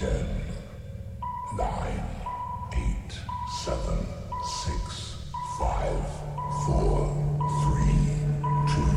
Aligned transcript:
Ten, 0.00 0.26
nine, 1.58 2.04
eight, 2.72 3.12
seven, 3.62 3.98
six, 4.64 5.26
five, 5.58 6.06
four, 6.64 7.12
three, 7.60 8.08
two, 8.66 8.96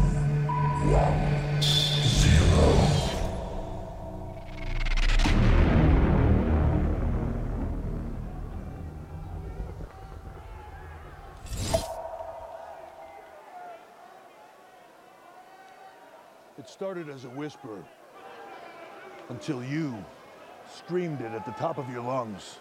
one, 0.88 1.62
zero. 1.62 2.70
It 16.58 16.70
started 16.70 17.10
as 17.10 17.26
a 17.26 17.30
whisper 17.30 17.84
until 19.28 19.62
you 19.62 20.02
screamed 20.78 21.22
it 21.22 21.32
at 21.32 21.46
the 21.46 21.52
top 21.54 21.78
of 21.78 21.90
your 21.90 22.02
lungs. 22.02 22.58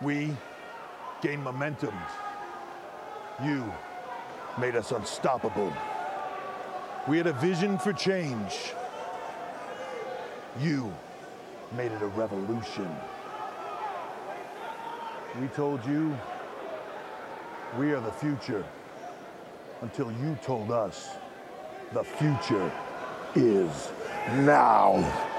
We 0.00 0.36
gained 1.22 1.42
momentum. 1.42 1.94
You 3.44 3.70
made 4.58 4.76
us 4.76 4.92
unstoppable. 4.92 5.72
We 7.08 7.16
had 7.16 7.26
a 7.26 7.32
vision 7.34 7.78
for 7.78 7.92
change. 7.92 8.72
You 10.60 10.92
made 11.76 11.92
it 11.92 12.02
a 12.02 12.06
revolution. 12.08 12.88
We 15.40 15.46
told 15.48 15.84
you 15.86 16.16
we 17.78 17.92
are 17.92 18.00
the 18.00 18.12
future 18.12 18.64
until 19.80 20.10
you 20.12 20.36
told 20.42 20.70
us 20.70 21.10
the 21.92 22.04
future 22.04 22.70
is 23.34 23.90
now. 24.38 25.29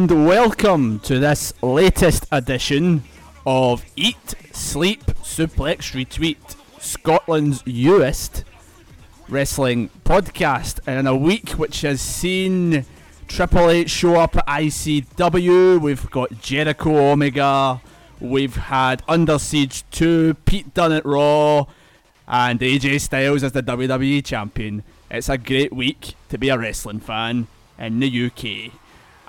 And 0.00 0.26
welcome 0.26 0.98
to 0.98 1.18
this 1.18 1.52
latest 1.60 2.24
edition 2.32 3.02
of 3.44 3.84
Eat, 3.96 4.34
Sleep, 4.50 5.04
Suplex, 5.22 5.92
Retweet, 5.92 6.56
Scotland's 6.80 7.66
newest 7.66 8.44
wrestling 9.28 9.90
podcast. 10.06 10.80
And 10.86 11.00
in 11.00 11.06
a 11.06 11.14
week 11.14 11.50
which 11.50 11.82
has 11.82 12.00
seen 12.00 12.86
Triple 13.28 13.68
H 13.68 13.90
show 13.90 14.16
up 14.16 14.36
at 14.36 14.46
ICW, 14.46 15.78
we've 15.78 16.10
got 16.10 16.40
Jericho 16.40 17.12
Omega, 17.12 17.82
we've 18.20 18.56
had 18.56 19.02
Under 19.06 19.38
Siege 19.38 19.84
2, 19.90 20.32
Pete 20.46 20.72
Dunne 20.72 20.92
at 20.92 21.04
Raw, 21.04 21.66
and 22.26 22.58
AJ 22.60 23.02
Styles 23.02 23.42
as 23.42 23.52
the 23.52 23.62
WWE 23.62 24.24
champion. 24.24 24.82
It's 25.10 25.28
a 25.28 25.36
great 25.36 25.74
week 25.74 26.14
to 26.30 26.38
be 26.38 26.48
a 26.48 26.56
wrestling 26.56 27.00
fan 27.00 27.48
in 27.78 28.00
the 28.00 28.26
UK. 28.26 28.79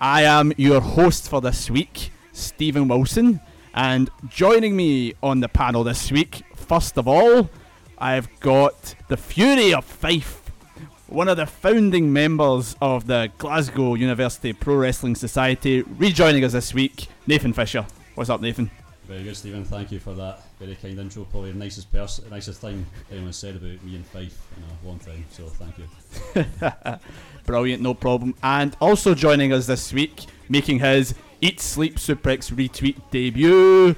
I 0.02 0.24
am 0.24 0.52
your 0.58 0.82
host 0.82 1.30
for 1.30 1.42
this 1.42 1.70
week, 1.70 2.12
Stephen 2.34 2.88
Wilson, 2.88 3.40
and 3.76 4.10
joining 4.30 4.76
me 4.76 5.14
on 5.22 5.42
the 5.42 5.48
panel 5.48 5.84
this 5.84 6.12
week, 6.12 6.42
first 6.56 6.98
of 6.98 7.08
all, 7.08 7.52
I've 8.00 8.28
got 8.40 8.96
the 9.10 9.16
Fury 9.16 9.76
of 9.76 9.86
Fife, 9.86 10.42
one 11.06 11.28
of 11.28 11.38
the 11.38 11.46
founding 11.46 12.12
members 12.12 12.76
of 12.82 13.06
the 13.06 13.32
Glasgow 13.38 13.94
University 13.94 14.54
Pro 14.54 14.74
Wrestling 14.78 15.14
Society, 15.14 15.84
rejoining 15.84 16.44
us 16.44 16.54
this 16.54 16.74
week, 16.74 17.06
Nathan 17.28 17.54
Fisher. 17.54 17.86
What's 18.16 18.32
up, 18.32 18.42
Nathan? 18.42 18.72
Very 19.12 19.24
good, 19.26 19.36
Stephen. 19.36 19.66
Thank 19.66 19.92
you 19.92 20.00
for 20.00 20.14
that 20.14 20.40
very 20.58 20.74
kind 20.74 20.98
intro. 20.98 21.26
Probably 21.26 21.52
the 21.52 21.58
nicest 21.58 21.92
person, 21.92 22.30
nicest 22.30 22.62
thing 22.62 22.86
anyone 23.12 23.34
said 23.34 23.58
about 23.58 23.84
me 23.84 23.98
and 23.98 24.06
Fife 24.06 24.42
in 24.56 24.64
a 24.64 24.88
long 24.88 25.00
time. 25.00 25.26
So 25.30 25.48
thank 25.48 25.78
you. 25.78 27.00
Brilliant, 27.46 27.84
no 27.84 27.94
problem. 27.94 28.36
And 28.42 28.74
also 28.80 29.14
joining 29.14 29.52
us 29.52 29.68
this 29.68 29.92
week, 29.92 30.28
making 30.48 30.80
his 30.80 31.14
Eat 31.42 31.60
Sleep 31.60 31.98
Suplex 31.98 32.54
retweet 32.54 33.02
debut, 33.12 33.98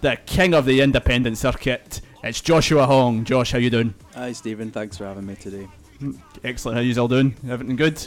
the 0.00 0.16
king 0.24 0.54
of 0.54 0.64
the 0.64 0.80
independent 0.80 1.36
circuit. 1.36 2.00
It's 2.22 2.40
Joshua 2.40 2.86
Hong. 2.86 3.26
Josh, 3.26 3.52
how 3.52 3.58
you 3.58 3.68
doing? 3.68 3.92
Hi 4.14 4.32
Stephen, 4.32 4.70
thanks 4.70 4.96
for 4.96 5.04
having 5.04 5.26
me 5.26 5.34
today. 5.34 5.68
Hmm, 5.98 6.12
excellent. 6.42 6.76
How 6.76 6.80
you 6.80 6.98
all 6.98 7.08
doing? 7.08 7.36
Everything 7.50 7.76
good? 7.76 7.98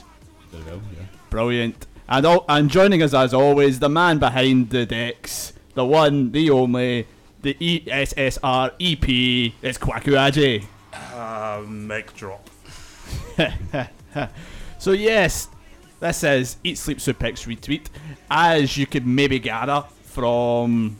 Very 0.49 0.63
well. 0.63 0.81
Yeah. 0.97 1.05
Brilliant. 1.29 1.85
And 2.09 2.25
all, 2.25 2.45
and 2.49 2.67
joining 2.67 3.03
us 3.03 3.13
as 3.13 3.35
always, 3.35 3.77
the 3.77 3.89
man 3.89 4.17
behind 4.17 4.71
the 4.71 4.87
decks, 4.87 5.53
the 5.77 5.85
one, 5.85 6.31
the 6.31 6.49
only, 6.49 7.07
the 7.43 7.53
ESSREP, 7.53 9.53
It's 9.61 9.77
Kwaku 9.77 10.17
Aje. 10.17 10.65
Uh, 11.13 11.61
mic 11.67 12.15
drop. 12.15 12.49
So 14.79 14.91
yes, 14.91 15.49
this 15.99 16.23
is 16.23 16.57
Eat 16.63 16.77
Sleep 16.77 16.99
Suplex 16.99 17.45
retweet. 17.45 17.87
As 18.29 18.77
you 18.77 18.85
could 18.87 19.07
maybe 19.07 19.39
gather 19.39 19.85
from 20.03 20.97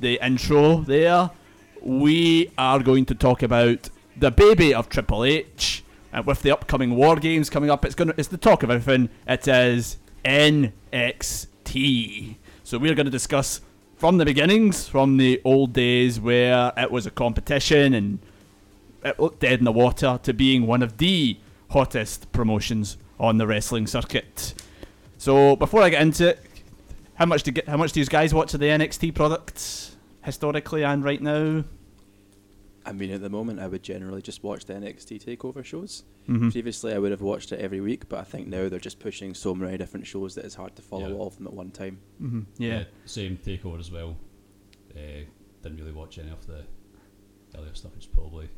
the 0.00 0.18
intro 0.24 0.78
there, 0.78 1.30
we 1.80 2.52
are 2.56 2.78
going 2.80 3.04
to 3.06 3.14
talk 3.14 3.42
about 3.42 3.88
the 4.16 4.30
baby 4.30 4.72
of 4.74 4.88
Triple 4.88 5.24
H, 5.24 5.82
and 6.12 6.24
with 6.26 6.42
the 6.42 6.52
upcoming 6.52 6.94
War 6.96 7.16
Games 7.16 7.50
coming 7.50 7.70
up, 7.70 7.84
it's 7.84 7.96
gonna 7.96 8.14
it's 8.16 8.28
the 8.28 8.38
talk 8.38 8.62
of 8.62 8.70
everything. 8.70 9.10
It 9.28 9.46
is 9.46 9.98
NXT. 10.24 12.36
So 12.62 12.78
we're 12.78 12.94
going 12.94 13.06
to 13.06 13.12
discuss 13.12 13.60
from 13.96 14.18
the 14.18 14.24
beginnings, 14.24 14.88
from 14.88 15.16
the 15.16 15.40
old 15.44 15.72
days 15.72 16.20
where 16.20 16.72
it 16.76 16.90
was 16.90 17.06
a 17.06 17.10
competition 17.10 17.94
and 17.94 18.18
it 19.04 19.18
looked 19.18 19.40
dead 19.40 19.58
in 19.58 19.64
the 19.64 19.72
water 19.72 20.18
to 20.22 20.32
being 20.34 20.66
one 20.66 20.82
of 20.82 20.98
the 20.98 21.38
hottest 21.70 22.30
promotions 22.32 22.96
on 23.18 23.38
the 23.38 23.46
wrestling 23.46 23.86
circuit. 23.86 24.54
So 25.18 25.56
before 25.56 25.82
I 25.82 25.88
get 25.90 26.02
into 26.02 26.28
it, 26.28 26.40
how 27.14 27.24
much 27.24 27.42
do 27.42 27.50
get 27.50 27.68
how 27.68 27.78
much 27.78 27.92
do 27.92 28.00
you 28.00 28.06
guys 28.06 28.34
watch 28.34 28.52
of 28.52 28.60
the 28.60 28.66
NXT 28.66 29.14
products 29.14 29.96
historically 30.22 30.84
and 30.84 31.02
right 31.02 31.20
now? 31.22 31.64
I 32.86 32.92
mean, 32.92 33.10
at 33.10 33.20
the 33.20 33.28
moment, 33.28 33.58
I 33.60 33.66
would 33.66 33.82
generally 33.82 34.22
just 34.22 34.42
watch 34.44 34.64
the 34.66 34.74
NXT 34.74 35.18
Takeover 35.24 35.64
shows. 35.64 36.04
Mhm. 36.28 36.52
Previously, 36.52 36.94
I 36.94 36.98
would 36.98 37.10
have 37.10 37.20
watched 37.20 37.50
it 37.52 37.58
every 37.60 37.80
week, 37.80 38.08
but 38.08 38.20
I 38.20 38.24
think 38.24 38.46
now 38.46 38.68
they're 38.68 38.78
just 38.78 39.00
pushing 39.00 39.34
so 39.34 39.54
many 39.54 39.76
different 39.76 40.06
shows 40.06 40.34
that 40.36 40.44
it's 40.44 40.54
hard 40.54 40.76
to 40.76 40.82
follow 40.82 41.08
Yeah. 41.08 41.14
all 41.14 41.26
of 41.26 41.36
them 41.36 41.46
at 41.48 41.52
one 41.52 41.70
time. 41.72 41.98
Mm-hmm. 42.22 42.40
Yeah. 42.58 42.84
Same 43.04 43.36
takeover 43.38 43.80
as 43.80 43.90
well. 43.90 44.16
Uh, 44.94 45.24
didn't 45.62 45.78
really 45.78 45.92
watch 45.92 46.18
any 46.18 46.30
of 46.30 46.46
the 46.46 46.62
earlier 47.58 47.74
stuff. 47.74 47.92
It's 47.96 48.06
probably 48.06 48.48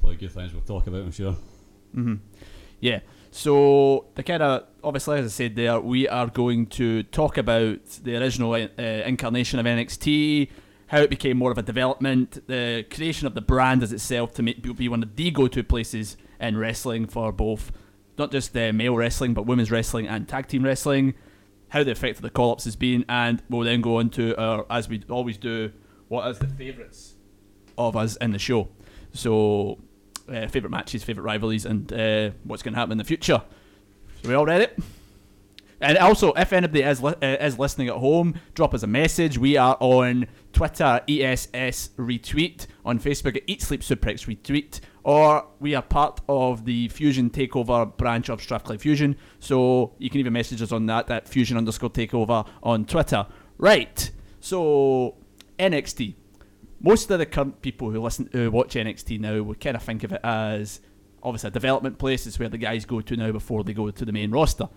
probably 0.00 0.16
good 0.16 0.30
things 0.32 0.52
we'll 0.52 0.62
talk 0.62 0.86
about. 0.86 1.02
I'm 1.02 1.10
sure. 1.10 1.36
hmm 1.92 2.14
Yeah. 2.80 3.00
So 3.32 4.06
the 4.14 4.22
kind 4.22 4.42
of 4.42 4.64
obviously, 4.82 5.18
as 5.18 5.26
I 5.26 5.28
said 5.28 5.56
there, 5.56 5.78
we 5.80 6.08
are 6.08 6.26
going 6.28 6.66
to 6.68 7.02
talk 7.04 7.36
about 7.38 7.84
the 8.02 8.16
original 8.16 8.52
uh, 8.54 8.58
incarnation 8.78 9.58
of 9.58 9.66
NXT, 9.66 10.48
how 10.90 10.98
it 10.98 11.08
became 11.08 11.36
more 11.36 11.52
of 11.52 11.58
a 11.58 11.62
development, 11.62 12.44
the 12.48 12.84
creation 12.90 13.24
of 13.24 13.34
the 13.34 13.40
brand 13.40 13.80
as 13.80 13.92
itself 13.92 14.32
to 14.34 14.42
make 14.42 14.60
be 14.76 14.88
one 14.88 15.04
of 15.04 15.14
the 15.14 15.30
go-to 15.30 15.62
places 15.62 16.16
in 16.40 16.56
wrestling 16.56 17.06
for 17.06 17.30
both, 17.30 17.70
not 18.18 18.32
just 18.32 18.56
uh, 18.56 18.72
male 18.72 18.96
wrestling 18.96 19.32
but 19.32 19.46
women's 19.46 19.70
wrestling 19.70 20.08
and 20.08 20.28
tag 20.28 20.48
team 20.48 20.64
wrestling. 20.64 21.14
How 21.68 21.84
the 21.84 21.92
effect 21.92 22.16
of 22.16 22.22
the 22.22 22.30
call-ups 22.30 22.64
has 22.64 22.74
been, 22.74 23.04
and 23.08 23.40
we'll 23.48 23.62
then 23.62 23.80
go 23.80 24.00
into 24.00 24.36
our, 24.36 24.66
as 24.68 24.88
we 24.88 25.00
always 25.08 25.38
do, 25.38 25.70
what 26.08 26.28
is 26.28 26.40
the 26.40 26.48
favourites 26.48 27.14
of 27.78 27.96
us 27.96 28.16
in 28.16 28.32
the 28.32 28.40
show. 28.40 28.68
So, 29.12 29.78
uh, 30.28 30.48
favourite 30.48 30.72
matches, 30.72 31.04
favourite 31.04 31.24
rivalries, 31.24 31.66
and 31.66 31.92
uh, 31.92 32.30
what's 32.42 32.64
going 32.64 32.74
to 32.74 32.80
happen 32.80 32.90
in 32.90 32.98
the 32.98 33.04
future. 33.04 33.40
So 34.22 34.28
we 34.28 34.34
all 34.34 34.44
ready? 34.44 34.66
And 35.80 35.96
also, 35.96 36.32
if 36.34 36.52
anybody 36.52 36.82
is, 36.82 37.02
li- 37.02 37.14
uh, 37.22 37.36
is 37.40 37.58
listening 37.58 37.88
at 37.88 37.96
home, 37.96 38.34
drop 38.54 38.74
us 38.74 38.82
a 38.82 38.86
message. 38.86 39.38
We 39.38 39.56
are 39.56 39.78
on 39.80 40.26
Twitter, 40.52 41.00
ESS 41.08 41.90
Retweet, 41.96 42.66
on 42.84 42.98
Facebook 42.98 43.36
at 43.36 43.42
Eat 43.46 43.62
Sleep 43.62 43.80
Suplex 43.80 44.26
Retweet, 44.26 44.80
or 45.04 45.46
we 45.58 45.74
are 45.74 45.82
part 45.82 46.20
of 46.28 46.66
the 46.66 46.88
Fusion 46.88 47.30
Takeover 47.30 47.96
branch 47.96 48.28
of 48.28 48.42
Strathclyde 48.42 48.80
Fusion. 48.80 49.16
So 49.38 49.94
you 49.98 50.10
can 50.10 50.20
even 50.20 50.34
message 50.34 50.60
us 50.60 50.70
on 50.70 50.84
that 50.86 51.10
at 51.10 51.26
Fusion 51.26 51.56
underscore 51.56 51.90
Takeover 51.90 52.46
on 52.62 52.84
Twitter. 52.84 53.26
Right. 53.56 54.10
So 54.40 55.16
NXT. 55.58 56.14
Most 56.82 57.10
of 57.10 57.18
the 57.18 57.26
current 57.26 57.60
people 57.62 57.90
who 57.90 58.00
listen, 58.00 58.28
who 58.32 58.50
watch 58.50 58.74
NXT 58.74 59.20
now, 59.20 59.42
would 59.42 59.60
kind 59.60 59.76
of 59.76 59.82
think 59.82 60.02
of 60.02 60.12
it 60.12 60.20
as 60.24 60.80
obviously 61.22 61.48
a 61.48 61.50
development 61.50 61.98
place. 61.98 62.26
It's 62.26 62.38
where 62.38 62.48
the 62.48 62.58
guys 62.58 62.84
go 62.84 63.00
to 63.00 63.16
now 63.16 63.32
before 63.32 63.64
they 63.64 63.74
go 63.74 63.90
to 63.90 64.04
the 64.04 64.12
main 64.12 64.30
roster. 64.30 64.68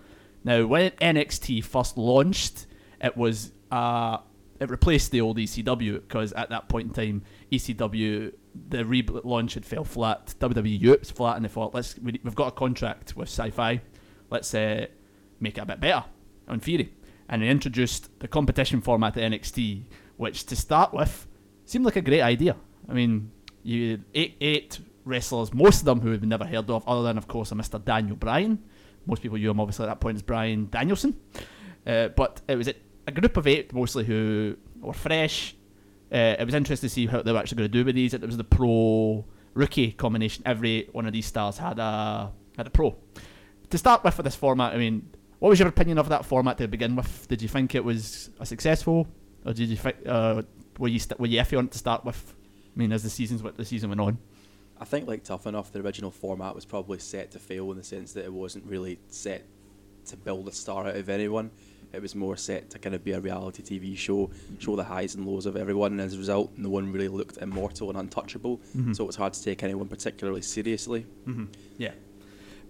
Now, 0.44 0.66
when 0.66 0.90
NXT 0.92 1.64
first 1.64 1.96
launched, 1.96 2.66
it 3.00 3.16
was 3.16 3.52
uh, 3.70 4.18
it 4.60 4.70
replaced 4.70 5.10
the 5.10 5.20
old 5.20 5.38
ECW 5.38 5.94
because 5.94 6.32
at 6.34 6.50
that 6.50 6.68
point 6.68 6.88
in 6.88 6.94
time, 6.94 7.22
ECW 7.50 8.32
the 8.68 8.78
relaunch 8.78 9.54
had 9.54 9.64
fell 9.64 9.84
flat. 9.84 10.34
WWE 10.38 10.80
Europe's 10.80 11.10
flat, 11.10 11.36
and 11.36 11.44
they 11.44 11.48
thought, 11.48 11.74
let's 11.74 11.98
we, 11.98 12.20
we've 12.22 12.34
got 12.34 12.48
a 12.48 12.52
contract 12.52 13.16
with 13.16 13.28
Sci-Fi, 13.28 13.80
let's 14.30 14.54
uh, 14.54 14.86
make 15.40 15.58
it 15.58 15.62
a 15.62 15.66
bit 15.66 15.80
better 15.80 16.04
on 16.46 16.60
Theory, 16.60 16.92
and 17.28 17.42
they 17.42 17.48
introduced 17.48 18.20
the 18.20 18.28
competition 18.28 18.80
format 18.80 19.16
at 19.16 19.32
NXT, 19.32 19.84
which 20.16 20.44
to 20.46 20.56
start 20.56 20.92
with 20.94 21.26
seemed 21.64 21.84
like 21.84 21.96
a 21.96 22.02
great 22.02 22.20
idea. 22.20 22.56
I 22.88 22.92
mean, 22.92 23.32
you 23.62 24.04
eight 24.14 24.36
eight 24.40 24.78
wrestlers, 25.04 25.52
most 25.52 25.80
of 25.80 25.84
them 25.86 26.00
who 26.00 26.16
been 26.16 26.28
never 26.28 26.46
heard 26.46 26.70
of, 26.70 26.86
other 26.86 27.02
than 27.02 27.18
of 27.18 27.26
course 27.26 27.50
a 27.50 27.54
Mr. 27.54 27.82
Daniel 27.82 28.16
Bryan. 28.16 28.62
Most 29.06 29.22
people 29.22 29.38
knew 29.38 29.50
him 29.50 29.60
obviously 29.60 29.84
at 29.84 29.88
that 29.88 30.00
point 30.00 30.16
as 30.16 30.22
Bryan 30.22 30.68
Danielson, 30.70 31.18
uh, 31.86 32.08
but 32.08 32.40
it 32.48 32.56
was 32.56 32.68
a, 32.68 33.12
group 33.12 33.36
of 33.36 33.46
eight 33.46 33.72
mostly 33.72 34.04
who 34.04 34.56
were 34.80 34.92
fresh. 34.92 35.54
Uh, 36.12 36.36
it 36.38 36.44
was 36.44 36.54
interesting 36.54 36.88
to 36.88 36.94
see 36.94 37.06
how 37.06 37.22
they 37.22 37.32
were 37.32 37.38
actually 37.38 37.58
going 37.58 37.70
to 37.70 37.78
do 37.78 37.84
with 37.84 37.94
these. 37.94 38.14
It 38.14 38.22
was 38.22 38.36
the 38.36 38.44
pro 38.44 39.24
rookie 39.54 39.92
combination. 39.92 40.42
Every 40.46 40.88
one 40.92 41.06
of 41.06 41.12
these 41.12 41.26
stars 41.26 41.58
had 41.58 41.78
a 41.78 42.32
had 42.56 42.66
a 42.66 42.70
pro. 42.70 42.96
To 43.70 43.78
start 43.78 44.04
with, 44.04 44.14
for 44.14 44.22
this 44.22 44.36
format, 44.36 44.74
I 44.74 44.78
mean, 44.78 45.10
what 45.38 45.48
was 45.48 45.58
your 45.58 45.68
opinion 45.68 45.98
of 45.98 46.08
that 46.10 46.24
format 46.24 46.58
to 46.58 46.68
begin 46.68 46.96
with? 46.96 47.26
Did 47.28 47.42
you 47.42 47.48
think 47.48 47.74
it 47.74 47.84
was 47.84 48.30
a 48.38 48.46
successful, 48.46 49.08
or 49.44 49.52
did 49.52 49.68
you 49.68 49.76
think 49.76 49.96
uh, 50.06 50.42
were 50.78 50.88
you 50.88 50.98
st- 50.98 51.18
were 51.18 51.26
you 51.26 51.40
iffy 51.40 51.58
on 51.58 51.66
it 51.66 51.72
to 51.72 51.78
start 51.78 52.04
with? 52.04 52.34
I 52.74 52.78
mean, 52.78 52.92
as 52.92 53.02
the 53.02 53.10
seasons 53.10 53.42
what 53.42 53.56
the 53.56 53.64
season 53.64 53.90
went 53.90 54.00
on. 54.00 54.18
I 54.80 54.84
think 54.84 55.06
like 55.06 55.24
Tough 55.24 55.46
Enough, 55.46 55.72
the 55.72 55.80
original 55.80 56.10
format 56.10 56.54
was 56.54 56.64
probably 56.64 56.98
set 56.98 57.30
to 57.32 57.38
fail 57.38 57.70
in 57.70 57.76
the 57.76 57.84
sense 57.84 58.12
that 58.14 58.24
it 58.24 58.32
wasn't 58.32 58.64
really 58.66 58.98
set 59.08 59.44
to 60.06 60.16
build 60.16 60.48
a 60.48 60.52
star 60.52 60.86
out 60.86 60.96
of 60.96 61.08
anyone. 61.08 61.50
It 61.92 62.02
was 62.02 62.16
more 62.16 62.36
set 62.36 62.70
to 62.70 62.78
kind 62.80 62.94
of 62.94 63.04
be 63.04 63.12
a 63.12 63.20
reality 63.20 63.62
TV 63.62 63.96
show, 63.96 64.28
show 64.58 64.74
the 64.74 64.82
highs 64.82 65.14
and 65.14 65.24
lows 65.24 65.46
of 65.46 65.56
everyone, 65.56 65.92
and 65.92 66.00
as 66.00 66.14
a 66.14 66.18
result, 66.18 66.50
no 66.56 66.68
one 66.68 66.90
really 66.92 67.06
looked 67.06 67.36
immortal 67.36 67.88
and 67.88 67.96
untouchable. 67.98 68.60
So 68.94 69.04
it 69.04 69.06
was 69.06 69.14
hard 69.16 69.32
to 69.34 69.42
take 69.42 69.62
anyone 69.62 69.86
particularly 69.86 70.42
seriously. 70.42 71.06
Yeah, 71.78 71.92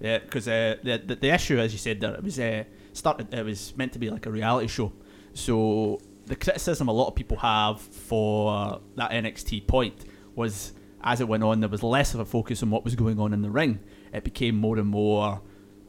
yeah, 0.01 0.19
because 0.19 0.47
uh, 0.47 0.77
the, 0.83 0.99
the 0.99 1.15
the 1.17 1.31
issue, 1.31 1.59
as 1.59 1.73
you 1.73 1.79
said, 1.79 2.01
there 2.01 2.15
it 2.15 2.23
was 2.23 2.39
uh, 2.39 2.65
started. 2.93 3.33
It 3.33 3.45
was 3.47 3.75
meant 3.79 3.95
to 3.95 3.99
be 3.99 4.11
like 4.11 4.27
a 4.27 4.31
reality 4.31 4.67
show. 4.67 4.93
So 5.33 6.03
the 6.27 6.37
criticism 6.37 6.89
a 6.89 6.93
lot 6.93 7.09
of 7.09 7.15
people 7.15 7.39
have 7.39 7.81
for 7.81 8.79
that 8.97 9.11
NXT 9.11 9.67
point 9.67 10.05
was, 10.35 10.75
as 11.05 11.21
it 11.21 11.29
went 11.29 11.45
on, 11.45 11.61
there 11.61 11.69
was 11.69 11.83
less 11.83 12.15
of 12.15 12.21
a 12.21 12.25
focus 12.25 12.62
on 12.62 12.71
what 12.71 12.83
was 12.83 12.95
going 12.95 13.21
on 13.21 13.35
in 13.35 13.43
the 13.43 13.51
ring. 13.51 13.79
It 14.12 14.25
became 14.25 14.56
more 14.56 14.79
and 14.79 14.89
more 14.89 15.43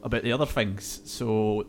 about 0.04 0.24
the 0.24 0.34
other 0.34 0.46
things. 0.46 1.02
So, 1.06 1.66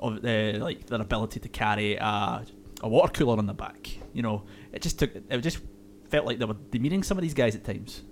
of 0.00 0.22
the 0.22 0.58
like 0.60 0.86
their 0.86 1.00
ability 1.00 1.40
to 1.40 1.48
carry 1.48 1.96
a, 1.96 2.44
a 2.82 2.88
water 2.88 3.12
cooler 3.12 3.36
on 3.38 3.46
the 3.46 3.54
back. 3.54 3.98
You 4.14 4.22
know, 4.22 4.44
it 4.72 4.80
just 4.80 4.98
took. 4.98 5.14
It 5.14 5.38
just 5.42 5.60
felt 6.08 6.24
like 6.24 6.38
they 6.38 6.46
were 6.46 6.56
demeaning 6.70 7.02
some 7.02 7.18
of 7.18 7.22
these 7.22 7.34
guys 7.34 7.54
at 7.54 7.62
times. 7.62 8.02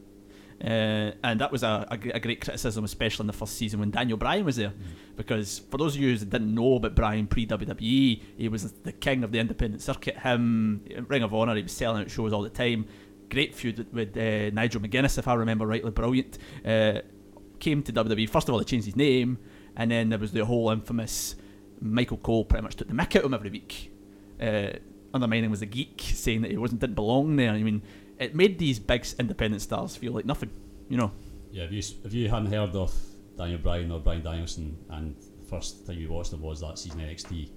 Uh, 0.63 1.13
and 1.23 1.41
that 1.41 1.53
was 1.53 1.63
a, 1.63 1.87
a, 1.91 1.95
a 2.15 2.21
great 2.21 2.41
criticism, 2.41 2.85
especially 2.85 3.25
in 3.25 3.27
the 3.27 3.33
first 3.33 3.57
season 3.57 3.79
when 3.79 3.91
Daniel 3.91 4.17
Bryan 4.17 4.45
was 4.45 4.57
there. 4.57 4.73
Because 5.15 5.59
for 5.71 5.77
those 5.77 5.95
of 5.95 6.01
you 6.01 6.17
who 6.17 6.25
didn't 6.25 6.55
know 6.55 6.77
about 6.77 6.95
Bryan 6.95 7.27
pre 7.27 7.47
WWE, 7.47 8.23
he 8.37 8.49
was 8.49 8.73
the 8.73 8.93
king 8.93 9.25
of 9.25 9.33
the 9.33 9.39
independent 9.39 9.83
circuit. 9.83 10.19
Him, 10.19 10.83
Ring 11.09 11.23
of 11.23 11.35
Honor, 11.35 11.55
he 11.57 11.63
was 11.63 11.73
selling 11.73 12.03
out 12.03 12.11
shows 12.11 12.33
all 12.33 12.43
the 12.43 12.51
time. 12.51 12.87
Great 13.31 13.55
feud 13.55 13.87
with- 13.93 14.17
uh, 14.17 14.51
Nigel 14.51 14.81
McGuinness, 14.81 15.19
if 15.19 15.27
I 15.29 15.35
remember 15.35 15.67
rightly, 15.67 15.91
brilliant. 15.91 16.39
Uh, 16.65 17.01
came 17.59 17.83
to 17.83 17.93
WWE. 17.93 18.29
First 18.29 18.49
of 18.49 18.53
all, 18.53 18.59
they 18.59 18.65
changed 18.65 18.87
his 18.87 18.97
name, 18.97 19.39
and 19.77 19.91
then 19.91 20.09
there 20.11 20.19
was 20.19 20.33
the 20.33 20.45
whole 20.45 20.71
infamous 20.71 21.35
Michael 21.81 22.19
Cole 22.19 22.45
pretty 22.45 22.63
much 22.63 22.77
took 22.77 22.89
the 22.89 22.95
mick 22.95 23.17
out 23.17 23.23
of 23.23 23.25
him 23.27 23.35
every 23.35 23.51
week. 23.51 23.91
Uh, 24.41 24.71
undermining 25.15 25.51
was 25.51 25.63
a 25.63 25.67
geek, 25.67 26.01
saying 26.01 26.43
that 26.43 26.51
he 26.51 26.57
wasn't 26.57 26.81
didn't 26.81 26.95
belong 26.95 27.37
there. 27.37 27.51
I 27.51 27.63
mean, 27.63 27.83
it 28.19 28.35
made 28.35 28.59
these 28.59 28.79
big 28.79 29.07
independent 29.19 29.63
stars 29.63 29.97
feel 29.97 30.13
like 30.13 30.25
nothing. 30.27 30.51
You 30.89 30.99
know. 30.99 31.13
Yeah, 31.51 31.65
if 31.65 31.73
you 31.73 31.83
if 32.05 32.13
you 32.13 32.29
hadn't 32.29 32.53
heard 32.53 32.75
of 32.75 32.95
Daniel 33.37 33.59
Bryan 33.59 33.91
or 33.91 34.01
Bryan 34.01 34.23
Danielson, 34.23 34.77
and 34.91 35.17
the 35.17 35.47
first 35.49 35.87
time 35.87 35.99
you 35.99 36.11
watched 36.11 36.33
him 36.33 36.43
was 36.43 36.61
that 36.61 36.79
season 36.79 37.01
NXT, 37.01 37.51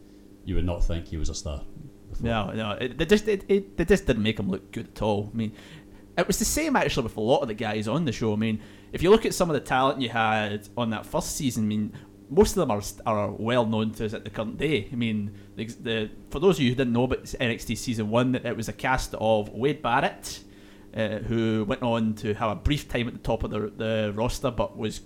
you 0.45 0.56
would 0.56 0.66
not 0.66 0.83
think 0.83 1.07
he 1.07 1.18
was 1.18 1.30
a 1.30 1.36
star. 1.36 1.62
No, 2.21 2.51
no, 2.51 2.71
it, 2.71 2.97
they 2.97 3.06
just 3.06 3.27
it, 3.27 3.45
it, 3.47 3.77
they 3.77 3.85
just 3.85 4.06
didn't 4.06 4.23
make 4.23 4.39
him 4.39 4.50
look 4.50 4.71
good 4.71 4.88
at 4.88 5.01
all. 5.01 5.29
I 5.33 5.38
mean, 5.38 5.53
it 6.17 6.27
was 6.27 6.39
the 6.39 6.45
same 6.45 6.75
actually 6.75 7.03
with 7.03 7.17
a 7.17 7.21
lot 7.21 7.41
of 7.41 7.47
the 7.47 7.53
guys 7.53 7.88
on 7.88 8.06
the 8.06 8.11
show. 8.11 8.33
I 8.33 8.35
mean, 8.35 8.61
if 8.91 9.01
you 9.01 9.09
look 9.09 9.25
at 9.25 9.33
some 9.33 9.50
of 9.50 9.53
the 9.53 9.59
talent 9.59 10.01
you 10.01 10.09
had 10.09 10.67
on 10.77 10.89
that 10.89 11.06
first 11.06 11.35
season, 11.35 11.63
I 11.63 11.67
mean, 11.67 11.94
most 12.29 12.51
of 12.51 12.67
them 12.67 12.71
are 12.71 12.81
are 13.06 13.31
well 13.31 13.65
known 13.65 13.91
to 13.94 14.06
us 14.06 14.13
at 14.13 14.23
the 14.23 14.29
current 14.29 14.57
day. 14.57 14.89
I 14.91 14.95
mean, 14.95 15.35
the, 15.56 15.65
the 15.65 16.11
for 16.29 16.39
those 16.39 16.57
of 16.57 16.61
you 16.61 16.69
who 16.69 16.75
didn't 16.75 16.94
know 16.94 17.03
about 17.03 17.23
NXT 17.23 17.77
season 17.77 18.09
one, 18.09 18.35
it 18.35 18.56
was 18.56 18.67
a 18.69 18.73
cast 18.73 19.15
of 19.15 19.50
Wade 19.50 19.81
Barrett, 19.81 20.41
uh, 20.95 21.19
who 21.19 21.65
went 21.65 21.83
on 21.83 22.15
to 22.15 22.33
have 22.33 22.51
a 22.51 22.56
brief 22.56 22.88
time 22.88 23.07
at 23.07 23.13
the 23.13 23.19
top 23.19 23.44
of 23.44 23.51
the 23.51 23.71
the 23.75 24.13
roster, 24.15 24.51
but 24.51 24.77
was 24.77 25.01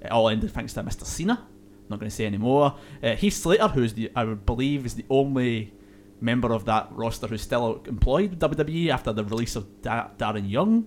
it 0.00 0.10
all 0.10 0.28
ended 0.28 0.52
thanks 0.52 0.72
to 0.74 0.82
Mr. 0.82 1.04
Cena. 1.04 1.34
I'm 1.34 1.88
not 1.88 2.00
going 2.00 2.10
to 2.10 2.14
say 2.14 2.26
any 2.26 2.38
more. 2.38 2.76
Uh, 3.02 3.16
Heath 3.16 3.34
Slater, 3.34 3.68
who's 3.68 3.94
the 3.94 4.10
I 4.14 4.24
would 4.24 4.44
believe 4.44 4.86
is 4.86 4.94
the 4.94 5.06
only 5.08 5.72
member 6.20 6.52
of 6.52 6.64
that 6.66 6.88
roster 6.90 7.26
who's 7.26 7.42
still 7.42 7.82
employed 7.86 8.30
with 8.30 8.40
WWE 8.40 8.90
after 8.90 9.12
the 9.12 9.24
release 9.24 9.56
of 9.56 9.82
da- 9.82 10.08
Darren 10.18 10.50
Young. 10.50 10.86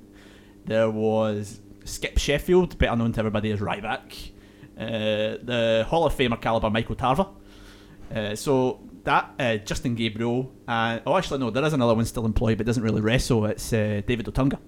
There 0.65 0.89
was 0.89 1.61
Skip 1.85 2.17
Sheffield, 2.17 2.77
better 2.77 2.95
known 2.95 3.11
to 3.13 3.19
everybody 3.19 3.51
as 3.51 3.59
Ryback. 3.59 4.31
Uh, 4.77 5.37
the 5.43 5.85
Hall 5.87 6.05
of 6.05 6.15
Famer 6.15 6.39
caliber 6.39 6.69
Michael 6.69 6.95
Tarver. 6.95 7.27
Uh, 8.13 8.35
so 8.35 8.81
that 9.03 9.31
uh, 9.39 9.57
Justin 9.57 9.95
Gabriel, 9.95 10.51
and 10.67 11.01
oh, 11.05 11.17
actually 11.17 11.39
no, 11.39 11.49
there 11.49 11.63
is 11.63 11.73
another 11.73 11.95
one 11.95 12.05
still 12.05 12.25
employed, 12.25 12.57
but 12.57 12.65
doesn't 12.67 12.83
really 12.83 13.01
wrestle. 13.01 13.45
It's 13.45 13.71
uh, 13.73 14.01
David 14.05 14.25
Otunga. 14.25 14.59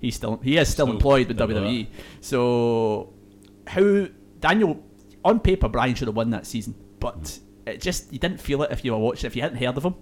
He's 0.00 0.14
still 0.16 0.36
he 0.38 0.56
is 0.56 0.68
still 0.68 0.86
Still 0.86 0.94
employed 0.96 1.28
with 1.28 1.38
WWE. 1.38 1.88
So 2.20 3.12
how 3.66 4.06
Daniel 4.40 4.82
on 5.24 5.40
paper 5.40 5.68
Brian 5.68 5.94
should 5.94 6.08
have 6.08 6.16
won 6.16 6.30
that 6.30 6.46
season, 6.46 6.74
but 7.00 7.38
it 7.68 7.80
just 7.80 8.12
you 8.12 8.18
didn't 8.18 8.40
feel 8.40 8.62
it 8.62 8.70
if 8.72 8.84
you 8.84 8.92
were 8.92 8.98
watching. 8.98 9.26
If 9.26 9.36
you 9.36 9.42
hadn't 9.42 9.58
heard 9.58 9.76
of 9.76 9.84
him, 9.84 9.94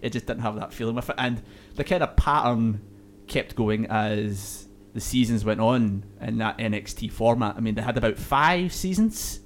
it 0.00 0.12
just 0.12 0.26
didn't 0.26 0.42
have 0.42 0.56
that 0.56 0.72
feeling 0.72 0.94
with 0.94 1.08
it. 1.08 1.16
And 1.18 1.42
the 1.74 1.84
kind 1.84 2.02
of 2.02 2.16
pattern 2.16 2.82
kept 3.26 3.56
going 3.56 3.86
as 3.86 4.68
the 4.94 5.00
seasons 5.00 5.44
went 5.44 5.60
on 5.60 6.04
in 6.20 6.38
that 6.38 6.58
NXT 6.58 7.12
format. 7.12 7.56
I 7.56 7.60
mean, 7.60 7.74
they 7.74 7.82
had 7.82 7.96
about 7.96 8.16
five 8.16 8.72
seasons. 8.72 9.40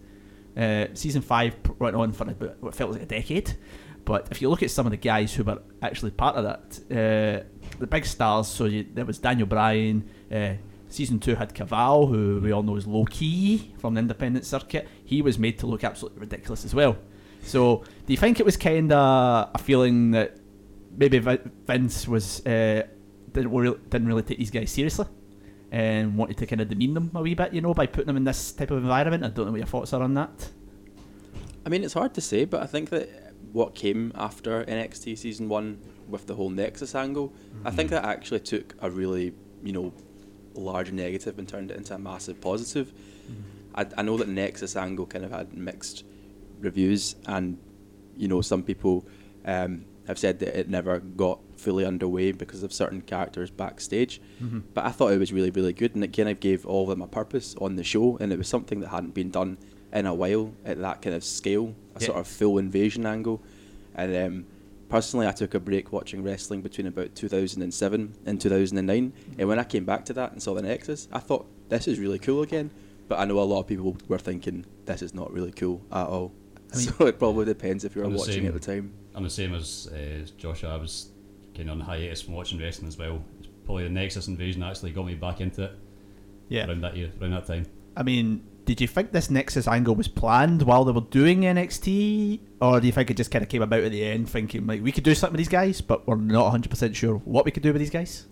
Uh, 0.56 0.86
season 0.94 1.22
five 1.22 1.56
went 1.78 1.96
on 1.96 2.12
for 2.12 2.24
about 2.24 2.62
what 2.62 2.74
felt 2.74 2.92
like 2.92 3.02
a 3.02 3.06
decade. 3.06 3.56
But 4.04 4.28
if 4.30 4.42
you 4.42 4.48
look 4.48 4.62
at 4.62 4.70
some 4.70 4.86
of 4.86 4.90
the 4.90 4.96
guys 4.96 5.34
who 5.34 5.44
were 5.44 5.60
actually 5.82 6.10
part 6.10 6.36
of 6.36 6.44
that, 6.44 6.80
uh, 6.90 7.44
the 7.78 7.86
big 7.86 8.04
stars. 8.04 8.48
So 8.48 8.64
you, 8.64 8.86
there 8.92 9.04
was 9.04 9.18
Daniel 9.18 9.46
Bryan. 9.46 10.08
Uh, 10.30 10.54
season 10.88 11.18
two 11.18 11.34
had 11.34 11.54
Kaval, 11.54 12.08
who 12.08 12.40
we 12.40 12.52
all 12.52 12.62
know 12.62 12.76
is 12.76 12.86
Low 12.86 13.04
Ki 13.04 13.72
from 13.78 13.94
the 13.94 14.00
independent 14.00 14.44
circuit. 14.44 14.88
He 15.04 15.22
was 15.22 15.38
made 15.38 15.58
to 15.60 15.66
look 15.66 15.84
absolutely 15.84 16.20
ridiculous 16.20 16.64
as 16.64 16.74
well. 16.74 16.96
So 17.42 17.84
do 18.06 18.12
you 18.12 18.16
think 18.16 18.40
it 18.40 18.46
was 18.46 18.56
kind 18.56 18.92
of 18.92 19.50
a 19.54 19.58
feeling 19.58 20.12
that 20.12 20.36
maybe 20.96 21.18
Vince 21.18 22.06
was 22.06 22.44
uh, 22.46 22.86
didn't 23.32 23.52
really, 23.52 23.78
didn't 23.88 24.08
really 24.08 24.22
take 24.22 24.38
these 24.38 24.50
guys 24.50 24.70
seriously? 24.70 25.06
And 25.72 26.16
wanted 26.16 26.36
to 26.38 26.46
kind 26.46 26.60
of 26.60 26.68
demean 26.68 26.94
them 26.94 27.12
a 27.14 27.22
wee 27.22 27.34
bit, 27.34 27.52
you 27.52 27.60
know, 27.60 27.72
by 27.72 27.86
putting 27.86 28.08
them 28.08 28.16
in 28.16 28.24
this 28.24 28.52
type 28.52 28.72
of 28.72 28.78
environment. 28.78 29.24
I 29.24 29.28
don't 29.28 29.46
know 29.46 29.52
what 29.52 29.58
your 29.58 29.66
thoughts 29.66 29.92
are 29.92 30.02
on 30.02 30.14
that. 30.14 30.50
I 31.64 31.68
mean, 31.68 31.84
it's 31.84 31.94
hard 31.94 32.14
to 32.14 32.20
say, 32.20 32.44
but 32.44 32.62
I 32.62 32.66
think 32.66 32.90
that 32.90 33.08
what 33.52 33.74
came 33.74 34.12
after 34.16 34.64
NXT 34.64 35.16
season 35.18 35.48
one 35.48 35.78
with 36.08 36.26
the 36.26 36.34
whole 36.34 36.50
Nexus 36.50 36.94
angle, 36.94 37.32
I 37.64 37.70
think 37.70 37.90
that 37.90 38.04
actually 38.04 38.40
took 38.40 38.74
a 38.80 38.90
really, 38.90 39.32
you 39.62 39.72
know, 39.72 39.92
large 40.54 40.90
negative 40.90 41.38
and 41.38 41.48
turned 41.48 41.70
it 41.70 41.76
into 41.76 41.94
a 41.94 41.98
massive 41.98 42.40
positive. 42.40 42.92
I, 43.74 43.86
I 43.96 44.02
know 44.02 44.16
that 44.16 44.28
Nexus 44.28 44.74
angle 44.76 45.06
kind 45.06 45.24
of 45.24 45.30
had 45.30 45.54
mixed 45.54 46.04
reviews, 46.60 47.16
and 47.26 47.58
you 48.16 48.28
know, 48.28 48.40
some 48.40 48.62
people 48.62 49.06
um, 49.44 49.84
have 50.06 50.18
said 50.18 50.38
that 50.40 50.58
it 50.58 50.68
never 50.68 50.98
got 51.00 51.40
fully 51.56 51.84
underway 51.84 52.32
because 52.32 52.62
of 52.62 52.72
certain 52.72 53.00
characters 53.02 53.50
backstage. 53.50 54.20
But 54.74 54.84
I 54.84 54.90
thought 54.90 55.12
it 55.12 55.18
was 55.18 55.32
really, 55.32 55.50
really 55.50 55.72
good, 55.72 55.94
and 55.94 56.02
it 56.04 56.08
kind 56.16 56.28
of 56.28 56.40
gave 56.40 56.66
all 56.66 56.84
of 56.84 56.88
them 56.90 57.02
a 57.02 57.06
purpose 57.06 57.54
on 57.60 57.76
the 57.76 57.84
show, 57.84 58.16
and 58.18 58.32
it 58.32 58.38
was 58.38 58.48
something 58.48 58.80
that 58.80 58.88
hadn't 58.88 59.14
been 59.14 59.30
done 59.30 59.58
in 59.92 60.06
a 60.06 60.14
while 60.14 60.52
at 60.64 60.80
that 60.80 61.02
kind 61.02 61.14
of 61.16 61.24
scale, 61.24 61.74
a 61.96 62.00
Yeah. 62.00 62.06
sort 62.08 62.18
of 62.18 62.26
full 62.28 62.58
invasion 62.58 63.06
angle. 63.06 63.42
And 63.94 64.14
um, 64.16 64.46
personally, 64.88 65.26
I 65.26 65.32
took 65.32 65.54
a 65.54 65.60
break 65.60 65.92
watching 65.92 66.22
wrestling 66.22 66.60
between 66.62 66.86
about 66.86 67.14
2007 67.14 68.14
and 68.26 68.40
2009, 68.40 69.12
and 69.38 69.48
when 69.48 69.58
I 69.58 69.64
came 69.64 69.84
back 69.84 70.04
to 70.06 70.12
that 70.14 70.32
and 70.32 70.42
saw 70.42 70.54
the 70.54 70.62
Nexus, 70.62 71.08
I 71.12 71.18
thought 71.18 71.46
this 71.68 71.88
is 71.88 71.98
really 71.98 72.18
cool 72.18 72.42
again. 72.42 72.70
But 73.08 73.18
I 73.18 73.24
know 73.24 73.40
a 73.40 73.42
lot 73.42 73.60
of 73.60 73.66
people 73.66 73.96
were 74.08 74.18
thinking 74.18 74.64
this 74.86 75.02
is 75.02 75.12
not 75.14 75.32
really 75.32 75.50
cool 75.50 75.82
at 75.90 76.06
all. 76.06 76.32
I 76.72 76.76
mean- 76.76 76.86
so 76.98 77.06
it 77.06 77.18
probably 77.18 77.44
depends 77.46 77.84
if 77.84 77.94
you 77.94 78.02
were 78.02 78.08
I'm 78.08 78.14
watching 78.14 78.34
same. 78.34 78.46
at 78.46 78.54
the 78.54 78.60
time. 78.60 78.92
I'm 79.14 79.24
the 79.24 79.30
same 79.30 79.54
as 79.54 79.88
uh, 79.92 80.26
Josh. 80.38 80.64
I 80.64 80.76
was 80.76 81.10
kind 81.56 81.68
of 81.68 81.74
on 81.76 81.80
hiatus 81.80 82.22
from 82.22 82.34
watching 82.34 82.58
wrestling 82.60 82.88
as 82.88 82.96
well. 82.98 83.22
It's 83.40 83.48
probably 83.64 83.84
the 83.84 83.90
Nexus 83.90 84.28
invasion 84.28 84.62
actually 84.62 84.92
got 84.92 85.06
me 85.06 85.14
back 85.14 85.40
into 85.40 85.64
it 85.64 85.72
Yeah. 86.48 86.66
around 86.68 86.82
that 86.82 86.96
year, 86.96 87.10
around 87.20 87.32
that 87.32 87.46
time. 87.46 87.66
I 87.96 88.02
mean, 88.04 88.42
did 88.66 88.80
you 88.80 88.86
think 88.86 89.10
this 89.10 89.30
Nexus 89.30 89.66
angle 89.66 89.96
was 89.96 90.06
planned 90.06 90.62
while 90.62 90.84
they 90.84 90.92
were 90.92 91.00
doing 91.00 91.40
NXT, 91.40 92.38
or 92.60 92.80
do 92.80 92.86
you 92.86 92.92
think 92.92 93.10
it 93.10 93.16
just 93.16 93.30
kind 93.32 93.42
of 93.42 93.48
came 93.48 93.62
about 93.62 93.82
at 93.82 93.90
the 93.90 94.04
end, 94.04 94.28
thinking 94.28 94.66
like 94.66 94.82
we 94.82 94.92
could 94.92 95.02
do 95.04 95.14
something 95.14 95.32
with 95.32 95.38
these 95.38 95.48
guys, 95.48 95.80
but 95.80 96.06
we're 96.06 96.14
not 96.16 96.44
100 96.44 96.70
percent 96.70 96.94
sure 96.94 97.16
what 97.16 97.44
we 97.44 97.50
could 97.50 97.62
do 97.64 97.72
with 97.72 97.80
these 97.80 97.90
guys? 97.90 98.26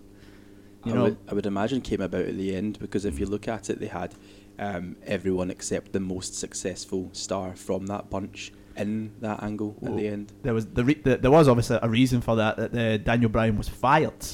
You 0.85 0.93
I, 0.93 0.95
know, 0.95 1.03
would, 1.03 1.17
I 1.27 1.33
would 1.33 1.45
imagine 1.45 1.81
came 1.81 1.99
about 1.99 2.21
at 2.21 2.37
the 2.37 2.55
end 2.55 2.79
because 2.79 3.03
if 3.03 3.19
you 3.19 3.25
look 3.25 3.49
at 3.49 3.69
it, 3.69 3.81
they 3.81 3.87
had 3.87 4.15
um, 4.59 4.95
everyone 5.05 5.49
except 5.49 5.93
the 5.93 5.99
most 5.99 6.35
successful 6.35 7.09
star 7.13 7.55
from 7.55 7.87
that 7.87 8.09
bunch 8.09 8.51
in 8.75 9.11
that 9.19 9.41
angle 9.43 9.75
at 9.85 9.95
the 9.97 10.07
end. 10.07 10.31
there 10.43 10.53
was 10.53 10.65
the, 10.67 10.83
re- 10.85 11.01
the 11.03 11.17
there 11.17 11.31
was 11.31 11.47
obviously 11.47 11.79
a 11.81 11.89
reason 11.89 12.21
for 12.21 12.35
that 12.37 12.57
that 12.57 12.75
uh, 12.75 12.97
Daniel 12.97 13.29
Bryan 13.29 13.57
was 13.57 13.67
fired 13.67 14.25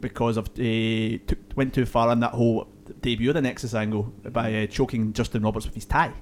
because 0.00 0.36
of 0.36 0.48
uh, 0.48 1.18
took, 1.26 1.38
went 1.54 1.72
too 1.72 1.86
far 1.86 2.08
on 2.10 2.20
that 2.20 2.32
whole 2.32 2.68
debut 3.00 3.30
of 3.30 3.34
the 3.34 3.42
Nexus 3.42 3.74
angle 3.74 4.04
by 4.30 4.54
uh, 4.54 4.66
choking 4.66 5.12
Justin 5.12 5.42
Roberts 5.42 5.66
with 5.66 5.74
his 5.74 5.84
tie. 5.86 6.12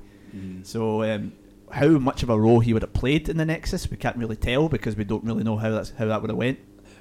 So 0.64 1.02
um, 1.04 1.32
how 1.70 1.86
much 1.88 2.22
of 2.24 2.28
a 2.30 2.38
role 2.38 2.60
he 2.60 2.72
would 2.72 2.82
have 2.82 2.92
played 2.92 3.28
in 3.28 3.36
the 3.36 3.44
Nexus, 3.44 3.88
we 3.90 3.96
can't 3.96 4.16
really 4.16 4.36
tell 4.36 4.68
because 4.68 4.96
we 4.96 5.04
don't 5.04 5.24
really 5.24 5.44
know 5.44 5.56
how 5.56 5.70
that's 5.70 5.90
how 5.90 6.06
that 6.06 6.20
would 6.22 6.30
have 6.30 6.36
went. 6.38 6.58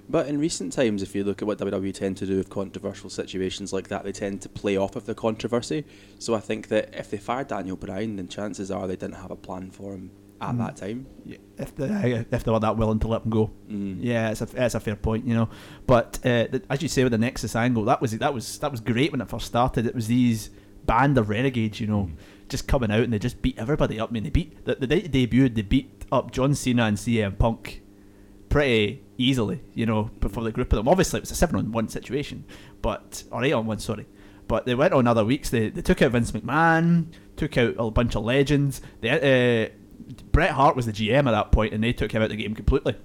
But 0.10 0.28
in 0.28 0.38
recent 0.38 0.74
times, 0.74 1.02
if 1.02 1.16
you 1.16 1.24
look 1.24 1.42
at 1.42 1.48
what 1.48 1.58
WWE 1.58 1.94
tend 1.94 2.18
to 2.18 2.26
do 2.26 2.38
with 2.38 2.50
controversial 2.50 3.10
situations 3.10 3.72
like 3.72 3.88
that, 3.88 4.04
they 4.04 4.12
tend 4.12 4.42
to 4.42 4.50
play 4.50 4.78
off 4.78 4.96
of 4.96 5.06
the 5.06 5.16
controversy. 5.16 5.86
So 6.20 6.36
I 6.36 6.40
think 6.40 6.68
that 6.68 6.94
if 6.94 7.10
they 7.10 7.18
fired 7.18 7.48
Daniel 7.48 7.78
Bryan, 7.78 8.18
then 8.18 8.28
chances 8.28 8.70
are 8.70 8.88
they 8.88 8.96
didn't 8.96 9.16
have 9.16 9.32
a 9.32 9.36
plan 9.36 9.72
for 9.72 9.94
him 9.94 10.12
at 10.42 10.58
that 10.58 10.76
time. 10.76 11.06
Yeah, 11.26 11.38
if 11.58 11.76
they 11.76 12.26
if 12.32 12.44
they 12.44 12.52
were 12.52 12.60
that 12.60 12.78
willing 12.78 13.00
to 13.00 13.08
let 13.08 13.24
him 13.24 13.30
go. 13.30 13.52
Mm. 13.70 14.00
Yeah, 14.02 14.32
it's 14.32 14.42
a 14.42 14.48
it's 14.56 14.76
a 14.76 14.80
fair 14.80 14.96
point, 14.96 15.26
you 15.26 15.34
know. 15.34 15.50
But 15.88 16.20
uh, 16.26 16.48
the, 16.52 16.64
as 16.70 16.82
you 16.82 16.90
say 16.90 17.04
with 17.04 17.12
the 17.12 17.18
Nexus 17.18 17.56
angle, 17.56 17.86
that 17.86 18.02
was 18.02 18.12
that 18.12 18.34
was 18.34 18.60
that 18.60 18.72
was 18.72 18.82
great 18.82 19.12
when 19.12 19.22
it 19.22 19.30
first 19.30 19.46
started. 19.46 19.86
It 19.86 19.96
was 19.96 20.08
these 20.08 20.50
band 20.86 21.18
of 21.18 21.30
renegades, 21.30 21.80
you 21.80 21.88
know, 21.88 22.10
just 22.50 22.68
coming 22.68 22.92
out 22.92 23.02
and 23.02 23.14
they 23.14 23.20
just 23.20 23.42
beat 23.42 23.58
everybody 23.58 24.00
up. 24.00 24.10
I 24.10 24.14
mean, 24.14 24.24
they 24.24 24.30
beat 24.30 24.66
the, 24.66 24.76
the 24.76 24.88
day 24.88 25.02
they 25.02 25.28
debuted, 25.28 25.56
they 25.56 25.62
beat 25.62 26.06
up 26.12 26.32
John 26.32 26.54
Cena 26.56 26.84
and 26.84 26.98
CM 26.98 27.38
Punk 27.38 27.82
pretty 28.54 29.02
easily, 29.18 29.64
you 29.74 29.84
know, 29.84 30.04
before 30.20 30.44
the 30.44 30.52
group 30.52 30.72
of 30.72 30.78
them. 30.78 30.88
Obviously, 30.88 31.18
it 31.18 31.22
was 31.22 31.32
a 31.32 31.36
seven 31.36 31.56
on 31.56 31.72
one 31.72 31.90
situation, 31.90 32.46
but 32.84 33.24
or 33.32 33.44
eight 33.44 33.52
on 33.52 33.66
one, 33.66 33.80
sorry. 33.80 34.06
But 34.48 34.68
they 34.68 34.76
went 34.76 34.94
on 34.94 35.08
other 35.08 35.26
weeks. 35.26 35.50
They, 35.50 35.70
they 35.70 35.82
took 35.82 36.04
out 36.04 36.12
Vince 36.12 36.32
McMahon, 36.32 37.08
took 37.36 37.58
out 37.58 37.74
a 37.80 37.90
bunch 37.90 38.16
of 38.16 38.24
legends. 38.24 38.80
They, 39.02 39.72
uh, 39.72 40.14
Bret 40.32 40.52
Hart 40.52 40.76
was 40.76 40.86
the 40.86 40.92
GM 40.92 41.26
at 41.28 41.32
that 41.32 41.52
point, 41.52 41.74
and 41.74 41.84
they 41.84 41.94
took 41.94 42.12
him 42.12 42.22
out 42.22 42.26
of 42.26 42.30
the 42.30 42.44
game 42.44 42.54
completely 42.54 42.96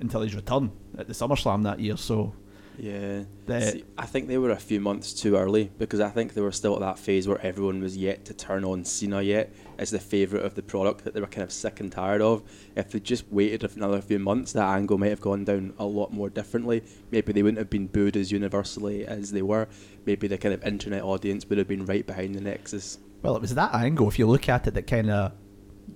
until 0.00 0.20
his 0.20 0.34
return 0.34 0.70
at 0.98 1.06
the 1.06 1.14
SummerSlam 1.14 1.62
that 1.62 1.80
year. 1.80 1.96
So 1.96 2.34
Yeah. 2.80 3.24
See, 3.60 3.84
I 3.98 4.06
think 4.06 4.28
they 4.28 4.38
were 4.38 4.52
a 4.52 4.56
few 4.56 4.80
months 4.80 5.12
too 5.12 5.36
early 5.36 5.70
because 5.76 6.00
I 6.00 6.08
think 6.08 6.32
they 6.32 6.40
were 6.40 6.50
still 6.50 6.74
at 6.74 6.80
that 6.80 6.98
phase 6.98 7.28
where 7.28 7.38
everyone 7.42 7.82
was 7.82 7.94
yet 7.94 8.24
to 8.26 8.34
turn 8.34 8.64
on 8.64 8.86
Cena 8.86 9.20
yet 9.20 9.52
as 9.76 9.90
the 9.90 9.98
favourite 9.98 10.46
of 10.46 10.54
the 10.54 10.62
product 10.62 11.04
that 11.04 11.12
they 11.12 11.20
were 11.20 11.26
kind 11.26 11.42
of 11.42 11.52
sick 11.52 11.80
and 11.80 11.92
tired 11.92 12.22
of. 12.22 12.42
If 12.76 12.90
they 12.90 13.00
just 13.00 13.30
waited 13.30 13.64
another 13.76 14.00
few 14.00 14.18
months, 14.18 14.52
that 14.52 14.66
angle 14.66 14.96
might 14.96 15.10
have 15.10 15.20
gone 15.20 15.44
down 15.44 15.74
a 15.78 15.84
lot 15.84 16.12
more 16.12 16.30
differently. 16.30 16.82
Maybe 17.10 17.34
they 17.34 17.42
wouldn't 17.42 17.58
have 17.58 17.68
been 17.68 17.86
booed 17.86 18.16
as 18.16 18.32
universally 18.32 19.06
as 19.06 19.30
they 19.30 19.42
were. 19.42 19.68
Maybe 20.06 20.26
the 20.26 20.38
kind 20.38 20.54
of 20.54 20.64
internet 20.64 21.02
audience 21.02 21.46
would 21.48 21.58
have 21.58 21.68
been 21.68 21.84
right 21.84 22.06
behind 22.06 22.34
the 22.34 22.40
Nexus. 22.40 22.98
Well, 23.22 23.36
it 23.36 23.42
was 23.42 23.54
that 23.56 23.74
angle, 23.74 24.08
if 24.08 24.18
you 24.18 24.26
look 24.26 24.48
at 24.48 24.66
it, 24.66 24.72
that 24.72 24.86
kind 24.86 25.10
of 25.10 25.32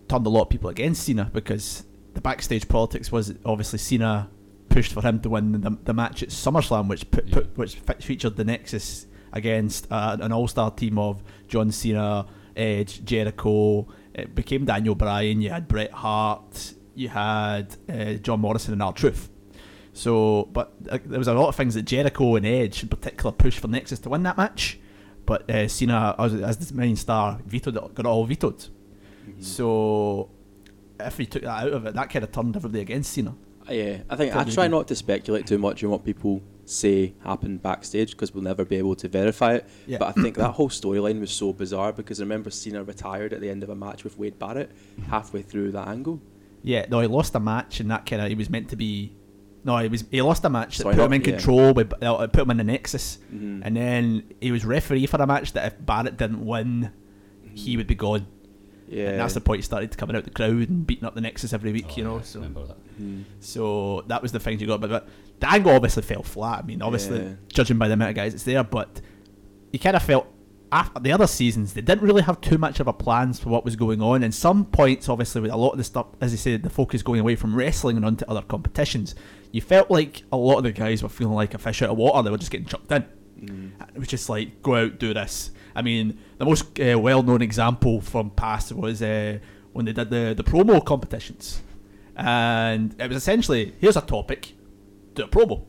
turned 0.09 0.27
a 0.27 0.31
lot 0.31 0.43
of 0.43 0.49
people 0.51 0.69
against 0.69 1.05
Cena 1.05 1.31
because 1.33 1.87
the 2.13 2.21
backstage 2.21 2.69
politics 2.69 3.11
was 3.11 3.33
obviously 3.47 3.79
Cena 3.79 4.29
pushed 4.75 4.93
for 4.93 5.03
him 5.03 5.21
to 5.21 5.29
win 5.31 5.53
the, 5.61 5.79
the 5.85 5.95
match 5.95 6.23
at 6.23 6.31
SummerSlam, 6.31 6.89
which 6.89 7.09
put, 7.11 7.27
Yeah. 7.29 7.35
put 7.37 7.57
which 7.57 7.77
fe- 7.77 8.01
featured 8.01 8.35
the 8.37 8.45
Nexus 8.45 9.07
against 9.33 9.87
uh, 9.91 10.17
an 10.21 10.33
all-star 10.33 10.71
team 10.73 10.99
of 10.99 11.23
John 11.49 11.71
Cena, 11.71 12.27
Edge, 12.57 13.05
Jericho. 13.05 13.87
It 14.15 14.35
became 14.35 14.65
Daniel 14.65 14.95
Bryan. 14.95 15.41
You 15.41 15.51
had 15.51 15.67
Bret 15.69 15.93
Hart. 15.93 16.75
You 16.95 17.09
had 17.09 17.77
uh, 17.89 18.15
John 18.15 18.41
Morrison 18.41 18.73
and 18.73 18.83
R 18.83 18.93
Truth. 18.93 19.31
So, 19.93 20.49
but 20.53 20.73
uh, 20.91 20.99
there 21.05 21.19
was 21.21 21.29
a 21.29 21.35
lot 21.35 21.49
of 21.49 21.55
things 21.57 21.75
that 21.75 21.83
Jericho 21.83 22.35
and 22.37 22.45
Edge 22.47 22.83
in 22.83 22.89
particular 22.89 23.31
pushed 23.33 23.61
for 23.61 23.69
Nexus 23.69 24.01
to 24.01 24.09
win 24.09 24.23
that 24.25 24.37
match. 24.37 24.79
But 25.27 25.49
uh, 25.51 25.69
Cena, 25.69 26.15
as, 26.19 26.35
as 26.35 26.57
the 26.59 26.75
main 26.75 26.97
star, 26.97 27.39
vetoed 27.47 27.77
it, 27.77 27.95
got 27.95 28.05
it 28.05 28.07
all 28.07 28.25
vetoed. 28.27 28.67
So, 29.41 30.31
if 31.01 31.17
he 31.19 31.27
took 31.27 31.43
that 31.43 31.65
out 31.65 31.73
of 31.73 31.87
it, 31.87 31.95
that 31.95 32.11
kind 32.11 32.25
of 32.25 32.33
turned 32.33 32.57
everybody 32.57 32.81
against 32.83 33.13
Cena. 33.13 33.35
Yeah, 33.71 33.99
I 34.11 34.17
think 34.17 34.35
I 34.37 34.45
try 34.45 34.69
not 34.69 34.89
to 34.89 34.95
speculate 34.95 35.47
too 35.47 35.59
much 35.59 35.83
on 35.85 35.91
what 35.91 36.05
people 36.05 36.43
say 36.67 37.15
happened 37.25 37.63
backstage 37.63 38.13
because 38.13 38.33
we'll 38.35 38.43
never 38.43 38.65
be 38.65 38.77
able 38.77 38.95
to 38.97 39.09
verify 39.09 39.55
it. 39.55 39.69
Yeah. 39.87 39.99
But 39.99 40.09
I 40.17 40.23
think 40.23 40.37
that 40.37 40.53
whole 40.53 40.69
storyline 40.71 41.21
was 41.21 41.31
so 41.31 41.53
bizarre 41.53 41.93
because 41.93 42.21
I 42.21 42.25
remember 42.25 42.51
Cena 42.51 42.83
retired 42.85 43.33
at 43.33 43.41
the 43.41 43.51
end 43.51 43.63
of 43.63 43.69
a 43.71 43.75
match 43.75 44.05
with 44.05 44.19
Wade 44.19 44.39
Barrett 44.39 44.71
halfway 45.09 45.43
through 45.43 45.73
that 45.73 45.89
angle. 45.89 46.21
Yeah, 46.63 46.87
no, 46.91 47.01
he 47.01 47.07
lost 47.07 47.35
a 47.35 47.41
match, 47.41 47.81
and 47.81 47.91
that 47.91 48.07
kind 48.07 48.23
of 48.23 48.29
he 48.29 48.35
was 48.35 48.49
meant 48.49 48.71
to 48.71 48.77
be. 48.77 49.15
No, 49.65 49.77
he 49.79 49.89
was 49.89 50.05
he 50.11 50.21
lost 50.23 50.45
a 50.45 50.51
match 50.51 50.77
that 50.79 50.83
Sorry, 50.85 50.95
put 50.95 51.05
him 51.07 51.13
in 51.15 51.21
yeah. 51.23 51.31
control, 51.33 51.73
with, 51.75 51.93
uh, 52.03 52.27
put 52.29 52.43
him 52.43 52.51
in 52.51 52.57
the 52.59 52.65
Nexus, 52.65 53.19
Mhm. 53.35 53.61
and 53.65 53.77
then 53.77 54.25
he 54.41 54.51
was 54.53 54.65
referee 54.65 55.07
for 55.07 55.17
a 55.21 55.27
match 55.27 55.53
that 55.55 55.67
if 55.73 55.85
Barrett 55.87 56.17
didn't 56.19 56.45
win, 56.45 56.91
he 57.55 57.77
would 57.77 57.87
be 57.87 57.95
gone. 57.95 58.27
Yeah, 58.89 59.11
And 59.11 59.21
that's 59.21 59.35
the 59.35 59.41
point 59.41 59.59
he 59.61 59.63
started 59.63 59.97
coming 59.97 60.15
out 60.15 60.25
the 60.25 60.31
crowd 60.31 60.69
and 60.69 60.87
beating 60.87 61.05
up 61.05 61.15
the 61.15 61.21
Nexus 61.23 61.53
every 61.53 61.73
week, 61.73 61.87
Oh, 61.91 61.95
you 61.97 62.05
know. 62.05 62.17
yeah, 62.17 62.23
So, 62.23 62.39
remember 62.41 62.67
that. 62.67 62.77
Mhm. 63.01 63.25
so 63.41 64.05
that 64.09 64.21
was 64.23 64.33
the 64.33 64.41
things 64.41 64.61
you 64.61 64.67
got. 64.67 64.81
But, 64.81 64.91
but 64.91 65.09
the 65.41 65.51
angle 65.51 65.73
obviously 65.73 66.03
fell 66.03 66.23
flat. 66.23 66.61
I 66.65 66.67
mean, 66.67 66.83
obviously, 66.83 67.19
Yeah. 67.23 67.29
judging 67.49 67.79
by 67.79 67.89
the 67.89 67.95
amount 67.95 68.11
of 68.11 68.17
guys 68.17 68.35
it's 68.35 68.43
there, 68.45 68.63
but 68.63 69.01
you 69.73 69.79
kind 69.79 69.97
of 69.97 70.03
felt 70.03 70.27
after 70.73 70.99
the 71.01 71.13
other 71.13 71.27
seasons 71.27 71.73
they 71.73 71.81
didn't 71.81 72.03
really 72.03 72.23
have 72.23 72.41
too 72.41 72.59
much 72.59 72.81
of 72.81 72.87
a 72.89 72.93
plans 72.93 73.39
for 73.39 73.49
what 73.49 73.65
was 73.65 73.75
going 73.77 74.03
on. 74.03 74.23
And 74.23 74.35
some 74.35 74.65
points, 74.67 75.09
obviously, 75.09 75.41
with 75.41 75.51
a 75.51 75.57
lot 75.57 75.71
of 75.71 75.79
the 75.79 75.85
stuff, 75.85 76.07
as 76.21 76.33
I 76.33 76.37
said, 76.37 76.63
the 76.63 76.71
focus 76.71 77.03
going 77.03 77.21
away 77.21 77.37
from 77.37 77.55
wrestling 77.55 77.97
and 77.97 78.05
onto 78.05 78.25
other 78.27 78.43
competitions, 78.43 79.15
you 79.51 79.61
felt 79.61 79.91
like 79.91 80.25
a 80.33 80.37
lot 80.37 80.59
of 80.59 80.65
the 80.65 80.73
guys 80.73 81.03
were 81.03 81.09
feeling 81.09 81.35
like 81.35 81.55
a 81.55 81.59
fish 81.59 81.81
out 81.83 81.91
of 81.91 81.97
water. 81.97 82.23
They 82.23 82.31
were 82.31 82.39
just 82.39 82.51
getting 82.51 82.67
chucked 82.67 82.91
in. 82.93 83.05
It 83.95 83.99
was 83.99 84.09
just 84.09 84.29
like 84.29 84.63
go 84.63 84.75
out, 84.77 84.99
do 84.99 85.15
this. 85.15 85.51
I 85.75 85.83
mean, 85.83 86.19
the 86.39 86.45
most 86.45 86.79
uh, 86.81 86.99
well-known 86.99 87.43
example 87.43 88.01
from 88.01 88.31
past 88.31 88.73
was 88.73 89.03
uh, 89.03 89.39
when 89.73 89.87
they 89.87 89.93
did 89.93 90.11
the 90.11 90.35
the 90.37 90.45
promo 90.45 90.85
competitions, 90.85 91.63
and 92.17 92.95
it 93.01 93.09
was 93.09 93.17
essentially 93.17 93.75
here's 93.81 93.97
a 93.97 94.01
topic, 94.01 94.55
do 95.15 95.25
a 95.25 95.29
promo. 95.29 95.65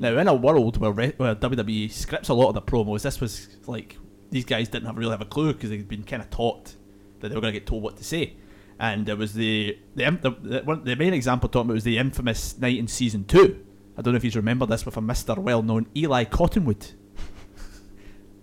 Now, 0.00 0.16
in 0.16 0.28
a 0.28 0.34
world 0.34 0.76
where, 0.76 0.92
re- 0.92 1.14
where 1.16 1.34
WWE 1.34 1.90
scripts 1.90 2.28
a 2.28 2.34
lot 2.34 2.48
of 2.50 2.54
the 2.54 2.62
promos, 2.62 3.02
this 3.02 3.20
was 3.20 3.48
like 3.66 3.98
these 4.30 4.44
guys 4.44 4.68
didn't 4.68 4.86
have 4.86 4.96
really 4.96 5.10
have 5.10 5.20
a 5.20 5.24
clue 5.24 5.52
because 5.52 5.70
they'd 5.70 5.88
been 5.88 6.04
kind 6.04 6.22
of 6.22 6.30
taught 6.30 6.76
that 7.18 7.28
they 7.28 7.34
were 7.34 7.40
going 7.40 7.52
to 7.52 7.58
get 7.58 7.66
told 7.66 7.82
what 7.82 7.96
to 7.96 8.04
say. 8.04 8.36
And 8.78 9.06
there 9.06 9.16
was 9.16 9.34
the 9.34 9.76
the, 9.96 10.04
the, 10.22 10.62
the, 10.62 10.80
the 10.84 10.94
main 10.94 11.14
example 11.14 11.48
talking 11.48 11.66
about 11.66 11.74
was 11.74 11.84
the 11.84 11.98
infamous 11.98 12.56
night 12.58 12.78
in 12.78 12.86
season 12.86 13.24
two. 13.24 13.64
I 13.96 14.02
don't 14.02 14.14
know 14.14 14.18
if 14.18 14.24
you 14.24 14.30
remember 14.30 14.66
this 14.66 14.86
with 14.86 14.96
a 14.96 15.00
Mister 15.00 15.34
well-known 15.34 15.88
Eli 15.96 16.24
Cottonwood. 16.24 16.92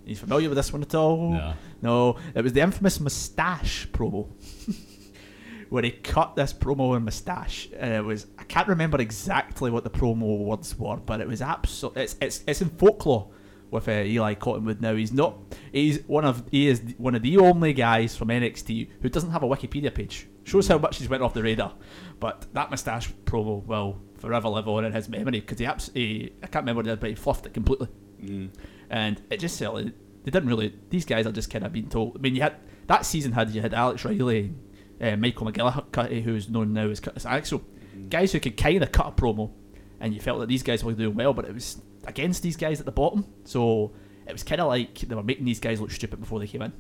Are 0.06 0.10
you 0.10 0.16
familiar 0.16 0.50
with 0.50 0.56
this 0.58 0.72
one 0.72 0.82
at 0.84 0.94
all? 0.94 1.32
No. 1.32 1.54
No, 1.82 2.18
it 2.36 2.44
was 2.44 2.54
the 2.54 2.62
infamous 2.62 3.00
moustache 3.00 3.88
promo. 3.92 4.28
Where 5.70 5.82
he 5.84 5.92
cut 5.92 6.36
this 6.36 6.54
promo 6.54 6.96
and 6.96 7.04
moustache, 7.04 7.70
and 7.76 7.92
it 7.92 8.04
was 8.06 8.28
I 8.38 8.44
can't 8.44 8.68
remember 8.68 9.02
exactly 9.02 9.72
what 9.72 9.84
the 9.84 9.90
promo 9.90 10.38
words 10.46 10.78
were, 10.78 10.98
but 10.98 11.22
it 11.22 11.28
was 11.28 11.42
absolutely 11.42 12.04
it's 12.04 12.16
it's 12.22 12.44
it's 12.48 12.62
in 12.62 12.70
folklore 12.70 13.32
with 13.72 13.88
uh, 13.88 13.92
Eli 13.92 14.36
Cottonwood. 14.36 14.80
Now 14.80 14.96
he's 14.96 15.12
not 15.12 15.40
he's 15.72 16.04
one 16.04 16.24
of 16.24 16.44
he 16.52 16.68
is 16.68 16.82
one 16.98 17.16
of 17.16 17.24
the 17.24 17.38
only 17.40 17.74
guys 17.74 18.16
from 18.16 18.28
NXT 18.28 18.90
who 19.02 19.10
doesn't 19.10 19.32
have 19.32 19.42
a 19.42 19.48
Wikipedia 19.48 19.94
page. 19.94 20.28
Shows 20.44 20.68
how 20.68 20.78
much 20.78 21.00
he's 21.00 21.10
went 21.10 21.24
off 21.24 21.34
the 21.34 21.42
radar. 21.42 21.74
But 22.20 22.46
that 22.54 22.70
moustache 22.70 23.10
promo 23.26 23.66
will 23.66 24.00
forever 24.20 24.48
live 24.50 24.68
on 24.68 24.86
in 24.86 24.94
his 24.94 25.10
memory 25.10 25.40
because 25.40 25.58
he, 25.58 25.66
abs- 25.66 25.90
he 25.96 26.32
I 26.44 26.48
can't 26.48 26.62
remember 26.64 26.84
what 26.84 26.88
it 26.94 27.00
but 27.00 27.10
he 27.10 27.16
fluffed 27.16 27.48
it 27.48 27.54
completely 27.56 27.88
Mm. 28.24 28.50
And 28.90 29.22
it 29.30 29.40
just 29.40 29.58
felt 29.60 29.76
like 29.76 29.86
they 30.24 30.32
didn't 30.32 30.48
really. 30.50 30.74
These 30.90 31.06
guys 31.06 31.26
are 31.28 31.32
just 31.32 31.50
kind 31.50 31.66
of 31.66 31.72
being 31.74 31.90
told. 31.90 32.18
I 32.18 32.20
mean, 32.20 32.36
you 32.36 32.42
had 32.42 32.56
that 32.88 33.06
season 33.06 33.32
had 33.32 33.50
you 33.52 33.62
had 33.62 33.74
Alex 33.74 34.06
Riley, 34.06 34.54
uh, 35.02 35.16
Michael 35.16 35.48
McGillicutty, 35.52 36.22
who's 36.24 36.50
known 36.50 36.74
now 36.74 36.88
as 36.90 37.00
Curtis 37.00 37.26
Axel. 37.26 37.62
guys 38.10 38.32
who 38.32 38.40
could 38.40 38.58
kind 38.58 38.84
of 38.84 38.92
cut 38.92 39.08
a 39.08 39.12
promo, 39.12 39.52
and 40.00 40.14
you 40.14 40.20
felt 40.20 40.40
that 40.40 40.48
these 40.48 40.64
guys 40.64 40.84
were 40.84 40.94
doing 40.94 41.16
well, 41.16 41.34
but 41.34 41.46
it 41.46 41.54
was 41.54 41.82
against 42.06 42.44
these 42.44 42.58
guys 42.58 42.80
at 42.80 42.86
the 42.86 42.92
bottom. 42.92 43.26
So 43.46 43.94
it 44.28 44.34
was 44.34 44.44
kind 44.44 44.62
of 44.62 44.68
like 44.68 45.00
they 45.00 45.16
were 45.16 45.24
making 45.24 45.46
these 45.46 45.60
guys 45.60 45.80
look 45.82 45.92
stupid 45.92 46.20
before 46.20 46.40
they 46.40 46.48
came 46.48 46.62
in, 46.62 46.74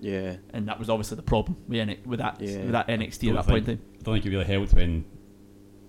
Yeah. 0.00 0.36
and 0.54 0.68
that 0.68 0.78
was 0.78 0.88
obviously 0.90 1.16
the 1.16 1.22
problem 1.22 1.56
with, 1.66 1.80
N- 1.80 1.96
with 2.04 2.18
that 2.20 2.40
Yeah. 2.40 2.58
with 2.62 2.72
that 2.72 2.88
NXT 2.88 3.30
at 3.30 3.34
that 3.36 3.46
point 3.46 3.66
think- 3.66 3.80
time. 3.80 3.88
I 3.98 4.02
don't 4.04 4.14
think 4.14 4.26
it 4.26 4.30
really 4.30 4.44
helped 4.44 4.72
when 4.74 5.04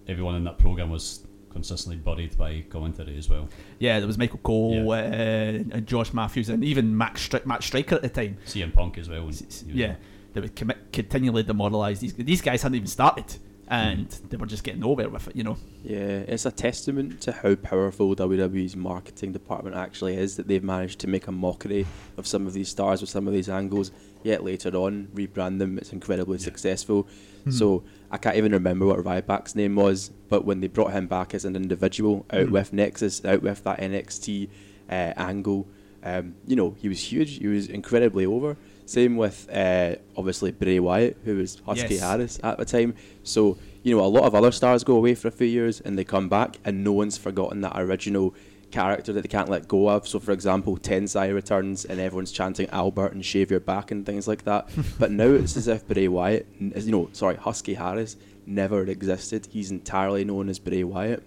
everyone 0.08 0.36
in 0.36 0.44
that 0.46 0.58
program 0.58 0.89
was 0.89 1.25
consistently 1.51 1.98
buried 1.98 2.38
by 2.38 2.63
commentary 2.70 3.17
as 3.17 3.29
well. 3.29 3.50
Yeah, 3.79 4.00
there 4.00 4.08
was 4.08 4.17
Michael 4.17 4.39
Cole 4.39 4.91
uh, 4.91 4.96
and 4.96 5.86
Josh 5.86 6.13
Matthews, 6.13 6.50
and 6.50 6.63
even 6.63 6.98
Max 6.98 7.27
Stri- 7.27 7.46
Matt 7.46 7.63
Striker 7.63 7.96
at 7.96 8.01
the 8.01 8.10
time. 8.10 8.38
CM 8.46 8.74
Punk 8.74 8.98
as 8.98 9.10
well. 9.10 9.22
when 9.22 9.29
S- 9.34 9.43
s- 9.48 9.63
yeah, 9.67 9.96
they 10.34 10.41
would 10.41 10.55
commit, 10.55 10.77
continually 10.93 11.43
demoralise 11.43 12.00
these. 12.00 12.13
These 12.13 12.41
guys 12.41 12.62
hadn't 12.62 12.75
even 12.75 12.88
started, 12.88 13.38
and 13.67 14.08
they 14.29 14.38
were 14.38 14.46
just 14.46 14.63
getting 14.63 14.81
nowhere 14.81 15.10
with 15.10 15.27
it. 15.27 15.36
You 15.36 15.43
know. 15.43 15.58
Yeah, 15.84 15.98
it's 16.27 16.46
a 16.46 16.51
testament 16.51 17.22
to 17.22 17.31
how 17.31 17.55
powerful 17.55 18.15
WWE's 18.15 18.75
marketing 18.75 19.31
department 19.31 19.75
actually 19.75 20.15
is 20.17 20.36
that 20.38 20.48
they've 20.48 20.63
managed 20.63 21.00
to 21.00 21.08
make 21.08 21.27
a 21.27 21.31
mockery 21.31 21.86
of 22.17 22.27
some 22.27 22.46
of 22.48 22.53
these 22.53 22.70
stars 22.70 23.01
with 23.01 23.10
some 23.10 23.27
of 23.27 23.34
these 23.34 23.50
angles, 23.50 23.91
yet 24.24 24.43
later 24.43 24.70
on 24.75 25.08
rebrand 25.15 25.60
them. 25.60 25.77
It's 25.77 25.91
incredibly 25.93 26.38
successful. 26.38 27.08
So 27.50 27.84
I 28.12 28.18
can't 28.18 28.36
even 28.36 28.51
remember 28.51 28.86
what 28.86 29.00
Ryback's 29.00 29.56
name 29.56 29.75
was, 29.75 30.12
but 30.30 30.44
when 30.44 30.60
they 30.60 30.68
brought 30.68 30.91
him 30.91 31.08
back 31.08 31.34
as 31.34 31.46
an 31.46 31.56
individual 31.56 32.25
out 32.32 32.50
with 32.51 32.74
Nexus, 32.74 33.24
out 33.24 33.41
with 33.41 33.63
that 33.63 33.80
NXT 33.80 34.50
uh, 34.89 35.13
angle, 35.15 35.65
um, 36.03 36.36
you 36.46 36.56
know, 36.56 36.75
he 36.80 36.89
was 36.89 37.00
huge. 37.00 37.38
He 37.39 37.48
was 37.48 37.68
incredibly 37.68 38.25
over. 38.25 38.58
Same 38.86 39.15
with 39.15 39.48
uh, 39.53 39.96
obviously 40.18 40.51
Bray 40.51 40.80
Wyatt, 40.80 41.18
who 41.24 41.38
was 41.38 41.62
Husky 41.65 41.94
Yes. 41.96 42.03
Harris 42.03 42.39
at 42.44 42.58
the 42.58 42.65
time. 42.65 42.96
So, 43.24 43.58
you 43.84 43.96
know, 43.96 44.03
a 44.03 44.08
lot 44.08 44.24
of 44.24 44.36
other 44.36 44.51
stars 44.51 44.84
go 44.84 44.98
away 44.98 45.15
for 45.15 45.30
a 45.30 45.32
few 45.32 45.48
years 45.48 45.80
and 45.80 45.98
they 45.98 46.03
come 46.03 46.27
back 46.27 46.58
and 46.65 46.84
no 46.84 46.91
one's 46.91 47.18
forgotten 47.18 47.62
that 47.62 47.74
original 47.80 48.34
character 48.72 49.13
that 49.13 49.22
they 49.22 49.28
can't 49.28 49.50
let 49.50 49.68
go 49.68 49.90
of. 49.90 50.08
So, 50.08 50.20
for 50.20 50.32
example, 50.32 50.78
Tensai 50.78 51.34
returns 51.34 51.86
and 51.86 52.00
everyone's 52.00 52.32
chanting 52.32 52.68
Albert 52.70 53.13
and 53.13 53.24
shave 53.25 53.51
your 53.51 53.60
back 53.60 53.92
and 53.92 54.06
things 54.06 54.28
like 54.28 54.44
that. 54.46 54.70
but 55.00 55.12
now 55.12 55.25
it's 55.28 55.56
as 55.58 55.68
if 55.68 55.88
Bray 55.88 56.08
Wyatt, 56.08 56.48
n- 56.60 56.74
you 56.75 56.92
know, 56.92 57.10
sorry, 57.13 57.36
Husky 57.36 57.74
Harris 57.75 58.16
never 58.46 58.84
existed. 58.86 59.48
He's 59.51 59.72
entirely 59.72 60.25
known 60.25 60.50
as 60.50 60.60
Bray 60.60 60.84
Wyatt. 60.84 61.24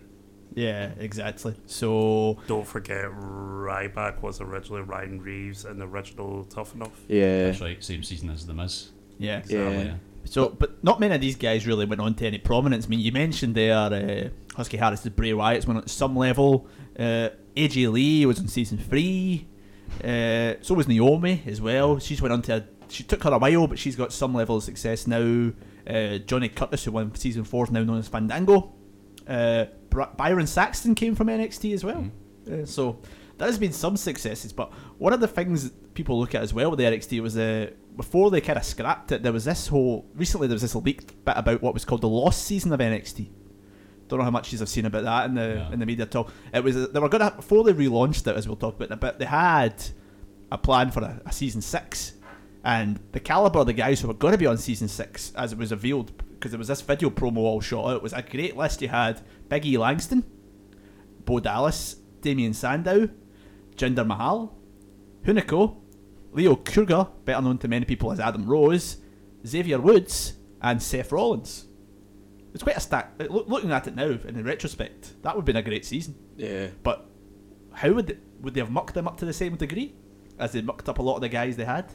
Yeah, 0.57 0.91
exactly. 0.99 1.55
So 1.67 2.39
Don't 2.47 2.67
forget, 2.67 3.07
Ryback 3.11 4.23
was 4.23 4.41
originally 4.41 4.83
Ryan 4.83 5.21
Reeves 5.21 5.65
in 5.65 5.79
the 5.79 5.87
original 5.87 6.45
Tough 6.45 6.75
Enough. 6.75 6.93
Yeah. 7.09 7.47
That's 7.47 7.61
right, 7.61 7.83
same 7.83 8.03
season 8.03 8.31
as 8.31 8.47
The 8.47 8.55
Miz. 8.55 8.91
yeah, 9.19 9.43
Yeah. 9.49 9.71
yeah. 9.71 9.95
So, 10.27 10.49
but 10.49 10.83
not 10.83 11.01
many 11.01 11.15
of 11.15 11.21
these 11.21 11.37
guys 11.37 11.67
really 11.67 11.85
went 11.85 12.01
on 12.01 12.15
to 12.15 12.27
any 12.27 12.39
prominence. 12.39 12.87
I 12.87 12.89
mean, 12.89 13.01
you 13.01 13.13
mentioned 13.13 13.55
there 13.55 13.75
uh, 13.77 14.29
Husky 14.57 14.79
Harris, 14.79 15.01
the 15.01 15.11
Bray 15.11 15.35
Wyatt's 15.35 15.67
went 15.67 15.81
on 15.81 15.87
some 15.87 16.17
level. 16.17 16.67
Uh, 16.99 17.31
AJ 17.57 17.93
Lee 17.93 18.27
was 18.27 18.39
in 18.39 18.49
season 18.49 18.79
three. 18.79 19.49
Uh, 20.03 20.55
so 20.61 20.75
was 20.75 20.89
Naomi 20.89 21.43
as 21.47 21.61
well. 21.61 21.99
She's 21.99 22.21
went 22.21 22.33
on 22.33 22.43
to. 22.43 22.57
A, 22.57 22.65
she 22.89 23.03
took 23.03 23.23
her 23.25 23.33
a 23.33 23.39
while, 23.39 23.67
but 23.67 23.79
she's 23.79 23.97
got 23.97 24.13
some 24.13 24.35
level 24.35 24.57
of 24.57 24.63
success 24.63 25.07
now. 25.07 25.53
Uh, 25.87 26.19
Johnny 26.19 26.49
Curtis, 26.49 26.85
who 26.85 26.93
won 26.93 27.15
season 27.15 27.45
four, 27.45 27.65
is 27.65 27.71
now 27.71 27.83
known 27.83 27.99
as 27.99 28.09
Fandango. 28.09 28.75
Uh, 29.27 29.67
Byron 30.17 30.47
Saxton 30.47 30.95
came 30.95 31.15
from 31.15 31.29
NXT 31.29 31.75
as 31.75 31.85
well. 31.85 32.11
Uh, 32.51 32.65
so 32.65 33.01
there 33.39 33.49
has 33.49 33.59
been 33.59 33.73
some 33.73 33.97
successes, 33.97 34.53
but 34.53 34.73
one 34.99 35.13
of 35.13 35.21
the 35.21 35.29
things 35.29 35.65
that 35.65 35.95
people 35.95 36.19
look 36.19 36.35
at 36.35 36.43
as 36.43 36.53
well 36.53 36.71
with 36.71 36.79
the 36.79 36.85
NXT 36.85 37.21
was 37.21 37.37
uh, 37.37 37.71
before 37.97 38.31
they 38.31 38.41
kind 38.41 38.59
of 38.59 38.65
scrapped 38.65 39.13
it, 39.13 39.23
there 39.23 39.33
was 39.33 39.45
this 39.45 39.69
whole 39.69 40.07
recently 40.15 40.47
there 40.47 40.55
was 40.55 40.63
this 40.63 40.75
leaked 40.75 41.25
bit 41.25 41.35
about 41.37 41.63
what 41.63 41.75
was 41.75 41.85
called 41.85 42.01
the 42.01 42.09
lost 42.09 42.45
season 42.45 42.73
of 42.73 42.81
NXT. 42.81 43.31
Don't 44.09 44.19
know 44.19 44.25
how 44.25 44.31
much 44.31 44.53
you've 44.53 44.69
seen 44.69 44.85
about 44.87 45.05
that 45.05 45.27
in 45.27 45.35
the 45.35 45.55
Yeah. 45.57 45.73
in 45.73 45.79
the 45.81 45.87
media 45.87 46.05
at 46.05 46.15
all. 46.17 46.29
It 46.53 46.63
was 46.63 46.91
they 46.91 47.01
were 47.01 47.09
gonna 47.09 47.33
before 47.35 47.65
they 47.65 47.73
relaunched 47.73 48.27
it, 48.27 48.37
as 48.37 48.47
we'll 48.47 48.57
talk 48.57 48.77
about 48.77 48.89
in 48.89 48.93
a 48.93 48.97
bit. 48.97 49.19
They 49.19 49.25
had 49.25 49.83
a 50.53 50.59
plan 50.59 50.91
for 50.91 51.01
a, 51.03 51.21
a 51.27 51.33
season 51.33 51.63
six, 51.63 52.13
and 52.63 53.01
the 53.13 53.21
caliber 53.21 53.61
of 53.61 53.67
the 53.67 53.73
guys 53.73 54.01
who 54.01 54.09
were 54.09 54.15
going 54.15 54.33
to 54.33 54.39
be 54.39 54.47
on 54.47 54.59
season 54.59 54.89
six, 54.89 55.33
as 55.37 55.53
it 55.53 55.59
was 55.59 55.71
revealed, 55.71 56.13
because 56.35 56.53
it 56.55 56.59
was 56.59 56.69
this 56.69 56.81
video 56.83 57.11
promo 57.11 57.39
all 57.39 57.61
shot 57.61 57.91
out, 57.91 58.03
was 58.03 58.13
a 58.13 58.23
great 58.23 58.57
list. 58.57 58.83
You 58.83 58.89
had 58.89 59.21
Big 59.49 59.65
E 59.67 59.79
Langston, 59.79 60.23
Bo 61.25 61.41
Dallas, 61.41 61.97
Damien 62.21 62.53
Sandow, 62.53 63.09
Jinder 63.77 64.07
Mahal, 64.07 64.57
Hunico, 65.25 65.77
Leo 66.33 66.57
Kruger, 66.57 67.09
better 67.25 67.41
known 67.43 67.59
to 67.59 67.69
many 67.69 67.85
people 67.87 68.13
as 68.13 68.21
Adam 68.21 68.47
Rose, 68.47 68.99
Xavier 69.47 69.81
Woods, 69.81 70.35
and 70.61 70.83
Seth 70.83 71.11
Rollins. 71.13 71.67
It's 72.55 72.63
quite 72.63 72.77
a 72.77 72.81
stack. 72.81 73.13
Looking 73.29 73.73
at 73.73 73.89
it 73.89 73.97
now, 73.97 74.05
in 74.07 74.45
retrospect, 74.45 75.21
that 75.23 75.35
would 75.35 75.41
have 75.43 75.47
been 75.47 75.57
a 75.57 75.63
great 75.63 75.85
season. 75.85 76.15
Yeah. 76.37 76.69
But 76.83 77.05
how 77.73 77.93
would 77.93 78.07
they, 78.07 78.17
would 78.41 78.55
they 78.55 78.61
have 78.61 78.71
mucked 78.71 78.95
them 78.95 79.09
up 79.09 79.17
to 79.19 79.25
the 79.25 79.33
same 79.33 79.57
degree 79.57 79.93
as 80.39 80.53
they 80.53 80.63
mucked 80.63 80.89
up 80.89 80.99
a 80.99 81.03
lot 81.03 81.17
of 81.17 81.21
the 81.23 81.29
guys 81.29 81.57
they 81.57 81.65
had? 81.65 81.93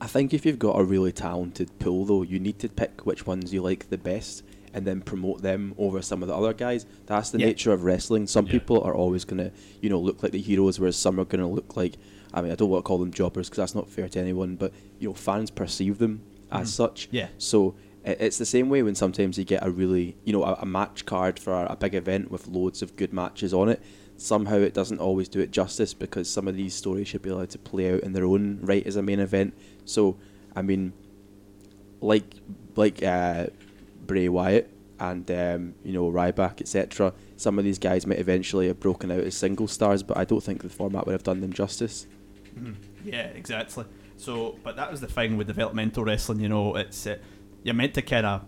I 0.00 0.06
think 0.06 0.32
if 0.32 0.46
you've 0.46 0.60
got 0.60 0.78
a 0.78 0.84
really 0.84 1.10
talented 1.10 1.76
pool, 1.80 2.04
though, 2.04 2.22
you 2.22 2.38
need 2.38 2.60
to 2.60 2.68
pick 2.68 3.04
which 3.04 3.26
ones 3.26 3.52
you 3.52 3.60
like 3.60 3.90
the 3.90 3.98
best 3.98 4.44
and 4.72 4.86
then 4.86 5.00
promote 5.00 5.42
them 5.42 5.74
over 5.76 6.00
some 6.02 6.22
of 6.22 6.28
the 6.28 6.36
other 6.36 6.52
guys. 6.52 6.86
That's 7.06 7.30
the 7.30 7.40
Yeah. 7.40 7.46
nature 7.46 7.72
of 7.72 7.82
wrestling. 7.82 8.28
Some 8.28 8.46
Yeah. 8.46 8.52
people 8.52 8.80
are 8.82 8.94
always 8.94 9.24
going 9.24 9.38
to, 9.38 9.50
you 9.80 9.90
know, 9.90 9.98
look 9.98 10.22
like 10.22 10.30
the 10.30 10.40
heroes, 10.40 10.78
whereas 10.78 10.94
some 10.94 11.18
are 11.18 11.24
going 11.24 11.40
to 11.40 11.48
look 11.52 11.76
like, 11.76 11.96
I 12.32 12.42
mean, 12.42 12.52
I 12.52 12.54
don't 12.54 12.70
want 12.70 12.84
to 12.84 12.86
call 12.86 12.98
them 12.98 13.10
jobbers 13.12 13.48
because 13.48 13.56
that's 13.56 13.74
not 13.74 13.88
fair 13.90 14.08
to 14.08 14.20
anyone, 14.20 14.54
but, 14.54 14.72
you 15.00 15.08
know, 15.08 15.14
fans 15.14 15.50
perceive 15.50 15.98
them 15.98 16.20
as 16.52 16.72
such. 16.72 17.06
Mm-hmm. 17.08 17.16
Yeah. 17.16 17.28
So 17.38 17.74
it's 18.18 18.38
the 18.38 18.46
same 18.46 18.68
way 18.68 18.82
when 18.82 18.94
sometimes 18.94 19.38
you 19.38 19.44
get 19.44 19.64
a 19.64 19.70
really, 19.70 20.16
you 20.24 20.32
know, 20.32 20.44
a, 20.44 20.54
a 20.60 20.66
match 20.66 21.04
card 21.06 21.38
for 21.38 21.52
a, 21.52 21.72
a 21.72 21.76
big 21.76 21.94
event 21.94 22.30
with 22.30 22.46
loads 22.46 22.82
of 22.82 22.96
good 22.96 23.12
matches 23.12 23.52
on 23.52 23.68
it. 23.68 23.82
Somehow 24.16 24.56
it 24.56 24.74
doesn't 24.74 24.98
always 24.98 25.28
do 25.28 25.40
it 25.40 25.50
justice 25.50 25.94
because 25.94 26.28
some 26.28 26.48
of 26.48 26.56
these 26.56 26.74
stories 26.74 27.08
should 27.08 27.22
be 27.22 27.30
allowed 27.30 27.50
to 27.50 27.58
play 27.58 27.92
out 27.92 28.00
in 28.00 28.12
their 28.12 28.24
own 28.24 28.58
right 28.62 28.84
as 28.86 28.96
a 28.96 29.02
main 29.02 29.20
event. 29.20 29.54
So, 29.84 30.16
I 30.56 30.62
mean, 30.62 30.92
like 32.00 32.24
like 32.76 33.02
uh, 33.02 33.46
Bray 34.06 34.28
Wyatt 34.28 34.70
and 35.00 35.30
um, 35.30 35.74
you 35.84 35.92
know 35.92 36.10
Ryback, 36.10 36.60
etc. 36.60 37.12
Some 37.36 37.58
of 37.58 37.64
these 37.64 37.78
guys 37.78 38.06
might 38.06 38.18
eventually 38.18 38.66
have 38.66 38.80
broken 38.80 39.10
out 39.10 39.20
as 39.20 39.36
single 39.36 39.68
stars, 39.68 40.02
but 40.02 40.16
I 40.16 40.24
don't 40.24 40.42
think 40.42 40.62
the 40.62 40.68
format 40.68 41.06
would 41.06 41.12
have 41.12 41.22
done 41.22 41.40
them 41.40 41.52
justice. 41.52 42.06
Yeah, 43.04 43.26
exactly. 43.26 43.84
So, 44.16 44.58
but 44.64 44.74
that 44.76 44.90
was 44.90 45.00
the 45.00 45.06
thing 45.06 45.36
with 45.36 45.46
developmental 45.46 46.04
wrestling. 46.04 46.40
You 46.40 46.48
know, 46.48 46.74
it's 46.74 47.06
uh, 47.06 47.18
you're 47.62 47.74
meant 47.74 47.94
to 47.94 48.02
kind 48.02 48.26
of, 48.26 48.44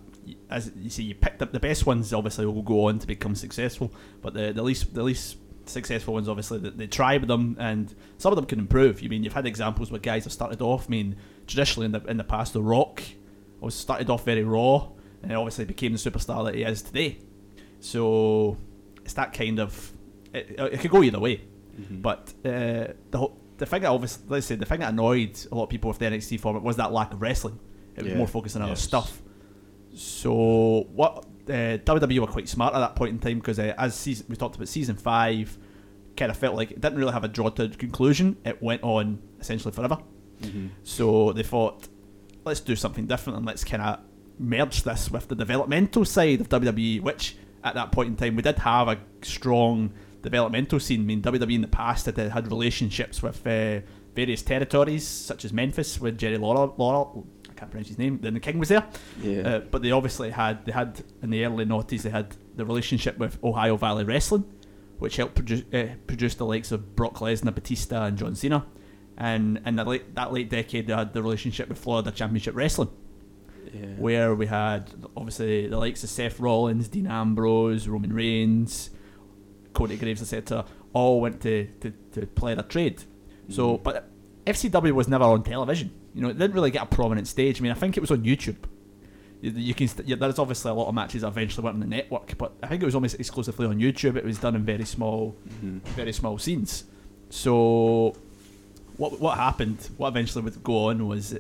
as 0.49 0.71
you 0.77 0.91
see, 0.91 1.03
you 1.05 1.15
picked 1.15 1.43
up 1.43 1.53
the 1.53 1.61
best 1.61 1.87
ones. 1.87 2.13
Obviously, 2.13 2.47
will 2.47 2.63
go 2.63 2.87
on 2.89 2.99
to 2.99 3.07
become 3.07 3.35
successful, 3.35 3.93
but 4.23 4.35
the 4.35 4.53
the 4.53 4.63
least 4.63 4.95
the 4.95 5.03
least 5.03 5.37
successful 5.67 6.15
ones, 6.15 6.29
obviously, 6.29 6.59
they, 6.59 6.71
they 6.71 6.87
try 6.87 7.17
with 7.17 7.29
them, 7.29 7.57
and 7.59 7.95
some 8.19 8.33
of 8.33 8.37
them 8.37 8.47
can 8.47 8.59
improve. 8.59 9.01
You 9.01 9.09
mean 9.09 9.25
you've 9.25 9.33
had 9.33 9.47
examples 9.47 9.91
where 9.91 10.01
guys 10.01 10.25
have 10.25 10.33
started 10.33 10.61
off. 10.61 10.87
I 10.89 10.91
mean, 10.91 11.17
traditionally 11.47 11.87
in 11.87 11.93
the 11.93 12.03
in 12.05 12.17
the 12.17 12.25
past, 12.25 12.53
The 12.53 12.63
Rock 12.63 13.03
was 13.61 13.75
started 13.75 14.11
off 14.11 14.25
very 14.25 14.43
raw, 14.45 14.89
and 15.23 15.33
obviously 15.33 15.65
became 15.65 15.93
the 15.93 15.99
superstar 15.99 16.45
that 16.45 16.55
he 16.55 16.63
is 16.63 16.83
today. 16.83 17.19
So 17.81 18.57
it's 19.05 19.15
that 19.15 19.33
kind 19.33 19.59
of 19.59 19.93
it, 20.33 20.55
it 20.59 20.81
could 20.81 20.91
go 20.91 21.03
either 21.03 21.19
way. 21.21 21.43
But 22.03 22.33
uh, 22.45 22.93
the 23.11 23.19
whole, 23.19 23.39
the 23.57 23.67
thing 23.67 23.83
that 23.83 23.89
obviously, 23.91 24.25
let's 24.29 24.47
say, 24.47 24.55
the 24.55 24.67
thing 24.67 24.81
that 24.81 24.91
annoyed 24.91 25.39
a 25.51 25.55
lot 25.55 25.65
of 25.65 25.71
people 25.71 25.89
with 25.89 25.99
the 25.99 26.07
NXT 26.07 26.41
format 26.41 26.63
was 26.63 26.77
that 26.77 26.93
lack 26.93 27.13
of 27.13 27.23
wrestling. 27.23 27.59
It 27.97 28.03
was 28.05 28.13
Yeah. 28.13 28.19
more 28.19 28.29
focused 28.29 28.57
on 28.57 28.63
other 28.63 28.73
Yes. 28.73 28.83
stuff. 28.83 29.23
So 29.95 30.87
what 30.93 31.27
uh, 31.49 31.79
WWE 31.85 32.21
were 32.21 32.27
quite 32.27 32.49
smart 32.49 32.75
at 32.75 32.79
that 32.79 32.95
point 32.95 33.11
in 33.13 33.19
time 33.19 33.39
because 33.39 33.59
uh, 33.59 33.75
as 33.77 33.95
season, 33.95 34.27
we 34.29 34.37
talked 34.37 34.55
about 34.57 34.69
season 34.69 34.95
five, 34.97 35.57
kind 36.17 36.31
of 36.31 36.37
felt 36.37 36.55
like 36.55 36.71
it 36.71 36.81
didn't 36.81 36.99
really 36.99 37.13
have 37.13 37.25
a 37.25 37.29
draw 37.29 37.49
to 37.51 37.69
conclusion. 37.71 38.37
It 38.45 38.63
went 38.63 38.83
on 38.83 39.21
essentially 39.41 39.73
forever. 39.73 39.99
So 40.85 41.33
they 41.33 41.43
thought, 41.43 41.89
let's 42.45 42.61
do 42.61 42.75
something 42.75 43.07
different 43.07 43.37
and 43.37 43.47
let's 43.47 43.63
kind 43.65 43.83
of 43.83 43.99
merge 44.39 44.85
this 44.85 45.11
with 45.11 45.29
the 45.29 45.35
developmental 45.35 46.05
side 46.07 46.41
of 46.41 46.49
WWE, 46.49 47.01
which 47.03 47.37
at 47.63 47.75
that 47.75 47.93
point 47.93 48.09
in 48.09 48.17
time 48.17 48.37
we 48.37 48.43
did 48.43 48.59
have 48.61 48.89
a 48.89 48.99
strong 49.23 49.93
developmental 50.23 50.81
scene. 50.81 51.01
I 51.03 51.05
mean, 51.05 51.21
WWE 51.21 51.57
in 51.57 51.61
the 51.61 51.69
past 51.69 52.07
had 52.07 52.17
had 52.17 52.47
relationships 52.51 53.23
with 53.23 53.47
uh, 53.47 53.81
various 54.15 54.41
territories, 54.41 55.07
such 55.07 55.45
as 55.45 55.53
Memphis 55.53 56.01
with 56.01 56.17
Jerry 56.17 56.39
Lawler, 56.39 56.73
Laurel 56.79 57.27
I 57.40 57.40
can't 57.61 57.71
pronounce 57.71 57.89
his 57.89 57.99
name. 57.99 58.19
Then 58.21 58.35
the 58.35 58.41
King 58.41 58.59
was 58.59 58.71
there. 58.71 58.87
Yeah. 59.23 59.41
Uh, 59.41 59.59
but 59.61 59.83
they 59.83 59.91
obviously 59.91 60.31
had 60.31 60.65
they 60.65 60.73
had 60.73 61.03
in 61.23 61.31
the 61.31 61.45
early 61.45 61.67
noughties 61.67 62.03
they 62.03 62.11
had 62.11 62.35
the 62.57 62.65
relationship 62.65 63.19
with 63.19 63.43
Ohio 63.45 63.77
Valley 63.77 64.05
Wrestling, 64.05 64.45
which 64.99 65.17
helped 65.17 65.35
produce 65.35 65.63
uh, 65.73 65.95
produce 66.07 66.35
the 66.35 66.47
likes 66.47 66.73
of 66.73 66.97
Brock 66.97 67.17
Lesnar, 67.17 67.55
Batista, 67.55 68.05
and 68.05 68.17
John 68.17 68.35
Cena. 68.35 68.67
And 69.19 69.61
in 69.67 69.77
the 69.77 69.85
late, 69.85 70.15
that 70.15 70.33
late 70.33 70.49
decade, 70.49 70.87
they 70.87 70.95
had 70.95 71.13
the 71.13 71.23
relationship 71.23 71.69
with 71.69 71.79
Florida 71.79 72.11
Championship 72.11 72.57
Wrestling, 72.57 72.89
yeah. 73.75 73.89
where 73.99 74.35
we 74.35 74.47
had 74.47 74.91
obviously 75.15 75.67
the 75.67 75.77
likes 75.77 76.03
of 76.03 76.09
Seth 76.09 76.41
Rollins, 76.41 76.89
Dean 76.89 77.07
Ambrose, 77.07 77.87
Roman 77.87 78.15
Reigns, 78.15 78.89
Cody 79.75 79.99
Graves, 79.99 80.23
etc. 80.23 80.65
All 80.95 81.21
went 81.21 81.43
to, 81.43 81.67
to, 81.81 81.93
to 82.13 82.27
play 82.27 82.55
their 82.55 82.65
trade. 82.65 83.03
So, 83.51 83.77
but 83.79 84.09
FCW 84.47 84.93
was 84.93 85.09
never 85.09 85.25
on 85.25 85.43
television. 85.43 85.91
You 86.15 86.23
know, 86.23 86.29
it 86.29 86.39
didn't 86.39 86.55
really 86.55 86.71
get 86.71 86.83
a 86.83 86.87
prominent 86.87 87.29
stage. 87.29 87.61
I 87.61 87.63
mean, 87.63 87.73
I 87.73 87.75
think 87.77 87.97
it 87.97 88.01
was 88.01 88.11
on 88.11 88.23
YouTube. 88.25 88.57
You, 89.41 89.53
you 89.53 89.75
can 89.75 89.89
st- 89.89 90.07
yeah, 90.09 90.17
there's 90.17 90.39
obviously 90.39 90.71
a 90.71 90.75
lot 90.75 90.89
of 90.89 90.95
matches 90.95 91.23
that 91.23 91.29
eventually 91.29 91.65
went 91.65 91.75
on 91.75 91.81
the 91.81 91.87
network, 91.87 92.37
but 92.37 92.53
I 92.63 92.67
think 92.67 92.83
it 92.83 92.85
was 92.87 92.95
almost 92.95 93.19
exclusively 93.19 93.67
on 93.67 93.79
YouTube. 93.79 94.17
It 94.17 94.25
was 94.25 94.39
done 94.39 94.55
in 94.57 94.65
very 94.65 94.85
small, 94.85 95.37
very 95.97 96.13
small 96.13 96.37
scenes. 96.39 96.85
So 97.31 98.15
what 98.97 99.21
what 99.21 99.37
happened? 99.39 99.89
What 99.97 100.09
eventually 100.09 100.45
would 100.45 100.63
go 100.63 100.89
on 100.89 101.07
was 101.07 101.37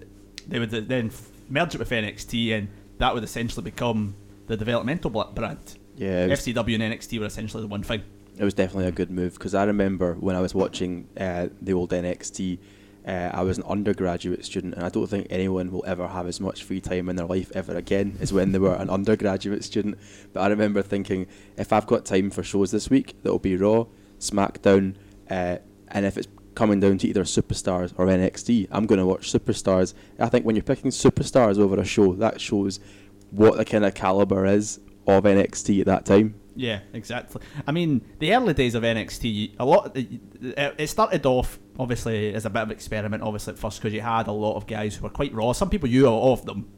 they 0.48 0.58
would 0.58 0.70
then 0.70 1.06
f- 1.08 1.28
merge 1.48 1.74
it 1.74 1.78
with 1.78 1.90
NXT, 1.90 2.56
and 2.56 2.68
that 2.98 3.12
would 3.14 3.24
essentially 3.24 3.64
become 3.64 4.14
the 4.46 4.56
developmental 4.56 5.10
brand. 5.10 5.58
Yeah, 5.96 6.26
was, 6.26 6.40
FCW 6.40 6.80
and 6.80 6.94
NXT 6.94 7.18
were 7.18 7.26
essentially 7.26 7.62
the 7.62 7.66
one 7.68 7.82
thing. 7.82 8.02
it 8.38 8.44
was 8.44 8.54
definitely 8.54 8.86
a 8.86 8.92
good 8.92 9.10
move 9.10 9.34
because 9.34 9.54
I 9.54 9.64
remember 9.64 10.14
when 10.14 10.34
I 10.36 10.40
was 10.40 10.54
watching 10.54 11.08
uh, 11.18 11.48
the 11.60 11.74
old 11.74 11.90
NXT, 11.90 12.58
uh, 13.06 13.30
I 13.32 13.42
was 13.42 13.58
an 13.58 13.64
undergraduate 13.64 14.44
student, 14.44 14.74
and 14.74 14.84
I 14.84 14.88
don't 14.88 15.06
think 15.06 15.26
anyone 15.30 15.70
will 15.70 15.84
ever 15.86 16.08
have 16.08 16.26
as 16.26 16.40
much 16.40 16.64
free 16.64 16.80
time 16.80 17.08
in 17.08 17.16
their 17.16 17.26
life 17.26 17.50
ever 17.54 17.74
again 17.76 18.16
as 18.20 18.32
when 18.32 18.52
they 18.52 18.58
were 18.58 18.74
an 18.74 18.90
undergraduate 18.90 19.64
student. 19.64 19.98
But 20.32 20.40
I 20.40 20.48
remember 20.48 20.82
thinking, 20.82 21.26
if 21.56 21.72
I've 21.72 21.86
got 21.86 22.04
time 22.04 22.30
for 22.30 22.42
shows 22.42 22.70
this 22.70 22.90
week, 22.90 23.16
that'll 23.22 23.38
be 23.38 23.56
Raw, 23.56 23.86
SmackDown, 24.18 24.96
uh, 25.30 25.58
and 25.88 26.06
if 26.06 26.16
it's 26.18 26.28
coming 26.54 26.80
down 26.80 26.98
to 26.98 27.08
either 27.08 27.24
Superstars 27.24 27.94
or 27.96 28.06
NXT, 28.06 28.68
I'm 28.70 28.86
going 28.86 28.98
to 28.98 29.06
watch 29.06 29.32
Superstars. 29.32 29.94
I 30.18 30.28
think 30.28 30.44
when 30.44 30.56
you're 30.56 30.62
picking 30.62 30.90
Superstars 30.90 31.58
over 31.58 31.80
a 31.80 31.84
show, 31.84 32.12
that 32.14 32.40
shows 32.40 32.80
what 33.30 33.56
the 33.56 33.64
kind 33.64 33.84
of 33.84 33.94
caliber 33.94 34.44
is 34.44 34.80
of 35.06 35.24
NXT 35.24 35.80
at 35.80 35.86
that 35.86 36.04
time. 36.04 36.34
Yeah, 36.56 36.80
exactly. 36.92 37.40
I 37.66 37.72
mean, 37.72 38.02
the 38.18 38.34
early 38.34 38.54
days 38.54 38.74
of 38.74 38.82
NXT, 38.82 39.54
a 39.58 39.64
lot. 39.64 39.96
It 39.96 40.20
it 40.78 40.86
started 40.88 41.24
off 41.24 41.58
obviously 41.80 42.34
as 42.34 42.44
a 42.44 42.50
bit 42.50 42.62
of 42.62 42.70
experiment, 42.70 43.22
obviously 43.22 43.54
at 43.54 43.58
first 43.58 43.80
because 43.80 43.94
you 43.94 44.02
had 44.02 44.26
a 44.26 44.32
lot 44.32 44.56
of 44.56 44.66
guys 44.66 44.96
who 44.96 45.02
were 45.02 45.10
quite 45.10 45.32
raw. 45.32 45.52
Some 45.52 45.70
people 45.70 45.88
you 45.88 46.06
all 46.06 46.34
of 46.34 46.44
them, 46.44 46.68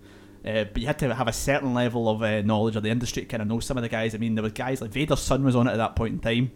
uh, 0.47 0.65
but 0.65 0.79
you 0.79 0.87
had 0.87 0.99
to 1.01 1.13
have 1.13 1.27
a 1.27 1.33
certain 1.33 1.75
level 1.75 2.09
of 2.09 2.23
uh, 2.23 2.43
knowledge 2.43 2.77
of 2.77 2.85
the 2.85 2.89
industry 2.89 3.23
to 3.23 3.29
kind 3.29 3.43
of 3.43 3.49
know 3.49 3.59
some 3.59 3.77
of 3.77 3.83
the 3.83 3.89
guys. 3.89 4.15
I 4.15 4.19
mean, 4.19 4.37
there 4.37 4.45
was 4.45 4.53
guys 4.53 4.81
like 4.81 4.93
Vader's 4.93 5.21
son 5.21 5.43
was 5.45 5.57
on 5.57 5.67
it 5.67 5.73
at 5.73 5.79
that 5.79 5.97
point 5.97 6.15
in 6.15 6.21
time, 6.21 6.53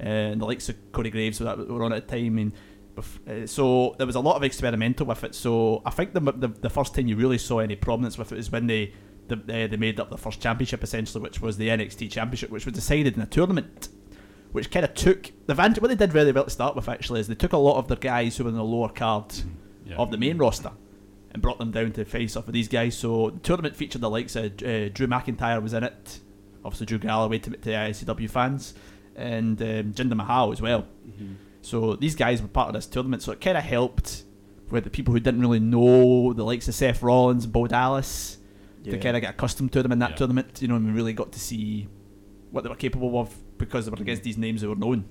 uh, 0.00 0.04
and 0.04 0.40
the 0.40 0.44
likes 0.44 0.68
of 0.68 0.92
Corey 0.92 1.10
Graves 1.10 1.40
were 1.40 1.82
on 1.82 1.92
it 1.92 1.96
at 1.96 2.08
the 2.08 2.16
time. 2.16 2.52
Uh, 2.98 3.46
so 3.46 3.94
there 3.96 4.06
was 4.06 4.16
a 4.16 4.20
lot 4.20 4.36
of 4.36 4.42
experimental 4.42 5.06
with 5.06 5.24
it. 5.24 5.34
So 5.34 5.82
I 5.86 5.90
think 5.90 6.12
the, 6.12 6.20
the 6.20 6.48
the 6.48 6.70
first 6.70 6.94
time 6.94 7.06
you 7.06 7.16
really 7.16 7.38
saw 7.38 7.60
any 7.60 7.76
prominence 7.76 8.18
with 8.18 8.32
it 8.32 8.36
was 8.36 8.50
when 8.50 8.66
they 8.66 8.92
the, 9.28 9.36
uh, 9.36 9.66
they 9.68 9.76
made 9.76 10.00
up 10.00 10.10
the 10.10 10.18
first 10.18 10.40
championship 10.40 10.82
essentially, 10.82 11.22
which 11.22 11.40
was 11.40 11.56
the 11.56 11.68
NXT 11.68 12.10
championship, 12.10 12.50
which 12.50 12.66
was 12.66 12.74
decided 12.74 13.16
in 13.16 13.22
a 13.22 13.26
tournament, 13.26 13.88
which 14.52 14.70
kind 14.70 14.84
of 14.84 14.94
took 14.94 15.30
the 15.46 15.52
advantage. 15.52 15.80
What 15.82 15.88
they 15.88 15.94
did 15.96 16.14
really 16.14 16.32
well 16.32 16.44
to 16.44 16.50
start 16.50 16.74
with 16.76 16.88
actually 16.88 17.20
is 17.20 17.28
they 17.28 17.34
took 17.34 17.52
a 17.52 17.58
lot 17.58 17.76
of 17.78 17.88
their 17.88 17.96
guys 17.96 18.36
who 18.36 18.44
were 18.44 18.50
in 18.50 18.56
the 18.56 18.64
lower 18.64 18.88
card 18.88 19.32
Yeah. 19.86 19.96
of 19.96 20.10
the 20.10 20.16
main 20.18 20.38
roster 20.38 20.72
and 21.32 21.42
brought 21.42 21.58
them 21.58 21.70
down 21.70 21.92
to 21.92 22.04
face 22.04 22.36
off 22.36 22.46
with 22.46 22.54
these 22.54 22.68
guys. 22.68 22.96
So 22.96 23.30
the 23.30 23.40
tournament 23.40 23.76
featured 23.76 24.00
the 24.00 24.10
likes 24.10 24.34
of 24.36 24.44
uh, 24.62 24.88
Drew 24.88 25.06
McIntyre 25.06 25.62
was 25.62 25.74
in 25.74 25.84
it, 25.84 26.20
obviously 26.64 26.86
Drew 26.86 26.98
Galloway 26.98 27.38
to, 27.40 27.50
to 27.50 27.70
ICW 27.70 28.30
fans, 28.30 28.74
and 29.14 29.60
um, 29.60 29.92
Jinder 29.92 30.16
Mahal 30.16 30.52
as 30.52 30.62
well. 30.62 30.86
So 31.60 31.96
these 31.96 32.14
guys 32.14 32.40
were 32.40 32.48
part 32.48 32.68
of 32.68 32.74
this 32.74 32.86
tournament, 32.86 33.22
so 33.22 33.32
it 33.32 33.40
kind 33.40 33.58
of 33.58 33.64
helped 33.64 34.22
with 34.70 34.84
the 34.84 34.90
people 34.90 35.12
who 35.12 35.20
didn't 35.20 35.40
really 35.40 35.60
know 35.60 36.32
the 36.32 36.44
likes 36.44 36.68
of 36.68 36.74
Seth 36.74 37.02
Rollins, 37.02 37.46
Bo 37.46 37.66
Dallas, 37.66 38.38
to 38.84 38.96
kind 38.98 39.16
of 39.16 39.20
get 39.22 39.30
accustomed 39.34 39.72
to 39.72 39.82
them 39.82 39.92
in 39.92 39.98
that 39.98 40.10
Yeah. 40.10 40.16
tournament. 40.16 40.62
You 40.62 40.68
know, 40.68 40.76
and 40.76 40.86
we 40.86 40.92
really 40.92 41.12
got 41.12 41.32
to 41.32 41.40
see 41.40 41.88
what 42.52 42.62
they 42.64 42.70
were 42.70 42.76
capable 42.76 43.18
of 43.20 43.34
because 43.58 43.84
they 43.84 43.90
were 43.90 44.00
against 44.00 44.22
these 44.22 44.38
names 44.38 44.60
that 44.62 44.68
were 44.68 44.76
known. 44.76 45.04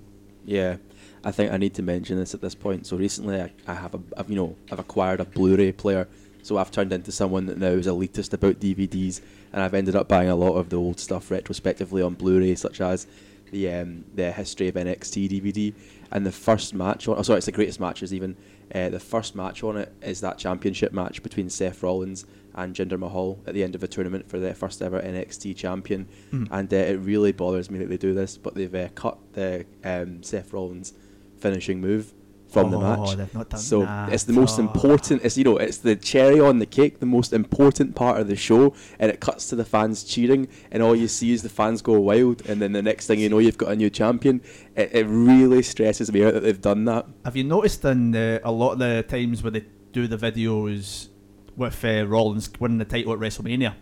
Yeah, 0.45 0.77
I 1.23 1.31
think 1.31 1.51
I 1.51 1.57
need 1.57 1.73
to 1.75 1.83
mention 1.83 2.17
this 2.17 2.33
at 2.33 2.41
this 2.41 2.55
point. 2.55 2.87
So 2.87 2.97
recently, 2.97 3.41
I, 3.41 3.51
I 3.67 3.73
have 3.73 3.93
a, 3.93 3.99
I've, 4.17 4.29
you 4.29 4.35
know, 4.35 4.55
I've 4.71 4.79
acquired 4.79 5.19
a 5.19 5.25
Blu-ray 5.25 5.73
player. 5.73 6.07
So 6.41 6.57
I've 6.57 6.71
turned 6.71 6.93
into 6.93 7.11
someone 7.11 7.47
that 7.47 7.57
now 7.57 7.67
is 7.67 7.87
elitist 7.87 8.31
about 8.31 8.61
DVDs, 8.61 9.19
and 9.51 9.61
I've 9.61 9.73
ended 9.73 9.97
up 9.97 10.07
buying 10.07 10.29
a 10.29 10.35
lot 10.35 10.53
of 10.53 10.69
the 10.69 10.77
old 10.77 10.99
stuff 10.99 11.29
retrospectively 11.29 12.01
on 12.01 12.13
Blu-ray, 12.13 12.55
such 12.55 12.79
as 12.79 13.07
the 13.51 13.69
um, 13.73 14.05
the 14.15 14.31
history 14.31 14.69
of 14.69 14.75
NXT 14.75 15.29
DVD. 15.29 15.73
And 16.11 16.25
the 16.25 16.31
first 16.31 16.73
match 16.73 17.07
on, 17.09 17.17
oh 17.17 17.21
sorry, 17.21 17.37
it's 17.37 17.47
the 17.47 17.51
greatest 17.51 17.81
matches 17.81 18.13
even. 18.13 18.37
Uh, 18.73 18.89
the 18.89 18.99
first 18.99 19.35
match 19.35 19.63
on 19.63 19.75
it 19.75 19.91
is 20.01 20.21
that 20.21 20.37
championship 20.37 20.93
match 20.93 21.21
between 21.21 21.49
Seth 21.49 21.83
Rollins 21.83 22.25
and 22.57 22.75
Jinder 22.75 22.99
Mahal 22.99 23.39
at 23.47 23.53
the 23.53 23.63
end 23.63 23.75
of 23.75 23.83
a 23.83 23.87
tournament 23.87 24.29
for 24.29 24.39
their 24.39 24.53
first 24.55 24.81
ever 24.81 24.99
NXT 24.99 25.55
champion. 25.55 26.07
And 26.51 26.73
uh, 26.73 26.75
it 26.75 26.95
really 26.99 27.31
bothers 27.31 27.71
me 27.71 27.79
that 27.79 27.87
they 27.89 27.97
do 27.97 28.13
this, 28.13 28.37
but 28.37 28.55
they've 28.55 28.73
uh, 28.75 28.89
cut 28.95 29.17
the 29.33 29.65
um, 29.85 30.21
Seth 30.23 30.51
Rollins 30.51 30.93
finishing 31.39 31.79
move 31.79 32.13
from 32.49 32.71
the 32.71 32.77
Oh, 32.77 32.79
match. 33.05 33.17
they've 33.17 33.33
not 33.33 33.49
done 33.49 33.59
so 33.59 33.81
that. 33.81 34.13
it's 34.13 34.23
the 34.23 34.31
most 34.31 34.57
Oh. 34.57 34.61
important. 34.63 35.21
It's 35.23 35.37
you 35.37 35.43
know, 35.43 35.57
it's 35.57 35.77
the 35.79 35.97
cherry 35.97 36.39
on 36.39 36.59
the 36.59 36.65
cake, 36.65 36.99
the 36.99 37.05
most 37.05 37.33
important 37.33 37.93
part 37.93 38.21
of 38.21 38.29
the 38.29 38.37
show, 38.37 38.73
and 38.99 39.11
it 39.11 39.19
cuts 39.19 39.49
to 39.49 39.57
the 39.57 39.65
fans 39.65 40.03
cheering, 40.05 40.47
and 40.71 40.81
all 40.81 40.95
you 40.95 41.09
see 41.09 41.33
is 41.33 41.43
the 41.43 41.49
fans 41.49 41.81
go 41.81 41.99
wild, 41.99 42.47
and 42.49 42.61
then 42.61 42.71
the 42.71 42.81
next 42.81 43.05
thing 43.07 43.19
you 43.19 43.27
know, 43.27 43.39
you've 43.39 43.57
got 43.57 43.71
a 43.73 43.75
new 43.75 43.89
champion. 43.89 44.41
It, 44.77 44.91
it 44.93 45.05
really 45.07 45.61
stresses 45.61 46.11
me 46.13 46.23
out 46.23 46.35
that 46.35 46.39
they've 46.39 46.61
done 46.61 46.85
that. 46.85 47.05
Have 47.25 47.35
you 47.35 47.43
noticed 47.43 47.83
in 47.83 48.11
the, 48.11 48.39
a 48.45 48.51
lot 48.51 48.71
of 48.73 48.79
the 48.79 49.03
times 49.07 49.43
where 49.43 49.51
they 49.51 49.65
do 49.91 50.07
the 50.07 50.17
videos 50.17 51.09
with 51.57 51.83
uh, 51.83 52.05
Rollins 52.07 52.49
winning 52.59 52.77
the 52.77 52.85
title 52.85 53.11
at 53.11 53.19
WrestleMania, 53.19 53.73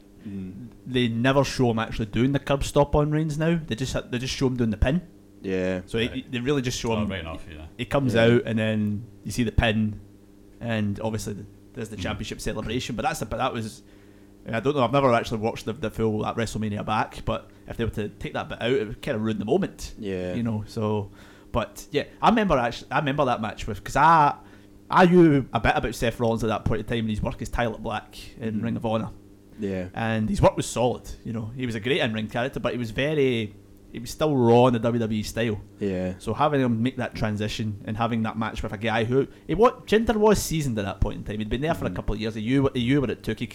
they 0.88 1.07
never 1.07 1.43
show 1.43 1.69
him 1.69 1.77
actually 1.79 2.07
doing 2.07 2.31
the 2.31 2.39
curb 2.39 2.63
stomp 2.63 2.95
on 2.95 3.11
Reigns 3.11 3.38
now. 3.38 3.59
They 3.67 3.75
just 3.75 3.95
they 4.11 4.17
just 4.17 4.33
show 4.33 4.47
him 4.47 4.57
doing 4.57 4.71
the 4.71 4.77
pin. 4.77 5.01
Yeah, 5.43 5.81
So 5.85 5.99
he- 5.99 6.25
they 6.31 6.39
really 6.39 6.63
just 6.63 6.79
show 6.79 6.93
Oh, 6.93 7.03
him. 7.03 7.09
right 7.11 7.19
enough, 7.19 7.45
yeah. 7.47 7.65
He 7.77 7.85
comes 7.85 8.15
Yeah. 8.15 8.23
out 8.23 8.41
and 8.47 8.57
then 8.57 9.05
you 9.23 9.31
see 9.31 9.43
the 9.43 9.51
pin, 9.51 9.99
and 10.59 10.99
obviously 11.01 11.35
there's 11.73 11.89
the 11.89 11.97
championship 11.97 12.41
celebration. 12.41 12.95
But 12.95 13.03
that's 13.03 13.21
a, 13.21 13.25
but 13.27 13.38
that 13.38 13.53
was. 13.53 13.83
I 14.51 14.59
don't 14.59 14.75
know. 14.75 14.83
I've 14.83 14.91
never 14.93 15.11
actually 15.11 15.39
watched 15.39 15.65
the, 15.65 15.73
the 15.73 15.89
full 15.89 16.19
that 16.23 16.35
WrestleMania 16.35 16.85
back, 16.85 17.23
but 17.25 17.49
if 17.67 17.77
they 17.77 17.83
were 17.83 17.89
to 17.91 18.09
take 18.09 18.33
that 18.33 18.47
bit 18.49 18.61
out, 18.61 18.71
it 18.71 18.88
would 18.88 19.01
kind 19.01 19.15
of 19.15 19.23
ruin 19.23 19.39
the 19.39 19.45
moment. 19.45 19.93
Yeah. 19.99 20.33
You 20.35 20.43
know. 20.43 20.63
So, 20.67 21.11
but 21.51 21.85
yeah, 21.91 22.03
I 22.21 22.29
remember 22.29 22.57
actually. 22.57 22.89
I 22.91 22.99
remember 22.99 23.25
that 23.25 23.41
match 23.41 23.67
with 23.67 23.77
because 23.77 23.95
I 23.95 24.35
I 24.89 25.06
knew 25.06 25.45
a 25.54 25.60
bit 25.60 25.74
about 25.76 25.95
Seth 25.95 26.19
Rollins 26.19 26.43
at 26.43 26.48
that 26.48 26.63
point 26.65 26.82
in 26.82 26.86
time, 26.86 27.00
and 27.00 27.10
his 27.10 27.21
work 27.21 27.41
as 27.41 27.50
Tyler 27.50 27.78
Black 27.78 28.17
in 28.39 28.62
Ring 28.62 28.76
of 28.76 28.86
Honor 28.86 29.10
yeah, 29.60 29.88
and 29.93 30.30
his 30.30 30.41
work 30.41 30.58
was 30.58 30.65
solid. 30.65 31.10
You 31.24 31.32
know, 31.34 31.52
he 31.56 31.65
was 31.65 31.76
a 31.76 31.80
great 31.80 32.02
in-ring 32.02 32.28
character, 32.28 32.60
but 32.60 32.74
he 32.74 32.78
was 32.78 32.91
very, 32.91 33.56
he 33.93 34.00
was 34.00 34.10
still 34.12 34.36
raw 34.36 34.67
in 34.67 34.74
the 34.74 34.80
WWE 34.82 35.24
style. 35.26 35.62
yeah, 35.80 36.13
So 36.19 36.34
having 36.34 36.60
him 36.62 36.84
make 36.84 36.98
that 36.98 37.15
transition 37.15 37.82
and 37.86 37.95
having 37.95 38.21
that 38.24 38.38
match 38.38 38.62
with 38.63 38.74
a 38.74 38.78
guy 38.78 39.06
who, 39.06 39.28
he 39.48 39.56
what 39.56 39.88
Jinder 39.88 40.15
was 40.17 40.41
seasoned 40.41 40.78
at 40.78 40.84
that 40.86 41.00
point 41.00 41.19
in 41.19 41.24
time. 41.24 41.39
He'd 41.39 41.50
been 41.50 41.62
there 41.62 41.74
for 41.74 41.86
a 41.86 41.89
couple 41.89 42.13
of 42.15 42.19
years. 42.21 42.36
He 42.36 42.41
knew, 42.41 42.63
what- 42.63 42.76
he 42.76 42.84
knew 42.86 43.00
what 43.02 43.10
it 43.10 43.24
took. 43.24 43.39
He, 43.39 43.50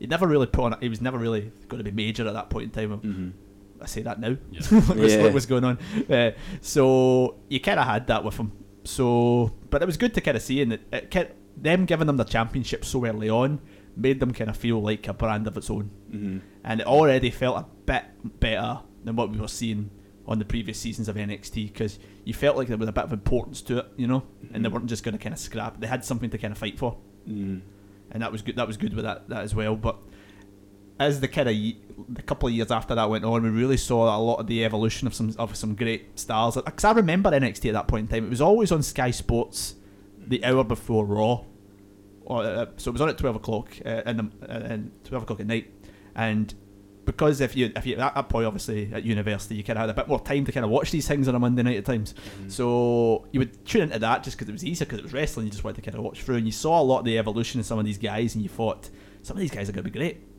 he 0.00 0.06
never 0.08 0.26
really 0.26 0.46
put 0.48 0.72
on. 0.72 0.80
He 0.80 0.88
was 0.88 1.00
never 1.00 1.18
really 1.18 1.52
going 1.68 1.78
to 1.82 1.88
be 1.88 1.92
major 1.94 2.26
at 2.26 2.34
that 2.34 2.50
point 2.50 2.64
in 2.64 2.70
time. 2.90 2.98
hmm 2.98 3.28
I 3.80 3.86
say 3.86 4.02
that 4.02 4.18
now. 4.18 4.36
Yeah. 4.50 4.60
what, 4.80 4.96
was, 4.96 5.14
Yeah. 5.14 5.48
going 5.48 5.64
on? 5.64 5.78
Uh, 6.10 6.32
so 6.62 7.36
you 7.48 7.60
kind 7.60 7.78
of 7.78 7.86
had 7.86 8.06
that 8.08 8.24
with 8.24 8.36
him. 8.36 8.50
So, 8.84 9.52
but 9.70 9.82
it 9.82 9.86
was 9.86 9.96
good 9.96 10.14
to 10.14 10.20
kind 10.20 10.36
of 10.36 10.42
see, 10.42 10.60
and 10.62 10.74
it, 10.74 10.82
it 10.92 11.10
kept, 11.10 11.36
them 11.56 11.84
giving 11.84 12.06
them 12.06 12.16
the 12.16 12.24
championship 12.24 12.84
so 12.84 13.04
early 13.06 13.30
on 13.30 13.60
made 13.96 14.18
them 14.18 14.32
kind 14.32 14.50
of 14.50 14.56
feel 14.56 14.82
like 14.82 15.06
a 15.06 15.14
brand 15.14 15.46
of 15.46 15.56
its 15.56 15.70
own, 15.70 15.90
hmm 16.10 16.38
and 16.64 16.80
it 16.80 16.86
already 16.86 17.30
felt 17.30 17.58
a 17.58 17.66
bit 17.84 18.04
better 18.40 18.80
than 19.04 19.14
what 19.16 19.30
we 19.30 19.38
were 19.38 19.46
seeing 19.46 19.90
on 20.26 20.38
the 20.38 20.44
previous 20.44 20.80
seasons 20.80 21.08
of 21.08 21.16
NXT 21.16 21.70
because 21.72 21.98
you 22.24 22.32
felt 22.32 22.56
like 22.56 22.68
there 22.68 22.78
was 22.78 22.88
a 22.88 22.92
bit 22.92 23.04
of 23.04 23.12
importance 23.12 23.60
to 23.62 23.78
it, 23.78 23.86
you 23.96 24.06
know, 24.06 24.22
and 24.52 24.64
they 24.64 24.70
weren't 24.70 24.86
just 24.86 25.04
going 25.04 25.12
to 25.12 25.22
kind 25.22 25.34
of 25.34 25.38
scrap. 25.38 25.78
They 25.78 25.86
had 25.86 26.04
something 26.04 26.30
to 26.30 26.38
kind 26.38 26.52
of 26.52 26.58
fight 26.58 26.78
for 26.78 26.96
mm 27.28 27.60
and 28.10 28.22
that 28.22 28.30
was 28.32 28.42
good. 28.42 28.56
That 28.56 28.66
was 28.66 28.76
good 28.76 28.94
with 28.94 29.04
that, 29.04 29.28
that 29.28 29.42
as 29.42 29.54
well. 29.54 29.76
But 29.76 29.96
as 30.98 31.20
the 31.20 31.28
kind 31.28 31.48
of 31.48 31.54
the 32.08 32.22
couple 32.22 32.48
of 32.48 32.54
years 32.54 32.70
after 32.70 32.94
that 32.94 33.10
went 33.10 33.24
on, 33.24 33.42
we 33.42 33.50
really 33.50 33.76
saw 33.76 34.16
a 34.16 34.18
lot 34.18 34.36
of 34.36 34.46
the 34.46 34.64
evolution 34.64 35.06
of 35.06 35.14
some 35.14 35.34
of 35.38 35.56
some 35.56 35.74
great 35.74 36.18
stars. 36.18 36.56
Because 36.56 36.84
I 36.84 36.92
remember 36.92 37.30
NXT 37.30 37.68
at 37.68 37.74
that 37.74 37.88
point 37.88 38.02
in 38.02 38.08
time, 38.08 38.26
it 38.26 38.30
was 38.30 38.40
always 38.40 38.70
on 38.70 38.82
Sky 38.82 39.10
Sports 39.10 39.74
the 40.26 40.44
hour 40.44 40.64
before 40.64 41.04
Raw, 41.04 41.44
or, 42.24 42.42
uh, 42.42 42.66
so 42.76 42.90
it 42.90 42.92
was 42.92 43.00
on 43.00 43.08
at 43.08 43.18
twelve 43.18 43.36
o'clock 43.36 43.76
uh, 43.84 44.02
in 44.06 44.16
the 44.16 44.30
uh, 44.48 44.72
in 44.72 44.92
twelve 45.04 45.24
o'clock 45.24 45.40
at 45.40 45.46
night, 45.46 45.72
and 46.14 46.54
because 47.04 47.40
if 47.40 47.56
you 47.56 47.72
if 47.76 47.84
you 47.84 47.96
at 47.96 48.14
that 48.14 48.28
point 48.30 48.46
obviously 48.46 48.90
at 48.94 49.04
university 49.04 49.54
you 49.54 49.62
kind 49.62 49.78
of 49.78 49.82
had 49.82 49.90
a 49.90 49.94
bit 49.94 50.08
more 50.08 50.18
time 50.18 50.42
to 50.42 50.50
kind 50.50 50.64
of 50.64 50.70
watch 50.70 50.90
these 50.90 51.06
things 51.06 51.28
on 51.28 51.34
a 51.34 51.38
Monday 51.38 51.62
night 51.62 51.76
at 51.76 51.84
times, 51.84 52.14
so 52.48 53.26
you 53.32 53.40
would 53.40 53.66
tune 53.66 53.82
into 53.82 53.98
that 53.98 54.22
just 54.22 54.36
because 54.38 54.48
it 54.48 54.52
was 54.52 54.64
easier 54.64 54.86
because 54.86 55.00
it 55.00 55.04
was 55.04 55.12
wrestling. 55.12 55.46
You 55.46 55.52
just 55.52 55.64
wanted 55.64 55.82
to 55.82 55.82
kind 55.82 55.98
of 55.98 56.04
watch 56.04 56.22
through, 56.22 56.36
and 56.36 56.46
you 56.46 56.52
saw 56.52 56.80
a 56.80 56.82
lot 56.82 57.00
of 57.00 57.04
the 57.04 57.18
evolution 57.18 57.58
of 57.58 57.66
some 57.66 57.78
of 57.78 57.84
these 57.84 57.98
guys, 57.98 58.34
and 58.34 58.42
you 58.42 58.48
thought 58.48 58.88
some 59.22 59.36
of 59.36 59.40
these 59.40 59.50
guys 59.50 59.68
are 59.68 59.72
going 59.72 59.84
to 59.84 59.90
be 59.90 59.98
great. 59.98 60.33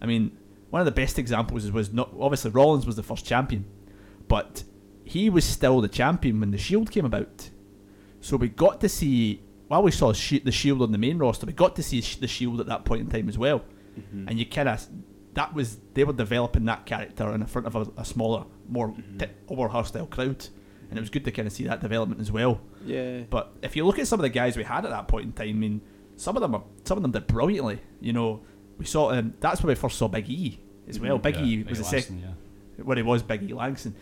I 0.00 0.06
mean, 0.06 0.36
one 0.70 0.80
of 0.80 0.86
the 0.86 0.92
best 0.92 1.18
examples 1.18 1.70
was 1.70 1.92
not 1.92 2.12
obviously 2.18 2.50
Rollins 2.50 2.86
was 2.86 2.96
the 2.96 3.02
first 3.02 3.26
champion, 3.26 3.64
but 4.28 4.64
he 5.04 5.28
was 5.30 5.44
still 5.44 5.80
the 5.80 5.88
champion 5.88 6.40
when 6.40 6.50
the 6.50 6.58
Shield 6.58 6.90
came 6.90 7.04
about. 7.04 7.50
So 8.20 8.36
we 8.36 8.48
got 8.48 8.80
to 8.80 8.88
see 8.88 9.42
while 9.68 9.82
we 9.82 9.90
saw 9.90 10.12
the 10.12 10.52
Shield 10.52 10.82
on 10.82 10.92
the 10.92 10.98
main 10.98 11.18
roster, 11.18 11.46
we 11.46 11.52
got 11.52 11.76
to 11.76 11.82
see 11.82 12.00
the 12.20 12.28
Shield 12.28 12.60
at 12.60 12.66
that 12.66 12.84
point 12.84 13.02
in 13.02 13.08
time 13.08 13.28
as 13.28 13.38
well, 13.38 13.64
mm-hmm. 13.98 14.28
and 14.28 14.38
you 14.38 14.46
kind 14.46 14.68
of 14.68 14.86
that 15.34 15.54
was 15.54 15.78
they 15.94 16.04
were 16.04 16.12
developing 16.12 16.64
that 16.66 16.86
character 16.86 17.32
in 17.34 17.44
front 17.46 17.66
of 17.66 17.76
a, 17.76 18.00
a 18.00 18.04
smaller, 18.04 18.44
more 18.68 18.88
mm-hmm. 18.88 19.18
t- 19.18 19.26
over 19.48 19.68
hostile 19.68 20.06
crowd, 20.06 20.46
and 20.90 20.98
it 20.98 21.00
was 21.00 21.10
good 21.10 21.24
to 21.24 21.30
kind 21.30 21.48
of 21.48 21.54
see 21.54 21.64
that 21.64 21.80
development 21.80 22.20
as 22.20 22.30
well. 22.30 22.60
yeah, 22.84 23.20
But 23.30 23.52
if 23.62 23.76
you 23.76 23.86
look 23.86 23.98
at 23.98 24.06
some 24.06 24.20
of 24.20 24.22
the 24.22 24.30
guys 24.30 24.56
we 24.56 24.64
had 24.64 24.84
at 24.84 24.90
that 24.90 25.08
point 25.08 25.24
in 25.26 25.32
time, 25.32 25.48
I 25.48 25.52
mean, 25.52 25.80
some 26.16 26.36
of 26.36 26.42
them 26.42 26.54
are 26.54 26.64
some 26.84 26.98
of 26.98 27.02
them 27.02 27.12
did 27.12 27.26
brilliantly. 27.26 27.80
You 28.00 28.12
know, 28.12 28.42
we 28.82 28.86
saw 28.86 29.10
um, 29.12 29.34
that's 29.40 29.62
where 29.62 29.68
we 29.68 29.74
first 29.74 29.96
saw 29.98 30.08
Big 30.08 30.28
E 30.28 30.60
as 30.88 30.98
well. 31.00 31.18
Big 31.18 31.36
Yeah, 31.36 31.44
E 31.44 31.62
was 31.62 31.78
the 31.78 31.84
Langston, 31.84 32.00
second 32.00 32.18
Yeah. 32.78 32.84
where 32.84 32.96
he 32.96 33.02
was 33.02 33.22
Big 33.22 33.42
E 33.42 33.54
Langston. 33.54 33.94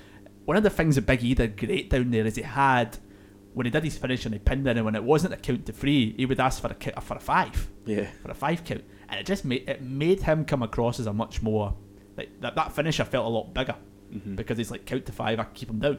One 0.47 0.57
of 0.57 0.63
the 0.63 0.71
things 0.71 0.95
that 0.97 1.07
Big 1.07 1.23
E 1.23 1.35
did 1.35 1.57
great 1.57 1.91
down 1.91 2.11
there 2.11 2.27
is 2.27 2.37
he 2.37 2.43
had 2.43 2.99
when 3.55 3.67
he 3.67 3.71
did 3.71 3.85
his 3.85 3.99
finish 3.99 4.25
and 4.25 4.35
he 4.35 4.39
pinned 4.39 4.67
in, 4.67 4.77
and 4.77 4.85
when 4.85 4.95
it 4.95 5.03
wasn't 5.05 5.35
a 5.35 5.37
count 5.37 5.67
to 5.67 5.73
three, 5.73 6.15
he 6.17 6.25
would 6.27 6.41
ask 6.41 6.61
for 6.63 6.69
a 6.95 7.01
for 7.01 7.17
a 7.17 7.21
five, 7.21 7.69
Yeah. 7.85 8.07
for 8.23 8.31
a 8.31 8.35
five 8.35 8.65
count, 8.65 8.83
and 9.09 9.21
it 9.21 9.27
just 9.27 9.45
made 9.45 9.69
it 9.69 9.83
made 9.83 10.23
him 10.23 10.45
come 10.45 10.63
across 10.63 10.99
as 11.01 11.07
a 11.07 11.13
much 11.13 11.43
more 11.43 11.75
like 12.17 12.31
that. 12.41 12.55
That 12.57 12.73
finisher 12.73 13.05
felt 13.05 13.27
a 13.27 13.29
lot 13.29 13.53
bigger 13.55 13.77
Mm-hmm. 14.15 14.35
because 14.35 14.59
he's 14.59 14.73
like 14.73 14.87
count 14.87 15.07
to 15.07 15.13
five, 15.13 15.39
I 15.39 15.45
keep 15.55 15.71
him 15.71 15.79
down. 15.79 15.99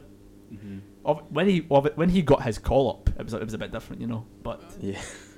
Of, 1.04 1.22
when 1.30 1.48
he 1.48 1.66
of 1.70 1.88
when 1.96 2.10
he 2.10 2.20
got 2.22 2.42
his 2.42 2.58
call 2.58 2.90
up, 2.90 3.08
it 3.18 3.24
was 3.24 3.32
it 3.34 3.42
was 3.42 3.54
a 3.54 3.58
bit 3.58 3.72
different, 3.72 4.02
you 4.02 4.06
know. 4.06 4.26
But 4.42 4.60
Yeah. 4.80 5.00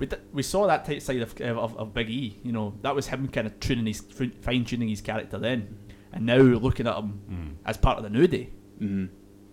we 0.00 0.06
did, 0.06 0.20
we 0.32 0.42
saw 0.42 0.66
that 0.66 0.84
type 0.84 1.00
side 1.02 1.20
of, 1.20 1.40
of 1.40 1.76
of 1.76 1.94
Big 1.94 2.10
E. 2.10 2.40
You 2.42 2.52
know, 2.52 2.74
that 2.82 2.94
was 2.94 3.06
him 3.06 3.28
kind 3.28 3.46
of 3.46 3.60
tuning 3.60 3.86
his 3.86 4.00
fine 4.40 4.64
tuning 4.64 4.88
his 4.88 5.00
character 5.00 5.38
then, 5.38 5.78
and 6.12 6.26
now 6.26 6.38
looking 6.38 6.86
at 6.86 6.96
him 6.96 7.58
as 7.64 7.76
part 7.76 7.98
of 7.98 8.04
the 8.04 8.10
New 8.10 8.26
Day, 8.26 8.50
hmm 8.78 9.06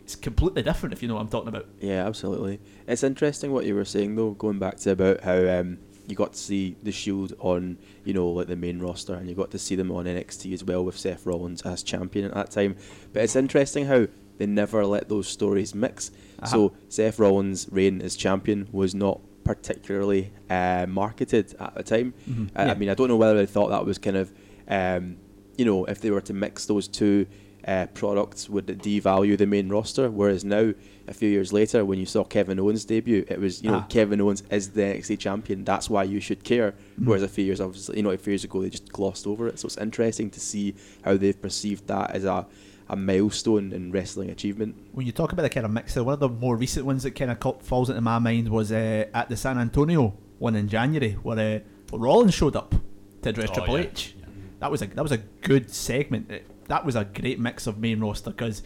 it's 0.07 0.15
completely 0.15 0.63
different. 0.63 0.93
If 0.93 1.01
you 1.01 1.10
know 1.10 1.15
what 1.15 1.19
I'm 1.21 1.27
talking 1.27 1.49
about. 1.49 1.67
Yeah, 1.81 2.07
absolutely. 2.07 2.62
It's 2.88 3.03
interesting 3.03 3.51
what 3.51 3.65
you 3.65 3.75
were 3.75 3.83
saying 3.83 4.15
though, 4.15 4.31
going 4.31 4.57
back 4.57 4.77
to 4.77 4.91
about 4.91 5.19
how 5.19 5.45
um, 5.49 5.79
you 6.07 6.15
got 6.15 6.31
to 6.31 6.39
see 6.39 6.77
the 6.81 6.93
Shield 6.93 7.33
on, 7.39 7.77
you 8.05 8.13
know, 8.13 8.29
like 8.29 8.47
the 8.47 8.55
main 8.55 8.79
roster, 8.79 9.15
and 9.15 9.27
you 9.27 9.36
got 9.36 9.51
to 9.51 9.60
see 9.60 9.75
them 9.75 9.91
on 9.91 10.05
NXT 10.05 10.53
as 10.53 10.63
well 10.63 10.86
with 10.86 10.97
Seth 10.97 11.25
Rollins 11.25 11.62
as 11.63 11.83
champion 11.83 12.23
at 12.23 12.33
that 12.36 12.51
time. 12.51 12.77
But 13.12 13.23
it's 13.23 13.36
interesting 13.36 13.88
how 13.88 14.07
they 14.38 14.45
never 14.45 14.86
let 14.86 15.10
those 15.10 15.27
stories 15.27 15.75
mix. 15.75 16.10
So 16.45 16.71
Seth 16.88 17.19
Rollins' 17.19 17.67
reign 17.69 18.01
as 18.01 18.15
champion 18.15 18.69
was 18.71 18.95
not 18.95 19.19
particularly 19.47 20.31
uh, 20.49 20.86
marketed 20.88 21.55
at 21.60 21.73
the 21.75 21.83
time. 21.83 22.13
I, 22.55 22.63
I 22.63 22.65
Yeah. 22.67 22.73
mean, 22.75 22.89
I 22.89 22.93
don't 22.93 23.07
know 23.07 23.15
whether 23.17 23.38
they 23.38 23.45
thought 23.45 23.69
that 23.69 23.86
was 23.86 23.97
kind 23.97 24.17
of, 24.17 24.31
um, 24.67 25.17
you 25.57 25.65
know, 25.65 25.86
if 25.86 26.01
they 26.01 26.12
were 26.12 26.21
to 26.21 26.33
mix 26.33 26.65
those 26.65 26.88
two 26.88 27.25
uh, 27.67 27.88
products, 27.93 28.49
would 28.49 28.69
it 28.69 28.77
devalue 28.79 29.38
the 29.38 29.45
main 29.45 29.67
roster? 29.69 30.10
Whereas 30.10 30.45
now, 30.45 30.73
a 31.07 31.13
few 31.13 31.27
years 31.29 31.51
later, 31.51 31.83
when 31.83 31.99
you 31.99 32.05
saw 32.05 32.23
Kevin 32.23 32.60
Owens 32.60 32.86
debut, 32.86 33.25
it 33.27 33.39
was 33.41 33.62
you 33.63 33.69
know 33.71 33.77
Ah. 33.83 33.86
Kevin 33.89 34.21
Owens 34.21 34.43
is 34.51 34.69
the 34.69 34.81
NXT 34.81 35.19
champion. 35.19 35.63
That's 35.65 35.89
why 35.89 36.03
you 36.03 36.19
should 36.21 36.43
care. 36.45 36.75
Whereas 37.03 37.23
a 37.23 37.27
few 37.27 37.43
years, 37.43 37.60
obviously, 37.60 37.97
you 37.97 38.03
know, 38.03 38.12
a 38.12 38.17
few 38.17 38.31
years 38.31 38.43
ago 38.45 38.62
they 38.62 38.69
just 38.69 38.91
glossed 38.91 39.25
over 39.27 39.47
it. 39.49 39.60
So 39.60 39.65
it's 39.65 39.77
interesting 39.77 40.29
to 40.31 40.39
see 40.39 40.75
how 41.03 41.17
they've 41.17 41.41
perceived 41.41 41.88
that 41.88 42.12
as 42.12 42.23
a 42.23 42.45
a 42.89 42.95
milestone 42.95 43.73
in 43.73 43.91
wrestling 43.91 44.30
achievement. 44.30 44.76
When 44.93 45.06
you 45.06 45.12
talk 45.12 45.32
about 45.34 45.43
the 45.43 45.50
kind 45.50 45.65
of 45.65 45.71
mixer, 45.71 46.04
one 46.04 46.13
of 46.13 46.19
the 46.19 46.30
more 46.30 46.56
recent 46.56 46.86
ones 46.86 47.04
that 47.04 47.12
kind 47.12 47.32
of 47.32 47.62
falls 47.62 47.89
into 47.89 48.02
my 48.02 48.19
mind 48.19 48.50
was 48.50 48.71
uh, 48.71 49.06
at 49.13 49.30
the 49.30 49.36
San 49.38 49.58
Antonio 49.58 50.17
one 50.39 50.56
in 50.56 50.67
January, 50.69 51.13
where 51.23 51.62
uh, 51.93 51.97
Rollins 51.97 52.34
showed 52.34 52.56
up 52.56 52.76
to 53.23 53.30
address 53.30 53.50
Oh, 53.52 53.54
Triple 53.56 53.80
yeah, 53.80 53.86
H. 53.86 54.15
yeah. 54.19 54.26
That 54.60 54.71
was 54.71 54.82
a 54.82 54.88
that 54.88 55.02
was 55.04 55.12
a 55.12 55.17
good 55.17 55.69
segment. 55.71 56.32
It- 56.32 56.47
that 56.67 56.84
was 56.86 56.97
a 56.97 57.06
great 57.06 57.39
mix 57.39 57.65
of 57.65 57.78
main 57.78 58.02
roster 58.02 58.30
because 58.30 58.62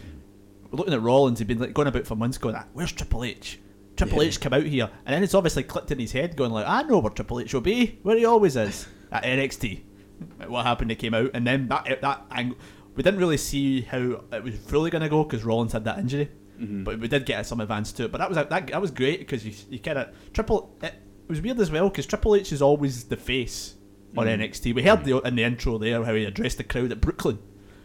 looking 0.71 0.93
at 0.93 1.01
Rollins, 1.03 1.37
he'd 1.37 1.47
been 1.47 1.59
like 1.59 1.71
going 1.73 1.87
about 1.87 2.07
for 2.07 2.15
months 2.15 2.39
going, 2.39 2.55
"Ah, 2.55 2.65
"Where's 2.73 2.91
Triple 2.91 3.23
H?" 3.23 3.59
Triple 3.95 4.23
Yeah. 4.23 4.27
H 4.29 4.39
come 4.41 4.53
out 4.53 4.63
here, 4.63 4.89
and 5.05 5.13
then 5.13 5.21
it's 5.21 5.35
obviously 5.35 5.61
clicked 5.61 5.91
in 5.91 5.99
his 5.99 6.11
head, 6.11 6.35
going 6.35 6.49
like, 6.51 6.65
"I 6.67 6.81
know 6.81 6.97
where 6.97 7.11
Triple 7.11 7.39
H 7.39 7.53
will 7.53 7.61
be, 7.61 7.99
where 8.01 8.17
he 8.17 8.25
always 8.25 8.55
is 8.55 8.87
at 9.11 9.23
NXT." 9.23 9.81
What 10.47 10.65
happened? 10.65 10.89
He 10.89 10.95
came 10.95 11.13
out, 11.13 11.29
and 11.35 11.45
then 11.45 11.67
that 11.67 12.01
that 12.01 12.25
angle, 12.31 12.57
we 13.01 13.03
didn't 13.03 13.19
really 13.19 13.37
see 13.37 13.81
how 13.81 14.21
it 14.31 14.43
was 14.43 14.53
fully 14.53 14.91
going 14.91 15.01
to 15.01 15.09
go 15.09 15.23
because 15.23 15.43
Rollins 15.43 15.73
had 15.73 15.85
that 15.85 15.97
injury, 15.97 16.29
mm-hmm. 16.59 16.83
but 16.83 16.99
we 16.99 17.07
did 17.07 17.25
get 17.25 17.47
some 17.47 17.59
advance 17.59 17.91
to 17.93 18.05
it. 18.05 18.11
But 18.11 18.19
that 18.19 18.29
was 18.29 18.35
that 18.35 18.67
that 18.67 18.79
was 18.79 18.91
great 18.91 19.17
because 19.21 19.43
you 19.43 19.51
you 19.71 19.79
kind 19.79 19.97
of 19.97 20.09
Triple. 20.33 20.77
It, 20.83 20.93
it 20.93 21.27
was 21.27 21.41
weird 21.41 21.59
as 21.59 21.71
well 21.71 21.89
because 21.89 22.05
Triple 22.05 22.35
H 22.35 22.51
is 22.51 22.61
always 22.61 23.05
the 23.05 23.17
face 23.17 23.73
on 24.15 24.27
mm-hmm. 24.27 24.39
NXT. 24.39 24.75
We 24.75 24.83
heard 24.83 25.03
the, 25.03 25.17
in 25.21 25.35
the 25.35 25.43
intro 25.43 25.79
there 25.79 26.03
how 26.03 26.13
he 26.13 26.25
addressed 26.25 26.59
the 26.59 26.63
crowd 26.63 26.91
at 26.91 27.01
Brooklyn, 27.01 27.39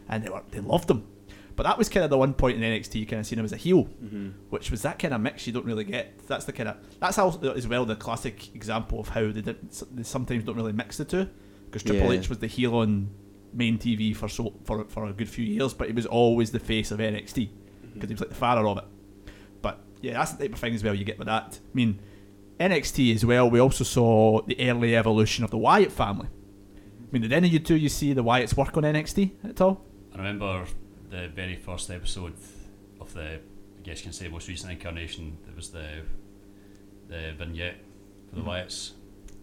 and 0.06 0.22
they 0.22 0.28
were 0.28 0.42
they 0.50 0.60
loved 0.60 0.90
him. 0.90 1.06
But 1.54 1.62
that 1.62 1.78
was 1.78 1.88
kind 1.88 2.04
of 2.04 2.10
the 2.10 2.18
one 2.18 2.34
point 2.34 2.62
in 2.62 2.70
NXT 2.70 2.96
you 2.96 3.06
kind 3.06 3.20
of 3.20 3.26
seen 3.26 3.38
him 3.38 3.46
as 3.46 3.54
a 3.54 3.56
heel, 3.56 3.84
mm-hmm. 3.84 4.32
which 4.50 4.70
was 4.70 4.82
that 4.82 4.98
kind 4.98 5.14
of 5.14 5.22
mix 5.22 5.46
you 5.46 5.54
don't 5.54 5.64
really 5.64 5.84
get. 5.84 6.26
That's 6.26 6.44
the 6.44 6.52
kind 6.52 6.68
of 6.68 6.76
that's 7.00 7.16
how 7.16 7.30
as 7.56 7.66
well 7.66 7.86
the 7.86 7.96
classic 7.96 8.54
example 8.54 9.00
of 9.00 9.08
how 9.08 9.32
they 9.32 9.40
did 9.40 9.70
they 9.94 10.02
sometimes 10.02 10.44
don't 10.44 10.56
really 10.56 10.74
mix 10.74 10.98
the 10.98 11.06
two 11.06 11.26
because 11.64 11.82
Triple 11.82 12.12
Yeah. 12.12 12.20
H 12.20 12.28
was 12.28 12.40
the 12.40 12.48
heel 12.48 12.74
on 12.74 13.08
main 13.56 13.78
TV 13.78 14.14
for 14.14 14.28
so 14.28 14.52
for 14.64 14.84
for 14.84 15.06
a 15.06 15.12
good 15.12 15.28
few 15.28 15.44
years, 15.44 15.74
but 15.74 15.88
he 15.88 15.92
was 15.92 16.06
always 16.06 16.50
the 16.50 16.58
face 16.58 16.90
of 16.90 17.00
NXT 17.00 17.48
because 17.94 18.08
he 18.08 18.14
was 18.14 18.20
like 18.20 18.28
the 18.28 18.34
father 18.36 18.66
of 18.68 18.78
it. 18.78 18.84
But 19.62 19.80
yeah, 20.02 20.14
that's 20.14 20.32
the 20.32 20.44
type 20.44 20.54
of 20.54 20.60
thing 20.60 20.74
as 20.74 20.84
well 20.84 20.94
you 20.94 21.04
get 21.04 21.18
with 21.18 21.26
that. 21.26 21.58
I 21.62 21.74
mean, 21.74 22.00
NXT 22.60 23.14
as 23.14 23.24
well. 23.24 23.50
We 23.50 23.58
also 23.60 23.84
saw 23.84 24.42
the 24.42 24.56
early 24.68 24.96
evolution 24.96 25.44
of 25.44 25.50
the 25.50 25.58
Wyatt 25.58 25.92
family. 25.92 26.28
I 26.28 27.08
mean, 27.12 27.22
did 27.22 27.32
any 27.32 27.48
of 27.48 27.52
you 27.52 27.58
two 27.58 27.76
you 27.76 27.88
see 27.88 28.12
the 28.12 28.24
Wyatts 28.24 28.56
work 28.56 28.76
on 28.76 28.82
NXT 28.82 29.32
at 29.48 29.60
all? 29.60 29.84
I 30.14 30.18
remember 30.18 30.64
the 31.10 31.28
very 31.28 31.56
first 31.56 31.90
episode 31.90 32.34
of 33.00 33.12
the, 33.14 33.34
I 33.34 33.82
guess 33.82 33.98
you 33.98 34.04
can 34.04 34.12
say, 34.12 34.28
most 34.28 34.48
recent 34.48 34.72
incarnation. 34.72 35.38
There 35.46 35.54
was 35.54 35.70
the 35.70 36.02
the 37.08 37.32
vignette 37.38 37.76
for 38.28 38.36
the 38.36 38.42
Wyatts. 38.42 38.92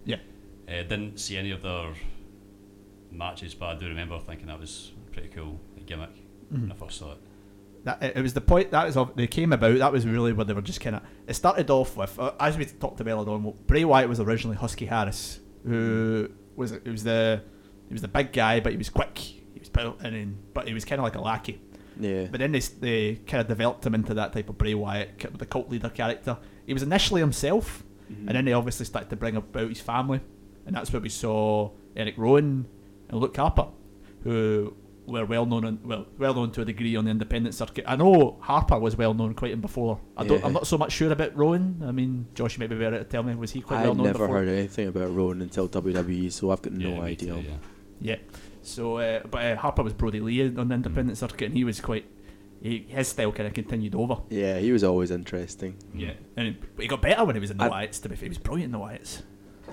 Yeah. 0.05 0.17
Uh, 0.67 0.83
didn't 0.83 1.19
see 1.19 1.37
any 1.37 1.51
of 1.51 1.61
their 1.61 1.93
matches, 3.13 3.53
but 3.53 3.65
I 3.67 3.75
do 3.75 3.87
remember 3.87 4.19
thinking 4.19 4.47
that 4.47 4.59
was 4.59 4.91
a 5.07 5.11
pretty 5.11 5.29
cool 5.29 5.59
gimmick 5.85 6.15
mm-hmm. 6.51 6.61
when 6.61 6.71
I 6.71 6.75
first 6.75 6.99
saw 6.99 7.13
it. 7.13 7.17
That 7.83 8.01
it 8.01 8.21
was 8.21 8.33
the 8.33 8.41
point 8.41 8.71
that 8.71 8.85
was 8.85 8.95
of, 8.95 9.15
they 9.15 9.27
came 9.27 9.51
about. 9.51 9.77
That 9.77 9.91
was 9.91 10.07
really 10.07 10.31
where 10.31 10.45
they 10.45 10.53
were 10.53 10.61
just 10.61 10.79
kind 10.79 10.95
of. 10.95 11.01
It 11.27 11.33
started 11.33 11.69
off 11.69 11.97
with, 11.97 12.17
uh, 12.17 12.31
as 12.39 12.57
we 12.57 12.65
talked 12.65 13.01
about 13.01 13.11
earlier 13.11 13.35
on. 13.35 13.53
Bray 13.67 13.83
Wyatt 13.83 14.07
was 14.07 14.21
originally 14.21 14.55
Husky 14.55 14.85
Harris, 14.85 15.39
who 15.65 16.29
mm-hmm. 16.29 16.33
was 16.55 16.71
it 16.71 16.87
was 16.87 17.03
the 17.03 17.43
he 17.89 17.93
was 17.93 18.01
the 18.01 18.07
big 18.07 18.31
guy, 18.31 18.61
but 18.61 18.71
he 18.71 18.77
was 18.77 18.89
quick. 18.89 19.17
He 19.17 19.59
was 19.59 19.69
built, 19.69 19.99
and 20.01 20.15
then, 20.15 20.37
but 20.53 20.67
he 20.67 20.73
was 20.73 20.85
kind 20.85 20.99
of 20.99 21.03
like 21.03 21.15
a 21.15 21.21
lackey. 21.21 21.61
Yeah. 21.99 22.27
But 22.31 22.39
then 22.39 22.53
they, 22.53 22.59
they 22.59 23.15
kind 23.27 23.41
of 23.41 23.47
developed 23.47 23.85
him 23.85 23.93
into 23.93 24.13
that 24.15 24.33
type 24.33 24.49
of 24.49 24.57
Bray 24.57 24.73
Wyatt, 24.73 25.37
the 25.37 25.45
cult 25.45 25.69
leader 25.69 25.89
character. 25.89 26.37
He 26.65 26.73
was 26.73 26.83
initially 26.83 27.21
himself, 27.21 27.83
mm-hmm. 28.11 28.29
and 28.29 28.37
then 28.37 28.45
they 28.45 28.53
obviously 28.53 28.85
started 28.85 29.09
to 29.09 29.15
bring 29.15 29.35
about 29.35 29.69
his 29.69 29.81
family, 29.81 30.21
and 30.65 30.75
that's 30.75 30.91
where 30.93 31.01
we 31.01 31.09
saw 31.09 31.71
Eric 31.95 32.15
Rowan 32.17 32.65
and 33.13 33.21
Luke 33.21 33.35
Harper, 33.37 33.67
who 34.23 34.73
were 35.05 35.25
well 35.25 35.45
known, 35.45 35.65
on, 35.65 35.79
well 35.83 36.05
well 36.17 36.33
known 36.33 36.51
to 36.51 36.61
a 36.61 36.65
degree 36.65 36.95
on 36.95 37.05
the 37.05 37.11
independent 37.11 37.53
circuit. 37.55 37.83
I 37.87 37.95
know 37.95 38.37
Harper 38.41 38.79
was 38.79 38.95
well 38.95 39.13
known 39.13 39.33
quite 39.33 39.51
in 39.51 39.61
before. 39.61 39.99
I 40.17 40.25
don't. 40.25 40.39
Yeah. 40.39 40.45
I'm 40.45 40.53
not 40.53 40.65
so 40.67 40.77
much 40.77 40.91
sure 40.93 41.11
about 41.11 41.35
Rowan. 41.35 41.81
I 41.85 41.91
mean, 41.91 42.25
Josh, 42.35 42.55
you 42.55 42.59
may 42.61 42.67
be 42.67 42.75
better 42.77 42.99
to 42.99 43.03
tell 43.03 43.23
me. 43.23 43.35
Was 43.35 43.51
he 43.51 43.61
quite 43.61 43.79
I 43.79 43.83
well 43.83 43.95
known 43.95 44.11
before? 44.11 44.25
I've 44.25 44.31
never 44.31 44.33
before? 44.41 44.53
heard 44.53 44.59
anything 44.59 44.87
about 44.87 45.13
Rowan 45.15 45.41
until 45.41 45.67
WWE, 45.69 46.31
so 46.31 46.51
I've 46.51 46.61
got 46.61 46.73
no 46.73 46.89
Yeah, 46.95 47.01
idea. 47.01 47.33
too, 47.33 47.41
yeah. 47.41 47.55
Yeah. 48.01 48.15
So, 48.61 48.97
uh, 48.97 49.21
but 49.29 49.43
uh, 49.45 49.55
Harper 49.57 49.83
was 49.83 49.93
Brodie 49.93 50.21
Lee 50.21 50.41
on 50.55 50.67
the 50.69 50.75
independent 50.75 51.17
circuit, 51.17 51.45
and 51.45 51.53
he 51.53 51.63
was 51.63 51.81
quite. 51.81 52.05
He, 52.61 52.85
his 52.87 53.09
style 53.09 53.33
kind 53.33 53.45
of 53.47 53.53
continued 53.53 53.93
over. 53.93 54.19
Yeah, 54.29 54.57
he 54.59 54.71
was 54.71 54.85
always 54.85 55.11
interesting. 55.11 55.75
Yeah, 55.93 56.13
and 56.37 56.55
but 56.77 56.81
he 56.83 56.87
got 56.87 57.01
better 57.01 57.25
when 57.25 57.35
he 57.35 57.41
was 57.41 57.51
in 57.51 57.57
the 57.57 57.65
I- 57.65 57.87
Wyatts. 57.87 58.01
To 58.03 58.07
be 58.09 58.15
fair, 58.15 58.23
he 58.27 58.29
was 58.29 58.37
brilliant 58.37 58.73
in 58.73 58.79
the 58.79 58.85
Wyatts. 58.85 59.21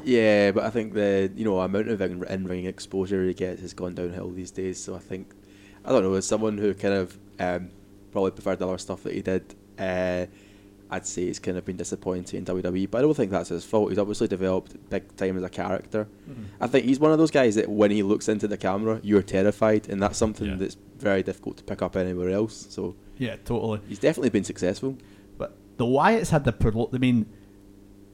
Yeah, 0.04 0.50
but 0.52 0.64
I 0.64 0.70
think 0.70 0.94
the 0.94 1.30
you 1.36 1.44
know 1.44 1.60
amount 1.60 1.88
of 1.88 2.00
in- 2.00 2.24
in-ring 2.24 2.66
exposure 2.66 3.24
he 3.24 3.34
gets 3.34 3.60
has 3.62 3.72
gone 3.74 3.94
downhill 3.94 4.30
these 4.30 4.50
days. 4.50 4.82
So 4.82 4.94
I 4.94 4.98
think 4.98 5.32
I 5.84 5.90
don't 5.92 6.02
know 6.02 6.14
as 6.14 6.26
someone 6.26 6.58
who 6.58 6.74
kind 6.74 6.94
of 6.94 7.18
um, 7.38 7.70
probably 8.12 8.30
preferred 8.32 8.58
the 8.58 8.68
other 8.68 8.78
stuff 8.78 9.02
that 9.04 9.14
he 9.14 9.22
did. 9.22 9.54
Uh, 9.78 10.26
I'd 10.92 11.06
say 11.06 11.26
he's 11.26 11.38
kind 11.38 11.56
of 11.56 11.64
been 11.64 11.76
disappointing 11.76 12.38
in 12.38 12.44
WWE, 12.44 12.90
but 12.90 12.98
I 12.98 13.02
don't 13.02 13.14
think 13.14 13.30
that's 13.30 13.50
his 13.50 13.64
fault. 13.64 13.90
He's 13.90 13.98
obviously 13.98 14.26
developed 14.26 14.74
big 14.90 15.14
time 15.16 15.36
as 15.36 15.44
a 15.44 15.48
character. 15.48 16.08
I 16.60 16.66
think 16.66 16.84
he's 16.84 16.98
one 16.98 17.12
of 17.12 17.18
those 17.18 17.30
guys 17.30 17.54
that 17.54 17.68
when 17.68 17.92
he 17.92 18.02
looks 18.02 18.28
into 18.28 18.48
the 18.48 18.56
camera, 18.56 18.98
you're 19.04 19.22
terrified, 19.22 19.88
and 19.88 20.02
that's 20.02 20.18
something 20.18 20.48
Yeah. 20.48 20.56
that's 20.56 20.76
very 20.98 21.22
difficult 21.22 21.58
to 21.58 21.62
pick 21.64 21.80
up 21.80 21.94
anywhere 21.96 22.30
else. 22.30 22.66
So 22.70 22.96
Yeah, 23.18 23.36
totally. 23.44 23.78
he's 23.88 24.00
definitely 24.00 24.30
been 24.30 24.42
successful. 24.42 24.96
But 25.38 25.54
the 25.76 25.84
Wyatts 25.84 26.30
had 26.30 26.42
the 26.44 26.52
pro- 26.52 26.90
I 26.92 26.98
mean, 26.98 27.26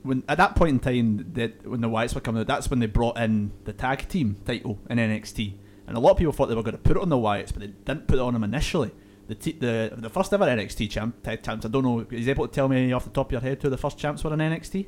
when 0.07 0.23
at 0.29 0.39
that 0.39 0.57
point 0.57 0.71
in 0.71 0.79
time, 0.81 1.33
that 1.35 1.67
when 1.67 1.81
the 1.81 1.89
Wyatts 1.89 2.15
were 2.15 2.21
coming 2.21 2.41
out, 2.41 2.47
that's 2.47 2.71
when 2.71 2.79
they 2.79 2.87
brought 2.87 3.19
in 3.19 3.53
the 3.65 3.73
tag 3.73 4.09
team 4.09 4.37
title 4.45 4.79
in 4.89 4.99
NXT, 4.99 5.55
and 5.87 5.97
a 5.97 6.01
lot 6.01 6.13
of 6.13 6.17
people 6.19 6.33
thought 6.33 6.47
they 6.47 6.55
were 6.55 6.63
going 6.63 6.77
to 6.77 6.83
put 6.83 6.97
it 6.97 7.03
on 7.03 7.09
the 7.09 7.17
Wyatts, 7.17 7.53
but 7.53 7.61
they 7.61 7.69
didn't 7.69 8.07
put 8.07 8.19
it 8.19 8.23
on 8.23 8.33
them 8.33 8.45
initially. 8.45 8.93
The 9.29 9.35
t- 9.35 9.59
the 9.59 9.93
the 9.97 10.09
first 10.09 10.33
ever 10.33 10.47
NXT 10.47 10.91
champ 10.91 11.23
tag 11.23 11.43
champs. 11.43 11.67
I 11.67 11.69
don't 11.69 11.83
know. 11.83 12.07
Is 12.11 12.29
able 12.29 12.47
to 12.47 12.55
tell 12.55 12.69
me 12.69 12.93
off 12.93 13.05
the 13.05 13.11
top 13.11 13.27
of 13.27 13.33
your 13.33 13.41
head 13.41 13.61
who 13.61 13.69
the 13.69 13.77
first 13.77 13.99
champs 13.99 14.23
were 14.23 14.33
in 14.33 14.39
NXT? 14.39 14.87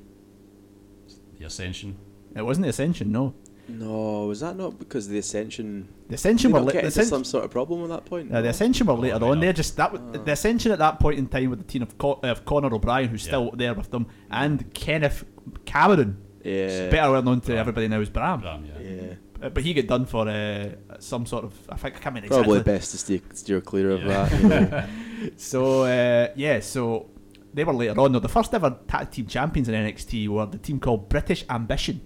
The 1.38 1.44
Ascension. 1.44 1.98
It 2.37 2.42
wasn't 2.42 2.64
the 2.64 2.70
Ascension, 2.70 3.11
no. 3.11 3.35
No, 3.68 4.26
was 4.26 4.40
that 4.40 4.57
not 4.57 4.78
because 4.78 5.09
the 5.09 5.18
Ascension? 5.18 5.88
The 6.09 6.14
Ascension 6.14 6.50
Did 6.50 6.54
were 6.54 6.61
not 6.61 6.66
la- 6.66 6.72
get 6.72 6.81
the 6.83 6.87
into 6.87 7.00
Ascension, 7.00 7.09
some 7.11 7.24
sort 7.24 7.44
of 7.44 7.50
problem 7.50 7.83
at 7.85 7.88
that 7.90 8.04
point? 8.07 8.33
Uh, 8.33 8.40
the 8.40 8.48
Ascension 8.48 8.87
were 8.87 8.94
later 8.94 9.18
Oh, 9.20 9.33
on. 9.33 9.40
They're 9.40 9.52
just 9.52 9.76
that. 9.76 9.92
w 9.92 10.24
The 10.24 10.33
Ascension 10.33 10.72
at 10.72 10.78
that 10.78 10.98
point 11.00 11.18
in 11.18 11.26
time 11.28 11.50
with 11.50 11.59
the 11.59 11.64
team 11.66 11.83
of, 11.83 11.98
Co- 11.98 12.20
of 12.22 12.44
Conor 12.44 12.72
O'Brien, 12.74 13.09
who's 13.09 13.24
Yeah. 13.26 13.31
still 13.31 13.50
there 13.52 13.74
with 13.74 13.90
them, 13.90 14.07
and 14.31 14.72
Kenneth 14.72 15.24
Cameron, 15.66 16.16
yeah, 16.44 16.88
better 16.88 17.12
well 17.12 17.22
known 17.22 17.40
to 17.42 17.46
Bram. 17.48 17.59
everybody 17.59 17.88
now 17.88 18.00
as 18.00 18.09
Bram. 18.11 18.40
Bram, 18.40 18.64
yeah. 18.64 18.81
yeah. 18.81 19.14
Uh, 19.40 19.48
but 19.50 19.62
he 19.62 19.72
got 19.74 19.87
done 19.87 20.04
for 20.07 20.28
uh, 20.28 20.70
some 20.98 21.24
sort 21.26 21.44
of. 21.44 21.52
I 21.68 21.76
think 21.76 21.96
I 21.96 21.98
can't 22.00 22.14
remember 22.16 22.28
Probably 22.35 22.59
exactly. 22.59 22.72
best 22.74 22.90
to 22.92 22.98
steer, 22.98 23.20
steer 23.35 23.61
clear 23.61 23.90
of 23.90 24.02
Yeah. 24.02 24.24
that. 24.28 24.42
You 24.42 24.48
know. 24.48 24.85
So 25.37 25.83
uh, 25.83 26.28
yeah, 26.37 26.61
so 26.61 27.11
they 27.52 27.64
were 27.64 27.72
later 27.72 28.00
on. 28.00 28.12
No, 28.12 28.18
the 28.20 28.28
first 28.28 28.54
ever 28.54 28.78
tag 28.88 29.11
team 29.11 29.26
champions 29.26 29.68
in 29.68 29.74
NXT 29.74 30.28
were 30.28 30.46
the 30.46 30.59
team 30.59 30.78
called 30.81 31.09
British 31.09 31.44
Ambition, 31.50 32.00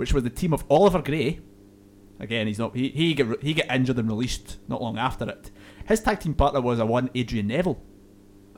which 0.00 0.12
was 0.14 0.22
the 0.24 0.30
team 0.30 0.52
of 0.52 0.64
Oliver 0.70 1.02
Grey, 1.02 1.40
Again, 2.18 2.46
he's 2.46 2.58
not. 2.58 2.76
He 2.76 2.88
he 2.90 3.14
get 3.14 3.42
he 3.42 3.54
get 3.54 3.70
injured 3.70 3.98
and 3.98 4.06
released 4.08 4.58
not 4.68 4.82
long 4.82 4.98
after 4.98 5.26
it. 5.28 5.50
His 5.88 6.00
tag 6.00 6.20
team 6.20 6.34
partner 6.34 6.60
was 6.60 6.78
a 6.78 6.84
one 6.84 7.08
Adrian 7.14 7.46
Neville. 7.46 7.80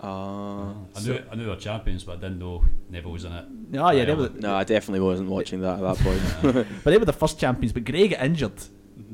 Uh, 0.03 0.73
I 0.97 1.01
knew 1.05 1.23
I 1.31 1.35
knew 1.37 1.45
they 1.45 1.49
were 1.49 1.55
champions, 1.57 2.03
but 2.03 2.13
I 2.19 2.21
didn't 2.23 2.41
know 2.41 2.65
Neville 2.91 3.13
was 3.13 3.25
in 3.25 3.33
it. 3.33 3.45
Oh 3.79 3.91
yeah, 3.91 4.05
they 4.05 4.13
Uh, 4.13 4.29
no, 4.41 4.57
I 4.57 4.65
definitely 4.65 4.99
wasn't 5.01 5.29
watching 5.31 5.61
that 5.61 5.81
at 5.81 5.81
that 5.81 5.97
point. 6.05 6.67
but 6.83 6.91
they 6.91 6.99
were 6.99 7.05
the 7.05 7.13
first 7.13 7.39
champions. 7.39 7.73
But 7.73 7.85
Grey 7.85 8.09
got 8.09 8.25
injured, 8.25 8.59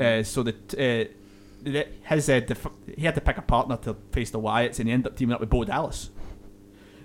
uh, 0.01 0.23
so 0.23 0.43
that 0.45 0.75
uh, 0.75 1.71
his 2.15 2.31
uh, 2.31 2.41
def- 2.41 2.67
he 2.97 3.03
had 3.05 3.15
to 3.17 3.21
pick 3.21 3.37
a 3.37 3.43
partner 3.43 3.77
to 3.85 3.97
face 4.13 4.31
the 4.31 4.41
Wyatts, 4.41 4.79
and 4.79 4.89
he 4.89 4.95
ended 4.95 5.13
up 5.13 5.19
teaming 5.19 5.35
up 5.35 5.41
with 5.41 5.51
Bo 5.51 5.65
Dallas. 5.65 6.09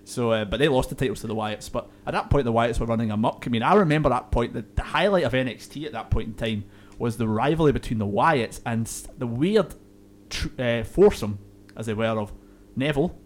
So, 0.05 0.31
uh, 0.31 0.45
but 0.45 0.57
they 0.57 0.67
lost 0.67 0.89
the 0.89 0.95
titles 0.95 1.21
to 1.21 1.27
the 1.27 1.35
Wyatts. 1.35 1.71
But 1.71 1.89
at 2.05 2.11
that 2.11 2.29
point, 2.29 2.45
the 2.45 2.53
Wyatts 2.53 2.79
were 2.79 2.85
running 2.85 3.11
amok. 3.11 3.45
I 3.47 3.49
mean, 3.49 3.63
I 3.63 3.73
remember 3.75 4.09
that 4.09 4.31
point. 4.31 4.53
The, 4.53 4.65
the 4.75 4.83
highlight 4.83 5.23
of 5.23 5.33
NXT 5.33 5.85
at 5.85 5.93
that 5.93 6.09
point 6.09 6.27
in 6.27 6.33
time 6.33 6.65
was 6.97 7.17
the 7.17 7.27
rivalry 7.27 7.71
between 7.71 7.99
the 7.99 8.05
Wyatts 8.05 8.59
and 8.65 8.85
the 9.17 9.27
weird 9.27 9.73
tr- 10.29 10.49
uh, 10.59 10.83
foursome, 10.83 11.39
as 11.75 11.85
they 11.85 11.93
were, 11.93 12.05
of 12.19 12.33
Neville, 12.75 13.17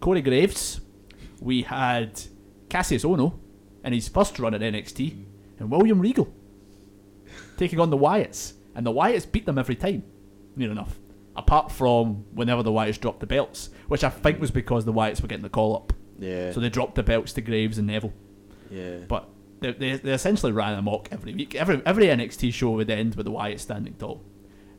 Corey 0.00 0.22
Graves. 0.22 0.80
We 1.40 1.62
had 1.62 2.20
Kassius 2.68 3.04
Ohno 3.04 3.38
in 3.84 3.92
his 3.92 4.08
first 4.08 4.38
run 4.38 4.54
at 4.54 4.60
NXT, 4.60 5.24
and 5.58 5.70
William 5.70 6.00
Regal 6.00 6.32
taking 7.56 7.80
on 7.80 7.90
the 7.90 7.96
Wyatts, 7.96 8.54
and 8.74 8.86
the 8.86 8.92
Wyatts 8.92 9.30
beat 9.30 9.46
them 9.46 9.58
every 9.58 9.76
time, 9.76 10.04
near 10.56 10.70
enough. 10.70 10.98
Apart 11.36 11.70
from 11.70 12.24
whenever 12.34 12.62
the 12.62 12.70
Wyatts 12.70 13.00
dropped 13.00 13.20
the 13.20 13.26
belts, 13.26 13.70
which 13.88 14.02
I 14.02 14.10
think 14.10 14.40
was 14.40 14.50
because 14.50 14.84
the 14.84 14.92
Wyatts 14.92 15.22
were 15.22 15.28
getting 15.28 15.42
the 15.42 15.48
call 15.48 15.76
up, 15.76 15.92
yeah, 16.18 16.52
so 16.52 16.60
they 16.60 16.68
dropped 16.68 16.94
the 16.94 17.02
belts 17.02 17.32
to 17.34 17.40
Graves 17.40 17.78
and 17.78 17.86
Neville. 17.86 18.12
yeah. 18.70 18.98
But 19.08 19.28
they, 19.60 19.72
they, 19.72 19.96
they 19.96 20.12
essentially 20.12 20.52
ran 20.52 20.78
amok 20.78 21.08
every 21.10 21.34
week. 21.34 21.54
Every 21.54 21.82
every 21.84 22.06
NXT 22.06 22.52
show 22.52 22.70
would 22.70 22.90
end 22.90 23.14
with 23.14 23.26
the 23.26 23.32
Wyatt 23.32 23.60
standing 23.60 23.94
tall, 23.94 24.22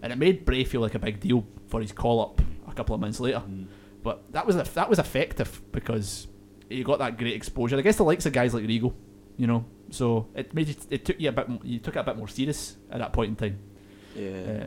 and 0.02 0.14
it 0.14 0.18
made 0.18 0.46
Bray 0.46 0.64
feel 0.64 0.82
like 0.82 0.96
a 0.96 1.00
big 1.00 1.20
deal 1.20 1.46
for 1.68 1.82
his 1.82 1.92
call 1.92 2.22
up 2.22 2.42
a 2.68 2.74
couple 2.74 2.96
of 2.96 3.02
months 3.02 3.20
later. 3.20 3.42
But 4.04 4.32
that 4.32 4.46
was 4.46 4.56
that 4.56 4.90
was 4.90 5.00
effective 5.00 5.62
because 5.72 6.28
you 6.70 6.84
got 6.84 7.00
that 7.00 7.18
great 7.18 7.34
exposure. 7.36 7.78
I 7.78 7.82
guess 7.82 7.98
the 7.98 8.04
likes 8.04 8.26
of 8.26 8.34
guys 8.34 8.54
like 8.54 8.66
Regal, 8.66 8.96
you 9.38 9.48
know. 9.48 9.66
So 9.92 10.28
it 10.36 10.54
made 10.54 10.68
you, 10.68 10.76
it 10.90 11.04
took 11.04 11.20
you 11.20 11.30
a 11.30 11.32
bit 11.32 11.48
you 11.64 11.80
took 11.80 11.96
it 11.96 12.00
a 12.00 12.04
bit 12.04 12.16
more 12.18 12.28
serious 12.28 12.78
at 12.92 13.00
that 13.00 13.12
point 13.12 13.30
in 13.30 13.36
time. 13.36 13.60
yeah. 14.16 14.64
Uh, 14.64 14.66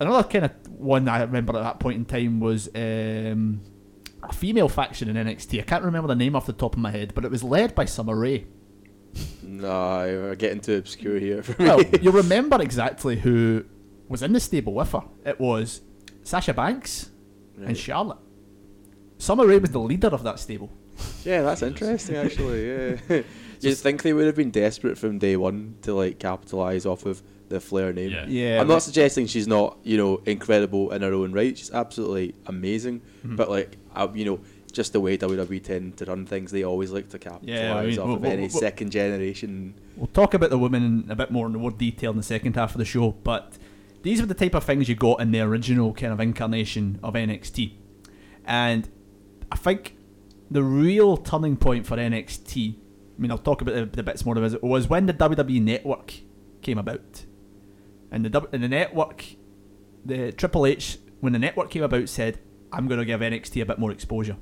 another 0.00 0.28
kind 0.28 0.44
of 0.46 0.52
one 0.70 1.08
I 1.08 1.22
remember 1.22 1.56
at 1.56 1.62
that 1.62 1.80
point 1.80 1.96
in 1.96 2.04
time 2.04 2.40
was 2.40 2.68
um, 2.74 3.60
a 4.30 4.34
female 4.34 4.68
faction 4.68 5.08
in 5.14 5.16
NXT. 5.26 5.60
I 5.60 5.62
can't 5.62 5.84
remember 5.84 6.08
the 6.08 6.14
name 6.16 6.36
off 6.36 6.46
the 6.46 6.52
top 6.52 6.74
of 6.74 6.80
my 6.80 6.90
head, 6.90 7.12
but 7.14 7.24
it 7.24 7.30
was 7.30 7.42
led 7.42 7.74
by 7.74 7.84
Summer 7.84 8.16
Rae. 8.16 8.46
no, 9.42 9.68
we're 10.22 10.34
getting 10.34 10.60
too 10.60 10.76
obscure 10.76 11.18
here. 11.18 11.42
Well, 11.58 11.82
you 12.00 12.10
remember 12.10 12.60
exactly 12.60 13.16
who 13.16 13.64
was 14.08 14.22
in 14.22 14.32
the 14.32 14.40
stable 14.40 14.74
with 14.74 14.92
her. 14.92 15.02
It 15.24 15.40
was 15.40 15.80
Sasha 16.22 16.54
Banks 16.54 17.10
and 17.56 17.76
Charlotte. 17.76 18.18
Summer 19.18 19.46
Rae 19.46 19.58
was 19.58 19.70
the 19.70 19.80
leader 19.80 20.08
of 20.08 20.22
that 20.24 20.38
stable. 20.38 20.70
Yeah, 21.24 21.42
that's 21.42 21.62
interesting 21.62 22.16
actually. 22.16 22.68
Yeah, 22.68 22.96
you'd 23.60 23.78
think 23.78 24.02
they 24.02 24.12
would 24.12 24.26
have 24.26 24.36
been 24.36 24.50
desperate 24.50 24.98
from 24.98 25.18
day 25.18 25.36
one 25.36 25.76
to 25.82 25.94
like 25.94 26.18
capitalize 26.18 26.86
off 26.86 27.06
of 27.06 27.22
the 27.48 27.60
Flair 27.60 27.92
name. 27.92 28.10
Yeah. 28.10 28.26
Yeah, 28.26 28.60
I'm 28.60 28.68
not 28.68 28.82
suggesting 28.82 29.26
she's 29.26 29.46
not, 29.46 29.78
you 29.82 29.96
know, 29.96 30.22
incredible 30.26 30.92
in 30.92 31.02
her 31.02 31.12
own 31.12 31.32
right. 31.32 31.56
She's 31.56 31.70
absolutely 31.70 32.34
amazing. 32.46 33.00
Mm-hmm. 33.00 33.36
But 33.36 33.50
like, 33.50 33.76
I, 33.94 34.06
you 34.12 34.24
know, 34.24 34.40
just 34.72 34.92
the 34.92 35.00
way 35.00 35.16
WWE 35.16 35.62
tend 35.62 35.96
to 35.98 36.04
run 36.04 36.26
things, 36.26 36.50
they 36.50 36.62
always 36.62 36.90
like 36.90 37.08
to 37.10 37.18
capitalize 37.18 37.60
Yeah, 37.60 37.74
I 37.74 37.86
mean, 37.86 37.98
off 37.98 38.06
well, 38.06 38.16
of 38.16 38.22
well, 38.22 38.32
any 38.32 38.42
well- 38.42 38.50
second 38.50 38.90
generation. 38.90 39.74
We'll 39.96 40.08
talk 40.08 40.34
about 40.34 40.50
the 40.50 40.58
women 40.58 41.04
in 41.04 41.10
a 41.10 41.16
bit 41.16 41.30
more 41.30 41.46
in 41.46 41.52
more 41.52 41.70
detail 41.70 42.10
in 42.10 42.18
the 42.18 42.22
second 42.22 42.56
half 42.56 42.72
of 42.72 42.78
the 42.78 42.84
show, 42.84 43.12
but 43.12 43.56
these 44.02 44.20
were 44.20 44.26
the 44.26 44.34
type 44.34 44.54
of 44.54 44.64
things 44.64 44.88
you 44.88 44.94
got 44.94 45.20
in 45.20 45.30
the 45.30 45.40
original 45.40 45.92
kind 45.94 46.12
of 46.12 46.20
incarnation 46.20 47.00
of 47.02 47.14
NXT. 47.14 47.72
And 48.44 48.88
I 49.50 49.56
think 49.56 49.96
the 50.50 50.62
real 50.62 51.16
turning 51.16 51.56
point 51.56 51.86
for 51.86 51.96
NXT, 51.96 52.74
I 52.74 53.20
mean, 53.20 53.30
I'll 53.30 53.38
talk 53.38 53.62
about 53.62 53.74
the, 53.74 53.86
the 53.86 54.02
bits 54.02 54.24
more 54.26 54.36
of 54.36 54.54
it, 54.54 54.62
was 54.62 54.88
when 54.88 55.06
the 55.06 55.14
WWE 55.14 55.62
Network 55.62 56.14
came 56.62 56.78
about. 56.78 57.24
And 58.16 58.24
the, 58.24 58.48
and 58.50 58.62
the 58.62 58.68
network, 58.68 59.26
the 60.02 60.32
Triple 60.32 60.64
H, 60.64 60.98
when 61.20 61.34
the 61.34 61.38
network 61.38 61.68
came 61.68 61.82
about, 61.82 62.08
said, 62.08 62.38
I'm 62.72 62.88
going 62.88 62.98
to 62.98 63.04
give 63.04 63.20
NXT 63.20 63.60
a 63.60 63.66
bit 63.66 63.78
more 63.78 63.92
exposure. 63.92 64.38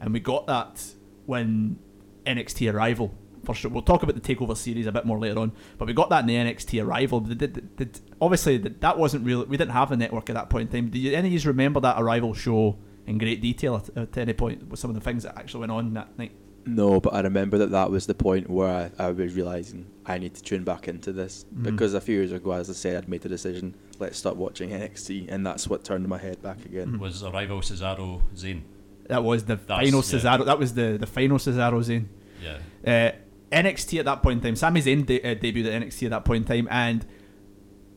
And 0.00 0.12
we 0.12 0.18
got 0.18 0.48
that 0.48 0.84
when 1.24 1.78
NXT 2.26 2.74
Arrival. 2.74 3.16
For 3.44 3.54
sure, 3.54 3.70
we'll 3.70 3.82
talk 3.82 4.02
about 4.02 4.20
the 4.20 4.34
Takeover 4.34 4.56
series 4.56 4.88
a 4.88 4.92
bit 4.92 5.04
more 5.04 5.20
later 5.20 5.38
on, 5.38 5.52
but 5.78 5.86
we 5.86 5.94
got 5.94 6.10
that 6.10 6.22
in 6.22 6.26
the 6.26 6.34
NXT 6.34 6.84
Arrival. 6.84 7.20
Did, 7.20 7.38
did, 7.38 7.76
did, 7.76 8.00
obviously, 8.20 8.58
that 8.58 8.80
that 8.80 8.98
wasn't 8.98 9.24
real. 9.24 9.44
We 9.44 9.56
didn't 9.56 9.70
have 9.70 9.92
a 9.92 9.96
network 9.96 10.28
at 10.28 10.34
that 10.34 10.50
point 10.50 10.74
in 10.74 10.82
time. 10.82 10.90
Do 10.90 10.98
you, 10.98 11.12
any 11.12 11.28
of 11.28 11.44
you 11.44 11.48
remember 11.48 11.78
that 11.78 12.02
Arrival 12.02 12.34
show 12.34 12.76
in 13.06 13.18
great 13.18 13.40
detail 13.40 13.76
at, 13.76 13.96
at 13.96 14.18
any 14.18 14.32
point 14.32 14.66
with 14.66 14.80
some 14.80 14.90
of 14.90 14.96
the 14.96 15.00
things 15.00 15.22
that 15.22 15.38
actually 15.38 15.60
went 15.60 15.70
on 15.70 15.94
that 15.94 16.18
night? 16.18 16.32
No, 16.66 17.00
but 17.00 17.14
I 17.14 17.20
remember 17.20 17.58
that 17.58 17.70
that 17.70 17.90
was 17.90 18.06
the 18.06 18.14
point 18.14 18.50
where 18.50 18.90
I, 18.98 19.04
I 19.06 19.10
was 19.12 19.34
realizing 19.34 19.86
I 20.04 20.18
need 20.18 20.34
to 20.34 20.42
tune 20.42 20.64
back 20.64 20.88
into 20.88 21.12
this 21.12 21.44
Mm-hmm. 21.44 21.62
because 21.62 21.94
a 21.94 22.00
few 22.00 22.16
years 22.16 22.32
ago, 22.32 22.50
as 22.52 22.68
I 22.68 22.72
said, 22.72 22.96
I'd 22.96 23.08
made 23.08 23.20
the 23.22 23.28
decision 23.28 23.74
let's 23.98 24.18
start 24.18 24.36
watching 24.36 24.70
NXT, 24.70 25.26
and 25.30 25.46
that's 25.46 25.68
what 25.68 25.84
turned 25.84 26.06
my 26.08 26.18
head 26.18 26.42
back 26.42 26.64
again. 26.66 26.98
Was 26.98 27.22
Arrival 27.22 27.60
Cesaro 27.60 28.20
Zayn? 28.34 28.62
That 29.08 29.22
was 29.24 29.44
the 29.44 29.56
That's- 29.56 29.78
final 29.90 30.00
yeah. 30.00 30.36
Cesaro. 30.38 30.44
That 30.44 30.58
was 30.58 30.74
the 30.74 30.98
the 30.98 31.06
final 31.06 31.38
Cesaro 31.38 31.80
Zayn. 31.82 32.06
Yeah. 32.42 32.58
Uh, 32.84 33.12
NXT 33.52 34.00
at 34.00 34.04
that 34.06 34.22
point 34.24 34.38
in 34.38 34.42
time, 34.42 34.56
Sami 34.56 34.82
Zayn 34.82 35.06
de- 35.06 35.22
uh, 35.22 35.34
debuted 35.36 35.66
at 35.72 35.82
NXT 35.82 36.02
at 36.06 36.10
that 36.10 36.24
point 36.24 36.50
in 36.50 36.56
time, 36.64 36.68
and 36.70 37.06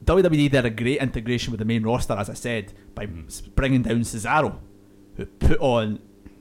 WWE 0.06 0.50
did 0.52 0.66
a 0.66 0.70
great 0.70 1.02
integration 1.02 1.52
with 1.52 1.60
the 1.60 1.66
main 1.66 1.84
roster, 1.84 2.14
as 2.14 2.30
I 2.30 2.34
said, 2.36 2.74
by 2.96 3.08
s- 3.28 3.42
bringing 3.42 3.82
down 3.82 4.02
Cesaro, 4.02 4.58
who 5.18 5.26
put 5.26 5.60
on 5.60 6.00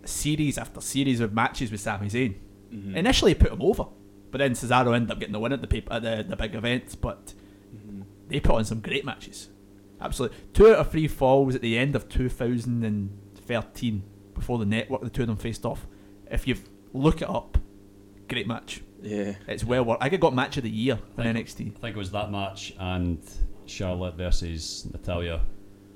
series 0.09 0.59
after 0.59 0.81
series 0.81 1.21
of 1.21 1.33
matches 1.33 1.71
with 1.71 1.81
Sami 1.81 2.09
Zayn. 2.09 2.35
Mm-hmm. 2.73 2.97
Initially, 2.97 3.33
he 3.33 3.35
put 3.35 3.53
him 3.53 3.63
over, 3.63 3.87
but 4.31 4.39
then 4.39 4.53
Cesaro 4.53 4.95
ended 4.95 5.11
up 5.11 5.19
getting 5.19 5.33
the 5.33 5.39
win 5.39 5.53
at 5.53 5.61
the 5.61 5.67
paper, 5.67 5.93
at 5.93 6.03
the, 6.03 6.25
the 6.29 6.37
big 6.37 6.55
event. 6.55 6.97
But 7.01 7.35
mm-hmm. 7.75 8.03
they 8.29 8.41
put 8.41 8.57
on 8.57 8.65
some 8.65 8.81
great 8.81 9.05
matches. 9.05 9.49
Absolutely, 10.01 10.37
two 10.53 10.69
out 10.69 10.79
of 10.79 10.91
three 10.91 11.09
falls 11.09 11.55
at 11.55 11.61
the 11.61 11.77
end 11.77 11.97
of 11.97 12.09
2013 12.09 14.03
before 14.35 14.59
the 14.59 14.67
network. 14.67 15.03
The 15.03 15.11
two 15.11 15.23
of 15.23 15.29
them 15.29 15.37
faced 15.37 15.65
off. 15.65 15.87
If 16.31 16.47
you 16.47 16.57
look 16.93 17.23
it 17.23 17.29
up, 17.29 17.59
great 18.29 18.47
match. 18.47 18.83
Yeah, 19.01 19.35
It's 19.47 19.65
well 19.65 19.85
worth. 19.85 19.99
I 20.01 20.09
think 20.09 20.23
got 20.23 20.35
match 20.35 20.57
of 20.57 20.65
the 20.65 20.71
year 20.71 20.99
in 21.17 21.25
NXT. 21.25 21.77
I 21.77 21.79
think 21.79 21.97
it 21.97 21.99
was 21.99 22.11
that 22.13 22.31
match 22.31 22.75
and 22.79 23.21
Charlotte 23.67 24.17
versus 24.17 24.89
Natalya. 24.93 25.41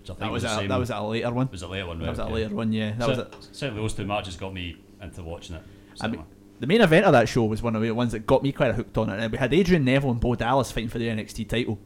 Which 0.02 0.10
I 0.10 0.14
That 0.14 0.32
was 0.32 0.42
the 0.42 0.60
a, 0.60 0.68
that 0.68 0.78
was 0.78 0.90
a 0.90 1.00
later 1.00 1.30
one. 1.30 1.48
was 1.50 1.62
a 1.62 1.68
later 1.68 1.86
one. 1.86 2.00
That 2.00 2.10
was 2.10 2.18
right, 2.18 2.24
a 2.24 2.26
okay. 2.26 2.42
later 2.42 2.54
one. 2.54 2.72
Yeah, 2.72 2.92
that 2.98 3.08
was. 3.08 3.18
A, 3.18 3.30
Certainly, 3.52 3.82
those 3.82 3.94
two 3.94 4.04
matches 4.04 4.36
got 4.36 4.52
me 4.52 4.76
into 5.00 5.22
watching 5.22 5.56
it. 5.56 5.62
I 6.00 6.08
mean, 6.08 6.24
the 6.58 6.66
main 6.66 6.80
event 6.80 7.06
of 7.06 7.12
that 7.12 7.28
show 7.28 7.44
was 7.44 7.62
one 7.62 7.76
of 7.76 7.82
the 7.82 7.90
ones 7.92 8.12
that 8.12 8.26
got 8.26 8.42
me 8.42 8.52
quite 8.52 8.74
hooked 8.74 8.96
on 8.98 9.10
it. 9.10 9.20
And 9.20 9.30
we 9.30 9.38
had 9.38 9.52
Adrian 9.54 9.84
Neville 9.84 10.10
and 10.12 10.20
Bo 10.20 10.34
Dallas 10.34 10.70
fighting 10.72 10.88
for 10.88 10.98
the 10.98 11.08
NXT 11.08 11.48
title 11.48 11.78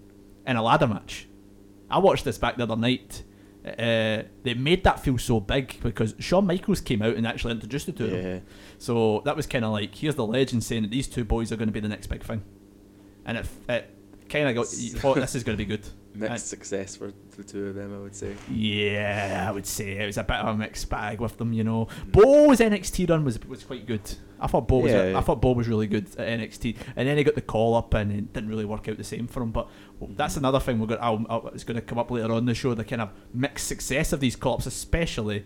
in 0.46 0.56
a 0.56 0.62
ladder 0.62 0.86
match. 0.86 1.26
I 1.90 1.98
watched 1.98 2.24
this 2.24 2.38
back 2.38 2.56
the 2.56 2.62
other 2.62 2.76
night. 2.76 3.22
Uh, 3.66 4.22
they 4.44 4.54
made 4.54 4.84
that 4.84 5.00
feel 5.00 5.18
so 5.18 5.40
big 5.40 5.80
because 5.82 6.14
Shawn 6.20 6.46
Michaels 6.46 6.80
came 6.80 7.02
out 7.02 7.16
and 7.16 7.26
actually 7.26 7.52
introduced 7.52 7.86
the 7.86 7.92
two 7.92 8.04
of 8.04 8.10
them. 8.10 8.42
So 8.78 9.22
that 9.24 9.36
was 9.36 9.46
kind 9.46 9.64
of 9.64 9.72
like, 9.72 9.94
here's 9.94 10.14
the 10.14 10.26
legend 10.26 10.62
saying 10.62 10.82
that 10.82 10.90
these 10.90 11.08
two 11.08 11.24
boys 11.24 11.50
are 11.50 11.56
going 11.56 11.68
to 11.68 11.72
be 11.72 11.80
the 11.80 11.88
next 11.88 12.06
big 12.06 12.22
thing. 12.22 12.42
And 13.24 13.38
it, 13.38 13.46
it 13.68 13.90
kind 14.28 14.48
of 14.48 14.54
got, 14.54 14.72
you 14.78 14.90
thought 14.90 15.16
this 15.16 15.34
is 15.34 15.42
going 15.42 15.58
to 15.58 15.64
be 15.64 15.68
good. 15.68 15.84
Mixed 16.16 16.48
success 16.48 16.96
for 16.96 17.12
the 17.36 17.44
two 17.44 17.66
of 17.66 17.74
them, 17.74 17.94
I 17.94 17.98
would 17.98 18.14
say. 18.14 18.34
yeah, 18.50 19.46
I 19.48 19.52
would 19.52 19.66
say 19.66 19.98
it 19.98 20.06
was 20.06 20.18
a 20.18 20.24
bit 20.24 20.36
of 20.36 20.54
a 20.54 20.56
mixed 20.56 20.88
bag 20.88 21.20
with 21.20 21.36
them. 21.36 21.52
You 21.52 21.64
know, 21.64 21.88
Bo's 22.06 22.60
NXT 22.60 23.08
run 23.10 23.24
was 23.24 23.38
was 23.46 23.64
quite 23.64 23.86
good. 23.86 24.02
I 24.38 24.46
thought 24.46 24.68
Bo 24.68 24.78
was 24.78 24.92
Yeah, 24.92 25.10
yeah. 25.10 25.18
I 25.18 25.22
thought 25.22 25.40
Bo 25.40 25.52
was 25.52 25.68
really 25.68 25.86
good 25.86 26.06
at 26.18 26.28
NXT, 26.40 26.76
and 26.94 27.08
then 27.08 27.16
he 27.16 27.24
got 27.24 27.34
the 27.34 27.40
call 27.40 27.74
up, 27.74 27.94
and 27.94 28.12
it 28.12 28.32
didn't 28.32 28.48
really 28.48 28.64
work 28.64 28.88
out 28.88 28.96
the 28.96 29.04
same 29.04 29.26
for 29.26 29.42
him. 29.42 29.50
But 29.50 29.68
well, 29.98 30.10
that's 30.14 30.36
another 30.36 30.60
thing 30.60 30.78
we're 30.78 30.86
going. 30.86 31.00
I'll, 31.00 31.24
I'll, 31.28 31.48
it's 31.48 31.64
going 31.64 31.76
to 31.76 31.82
come 31.82 31.98
up 31.98 32.10
later 32.10 32.32
on 32.32 32.38
in 32.38 32.44
the 32.46 32.54
show. 32.54 32.74
The 32.74 32.84
kind 32.84 33.02
of 33.02 33.10
mixed 33.32 33.66
success 33.66 34.12
of 34.12 34.20
these 34.20 34.36
call 34.36 34.58
especially 34.58 35.44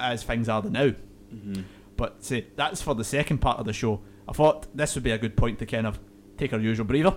as 0.00 0.22
things 0.22 0.48
are 0.48 0.62
the 0.62 0.70
now. 0.70 0.90
Mm-hmm. 1.34 1.62
But 1.96 2.24
say 2.24 2.46
that's 2.56 2.80
for 2.80 2.94
the 2.94 3.04
second 3.04 3.38
part 3.38 3.58
of 3.58 3.66
the 3.66 3.72
show. 3.72 4.00
I 4.28 4.32
thought 4.32 4.66
this 4.76 4.94
would 4.94 5.04
be 5.04 5.10
a 5.10 5.18
good 5.18 5.36
point 5.36 5.58
to 5.58 5.66
kind 5.66 5.86
of 5.86 5.98
take 6.36 6.52
our 6.52 6.60
usual 6.60 6.86
breather, 6.86 7.16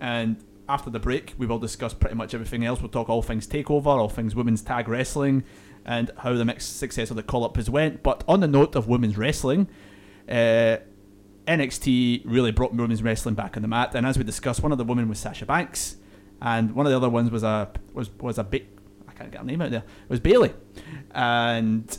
and 0.00 0.42
after 0.68 0.90
the 0.90 0.98
break, 0.98 1.34
we 1.36 1.46
will 1.46 1.58
discuss 1.58 1.92
pretty 1.94 2.16
much 2.16 2.34
everything 2.34 2.64
else. 2.64 2.80
We'll 2.80 2.88
talk 2.88 3.08
all 3.08 3.22
things 3.22 3.46
takeover, 3.46 3.86
all 3.86 4.08
things 4.08 4.34
women's 4.34 4.62
tag 4.62 4.88
wrestling, 4.88 5.44
and 5.84 6.10
how 6.18 6.32
the 6.34 6.44
mixed 6.44 6.78
success 6.78 7.10
of 7.10 7.16
the 7.16 7.22
call 7.22 7.44
up 7.44 7.56
has 7.56 7.68
went. 7.68 8.02
But 8.02 8.24
on 8.26 8.40
the 8.40 8.48
note 8.48 8.74
of 8.74 8.88
women's 8.88 9.18
wrestling, 9.18 9.68
uh, 10.28 10.78
NXT 11.46 12.22
really 12.24 12.50
brought 12.50 12.74
women's 12.74 13.02
wrestling 13.02 13.34
back 13.34 13.56
on 13.56 13.62
the 13.62 13.68
mat. 13.68 13.94
And 13.94 14.06
as 14.06 14.16
we 14.16 14.24
discussed, 14.24 14.62
one 14.62 14.72
of 14.72 14.78
the 14.78 14.84
women 14.84 15.08
was 15.08 15.18
Sasha 15.18 15.44
Banks, 15.44 15.96
and 16.40 16.72
one 16.74 16.86
of 16.86 16.90
the 16.90 16.96
other 16.96 17.10
ones 17.10 17.30
was 17.30 17.42
a 17.42 17.70
was 17.92 18.10
was 18.18 18.38
a 18.38 18.44
bit 18.44 18.66
I 19.06 19.12
can't 19.12 19.30
get 19.30 19.40
her 19.40 19.46
name 19.46 19.60
out 19.60 19.70
there. 19.70 19.84
It 20.04 20.10
was 20.10 20.20
Bayley, 20.20 20.54
and 21.10 21.96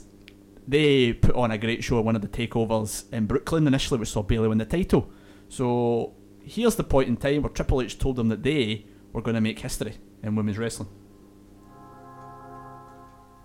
they 0.67 1.13
put 1.13 1.35
on 1.35 1.51
a 1.51 1.57
great 1.57 1.83
show 1.83 1.99
at 1.99 2.05
one 2.05 2.15
of 2.15 2.21
the 2.21 2.27
takeovers 2.27 3.11
in 3.13 3.27
Brooklyn. 3.27 3.67
Initially, 3.67 3.99
we 3.99 4.05
saw 4.05 4.23
Bayley 4.23 4.47
win 4.47 4.57
the 4.57 4.65
title. 4.65 5.11
So 5.47 6.13
here's 6.45 6.75
the 6.75 6.83
point 6.83 7.09
in 7.09 7.17
time 7.17 7.41
where 7.41 7.49
Triple 7.49 7.81
H 7.81 7.97
told 7.97 8.15
them 8.15 8.29
that 8.29 8.43
they 8.43 8.85
we're 9.11 9.21
going 9.21 9.35
to 9.35 9.41
make 9.41 9.59
history 9.59 9.95
in 10.23 10.35
women's 10.35 10.57
wrestling. 10.57 10.89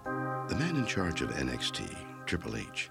The 0.05 0.57
man 0.57 0.77
in 0.77 0.87
charge 0.87 1.23
of 1.23 1.31
NXT, 1.31 2.27
Triple 2.27 2.57
H, 2.57 2.91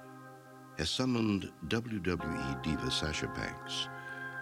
has 0.78 0.90
summoned 0.90 1.52
WWE 1.68 2.64
diva 2.64 2.90
Sasha 2.90 3.28
Banks 3.28 3.90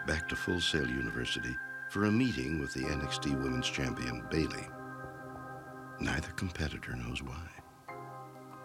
back 0.06 0.30
to 0.30 0.36
Full 0.36 0.62
Sail 0.62 0.88
University 0.88 1.56
for 1.90 2.06
a 2.06 2.12
meeting 2.12 2.60
with 2.60 2.74
the 2.74 2.82
NXT 2.82 3.42
Women's 3.42 3.68
Champion 3.68 4.24
Bayley. 4.30 4.68
Neither 6.00 6.30
competitor 6.34 6.96
knows 6.96 7.24
why. 7.24 7.50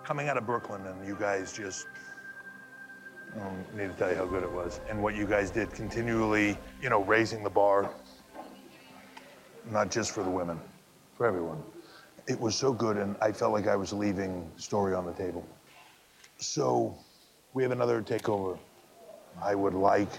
Coming 0.04 0.28
out 0.28 0.36
of 0.36 0.44
Brooklyn, 0.44 0.84
and 0.86 1.06
you 1.06 1.16
guys 1.18 1.52
just 1.52 1.86
Um, 3.34 3.40
I 3.40 3.44
don't 3.44 3.76
need 3.76 3.92
to 3.92 3.98
tell 3.98 4.10
you 4.10 4.16
how 4.16 4.26
good 4.26 4.42
it 4.42 4.52
was, 4.52 4.80
and 4.90 5.02
what 5.02 5.14
you 5.14 5.26
guys 5.26 5.50
did 5.50 5.72
continually, 5.72 6.58
you 6.82 6.90
know, 6.90 7.02
raising 7.02 7.42
the 7.42 7.50
bar, 7.50 7.90
not 9.70 9.90
just 9.90 10.10
for 10.10 10.22
the 10.22 10.30
women, 10.30 10.60
for 11.14 11.26
everyone. 11.26 11.62
It 12.26 12.38
was 12.38 12.54
so 12.54 12.72
good, 12.72 12.98
and 12.98 13.16
I 13.22 13.32
felt 13.32 13.52
like 13.52 13.66
I 13.66 13.76
was 13.76 13.92
leaving 13.92 14.50
story 14.56 14.94
on 14.94 15.06
the 15.06 15.14
table. 15.14 15.46
So, 16.36 16.94
we 17.54 17.62
have 17.62 17.72
another 17.72 18.02
takeover. 18.02 18.58
I 19.42 19.54
would 19.54 19.74
like, 19.74 20.10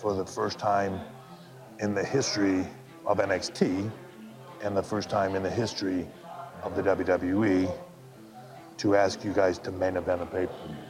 for 0.00 0.14
the 0.14 0.24
first 0.24 0.58
time 0.58 0.98
in 1.78 1.94
the 1.94 2.04
history 2.04 2.66
of 3.04 3.18
NXT, 3.18 3.90
and 4.62 4.76
the 4.76 4.82
first 4.82 5.10
time 5.10 5.34
in 5.34 5.42
the 5.42 5.50
history 5.50 6.06
of 6.62 6.74
the 6.74 6.82
WWE, 6.82 7.70
to 8.78 8.96
ask 8.96 9.24
you 9.24 9.32
guys 9.34 9.58
to 9.58 9.70
main 9.72 9.96
event 9.98 10.22
a 10.22 10.26
pay 10.26 10.46
per 10.46 10.66
view. 10.66 10.89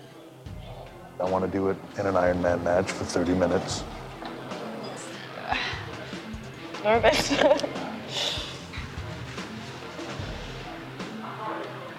I 1.20 1.28
want 1.28 1.44
to 1.44 1.50
do 1.50 1.68
it 1.68 1.76
in 1.98 2.06
an 2.06 2.16
Iron 2.16 2.40
Man 2.40 2.62
match 2.64 2.90
for 2.90 3.04
30 3.04 3.34
minutes. 3.34 3.84
Nervous. 6.84 7.32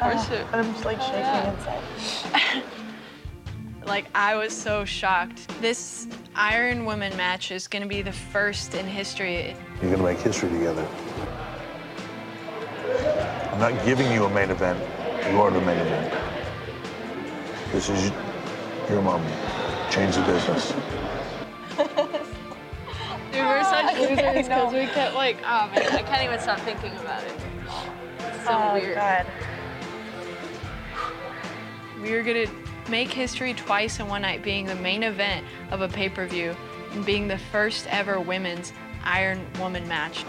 Uh, 0.03 0.45
I'm 0.51 0.65
just 0.73 0.83
like 0.83 0.99
shaking 0.99 1.53
inside. 1.53 2.63
Like 3.85 4.05
I 4.15 4.35
was 4.35 4.55
so 4.55 4.83
shocked. 4.83 5.47
This 5.61 6.07
Iron 6.35 6.85
Woman 6.85 7.15
match 7.17 7.51
is 7.51 7.67
gonna 7.67 7.85
be 7.85 8.01
the 8.01 8.11
first 8.11 8.73
in 8.73 8.87
history. 8.87 9.55
You're 9.81 9.95
going 9.95 9.97
to 9.97 10.03
make 10.03 10.19
history 10.19 10.49
together. 10.49 10.87
I'm 13.51 13.59
not 13.59 13.83
giving 13.83 14.11
you 14.11 14.25
a 14.25 14.29
main 14.29 14.51
event. 14.51 14.79
You 15.31 15.41
are 15.41 15.49
the 15.49 15.59
main 15.61 15.79
event. 15.79 16.13
This 17.71 17.89
is 17.89 18.11
your 18.89 19.01
mom. 19.01 19.25
changed 19.89 20.17
the 20.17 20.23
business. 20.23 20.73
We 23.31 23.39
were 23.39 23.63
such 23.63 23.97
losers 23.97 24.47
because 24.47 24.73
we 24.73 24.85
kept 24.87 25.15
like, 25.15 25.37
oh 25.45 25.71
man, 25.73 25.87
I 25.93 26.03
can't 26.03 26.23
even 26.23 26.39
stop 26.39 26.59
thinking 26.59 26.91
about 26.97 27.23
it. 27.23 27.33
It's 28.19 28.43
so 28.43 28.51
oh 28.51 28.73
weird. 28.73 28.95
God. 28.95 29.25
We 32.01 32.11
were 32.11 32.23
gonna 32.23 32.47
make 32.89 33.09
history 33.09 33.53
twice 33.53 33.99
in 33.99 34.07
one 34.07 34.23
night, 34.23 34.43
being 34.43 34.65
the 34.65 34.75
main 34.75 35.03
event 35.03 35.45
of 35.69 35.81
a 35.81 35.87
pay-per-view 35.87 36.55
and 36.91 37.05
being 37.05 37.27
the 37.29 37.37
first 37.37 37.87
ever 37.87 38.19
women's 38.19 38.73
Iron 39.03 39.45
Woman 39.59 39.87
match. 39.87 40.25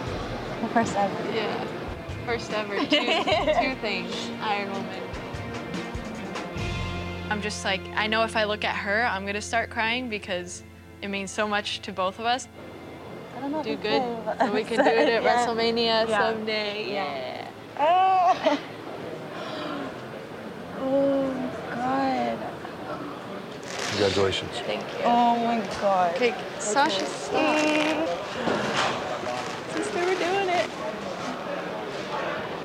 The 0.61 0.69
first 0.69 0.95
ever. 0.95 1.35
Yeah. 1.35 1.67
First 2.25 2.53
ever. 2.53 2.77
Two, 2.77 2.85
two 2.87 3.75
things. 3.81 4.31
Iron 4.41 4.61
Woman. 4.61 4.62
I'm 7.33 7.41
just 7.41 7.65
like, 7.65 7.81
I 7.95 8.09
know 8.09 8.25
if 8.25 8.37
I 8.37 8.45
look 8.45 8.63
at 8.63 8.77
her, 8.77 9.07
I'm 9.07 9.25
gonna 9.25 9.41
start 9.41 9.71
crying 9.71 10.11
because 10.11 10.63
it 11.01 11.09
means 11.09 11.31
so 11.31 11.49
much 11.49 11.81
to 11.81 11.91
both 11.91 12.19
of 12.19 12.27
us. 12.27 12.47
I 13.35 13.41
don't 13.41 13.53
know. 13.53 13.63
Do 13.63 13.71
if 13.71 13.81
good. 13.81 14.03
it's 14.03 14.27
good, 14.27 14.39
So 14.49 14.53
we 14.53 14.65
can 14.65 14.85
do 14.85 14.91
it 14.91 15.09
at 15.09 15.23
Yeah. 15.23 15.47
WrestleMania 15.47 16.09
Yeah. 16.11 16.19
someday. 16.19 16.93
Yeah. 16.93 17.49
Oh. 17.79 18.61
oh 20.81 21.51
God. 21.71 22.39
Congratulations. 23.89 24.51
Thank 24.67 24.83
you. 24.83 25.05
Oh 25.05 25.43
my 25.43 25.67
God. 25.81 26.15
Okay, 26.17 26.35
Sasha, 26.59 27.07
stop. 27.07 28.09
Sister, 29.71 29.99
we're 30.01 30.19
doing 30.19 30.49
it. 30.51 30.69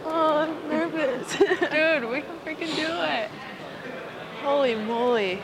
Oh, 0.03 0.39
I'm 0.39 0.69
nervous. 0.69 1.37
Dude, 1.37 2.09
we 2.11 2.19
can 2.19 2.37
freaking 2.45 2.75
do 2.75 2.91
it. 2.91 3.29
Holy 4.43 4.75
moly. 4.75 5.39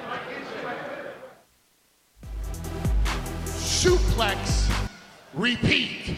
Suplex, 3.46 4.72
repeat. 5.34 6.18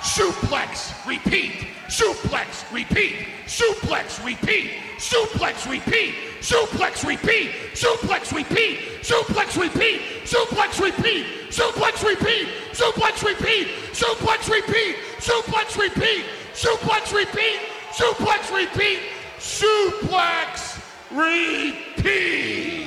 Suplex, 0.00 1.06
repeat. 1.06 1.52
Suplex, 1.88 2.72
repeat. 2.72 3.26
Suplex, 3.46 4.24
repeat. 4.24 4.70
Suplex, 4.98 5.68
repeat. 5.70 6.14
Suplex, 6.40 7.04
repeat. 7.04 7.50
Suplex, 7.72 8.32
repeat. 8.32 8.80
Suplex, 9.02 9.56
repeat. 9.60 10.24
Suplex, 10.24 10.80
repeat. 10.80 11.26
Suplex, 11.50 12.04
repeat. 12.04 12.46
Suplex, 12.72 13.22
repeat. 13.26 13.66
Suplex, 13.92 14.48
repeat. 14.52 14.96
Suplex, 15.18 15.78
repeat. 15.78 16.24
Suplex, 16.54 17.12
repeat. 17.12 17.60
Suplex, 17.92 18.54
repeat. 18.54 19.00
Suplex, 19.38 20.69
repeat. 21.10 22.86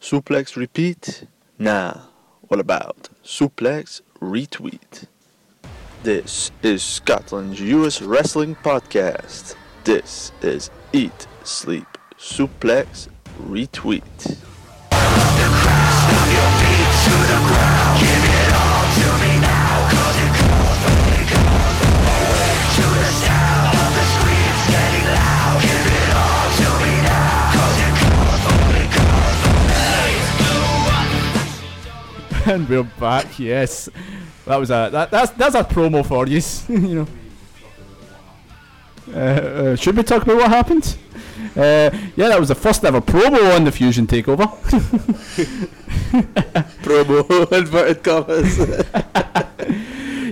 Suplex 0.00 0.56
repeat? 0.56 1.26
Nah. 1.58 1.94
What 2.48 2.58
about 2.58 3.10
suplex 3.24 4.00
retweet? 4.20 5.06
This 6.02 6.50
is 6.62 6.82
Scotland's 6.82 7.60
US 7.60 8.00
Wrestling 8.02 8.56
Podcast. 8.56 9.54
This 9.84 10.32
is 10.42 10.70
Eat, 10.92 11.26
Sleep, 11.44 11.86
Suplex, 12.18 13.08
Retweet. 13.38 14.38
And 32.46 32.68
we're 32.70 32.84
back. 32.84 33.38
Yes, 33.38 33.88
that 34.46 34.56
was 34.56 34.70
a 34.70 34.88
that, 34.92 35.10
that's 35.10 35.30
that's 35.32 35.54
a 35.54 35.62
promo 35.62 36.04
for 36.06 36.26
you. 36.26 36.40
you 36.88 36.94
know. 36.94 37.06
Uh, 39.12 39.18
uh, 39.18 39.76
should 39.76 39.96
we 39.96 40.02
talk 40.02 40.22
about 40.22 40.36
what 40.36 40.48
happened? 40.48 40.96
Uh, 41.56 41.90
yeah, 42.16 42.28
that 42.28 42.38
was 42.38 42.48
the 42.48 42.54
first 42.54 42.84
ever 42.84 43.00
promo 43.00 43.56
on 43.56 43.64
the 43.64 43.72
Fusion 43.72 44.06
Takeover. 44.06 44.46
Promo 46.82 47.52
inverted 47.52 48.02
commas. 48.04 48.58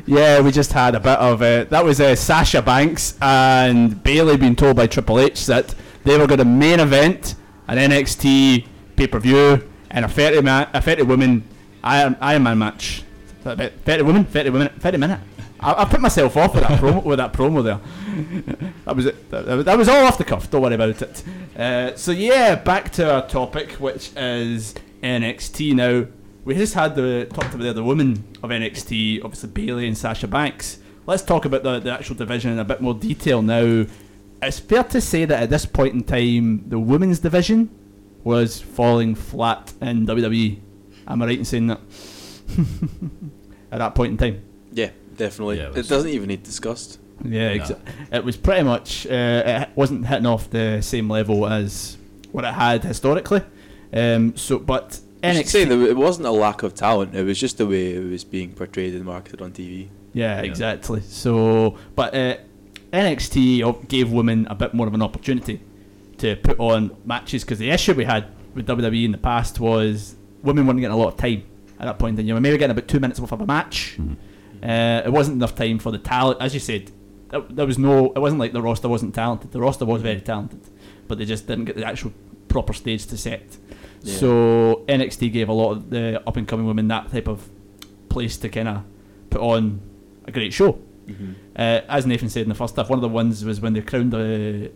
yeah, 0.07 0.41
we 0.41 0.51
just 0.51 0.73
had 0.73 0.95
a 0.95 1.01
bit 1.01 1.19
of 1.19 1.43
uh, 1.43 1.65
that 1.65 1.85
was 1.85 2.01
uh, 2.01 2.15
Sasha 2.15 2.63
Banks 2.63 3.19
and 3.21 4.03
Bayley 4.03 4.37
being 4.37 4.57
told 4.57 4.77
by 4.77 4.87
Triple 4.87 5.19
H 5.19 5.47
that 5.47 5.75
they 6.05 6.17
were 6.17 6.27
going 6.27 6.39
to 6.39 6.45
main 6.45 6.81
event 6.81 7.35
an 7.67 7.79
NXT 7.79 8.67
pay 8.97 9.07
per 9.07 9.19
view 9.19 9.69
and 9.91 10.05
a 10.05 10.09
30 10.09 10.43
man, 10.43 10.69
a 10.73 10.81
30 10.81 11.03
woman 11.03 11.45
Iron, 11.85 12.17
Iron 12.21 12.43
Man 12.43 12.59
match. 12.59 13.03
Is 13.39 13.45
that 13.45 13.53
about 13.55 13.73
30 13.85 14.03
women, 14.03 14.25
30 14.25 14.51
women, 14.51 14.69
30 14.79 14.99
minute. 14.99 15.21
I, 15.61 15.83
I 15.83 15.85
put 15.87 16.01
myself 16.01 16.37
off 16.37 16.55
with 16.55 16.67
that 16.67 16.79
promo 16.81 17.03
with 17.05 17.19
that 17.19 17.33
promo 17.33 17.63
there. 17.65 17.81
that 18.85 18.95
was 18.97 19.07
it. 19.07 19.31
That, 19.31 19.47
that 19.47 19.55
was- 19.57 19.65
that 19.65 19.79
was 19.79 19.89
all 19.89 20.05
off 20.07 20.19
the 20.19 20.25
cuff. 20.25 20.51
Don't 20.51 20.63
worry 20.63 20.75
about 20.75 21.01
it. 21.03 21.25
Uh, 21.57 21.97
so 21.97 22.13
yeah, 22.13 22.55
back 22.55 22.91
to 22.93 23.13
our 23.13 23.27
topic, 23.27 23.73
which 23.73 24.11
is 24.17 24.75
NXT. 25.03 25.75
Now 25.75 26.07
we 26.45 26.55
just 26.55 26.75
had 26.75 26.95
the 26.95 27.27
talked 27.33 27.55
about 27.55 27.63
the 27.65 27.71
other 27.71 27.83
women 27.85 28.25
of 28.43 28.51
NXT, 28.51 29.25
obviously 29.25 29.49
Bayley 29.51 29.87
and 29.87 29.97
Sasha 29.99 30.29
Banks. 30.29 30.79
Let's 31.07 31.23
talk 31.23 31.45
about 31.45 31.63
the, 31.63 31.79
the 31.81 31.91
actual 31.93 32.17
division 32.17 32.53
in 32.53 32.59
a 32.59 32.65
bit 32.65 32.81
more 32.81 32.95
detail 32.95 33.41
now. 33.43 33.87
It's 34.43 34.59
fair 34.61 34.85
to 34.85 35.01
say 35.01 35.25
that 35.25 35.43
at 35.45 35.51
this 35.51 35.67
point 35.67 35.95
in 35.95 36.05
time, 36.05 36.69
the 36.69 36.79
women's 36.79 37.19
division 37.19 37.71
was 38.25 38.61
falling 38.61 39.15
flat 39.15 39.73
in 39.81 40.07
WWE. 40.07 40.59
Am 41.09 41.23
I 41.23 41.27
right 41.27 41.39
in 41.39 41.45
saying 41.45 41.67
that? 41.69 41.81
at 43.73 43.79
that 43.79 43.95
point 43.95 44.13
in 44.13 44.17
time. 44.19 44.43
yeah, 44.73 44.91
definitely. 45.17 45.59
Yeah, 45.59 45.71
it 45.71 45.79
it, 45.79 45.89
doesn't 45.89 46.11
even 46.11 46.29
need 46.29 46.43
discussed. 46.43 46.99
Yeah, 47.25 47.57
exa- 47.57 47.81
it 48.13 48.25
was 48.25 48.37
pretty 48.37 48.63
much. 48.63 49.07
Uh, 49.07 49.67
it 49.69 49.71
wasn't 49.75 50.07
hitting 50.07 50.27
off 50.27 50.51
the 50.51 50.81
same 50.83 51.11
level 51.11 51.47
as 51.47 51.97
what 52.33 52.45
it 52.45 52.55
had 52.55 52.85
historically. 52.85 53.43
Um, 53.93 54.37
so, 54.37 54.59
but 54.59 55.01
NXT, 55.23 55.47
say 55.47 55.65
that 55.65 55.81
it 55.81 55.97
wasn't 55.97 56.27
a 56.29 56.31
lack 56.31 56.63
of 56.63 56.75
talent. 56.75 57.15
It 57.15 57.25
was 57.25 57.41
just 57.41 57.59
the 57.59 57.67
way 57.67 57.95
it 57.95 58.05
was 58.05 58.23
being 58.25 58.53
portrayed 58.53 58.95
and 58.95 59.05
marketed 59.05 59.43
on 59.43 59.51
TV. 59.53 59.89
yeah, 60.13 60.37
Yeah. 60.37 60.43
exactly. 60.43 61.01
So, 61.01 61.77
but 61.97 62.15
uh, 62.15 62.37
NXT 62.93 63.89
gave 63.89 64.13
women 64.13 64.47
a 64.49 64.55
bit 64.55 64.75
more 64.75 64.87
of 64.87 64.95
an 64.95 65.03
opportunity 65.03 65.61
to 66.19 66.37
put 66.37 66.59
on 66.61 66.97
matches 67.05 67.45
because 67.45 67.59
the 67.59 67.71
issue 67.71 67.95
we 67.95 68.05
had 68.05 68.27
with 68.55 68.67
WWE 68.67 69.05
in 69.05 69.13
the 69.13 69.19
past 69.19 69.59
was 69.61 70.15
women 70.43 70.67
weren't 70.67 70.81
getting 70.81 70.95
a 70.95 70.97
lot 70.97 71.09
of 71.09 71.17
time 71.17 71.43
at 71.79 71.87
that 71.87 71.99
point. 71.99 72.19
And 72.19 72.27
you 72.29 72.35
were 72.35 72.41
maybe 72.41 72.59
getting 72.59 72.77
about 72.77 72.89
two 72.89 73.01
minutes 73.01 73.21
worth 73.21 73.33
of 73.33 73.41
a 73.41 73.47
match, 73.47 73.99
Uh, 74.63 75.03
it 75.05 75.13
wasn't 75.13 75.37
enough 75.37 75.55
time 75.55 75.79
for 75.79 75.93
the 75.93 75.99
talent, 75.99 76.39
as 76.41 76.53
you 76.53 76.59
said. 76.61 76.91
There, 77.31 77.67
was 77.67 77.79
no. 77.79 78.07
It 78.17 78.19
wasn't 78.19 78.41
like 78.41 78.53
the 78.53 78.63
roster 78.63 78.89
wasn't 78.89 79.15
talented. 79.15 79.53
The 79.53 79.61
roster 79.61 79.85
was 79.85 80.03
very 80.03 80.21
talented, 80.21 80.61
but 81.07 81.19
they 81.19 81.25
just 81.27 81.47
didn't 81.47 81.67
get 81.67 81.77
the 81.77 81.85
actual 81.85 82.13
proper 82.49 82.73
stage 82.73 83.07
to 83.07 83.17
set. 83.17 83.57
Yeah. 84.03 84.17
So 84.17 84.85
NXT 84.89 85.31
gave 85.33 85.49
a 85.49 85.53
lot 85.53 85.73
of 85.73 85.91
the 85.91 86.21
up 86.27 86.37
and 86.37 86.49
coming 86.49 86.67
women 86.67 86.89
that 86.89 87.11
type 87.13 87.29
of 87.29 87.49
place 88.09 88.37
to 88.39 88.49
kind 88.49 88.69
of 88.69 88.83
put 89.31 89.41
on 89.43 89.81
a 90.27 90.33
great 90.33 90.53
show. 90.53 90.79
Mhm. 91.07 91.35
Uh, 91.57 91.81
as 91.89 92.05
Nathan 92.07 92.29
said 92.29 92.43
in 92.43 92.49
the 92.49 92.55
first 92.55 92.75
half, 92.77 92.89
one 92.91 92.99
of 92.99 93.03
the 93.03 93.09
ones 93.09 93.45
was 93.45 93.61
when 93.61 93.75
they 93.75 93.81
crowned 93.83 94.15
a, 94.15 94.71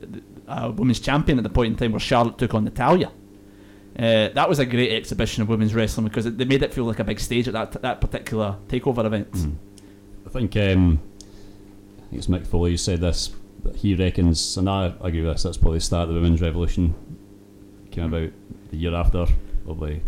a 0.47 0.71
women's 0.71 1.01
champion 1.01 1.39
at 1.39 1.45
the 1.45 1.51
point 1.51 1.73
in 1.73 1.77
time 1.77 1.93
where 1.93 2.01
Charlotte 2.01 2.39
took 2.39 2.55
on 2.55 2.65
Natalya. 2.65 3.11
Uh, 3.99 4.29
that 4.29 4.49
was 4.49 4.59
a 4.59 4.67
great 4.67 4.93
exhibition 4.93 5.43
of 5.43 5.49
women's 5.49 5.75
wrestling 5.75 6.07
because 6.07 6.25
it, 6.27 6.39
they 6.39 6.45
made 6.45 6.63
it 6.63 6.73
feel 6.73 6.85
like 6.85 6.99
a 6.99 7.05
big 7.05 7.21
stage 7.21 7.47
at 7.47 7.55
that 7.55 7.83
that 7.83 8.01
particular 8.01 8.57
takeover 8.69 9.05
event. 9.05 9.29
I 10.27 10.31
think 10.31 10.57
um, 10.57 11.01
I 11.99 12.01
think 12.09 12.13
it's 12.13 12.27
Mick 12.27 12.47
Foley 12.47 12.73
who 12.73 12.77
said 12.77 13.01
this. 13.01 13.31
But 13.63 13.77
he 13.77 13.95
reckons, 13.95 14.57
and 14.57 14.69
I 14.69 14.93
agree 15.01 15.23
with 15.23 15.35
this. 15.35 15.45
That's 15.45 15.57
probably 15.57 15.79
the 15.79 15.85
start 15.85 16.09
of 16.09 16.15
the 16.15 16.21
women's 16.21 16.41
revolution. 16.41 16.95
Came 17.93 18.13
about 18.13 18.33
the 18.71 18.77
year 18.77 18.95
after, 18.95 19.27
probably 19.65 20.03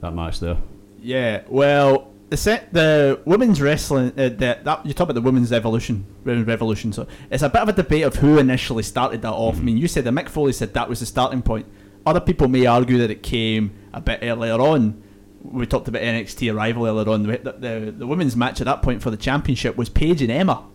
that 0.00 0.12
match 0.12 0.38
there. 0.38 0.58
Yeah, 1.02 1.42
well, 1.48 2.12
the 2.28 2.36
set 2.36 2.72
the 2.72 3.20
women's 3.24 3.60
wrestling 3.60 4.12
uh, 4.16 4.28
the, 4.28 4.58
that 4.62 4.86
you 4.86 4.94
talk 4.94 5.06
about 5.06 5.14
the 5.14 5.22
women's 5.22 5.52
evolution, 5.52 6.06
women's 6.24 6.46
revolution. 6.46 6.92
So 6.92 7.08
it's 7.30 7.42
a 7.42 7.48
bit 7.48 7.62
of 7.62 7.68
a 7.68 7.72
debate 7.72 8.04
of 8.04 8.16
who 8.16 8.38
initially 8.38 8.84
started 8.84 9.22
that 9.22 9.32
off. 9.32 9.56
I 9.56 9.60
mean, 9.60 9.76
you 9.76 9.88
said 9.88 10.04
that 10.04 10.12
Mick 10.12 10.28
Foley 10.28 10.52
said 10.52 10.74
that 10.74 10.88
was 10.88 11.00
the 11.00 11.06
starting 11.06 11.42
point. 11.42 11.66
Other 12.06 12.20
people 12.20 12.48
may 12.48 12.66
argue 12.66 12.98
that 12.98 13.10
it 13.10 13.22
came 13.22 13.72
a 13.92 14.00
bit 14.00 14.20
earlier 14.22 14.54
on. 14.54 15.02
We 15.42 15.66
talked 15.66 15.88
about 15.88 16.02
NXT 16.02 16.52
arrival 16.54 16.86
earlier 16.86 17.08
on. 17.08 17.22
The, 17.24 17.38
the, 17.38 17.94
the 17.96 18.06
women's 18.06 18.36
match 18.36 18.60
at 18.60 18.66
that 18.66 18.82
point 18.82 19.02
for 19.02 19.10
the 19.10 19.16
championship 19.16 19.76
was 19.76 19.88
Paige 19.88 20.22
and 20.22 20.30
Emma, 20.30 20.66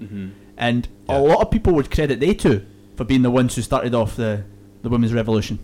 Mm-hmm. 0.00 0.28
and 0.56 0.88
a 1.08 1.20
lot 1.20 1.40
of 1.42 1.50
people 1.52 1.72
would 1.74 1.88
credit 1.90 2.18
they 2.18 2.34
two 2.34 2.66
for 2.96 3.04
being 3.04 3.22
the 3.22 3.30
ones 3.30 3.54
who 3.54 3.62
started 3.62 3.94
off 3.94 4.16
the 4.16 4.44
the 4.82 4.88
women's 4.88 5.12
revolution. 5.12 5.60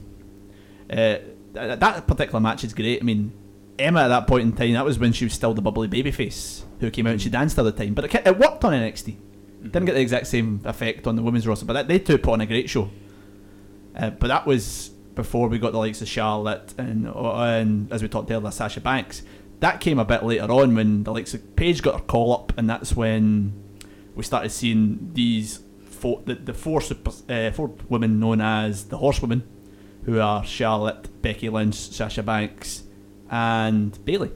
Uh, 0.89 1.17
th- 1.55 1.79
that 1.81 2.07
particular 2.07 2.39
match 2.41 2.63
is 2.63 2.73
great. 2.73 3.01
I 3.01 3.05
mean, 3.05 3.33
Emma 3.79 4.03
at 4.03 4.09
that 4.09 4.27
point 4.29 4.43
in 4.45 4.53
time, 4.53 4.73
that 4.75 4.85
was 4.85 4.99
when 4.99 5.13
she 5.13 5.25
was 5.25 5.33
still 5.35 5.55
the 5.55 5.63
bubbly 5.63 5.89
babyface 5.89 6.63
who 6.79 6.89
came 6.91 7.07
out 7.09 7.13
and 7.15 7.23
she 7.23 7.29
danced 7.31 7.59
all 7.59 7.65
the 7.65 7.73
time. 7.73 7.95
But 7.95 8.05
it, 8.15 8.27
it 8.27 8.39
worked 8.39 8.65
on 8.65 8.73
NXT. 8.73 9.17
Didn't 9.63 9.87
get 9.87 9.95
the 9.95 10.01
exact 10.01 10.29
same 10.29 10.61
effect 10.65 11.07
on 11.09 11.17
the 11.17 11.23
women's 11.23 11.47
roster, 11.49 11.67
but 11.67 11.73
that, 11.73 11.89
they 11.89 11.99
two 11.99 12.17
put 12.19 12.35
on 12.35 12.41
a 12.41 12.47
great 12.47 12.71
show. 12.71 12.89
Uh, 13.97 14.11
but 14.11 14.29
that 14.29 14.47
was 14.47 14.91
before 15.19 15.49
we 15.49 15.59
got 15.59 15.73
the 15.73 15.79
likes 15.79 16.01
of 16.01 16.07
Charlotte 16.07 16.73
and, 16.79 17.09
and 17.09 17.93
as 17.93 18.03
we 18.03 18.09
talked 18.09 18.31
earlier, 18.31 18.53
Sasha 18.53 18.81
Banks. 18.81 19.25
That 19.59 19.81
came 19.81 19.99
a 19.99 20.05
bit 20.05 20.23
later 20.23 20.45
on 20.45 20.77
when 20.77 21.03
the 21.03 21.13
likes 21.13 21.35
of 21.35 21.57
Paige 21.57 21.83
got 21.83 21.95
her 21.97 22.07
call 22.07 22.33
up, 22.33 22.53
and 22.57 22.71
that's 22.71 22.95
when 22.95 23.53
we 24.15 24.23
started 24.23 24.51
seeing 24.51 25.11
these 25.15 25.59
four, 25.87 26.23
the, 26.25 26.37
the 26.37 26.55
four 26.55 26.81
super, 26.81 27.11
uh, 27.29 27.51
four 27.51 27.75
women 27.89 28.21
known 28.21 28.41
as 28.41 28.85
the 28.85 28.99
Horsewomen, 28.99 29.43
who 30.05 30.21
are 30.21 30.45
Charlotte, 30.45 31.21
Becky 31.21 31.49
Lynch, 31.49 31.75
Sasha 31.75 32.23
Banks, 32.23 32.85
and 33.29 33.99
Bayley, 34.05 34.31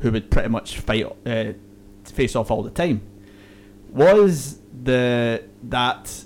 who 0.00 0.10
would 0.10 0.32
pretty 0.32 0.48
much 0.48 0.80
fight 0.80 1.06
uh, 1.24 1.52
face 2.06 2.34
off 2.34 2.50
all 2.50 2.64
the 2.64 2.70
time. 2.70 3.02
Was 3.90 4.58
the 4.82 5.44
that 5.62 6.24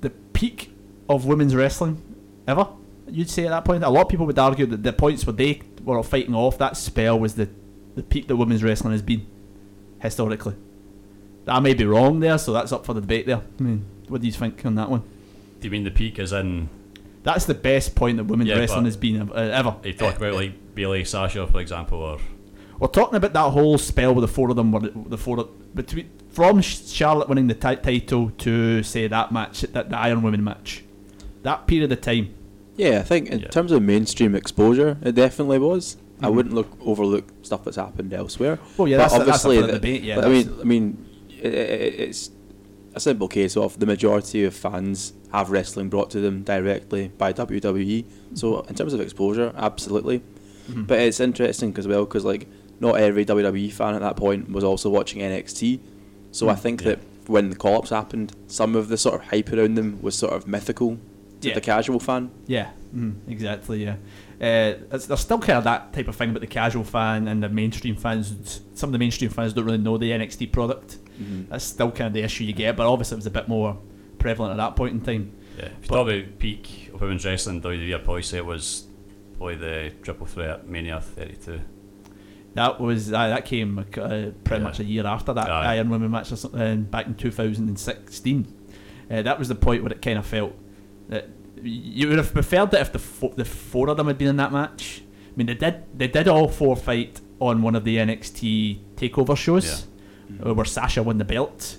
the 0.00 0.10
peak 0.10 0.72
of 1.08 1.24
women's 1.24 1.54
wrestling 1.54 2.02
ever? 2.48 2.66
You'd 3.12 3.30
say 3.30 3.44
at 3.44 3.50
that 3.50 3.64
point. 3.64 3.84
A 3.84 3.90
lot 3.90 4.02
of 4.02 4.08
people 4.08 4.26
would 4.26 4.38
argue 4.38 4.66
that 4.66 4.82
the 4.82 4.92
points 4.92 5.26
where 5.26 5.34
they 5.34 5.60
were 5.84 6.02
fighting 6.02 6.34
off 6.34 6.58
that 6.58 6.76
spell 6.76 7.18
was 7.18 7.34
the 7.34 7.48
the 7.94 8.02
peak 8.02 8.26
that 8.28 8.36
women's 8.36 8.62
wrestling 8.62 8.92
has 8.92 9.02
been 9.02 9.26
historically. 10.00 10.54
I 11.46 11.60
may 11.60 11.74
be 11.74 11.84
wrong 11.84 12.20
there, 12.20 12.38
so 12.38 12.52
that's 12.52 12.72
up 12.72 12.86
for 12.86 12.94
the 12.94 13.00
debate 13.00 13.26
there. 13.26 13.42
I 13.58 13.62
mean, 13.62 13.84
what 14.08 14.20
do 14.20 14.26
you 14.26 14.32
think 14.32 14.64
on 14.64 14.76
that 14.76 14.88
one? 14.88 15.02
Do 15.60 15.66
you 15.66 15.70
mean 15.70 15.84
the 15.84 15.90
peak 15.90 16.18
as 16.18 16.32
in? 16.32 16.68
That's 17.22 17.44
the 17.44 17.54
best 17.54 17.94
point 17.94 18.16
that 18.16 18.24
women's 18.24 18.48
Yeah, 18.48 18.58
wrestling 18.58 18.86
has 18.86 18.96
been 18.96 19.30
uh, 19.30 19.34
ever. 19.34 19.76
You 19.84 19.92
talk 19.92 20.16
about 20.16 20.34
like 20.34 20.74
Bayley, 20.74 21.04
Sasha, 21.04 21.46
for 21.46 21.60
example, 21.60 21.98
or 21.98 22.18
We're 22.78 22.88
talking 22.88 23.16
about 23.16 23.32
that 23.32 23.50
whole 23.50 23.78
spell 23.78 24.14
with 24.14 24.22
the 24.22 24.28
four 24.28 24.50
of 24.50 24.56
them, 24.56 24.72
were 24.72 24.80
the, 24.80 25.18
four 25.18 25.48
between 25.74 26.10
from 26.30 26.62
Charlotte 26.62 27.28
winning 27.28 27.46
the 27.46 27.54
ti- 27.54 27.76
title 27.76 28.30
to 28.38 28.82
say 28.82 29.06
that 29.06 29.30
match, 29.32 29.60
that 29.60 29.90
the 29.90 29.98
Iron 29.98 30.22
Women 30.22 30.42
match, 30.42 30.82
that 31.42 31.66
period 31.66 31.92
of 31.92 32.00
time. 32.00 32.34
Yeah, 32.76 32.98
I 33.00 33.02
think 33.02 33.28
in 33.30 33.40
terms 33.42 33.70
of 33.72 33.82
mainstream 33.82 34.34
exposure, 34.34 34.96
it 35.02 35.14
definitely 35.14 35.58
was. 35.58 35.96
I 36.20 36.26
Mhm. 36.28 36.34
wouldn't 36.34 36.54
look 36.54 36.68
overlook 36.84 37.24
stuff 37.42 37.64
that's 37.64 37.76
happened 37.76 38.12
elsewhere. 38.14 38.58
Well, 38.76 38.88
yeah, 38.88 38.96
that's 38.98 39.14
obviously 39.14 39.60
the 39.60 39.66
debate, 39.72 40.02
yeah, 40.02 40.14
but 40.16 40.24
I 40.24 40.28
mean, 40.28 40.50
I 40.60 40.64
mean, 40.64 41.04
i 41.44 41.48
i 41.48 41.50
it's 41.50 42.30
a 42.94 43.00
simple 43.00 43.26
case 43.28 43.56
of 43.56 43.78
the 43.78 43.86
majority 43.86 44.44
of 44.44 44.54
fans 44.54 45.12
have 45.32 45.50
wrestling 45.50 45.88
brought 45.88 46.10
to 46.10 46.20
them 46.20 46.42
directly 46.42 47.10
by 47.18 47.32
WWE. 47.32 48.04
So 48.34 48.60
in 48.68 48.74
terms 48.74 48.92
of 48.92 49.00
exposure, 49.00 49.52
absolutely. 49.56 50.22
Mhm. 50.70 50.86
But 50.86 51.00
it's 51.00 51.18
interesting 51.20 51.74
as 51.78 51.88
well 51.88 52.04
because 52.04 52.24
like 52.24 52.46
not 52.80 52.96
every 52.98 53.24
WWE 53.24 53.70
fan 53.70 53.94
at 53.94 54.00
that 54.00 54.16
point 54.16 54.50
was 54.52 54.62
also 54.64 54.88
watching 54.90 55.20
NXT. 55.22 55.80
So 56.32 56.48
I 56.48 56.54
Mm. 56.54 56.58
think 56.58 56.82
that 56.84 56.98
when 57.26 57.50
the 57.50 57.56
call-ups 57.56 57.90
happened, 57.90 58.32
some 58.46 58.74
of 58.76 58.88
the 58.88 58.96
sort 58.96 59.14
of 59.16 59.22
hype 59.28 59.52
around 59.52 59.74
them 59.76 59.98
was 60.02 60.14
sort 60.14 60.32
of 60.34 60.46
mythical 60.46 60.98
Yeah. 61.44 61.54
the 61.54 61.60
casual 61.60 61.98
fan. 62.00 62.30
Yeah, 62.46 62.70
mm, 62.94 63.14
exactly. 63.28 63.84
Yeah, 63.84 63.96
uh, 64.40 64.78
it's, 64.92 65.06
there's 65.06 65.20
still 65.20 65.38
kind 65.38 65.58
of 65.58 65.64
that 65.64 65.92
type 65.92 66.08
of 66.08 66.16
thing 66.16 66.30
about 66.30 66.40
the 66.40 66.46
casual 66.46 66.84
fan 66.84 67.28
and 67.28 67.42
the 67.42 67.48
mainstream 67.48 67.96
fans. 67.96 68.60
Some 68.74 68.88
of 68.88 68.92
the 68.92 68.98
mainstream 68.98 69.30
fans 69.30 69.52
don't 69.52 69.64
really 69.64 69.78
know 69.78 69.98
the 69.98 70.10
NXT 70.10 70.52
product. 70.52 70.98
Mhm. 71.20 71.48
That's 71.48 71.64
still 71.64 71.90
kind 71.90 72.08
of 72.08 72.12
the 72.14 72.22
issue 72.22 72.44
you 72.44 72.52
get, 72.52 72.76
but 72.76 72.86
obviously 72.86 73.16
it 73.16 73.18
was 73.18 73.26
a 73.26 73.30
bit 73.30 73.48
more 73.48 73.78
prevalent 74.18 74.52
at 74.52 74.56
that 74.58 74.76
point 74.76 74.94
in 74.94 75.00
time. 75.00 75.32
yeah. 75.58 75.66
If 75.66 75.82
you 75.82 75.88
talk 75.88 76.08
about 76.08 76.38
peak 76.38 76.90
of 76.94 77.00
women's 77.00 77.24
wrestling, 77.24 77.60
WWE, 77.60 77.94
I'd 77.94 78.04
probably 78.04 78.22
say 78.22 78.38
it 78.38 78.46
was 78.46 78.86
probably 79.36 79.56
the 79.56 79.92
Triple 80.02 80.26
Threat 80.26 80.66
Mania 80.68 81.00
32. 81.00 81.60
That 82.54 82.80
was 82.80 83.12
uh, 83.12 83.28
that 83.28 83.44
came 83.46 83.78
uh, 83.78 83.82
pretty 83.84 84.34
Yeah. 84.50 84.58
much 84.58 84.78
a 84.80 84.84
year 84.84 85.06
after 85.06 85.32
that 85.32 85.48
Aye. 85.50 85.76
Iron 85.76 85.88
Women 85.90 86.10
match 86.10 86.30
or 86.32 86.36
something, 86.36 86.84
back 86.84 87.06
in 87.06 87.14
2016. 87.14 88.46
Uh, 89.10 89.22
that 89.22 89.38
was 89.38 89.48
the 89.48 89.54
point 89.54 89.82
where 89.82 89.92
it 89.92 90.02
kind 90.02 90.18
of 90.18 90.26
felt 90.26 90.54
that 91.12 91.28
you 91.62 92.08
would 92.08 92.18
have 92.18 92.32
preferred 92.32 92.70
that 92.72 92.80
if 92.80 92.92
the 92.92 92.98
fo- 92.98 93.32
the 93.36 93.44
four 93.44 93.88
of 93.90 93.96
them 93.96 94.06
had 94.08 94.18
been 94.18 94.28
in 94.28 94.36
that 94.36 94.52
match. 94.52 95.02
I 95.32 95.32
mean, 95.36 95.46
they 95.46 95.54
did 95.54 95.82
they 95.96 96.08
did 96.08 96.28
all 96.28 96.48
four 96.48 96.76
fight 96.76 97.20
on 97.38 97.62
one 97.62 97.74
of 97.74 97.84
the 97.84 97.96
NXT 97.96 98.78
takeover 98.96 99.36
shows 99.36 99.86
uh, 100.44 100.54
where 100.54 100.64
Sasha 100.64 101.02
won 101.02 101.18
the 101.18 101.24
belt, 101.24 101.76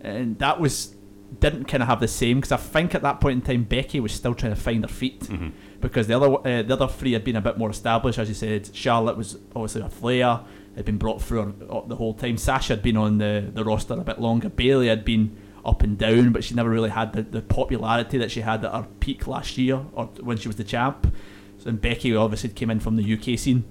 and 0.00 0.38
that 0.38 0.60
was 0.60 0.94
didn't 1.38 1.64
kind 1.66 1.80
of 1.82 1.88
have 1.88 2.00
the 2.00 2.08
same 2.08 2.38
because 2.38 2.50
I 2.50 2.56
think 2.56 2.92
at 2.94 3.02
that 3.02 3.20
point 3.20 3.36
in 3.36 3.42
time 3.54 3.62
Becky 3.64 4.00
was 4.00 4.12
still 4.12 4.34
trying 4.34 4.52
to 4.54 4.60
find 4.60 4.82
her 4.82 4.88
feet 4.88 5.20
Mhm. 5.20 5.52
because 5.80 6.08
the 6.08 6.14
other 6.16 6.28
uh, 6.48 6.62
the 6.62 6.72
other 6.72 6.88
three 6.88 7.12
had 7.12 7.22
been 7.24 7.36
a 7.36 7.40
bit 7.40 7.56
more 7.56 7.70
established, 7.70 8.18
as 8.18 8.28
you 8.28 8.34
said. 8.34 8.68
Charlotte 8.74 9.16
was 9.16 9.38
obviously 9.54 9.82
a 9.82 9.88
Flair, 9.88 10.40
had 10.76 10.84
been 10.84 10.98
brought 10.98 11.22
through 11.22 11.42
her, 11.44 11.52
uh, 11.70 11.80
the 11.86 11.96
whole 11.96 12.14
time. 12.14 12.36
Sasha 12.36 12.74
had 12.74 12.82
been 12.82 12.96
on 12.96 13.18
the, 13.18 13.48
the 13.54 13.64
roster 13.64 13.94
a 13.94 13.98
bit 13.98 14.20
longer. 14.20 14.48
Bayley 14.48 14.88
had 14.88 15.04
been 15.04 15.36
up 15.64 15.82
and 15.82 15.98
down, 15.98 16.32
but 16.32 16.42
she 16.44 16.54
never 16.54 16.70
really 16.70 16.90
had 16.90 17.12
the, 17.12 17.22
the 17.22 17.42
popularity 17.42 18.18
that 18.18 18.30
she 18.30 18.40
had 18.40 18.64
at 18.64 18.72
her 18.72 18.86
peak 19.00 19.26
last 19.26 19.58
year 19.58 19.82
or 19.92 20.06
when 20.20 20.36
she 20.36 20.48
was 20.48 20.56
the 20.56 20.64
champ. 20.64 21.14
So, 21.58 21.68
and 21.68 21.80
Becky 21.80 22.14
obviously 22.16 22.50
came 22.50 22.70
in 22.70 22.80
from 22.80 22.96
the 22.96 23.14
UK 23.14 23.38
scene, 23.38 23.64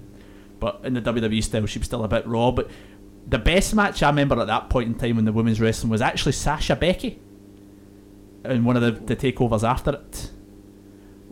but 0.60 0.80
in 0.84 0.94
the 0.94 1.02
WWE 1.02 1.42
style, 1.42 1.66
she 1.66 1.78
was 1.80 1.86
still 1.86 2.04
a 2.04 2.08
bit 2.08 2.26
raw. 2.26 2.50
But 2.52 2.70
the 3.26 3.38
best 3.38 3.74
match 3.74 4.02
I 4.02 4.08
remember 4.10 4.38
at 4.40 4.46
that 4.46 4.70
point 4.70 4.88
in 4.88 4.94
time 4.94 5.18
in 5.18 5.24
the 5.24 5.32
women's 5.32 5.60
wrestling 5.60 5.90
was 5.90 6.00
actually 6.00 6.32
Sasha 6.32 6.76
Becky 6.76 7.18
in 8.44 8.64
one 8.64 8.76
of 8.76 8.82
the, 8.82 8.92
the 8.92 9.16
takeovers 9.16 9.62
after 9.68 9.92
it 9.92 10.30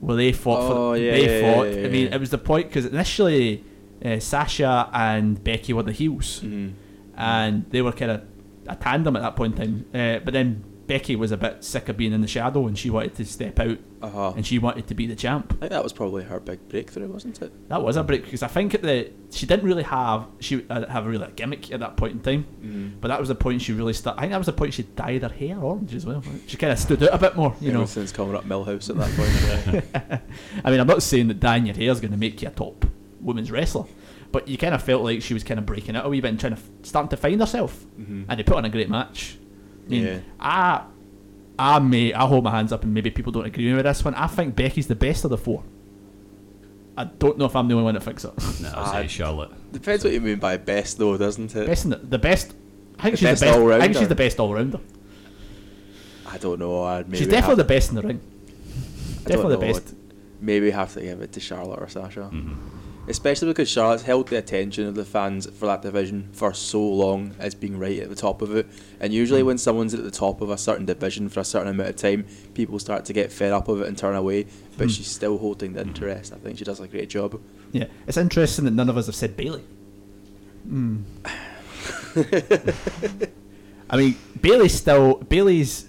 where 0.01 0.17
they 0.17 0.31
fought 0.33 0.61
Oh, 0.61 0.93
for 0.93 0.97
yeah, 0.99 1.13
they 1.13 1.41
yeah, 1.41 1.55
fought 1.55 1.63
yeah, 1.73 1.87
I 1.87 1.89
mean 1.89 2.13
it 2.13 2.21
was 2.21 2.31
the 2.31 2.39
point 2.39 2.69
because 2.69 2.85
initially 2.87 3.65
uh, 4.05 4.19
Sasha 4.21 4.89
and 4.93 5.43
Becky 5.43 5.73
were 5.73 5.83
the 5.83 5.93
heels 5.93 6.41
Mhm. 6.45 6.73
and 7.17 7.65
they 7.71 7.83
were 7.83 7.93
kind 7.93 8.11
of 8.13 8.23
a 8.69 8.77
tandem 8.77 9.17
at 9.17 9.23
that 9.23 9.37
point 9.37 9.59
in 9.59 9.85
time 9.85 9.85
uh, 9.95 10.19
but 10.25 10.33
then 10.35 10.65
Becky 10.87 11.17
was 11.17 11.33
a 11.33 11.37
bit 11.37 11.63
sick 11.63 11.91
of 11.91 11.99
being 11.99 12.15
in 12.15 12.23
the 12.23 12.27
shadow 12.27 12.67
and 12.67 12.79
she 12.79 12.89
wanted 12.89 13.15
to 13.17 13.25
step 13.27 13.61
out 13.61 13.77
Uh-huh. 14.01 14.33
and 14.35 14.47
she 14.47 14.59
wanted 14.59 14.87
to 14.87 14.95
be 14.95 15.07
the 15.07 15.15
champ 15.15 15.53
I 15.57 15.61
think 15.61 15.73
that 15.73 15.83
was 15.85 15.93
probably 15.93 16.25
her 16.25 16.41
big 16.41 16.67
breakthrough, 16.71 17.09
wasn't 17.09 17.43
it? 17.43 17.53
that 17.69 17.83
was 17.83 17.97
a 17.99 18.03
break 18.03 18.25
because 18.25 18.43
I 18.43 18.49
think 18.49 18.75
at 18.75 18.81
the 18.81 19.11
she 19.31 19.45
didn't 19.45 19.67
really 19.67 19.83
have 19.83 20.27
she 20.41 20.65
uh, 20.71 20.87
have 20.87 21.05
a 21.05 21.09
really 21.11 21.27
a 21.27 21.31
gimmick 21.31 21.71
at 21.73 21.81
that 21.81 21.99
point 21.99 22.15
in 22.15 22.21
time, 22.21 22.47
Mhm. 22.65 23.01
but 23.03 23.09
that 23.09 23.21
was 23.21 23.29
the 23.29 23.35
point 23.35 23.61
she 23.61 23.75
really 23.75 23.93
started. 23.93 24.19
I 24.19 24.23
think 24.23 24.33
that 24.33 24.39
was 24.39 24.47
the 24.47 24.55
point 24.55 24.73
she 24.73 24.85
dyed 24.85 25.23
her 25.25 25.29
hair 25.29 25.59
orange 25.61 25.95
as 25.95 26.07
well. 26.07 26.23
She 26.47 26.57
kind 26.57 26.73
of 26.73 26.79
stood 26.79 27.03
out 27.03 27.13
a 27.13 27.19
bit 27.19 27.37
more, 27.37 27.55
you 27.61 27.71
know. 27.71 27.85
since 27.85 28.11
coming 28.11 28.35
up 28.35 28.47
Millhouse 28.47 28.89
at 28.89 28.97
that 28.97 29.13
point. 29.15 30.23
I 30.65 30.71
mean, 30.71 30.81
I'm 30.81 30.87
not 30.87 31.03
saying 31.03 31.29
that 31.29 31.39
dyeing 31.41 31.67
your 31.67 31.77
hair 31.77 31.91
is 31.91 32.01
going 32.01 32.13
to 32.13 32.17
make 32.19 32.41
you 32.41 32.49
a 32.49 32.51
top 32.51 32.87
women's 33.21 33.51
wrestler, 33.51 33.85
but 34.33 34.47
you 34.49 34.59
kind 34.59 34.75
of 34.75 34.83
felt 34.83 35.03
like 35.03 35.23
she 35.23 35.35
was 35.35 35.43
kind 35.45 35.59
of 35.59 35.67
breaking 35.67 35.97
out 35.97 36.05
a 36.07 36.09
wee 36.09 36.21
bit 36.21 36.29
and 36.29 36.39
trying 36.41 36.55
to 36.55 36.59
f- 36.59 36.69
starting 36.83 37.09
to 37.11 37.17
find 37.17 37.41
herself, 37.41 37.85
Mhm. 38.01 38.25
and 38.29 38.39
they 38.39 38.43
put 38.43 38.57
on 38.57 38.65
a 38.65 38.69
great 38.71 38.91
match. 38.91 39.37
I 39.87 39.91
mean, 39.91 40.05
Yeah. 40.05 40.19
I, 40.39 40.83
I 41.59 41.79
may 41.81 42.13
I 42.13 42.27
hold 42.27 42.45
my 42.45 42.51
hands 42.51 42.73
up, 42.73 42.85
and 42.85 42.93
maybe 42.95 43.11
people 43.11 43.33
don't 43.33 43.47
agree 43.47 43.73
with 43.75 43.85
this 43.85 44.05
one. 44.05 44.15
I 44.15 44.27
think 44.27 44.55
Becky's 44.55 44.87
the 44.87 44.95
best 44.95 45.25
of 45.25 45.31
the 45.31 45.39
four. 45.39 45.63
I 46.97 47.05
don't 47.05 47.39
know 47.39 47.45
if 47.45 47.55
I'm 47.57 47.69
the 47.69 47.75
only 47.75 47.85
one 47.85 47.95
that 47.95 48.03
thinks 48.03 48.25
it. 48.25 48.33
No, 48.61 48.73
I'd 48.77 49.03
say 49.03 49.07
Charlotte. 49.09 49.51
Depends 49.73 50.03
what 50.05 50.13
you 50.13 50.21
mean 50.21 50.39
by 50.39 50.57
best, 50.57 50.99
though, 50.99 51.17
doesn't 51.17 51.55
it? 51.55 51.67
Best 51.67 51.85
in 51.85 51.91
the, 51.91 51.97
the 51.97 52.19
best 52.19 52.55
I 52.99 53.03
think 53.05 53.13
The 53.13 53.17
she's 53.19 53.29
best 53.29 53.41
the 53.41 53.47
best. 53.47 53.59
All-rounder. 53.59 53.83
I 53.83 53.87
think 53.87 53.97
she's 53.99 54.09
the 54.09 54.15
best 54.17 54.41
all 54.41 54.53
rounder. 54.53 54.81
I 56.27 56.39
don't 56.39 56.59
know. 56.59 56.83
I'd 56.83 57.07
maybe 57.09 57.19
She's 57.19 57.27
definitely 57.29 57.51
have- 57.63 57.69
the 57.69 57.75
best 57.75 57.89
in 57.91 57.95
the 57.97 58.03
ring. 58.03 58.21
I 58.21 59.15
don't 59.15 59.25
Definitely 59.25 59.55
the 59.69 59.73
best. 59.73 59.89
I'd 59.89 59.95
Maybe 60.43 60.71
have 60.71 60.93
to 60.95 61.01
give 61.01 61.21
it 61.23 61.33
to 61.33 61.41
Charlotte 61.41 61.81
or 61.81 61.89
Sasha. 61.89 62.31
Mm-hmm. 62.33 62.55
Especially 63.09 63.49
because 63.49 63.69
Charlotte's 63.71 64.03
held 64.03 64.29
the 64.29 64.37
attention 64.37 64.87
of 64.87 64.95
the 64.95 65.05
fans 65.05 65.47
for 65.59 65.67
that 65.67 65.81
division 65.83 66.29
for 66.33 66.53
so 66.53 66.81
long 66.81 67.35
as 67.39 67.55
being 67.55 67.79
right 67.79 67.99
at 68.01 68.11
the 68.11 68.15
top 68.15 68.43
of 68.43 68.55
it. 68.55 68.67
And 69.01 69.13
Mm. 69.13 69.17
usually, 69.17 69.43
when 69.43 69.57
someone's 69.59 69.95
at 69.95 70.05
the 70.05 70.11
top 70.11 70.41
of 70.43 70.51
a 70.51 70.59
certain 70.59 70.85
division 70.85 71.29
for 71.29 71.41
a 71.41 71.45
certain 71.45 71.69
amount 71.69 71.89
of 71.89 71.97
time, 71.97 72.27
people 72.55 72.79
start 72.79 73.05
to 73.07 73.13
get 73.15 73.33
fed 73.33 73.53
up 73.53 73.69
of 73.69 73.81
it 73.81 73.89
and 73.89 73.97
turn 73.97 74.15
away. 74.15 74.47
But 74.77 74.89
Mm. 74.89 74.91
she's 74.97 75.07
still 75.09 75.39
holding 75.39 75.73
the 75.73 75.81
interest. 75.81 76.33
I 76.33 76.37
think 76.37 76.59
she 76.59 76.65
does 76.65 76.81
a 76.81 76.87
great 76.87 77.09
job. 77.09 77.41
Yeah, 77.73 77.87
it's 78.07 78.17
interesting 78.19 78.67
that 78.67 78.73
none 78.73 78.89
of 78.91 78.97
us 78.97 79.07
have 79.07 79.15
said 79.15 79.37
Bayley. 79.37 79.65
Hmm. 80.69 80.99
I 83.91 83.97
mean, 83.97 84.17
Bayley's 84.41 84.75
still 84.75 85.15
Bayley's. 85.29 85.87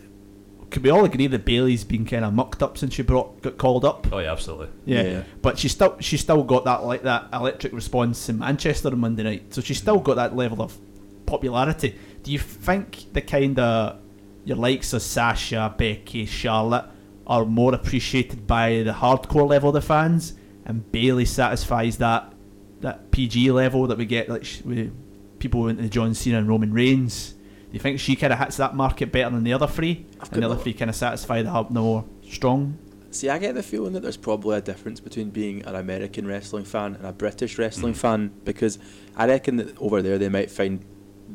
Could 0.70 0.84
we 0.84 0.90
all 0.92 1.04
agree 1.04 1.28
that 1.28 1.46
Bayley's 1.46 1.84
been 1.84 2.06
kind 2.06 2.24
of 2.24 2.34
mucked 2.34 2.62
up 2.62 2.78
since 2.78 2.94
she 2.94 3.02
brought 3.02 3.42
got 3.42 3.58
called 3.58 3.84
up? 3.86 4.08
Oh 4.12 4.20
yeah, 4.20 4.32
absolutely. 4.32 4.70
Yeah. 4.86 5.02
Yeah. 5.02 5.24
but 5.42 5.58
she 5.58 5.68
still 5.68 5.98
she's 6.00 6.22
still 6.22 6.44
got 6.44 6.66
that 6.66 6.84
like 6.84 7.04
that 7.04 7.30
electric 7.34 7.74
response 7.74 8.30
in 8.30 8.40
Manchester 8.40 8.90
on 8.90 9.00
Monday 9.00 9.24
night. 9.24 9.54
So 9.54 9.62
she's 9.62 9.78
mm-hmm. 9.78 9.84
still 9.84 10.00
got 10.00 10.16
that 10.16 10.36
level 10.36 10.62
of 10.62 10.78
popularity. 11.26 11.96
Do 12.24 12.32
you 12.32 12.40
think 12.40 13.14
the 13.14 13.22
kind 13.22 13.58
of 13.58 14.00
your 14.46 14.58
likes 14.58 14.94
of 14.94 15.02
Sasha, 15.02 15.74
Becky, 15.78 16.26
Charlotte 16.26 16.86
are 17.26 17.46
more 17.46 17.74
appreciated 17.74 18.48
by 18.48 18.84
the 18.84 18.92
hardcore 18.92 19.48
level 19.48 19.70
of 19.70 19.74
the 19.74 19.82
fans, 19.82 20.34
and 20.66 20.92
Bayley 20.92 21.26
satisfies 21.26 21.98
that 21.98 22.34
that 22.82 23.12
PG 23.12 23.52
level 23.52 23.88
that 23.88 23.98
we 23.98 24.06
get 24.06 24.30
like 24.30 24.46
sh- 24.46 24.62
with 24.62 24.94
people 25.40 25.68
into 25.68 25.90
John 25.90 26.14
Cena 26.14 26.38
and 26.38 26.48
Roman 26.48 26.74
Reigns? 26.74 27.34
Do 27.72 27.74
you 27.76 27.80
think 27.80 28.00
she 28.00 28.16
kind 28.16 28.34
of 28.34 28.40
hits 28.40 28.58
that 28.58 28.76
market 28.76 29.12
better 29.12 29.30
than 29.30 29.44
the 29.44 29.54
other 29.54 29.68
three, 29.68 30.06
and 30.32 30.42
the 30.42 30.46
other 30.50 30.56
three 30.56 30.74
kind 30.74 30.90
of 30.90 30.96
satisfy 30.96 31.42
the, 31.44 31.52
hub- 31.52 31.72
the 31.74 31.80
more 31.82 32.04
strong? 32.28 32.78
See, 33.12 33.30
I 33.30 33.38
get 33.40 33.54
the 33.56 33.64
feeling 33.64 33.94
that 33.94 34.02
there's 34.02 34.18
probably 34.18 34.58
a 34.58 34.62
difference 34.62 35.00
between 35.00 35.30
being 35.30 35.64
an 35.66 35.76
American 35.76 36.26
wrestling 36.28 36.64
fan 36.66 36.96
and 36.96 37.06
a 37.06 37.12
British 37.14 37.58
wrestling 37.58 37.94
fan 37.94 38.32
because 38.46 38.78
I 39.16 39.28
reckon 39.28 39.58
that 39.58 39.78
over 39.80 40.02
there 40.02 40.18
they 40.18 40.30
might 40.30 40.50
find 40.52 40.84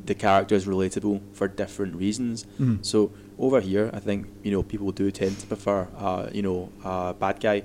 the 0.07 0.15
characters 0.15 0.67
relatable 0.67 1.21
for 1.33 1.47
different 1.49 1.95
reasons. 1.97 2.47
Mhm. 2.61 2.85
So 2.85 3.13
over 3.39 3.61
here, 3.61 3.91
I 3.93 4.01
think 4.01 4.27
you 4.43 4.51
know 4.53 4.63
people 4.63 4.91
do 4.93 5.11
tend 5.11 5.39
to 5.41 5.47
prefer 5.47 5.89
uh, 5.97 6.29
you 6.33 6.43
know 6.43 6.71
a 6.85 7.15
bad 7.19 7.41
guy 7.41 7.63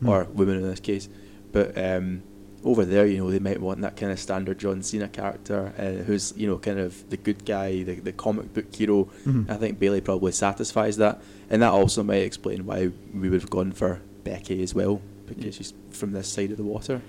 Mm. 0.00 0.08
or 0.08 0.24
women 0.32 0.56
in 0.56 0.62
this 0.62 0.80
case, 0.80 1.06
but 1.52 1.76
um, 1.76 2.22
over 2.64 2.84
there, 2.84 3.06
you 3.06 3.18
know, 3.18 3.30
they 3.30 3.38
might 3.40 3.60
want 3.60 3.80
that 3.80 3.96
kind 3.96 4.12
of 4.12 4.18
standard 4.20 4.58
John 4.58 4.82
Cena 4.82 5.08
character 5.08 5.72
uh, 5.78 6.04
who's 6.04 6.32
you 6.36 6.46
know 6.46 6.58
kind 6.58 6.78
of 6.78 7.08
the 7.10 7.16
good 7.16 7.44
guy, 7.44 7.82
the, 7.82 7.94
the 7.96 8.12
comic 8.12 8.54
book 8.54 8.74
hero. 8.74 9.08
Mhm. 9.26 9.50
I 9.50 9.56
think 9.56 9.78
Bayley 9.78 10.00
probably 10.00 10.32
satisfies 10.32 10.96
that, 10.98 11.20
and 11.50 11.62
that 11.62 11.72
also 11.72 12.02
might 12.02 12.22
explain 12.22 12.64
why 12.66 12.90
we 13.14 13.28
would 13.28 13.40
have 13.40 13.50
gone 13.50 13.72
for 13.72 14.00
Becky 14.24 14.62
as 14.62 14.74
well 14.74 15.00
because 15.26 15.56
she's 15.56 15.72
from 15.90 16.12
this 16.12 16.28
side 16.28 16.50
of 16.52 16.56
the 16.56 16.62
water. 16.62 17.00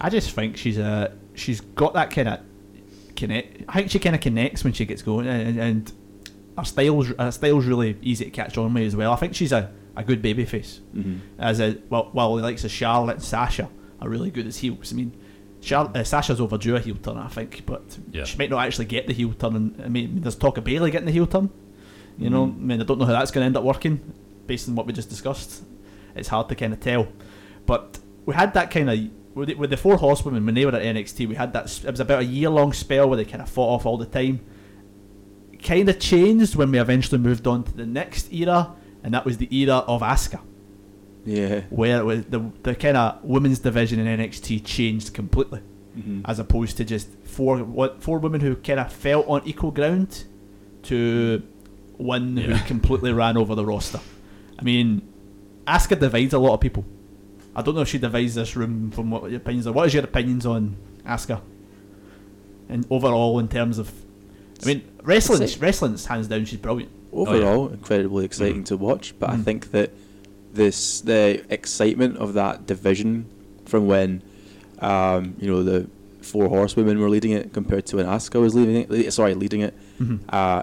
I 0.00 0.08
just 0.08 0.30
think 0.32 0.56
she's 0.56 0.78
a 0.78 1.12
she's 1.34 1.60
got 1.60 1.94
that 1.94 2.10
kind 2.10 2.28
of 2.28 2.40
connect. 3.16 3.62
I 3.68 3.74
think 3.74 3.90
she 3.90 3.98
kind 3.98 4.14
of 4.14 4.20
connects 4.22 4.64
when 4.64 4.72
she 4.72 4.84
gets 4.84 5.02
going, 5.02 5.26
and, 5.26 5.58
and 5.58 5.92
her 6.56 6.64
style's 6.64 7.08
her 7.18 7.30
style's 7.30 7.66
really 7.66 7.96
easy 8.02 8.24
to 8.24 8.30
catch 8.30 8.56
on 8.58 8.72
with 8.74 8.84
as 8.86 8.96
well. 8.96 9.12
I 9.12 9.16
think 9.16 9.34
she's 9.34 9.52
a, 9.52 9.70
a 9.96 10.02
good 10.04 10.22
baby 10.22 10.44
face. 10.44 10.80
Mhm. 10.94 11.18
As 11.38 11.60
a 11.60 11.76
well, 11.90 12.10
the 12.36 12.42
likes 12.42 12.64
of 12.64 12.70
Charlotte 12.70 13.14
and 13.16 13.22
Sasha 13.22 13.68
are 14.04 14.08
really 14.08 14.30
good 14.30 14.46
as 14.46 14.58
heels. 14.58 14.92
I 14.92 14.96
mean, 14.96 15.12
Char- 15.60 15.90
uh, 15.94 16.02
Sasha's 16.02 16.40
overdue 16.40 16.74
a 16.76 16.80
heel 16.80 16.96
turn, 16.96 17.16
I 17.16 17.28
think, 17.28 17.62
but 17.66 17.98
Yeah. 18.12 18.24
she 18.24 18.36
might 18.36 18.50
not 18.50 18.64
actually 18.66 18.86
get 18.86 19.06
the 19.06 19.12
heel 19.12 19.32
turn. 19.32 19.54
And, 19.56 19.82
I 19.84 19.88
mean, 19.88 20.20
there's 20.20 20.34
talk 20.34 20.58
of 20.58 20.64
Bayley 20.64 20.90
getting 20.90 21.06
the 21.06 21.12
heel 21.12 21.26
turn. 21.26 21.50
You 22.18 22.28
know, 22.30 22.46
Mhm. 22.48 22.54
I 22.56 22.58
mean, 22.58 22.80
I 22.80 22.84
don't 22.84 22.98
know 22.98 23.04
how 23.06 23.12
that's 23.12 23.30
going 23.30 23.42
to 23.42 23.46
end 23.46 23.56
up 23.56 23.64
working 23.64 24.00
based 24.46 24.68
on 24.68 24.74
what 24.74 24.86
we 24.86 24.92
just 24.92 25.08
discussed. 25.08 25.62
It's 26.16 26.28
hard 26.28 26.48
to 26.48 26.54
kind 26.54 26.72
of 26.72 26.80
tell. 26.80 27.06
But 27.64 28.00
we 28.26 28.34
had 28.34 28.52
that 28.54 28.70
kind 28.70 28.90
of 28.90 28.98
with 29.34 29.48
the, 29.48 29.54
with 29.54 29.70
the 29.70 29.76
four 29.78 29.96
horsewomen 29.96 30.44
when 30.44 30.54
they 30.54 30.66
were 30.66 30.74
at 30.74 30.82
NXT. 30.82 31.26
We 31.28 31.36
had 31.36 31.52
that. 31.54 31.80
It 31.84 31.90
was 31.90 32.00
about 32.00 32.20
a 32.22 32.24
year 32.24 32.50
long 32.50 32.72
spell 32.74 33.08
where 33.08 33.16
they 33.16 33.24
kind 33.24 33.40
of 33.42 33.48
fought 33.48 33.76
off 33.76 33.86
all 33.86 33.96
the 33.96 34.04
time. 34.04 34.40
Kind 35.62 35.88
of 35.88 35.98
changed 36.00 36.56
when 36.56 36.72
we 36.72 36.78
eventually 36.80 37.18
moved 37.18 37.46
on 37.46 37.62
to 37.62 37.72
the 37.72 37.86
next 37.86 38.32
era, 38.32 38.72
and 39.04 39.14
that 39.14 39.24
was 39.24 39.38
the 39.38 39.48
era 39.56 39.76
of 39.86 40.02
Asuka, 40.02 40.40
Yeah. 41.24 41.62
where 41.70 41.98
it 42.00 42.04
was 42.04 42.24
the 42.26 42.40
the 42.64 42.74
kind 42.74 42.96
of 42.96 43.22
women's 43.24 43.60
division 43.60 43.98
in 44.00 44.06
NXT 44.18 44.64
changed 44.64 45.14
completely, 45.14 45.60
Mhm. 45.96 46.22
as 46.24 46.38
opposed 46.38 46.76
to 46.78 46.84
just 46.84 47.08
four 47.24 47.58
what 47.58 48.02
four 48.02 48.18
women 48.18 48.40
who 48.40 48.56
kind 48.56 48.80
of 48.80 48.92
felt 48.92 49.26
on 49.28 49.42
equal 49.44 49.70
ground, 49.70 50.24
to 50.84 51.42
one 51.96 52.36
Yeah. 52.36 52.56
who 52.56 52.66
completely 52.66 53.12
ran 53.22 53.36
over 53.36 53.54
the 53.54 53.64
roster. 53.64 54.00
I 54.58 54.62
mean, 54.64 55.02
Asuka 55.66 55.98
divides 56.00 56.34
a 56.34 56.38
lot 56.38 56.54
of 56.54 56.60
people. 56.60 56.84
I 57.54 57.62
don't 57.62 57.74
know 57.74 57.82
if 57.82 57.88
she 57.88 57.98
divides 57.98 58.34
this 58.34 58.56
room 58.56 58.90
from 58.90 59.10
what 59.10 59.30
your 59.30 59.36
opinions 59.38 59.66
are. 59.66 59.72
What 59.72 59.86
is 59.86 59.94
your 59.94 60.02
opinions 60.04 60.44
on 60.46 60.76
Asuka? 61.06 61.40
And 62.68 62.86
overall, 62.90 63.38
in 63.38 63.48
terms 63.48 63.78
of, 63.78 63.92
I 64.62 64.66
mean, 64.66 64.82
wrestling, 65.04 65.46
Say- 65.46 65.58
wrestling's 65.60 66.06
hands 66.06 66.28
down. 66.28 66.44
She's 66.46 66.58
brilliant. 66.58 66.90
overall 67.12 67.68
incredibly 67.68 68.24
exciting 68.24 68.64
to 68.64 68.76
watch. 68.76 69.14
But 69.20 69.30
I 69.30 69.36
Mm. 69.36 69.44
think 69.44 69.70
that 69.72 69.90
this 70.52 71.00
the 71.00 71.42
excitement 71.52 72.16
of 72.18 72.34
that 72.34 72.66
division 72.66 73.26
from 73.64 73.86
when 73.86 74.22
um, 74.80 75.34
you 75.38 75.48
know 75.50 75.62
the 75.62 75.88
four 76.20 76.48
horsewomen 76.48 76.98
were 77.00 77.08
leading 77.10 77.32
it 77.32 77.52
compared 77.52 77.86
to 77.86 77.96
when 77.96 78.06
Asuka 78.06 78.40
was 78.40 78.54
leading 78.54 78.86
it. 78.88 79.12
Sorry, 79.12 79.34
leading 79.34 79.60
it. 79.62 79.74
Mhm. 80.00 80.20
Uh, 80.28 80.62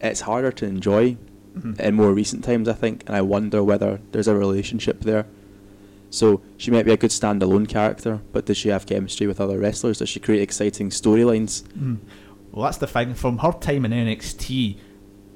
it's 0.00 0.22
harder 0.22 0.50
to 0.52 0.66
enjoy 0.66 1.16
Mhm. 1.58 1.78
in 1.78 1.94
more 1.94 2.12
recent 2.12 2.42
times, 2.42 2.68
I 2.68 2.72
think, 2.72 3.04
and 3.06 3.14
I 3.14 3.20
wonder 3.22 3.62
whether 3.62 4.00
there's 4.12 4.26
a 4.28 4.34
relationship 4.34 5.00
there. 5.02 5.26
So 6.10 6.40
she 6.56 6.70
might 6.70 6.84
be 6.84 6.92
a 6.92 6.96
good 6.96 7.10
standalone 7.10 7.68
character, 7.68 8.20
but 8.32 8.46
does 8.46 8.56
she 8.56 8.68
have 8.70 8.86
chemistry 8.86 9.26
with 9.26 9.40
other 9.40 9.58
wrestlers? 9.58 9.98
Does 9.98 10.08
she 10.08 10.20
create 10.20 10.42
exciting 10.42 10.90
storylines? 10.90 11.62
Mm. 11.78 11.98
Well, 12.52 12.64
that's 12.64 12.78
the 12.78 12.86
thing. 12.86 13.14
From 13.14 13.38
her 13.38 13.52
time 13.52 13.84
in 13.84 13.92
NXT, 13.92 14.76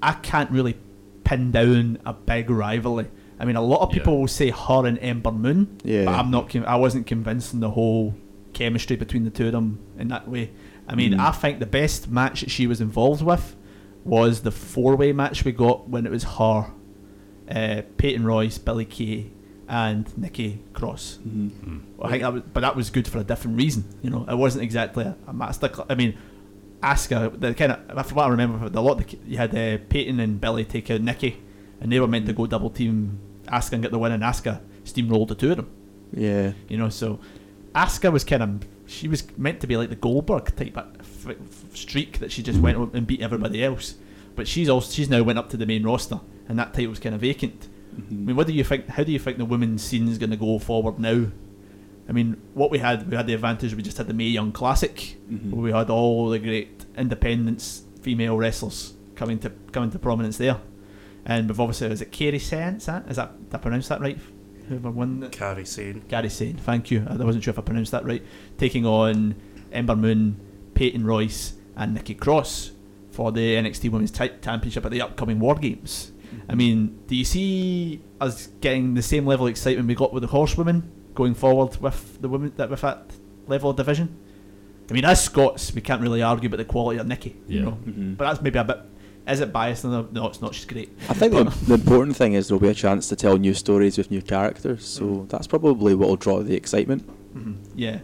I 0.03 0.13
can't 0.13 0.51
really 0.51 0.77
pin 1.25 1.51
down 1.51 1.99
a 2.07 2.13
big 2.13 2.49
rivalry. 2.51 3.07
I 3.41 3.45
mean, 3.45 3.57
a 3.57 3.63
lot 3.63 3.81
of 3.83 3.91
Yeah. 3.91 3.99
people 3.99 4.19
will 4.21 4.27
say 4.29 4.51
her 4.51 4.87
and 4.87 4.99
Ember 5.01 5.31
Moon, 5.33 5.79
Yeah. 5.85 6.07
but 6.07 6.15
I'm 6.15 6.31
not. 6.31 6.55
I 6.57 6.77
wasn't 6.77 7.07
convinced 7.07 7.55
in 7.55 7.61
the 7.61 7.71
whole 7.71 8.15
chemistry 8.53 8.97
between 8.97 9.25
the 9.25 9.31
two 9.31 9.47
of 9.47 9.53
them 9.53 9.79
in 9.99 10.09
that 10.09 10.29
way. 10.29 10.51
I 10.89 10.95
mean, 10.95 11.13
Mm. 11.13 11.21
I 11.21 11.31
think 11.33 11.61
the 11.61 11.67
best 11.67 12.11
match 12.11 12.41
that 12.41 12.51
she 12.51 12.67
was 12.67 12.81
involved 12.81 13.23
with 13.23 13.55
was 14.05 14.41
the 14.41 14.51
four-way 14.51 15.13
match 15.13 15.45
we 15.45 15.53
got 15.53 15.89
when 15.89 16.07
it 16.07 16.11
was 16.11 16.25
her, 16.25 16.67
uh, 17.51 17.83
Peyton 17.99 18.25
Royce, 18.25 18.59
Billie 18.59 18.85
Kay, 18.87 19.27
and 19.69 20.09
Nikki 20.17 20.61
Cross. 20.73 21.19
Mhm. 21.29 21.81
I 22.03 22.09
think 22.11 22.23
that 22.23 22.33
was, 22.33 22.43
but 22.55 22.61
that 22.61 22.75
was 22.75 22.89
good 22.91 23.07
for 23.07 23.19
a 23.19 23.25
different 23.25 23.59
reason. 23.59 23.85
You 24.03 24.09
know, 24.11 24.25
it 24.29 24.37
wasn't 24.39 24.65
exactly 24.65 25.05
a, 25.05 25.15
a 25.27 25.33
master. 25.35 25.69
Cl- 25.69 25.87
I 25.91 25.95
mean, 25.95 26.15
Asuka, 26.83 27.39
the 27.39 27.55
kind 27.55 27.73
of 27.73 28.07
from 28.07 28.17
what 28.17 28.27
I 28.27 28.29
remember, 28.31 28.69
the 28.69 28.81
lot 28.83 29.01
of 29.01 29.07
the, 29.07 29.19
you 29.27 29.37
had 29.37 29.55
uh, 29.55 29.79
Peyton 29.91 30.21
and 30.21 30.41
Billie 30.41 30.65
take 30.65 30.91
out 30.91 31.03
Nikki, 31.03 31.37
and 31.81 31.93
they 31.93 32.01
were 32.01 32.07
meant 32.09 32.27
to 32.27 32.33
go 32.33 32.47
double 32.47 32.71
team 32.71 33.19
Asuka 33.49 33.73
and 33.75 33.83
get 33.83 33.91
the 33.93 33.99
win, 33.99 34.13
and 34.13 34.23
Asuka 34.23 34.61
steamrolled 34.85 35.29
the 35.29 35.35
two 35.35 35.51
of 35.51 35.57
them. 35.59 35.71
Yeah. 36.13 36.53
You 36.69 36.77
know, 36.79 36.89
so 36.89 37.19
Asuka 37.75 38.13
was 38.13 38.25
kind 38.25 38.43
of 38.43 38.61
she 38.87 39.07
was 39.09 39.23
meant 39.37 39.61
to 39.61 39.67
be 39.67 39.77
like 39.77 39.91
the 39.91 39.97
Goldberg 39.97 40.57
type 40.57 40.77
of 40.77 40.87
f- 41.01 41.29
f- 41.29 41.77
streak 41.77 42.19
that 42.21 42.33
she 42.33 42.43
just 42.43 42.59
went 42.61 42.79
up 42.79 42.95
and 42.95 43.07
beat 43.07 43.21
everybody 43.21 43.63
else. 43.63 43.95
But 44.35 44.49
she's 44.49 44.69
also 44.69 44.91
she's 44.93 45.11
now 45.11 45.23
went 45.23 45.39
up 45.39 45.51
to 45.51 45.57
the 45.57 45.67
main 45.67 45.83
roster, 45.85 46.21
and 46.49 46.59
that 46.59 46.73
title 46.73 46.91
was 46.91 46.99
kind 47.01 47.15
of 47.15 47.21
vacant. 47.21 47.69
I 47.97 48.13
mean, 48.15 48.37
what 48.37 48.47
do 48.47 48.53
you 48.53 48.63
think? 48.65 48.87
How 48.89 49.03
do 49.03 49.11
you 49.13 49.19
think 49.19 49.39
the 49.39 49.45
women's 49.45 49.83
scene 49.83 50.07
is 50.09 50.19
going 50.19 50.31
to 50.31 50.37
go 50.37 50.59
forward 50.59 50.99
now? 51.01 51.27
I 52.09 52.13
mean, 52.13 52.41
what 52.55 52.71
we 52.71 52.79
had, 52.79 53.11
we 53.11 53.17
had 53.17 53.27
the 53.27 53.35
advantage. 53.35 53.75
We 53.75 53.83
just 53.83 53.99
had 53.99 54.07
the 54.07 54.15
Mae 54.15 54.29
Young 54.29 54.53
Classic, 54.53 55.17
Mhm. 55.31 55.51
where 55.51 55.61
we 55.63 55.73
had 55.73 55.91
all 55.91 56.31
the 56.31 56.39
great 56.39 56.87
independence 56.97 57.83
female 58.01 58.37
wrestlers 58.39 58.95
coming 59.17 59.39
to 59.41 59.51
coming 59.73 59.91
to 59.91 59.99
prominence 59.99 60.39
there, 60.39 60.59
and 61.29 61.49
we've 61.49 61.61
obviously 61.61 61.89
is 61.89 62.01
it 62.03 62.11
Kerry 62.11 62.39
Saint? 62.41 62.79
Is 62.79 62.87
that 62.87 63.05
is 63.09 63.17
that 63.17 63.45
did 63.51 63.55
I 63.55 63.59
pronounce 63.59 63.87
that 63.89 64.01
right? 64.01 64.19
Whoever 64.69 64.91
won 64.91 65.23
it? 65.23 65.33
Kairi 65.33 65.67
Sane. 65.67 66.03
Gary 66.09 66.29
Sane, 66.29 66.57
thank 66.57 66.91
you. 66.91 67.07
I 67.09 67.15
wasn't 67.17 67.43
sure 67.45 67.53
if 67.53 67.59
I 67.59 67.63
pronounced 67.63 67.93
that 67.93 68.05
right. 68.05 68.23
Taking 68.59 68.85
on 68.85 69.35
Ember 69.73 69.97
Moon, 69.97 70.39
Peyton 70.75 71.07
Royce, 71.07 71.55
and 71.77 71.95
Nikki 71.95 72.15
Cross 72.15 72.73
for 73.11 73.33
the 73.33 73.55
NXT 73.55 73.91
Women's 73.91 74.11
Ti- 74.11 74.31
Championship 74.43 74.85
at 74.85 74.91
the 74.91 75.01
upcoming 75.01 75.39
War 75.41 75.55
Games. 75.55 76.13
I 76.51 76.55
mean, 76.55 76.99
do 77.07 77.17
you 77.17 77.25
see 77.25 78.03
us 78.21 78.49
getting 78.61 78.93
the 78.95 79.03
same 79.03 79.27
level 79.27 79.47
of 79.47 79.51
excitement 79.51 79.89
we 79.89 79.95
got 79.95 80.13
with 80.13 80.23
the 80.23 80.27
horsewomen 80.29 80.91
going 81.15 81.35
forward 81.35 81.77
with 81.81 82.21
the 82.21 82.29
women 82.29 82.53
that 82.57 82.69
with 82.71 82.83
that 82.83 83.11
level 83.47 83.71
of 83.71 83.77
division? 83.77 84.17
I 84.91 84.93
mean, 84.95 85.05
as 85.07 85.23
Scots, 85.25 85.75
we 85.75 85.81
can't 85.81 86.01
really 86.03 86.23
argue 86.23 86.47
about 86.49 86.59
the 86.59 86.65
quality 86.67 86.99
of 86.99 87.07
Nikki, 87.07 87.37
you 87.47 87.59
Yeah. 87.59 87.65
know. 87.65 87.79
Mhm. 87.87 88.17
But 88.19 88.25
that's 88.27 88.43
maybe 88.43 88.59
a 88.59 88.65
bit. 88.65 88.81
Is 89.29 89.41
it 89.41 89.53
biased? 89.53 89.85
No, 89.85 90.09
no, 90.11 90.27
it's 90.29 90.41
not. 90.41 90.55
She's 90.55 90.65
great. 90.65 90.91
I 91.09 91.15
think 91.15 91.33
the, 91.35 91.45
the 91.67 91.75
important 91.75 92.17
thing 92.17 92.33
is 92.33 92.49
there'll 92.49 92.61
be 92.61 92.69
a 92.69 92.75
chance 92.75 93.09
to 93.11 93.17
tell 93.17 93.37
new 93.37 93.53
stories 93.55 93.99
with 93.99 94.11
new 94.11 94.23
characters, 94.23 94.87
so 94.87 95.05
Mm. 95.05 95.29
that's 95.29 95.47
probably 95.47 95.95
what 95.95 96.09
will 96.09 96.17
draw 96.17 96.43
the 96.43 96.55
excitement. 96.55 97.03
Mhm. 97.37 97.57
Yeah, 97.77 97.99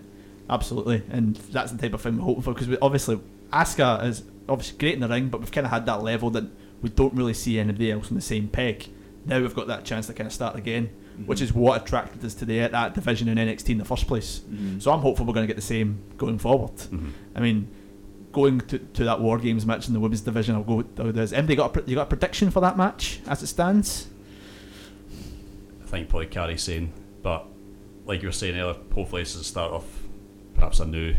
absolutely, 0.51 1.03
and 1.11 1.37
that's 1.51 1.73
the 1.73 1.79
type 1.79 1.95
of 1.95 2.03
thing 2.03 2.17
we're 2.19 2.25
hoping 2.25 2.43
for 2.43 2.53
because 2.53 2.69
we, 2.69 2.77
obviously 2.83 3.19
Asuka 3.53 4.05
is 4.05 4.23
obviously 4.49 4.77
great 4.79 4.95
in 4.95 5.01
the 5.01 5.09
ring, 5.09 5.29
but 5.29 5.41
we've 5.41 5.51
kind 5.53 5.65
of 5.67 5.71
had 5.71 5.87
that 5.87 6.03
level 6.03 6.29
that 6.31 6.45
we 6.83 6.91
don't 6.91 7.15
really 7.15 7.33
see 7.35 7.59
anybody 7.59 7.91
else 7.91 8.09
on 8.09 8.15
the 8.17 8.21
same 8.21 8.49
peg. 8.49 8.89
Now 9.25 9.41
we've 9.41 9.55
got 9.55 9.67
that 9.69 9.85
chance 9.85 10.07
to 10.09 10.13
kind 10.13 10.27
of 10.27 10.33
start 10.35 10.57
again, 10.57 10.91
which 11.25 11.41
is 11.41 11.55
what 11.55 11.81
attracted 11.83 12.23
us 12.25 12.35
to 12.35 12.45
the, 12.45 12.59
that 12.59 12.93
division 12.95 13.29
in 13.29 13.39
NXT 13.39 13.71
in 13.71 13.79
the 13.79 13.85
first 13.87 14.07
place. 14.07 14.43
Mhm. 14.53 14.83
So 14.83 14.93
I'm 14.93 15.01
hopeful 15.01 15.25
we're 15.25 15.33
going 15.33 15.45
to 15.45 15.53
get 15.55 15.57
the 15.57 15.63
same 15.63 16.01
going 16.19 16.39
forward. 16.39 16.77
Mhm. 16.77 17.11
I 17.35 17.41
mean, 17.41 17.69
going 18.35 18.61
to, 18.63 18.79
to 18.79 19.05
that 19.05 19.21
War 19.21 19.39
Games 19.39 19.65
match 19.65 19.89
in 19.89 19.95
the 19.95 20.01
women's 20.01 20.21
division, 20.21 20.55
I'll 20.57 20.63
go. 20.65 20.83
There's 20.83 21.33
anybody 21.33 21.57
got 21.57 21.77
a, 21.77 21.83
you 21.87 21.95
got 21.95 22.03
a 22.03 22.07
prediction 22.07 22.51
for 22.51 22.61
that 22.61 22.77
match 22.77 23.21
as 23.27 23.43
it 23.43 23.47
stands? 23.47 24.09
I 25.83 25.87
think 25.87 26.09
probably 26.09 26.27
Kairi 26.27 26.59
Sane, 26.59 26.93
but 27.23 27.47
like 28.07 28.23
you 28.23 28.29
were 28.29 28.33
saying 28.33 28.59
earlier, 28.59 28.79
hopefully 28.95 29.23
this 29.23 29.33
is 29.33 29.39
the 29.39 29.45
start 29.45 29.73
of 29.73 29.85
perhaps 30.55 30.81
a 30.81 30.85
new 30.87 31.15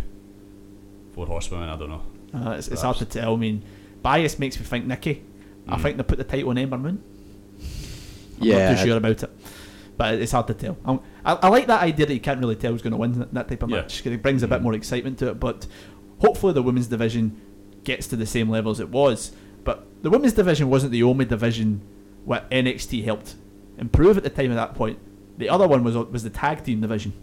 four 1.14 1.26
horsewomen. 1.26 1.70
I 1.70 1.78
don't 1.78 1.90
know. 1.90 2.02
Uh, 2.34 2.52
it's, 2.58 2.68
it's 2.68 2.82
hard 2.82 2.98
to 2.98 3.06
tell. 3.06 3.34
I 3.34 3.38
mean, 3.38 3.64
bias 4.02 4.38
makes 4.38 4.60
me 4.60 4.66
think 4.66 4.86
Nikki. 4.86 5.24
I 5.68 5.78
Mm. 5.78 5.82
think 5.82 5.98
they 5.98 6.04
put 6.04 6.18
the 6.20 6.24
title 6.24 6.50
on 6.50 6.58
Ember 6.58 6.78
Moon. 6.78 7.02
I'm 8.40 8.46
Yeah, 8.48 8.70
not 8.74 8.78
too 8.80 8.86
sure 8.86 8.98
about 8.98 9.24
it, 9.24 9.30
but 9.98 10.16
it's 10.16 10.32
hard 10.34 10.48
to 10.48 10.54
tell. 10.54 10.78
I'm, 10.86 11.00
I, 11.24 11.34
I 11.34 11.48
like 11.48 11.68
that 11.68 11.82
idea 11.82 12.06
that 12.06 12.14
you 12.14 12.20
can't 12.20 12.40
really 12.40 12.56
tell 12.58 12.72
who's 12.74 12.82
going 12.84 12.92
to 12.92 12.98
win 12.98 13.18
that, 13.20 13.34
that 13.34 13.48
type 13.48 13.64
of 13.64 13.70
Yeah. 13.70 13.78
match 13.78 14.04
'cause 14.04 14.12
it 14.14 14.22
brings 14.22 14.44
a 14.44 14.48
bit 14.48 14.62
more 14.62 14.74
excitement 14.74 15.18
to 15.20 15.30
it. 15.30 15.40
But 15.40 15.66
hopefully, 16.26 16.54
the 16.54 16.64
women's 16.64 16.88
division 16.88 17.40
gets 17.84 18.08
to 18.08 18.16
the 18.16 18.26
same 18.26 18.50
level 18.50 18.72
as 18.72 18.80
it 18.80 18.90
was. 18.90 19.32
But 19.64 19.86
the 20.04 20.10
women's 20.10 20.34
division 20.34 20.70
wasn't 20.70 20.92
the 20.92 21.04
only 21.04 21.26
division 21.26 21.82
where 22.24 22.46
NXT 22.52 23.04
helped 23.04 23.36
improve 23.78 24.18
at 24.18 24.24
the 24.24 24.30
time 24.30 24.52
of 24.52 24.56
that 24.56 24.76
point. 24.76 25.00
The 25.38 25.50
other 25.50 25.68
one 25.68 25.84
was 25.84 25.96
was 25.96 26.24
the 26.24 26.30
tag 26.30 26.64
team 26.64 26.82
division. 26.82 27.14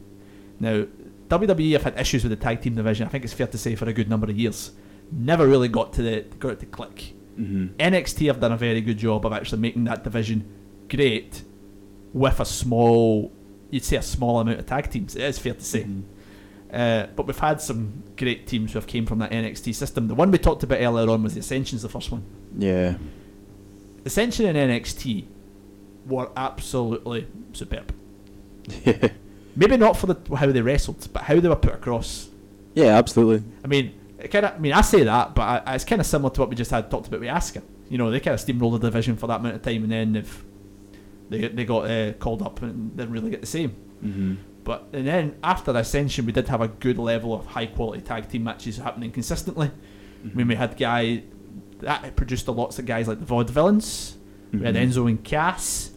Now, 0.61 0.87
WWE 1.29 1.73
have 1.73 1.83
had 1.85 1.99
issues 1.99 2.23
with 2.25 2.31
the 2.31 2.37
tag 2.37 2.61
team 2.61 2.75
division. 2.75 3.07
I 3.07 3.11
think 3.11 3.25
it's 3.25 3.33
fair 3.33 3.47
to 3.47 3.59
say 3.59 3.75
for 3.75 3.89
a 3.89 3.93
good 3.93 4.09
number 4.11 4.29
of 4.29 4.37
years. 4.39 4.73
Never 5.11 5.47
really 5.47 5.69
got 5.69 5.93
to 5.95 6.03
the 6.03 6.25
got 6.39 6.53
it 6.53 6.61
to 6.61 6.67
click. 6.67 7.15
Mhm. 7.39 7.71
NXT 7.79 8.27
have 8.27 8.41
done 8.41 8.53
a 8.53 8.57
very 8.57 8.81
good 8.83 8.99
job 8.99 9.25
of 9.25 9.33
actually 9.33 9.61
making 9.63 9.85
that 9.85 10.05
division 10.05 10.45
great 10.91 11.43
with 12.13 12.39
a 12.41 12.45
small, 12.45 13.33
you'd 13.71 13.85
say 13.85 13.97
a 13.97 14.03
small 14.03 14.41
amount 14.41 14.59
of 14.59 14.67
tag 14.67 14.91
teams. 14.91 15.17
It 15.17 15.23
is 15.23 15.39
fair 15.39 15.55
to 15.55 15.65
say. 15.65 15.87
Uh, 16.73 17.07
but 17.15 17.27
we've 17.27 17.39
had 17.39 17.61
some 17.61 18.03
great 18.17 18.47
teams 18.47 18.73
who 18.73 18.79
have 18.79 18.87
came 18.87 19.05
from 19.05 19.19
that 19.19 19.31
NXT 19.31 19.75
system. 19.75 20.09
The 20.09 20.15
one 20.15 20.31
we 20.31 20.39
talked 20.39 20.63
about 20.63 20.81
earlier 20.81 21.11
on 21.11 21.23
was 21.23 21.35
the 21.35 21.41
Ascension's 21.41 21.83
the 21.83 21.89
first 21.89 22.11
one. 22.11 22.25
Yeah. 22.57 22.97
Ascension 24.05 24.47
and 24.47 24.57
NXT 24.57 25.27
were 26.07 26.31
absolutely 26.37 27.27
superb. 27.53 27.95
Maybe 29.57 29.77
not 29.77 29.97
for 29.99 30.07
the 30.07 30.37
how 30.37 30.47
they 30.51 30.63
wrestled, 30.63 31.07
but 31.13 31.25
how 31.25 31.39
they 31.39 31.49
were 31.49 31.57
put 31.57 31.75
across. 31.75 32.29
Yeah, 32.75 32.97
absolutely. 32.97 33.47
I 33.63 33.67
mean, 33.69 33.93
kind 34.31 34.47
of. 34.47 34.55
I 34.55 34.59
mean, 34.59 34.73
I 34.73 34.81
say 34.81 35.03
that, 35.03 35.35
but 35.35 35.43
I, 35.67 35.75
it's 35.75 35.85
kind 35.85 36.01
of 36.01 36.07
similar 36.07 36.31
to 36.35 36.41
what 36.41 36.49
we 36.49 36.57
just 36.57 36.71
had 36.71 36.91
talked 36.91 37.09
about 37.09 37.21
with 37.21 37.29
Asuka. 37.29 37.63
You 37.91 37.99
know, 37.99 38.11
they 38.11 38.21
kind 38.21 38.33
of 38.35 38.41
steamrolled 38.41 38.81
the 38.81 38.89
division 38.89 39.17
for 39.17 39.27
that 39.27 39.41
amount 39.41 39.57
of 39.57 39.63
time, 39.63 39.83
and 39.83 39.93
then 39.93 40.13
they've 40.15 40.45
they 41.29 41.49
they 41.49 41.65
got 41.67 41.91
uh, 41.91 42.13
called 42.15 42.41
up 42.41 42.63
and 42.63 42.97
didn't 42.97 43.13
really 43.13 43.31
get 43.31 43.43
the 43.43 43.47
same. 43.47 43.77
Mhm. 44.03 44.37
But 44.65 44.89
and 44.93 45.07
then 45.07 45.37
after 45.43 45.73
Ascension, 45.73 46.25
we 46.27 46.33
did 46.33 46.49
have 46.49 46.61
a 46.61 46.69
good 46.69 46.99
level 46.99 47.35
of 47.35 47.47
high 47.47 47.67
quality 47.67 48.01
tag 48.03 48.29
team 48.29 48.45
matches 48.45 48.77
happening 48.79 49.11
consistently. 49.11 49.71
I 50.25 50.35
mean, 50.37 50.47
we 50.47 50.55
had 50.55 50.77
guy 50.77 51.25
that 51.81 52.15
produced 52.15 52.47
a 52.47 52.53
lots 52.53 52.79
of 52.79 52.87
guys 52.87 53.09
like 53.09 53.19
the 53.19 53.27
Vaudevillains. 53.27 54.15
We 54.53 54.61
had 54.65 54.77
Mhm. 54.77 54.87
Enzo 54.89 55.09
and 55.09 55.23
Cass, 55.25 55.91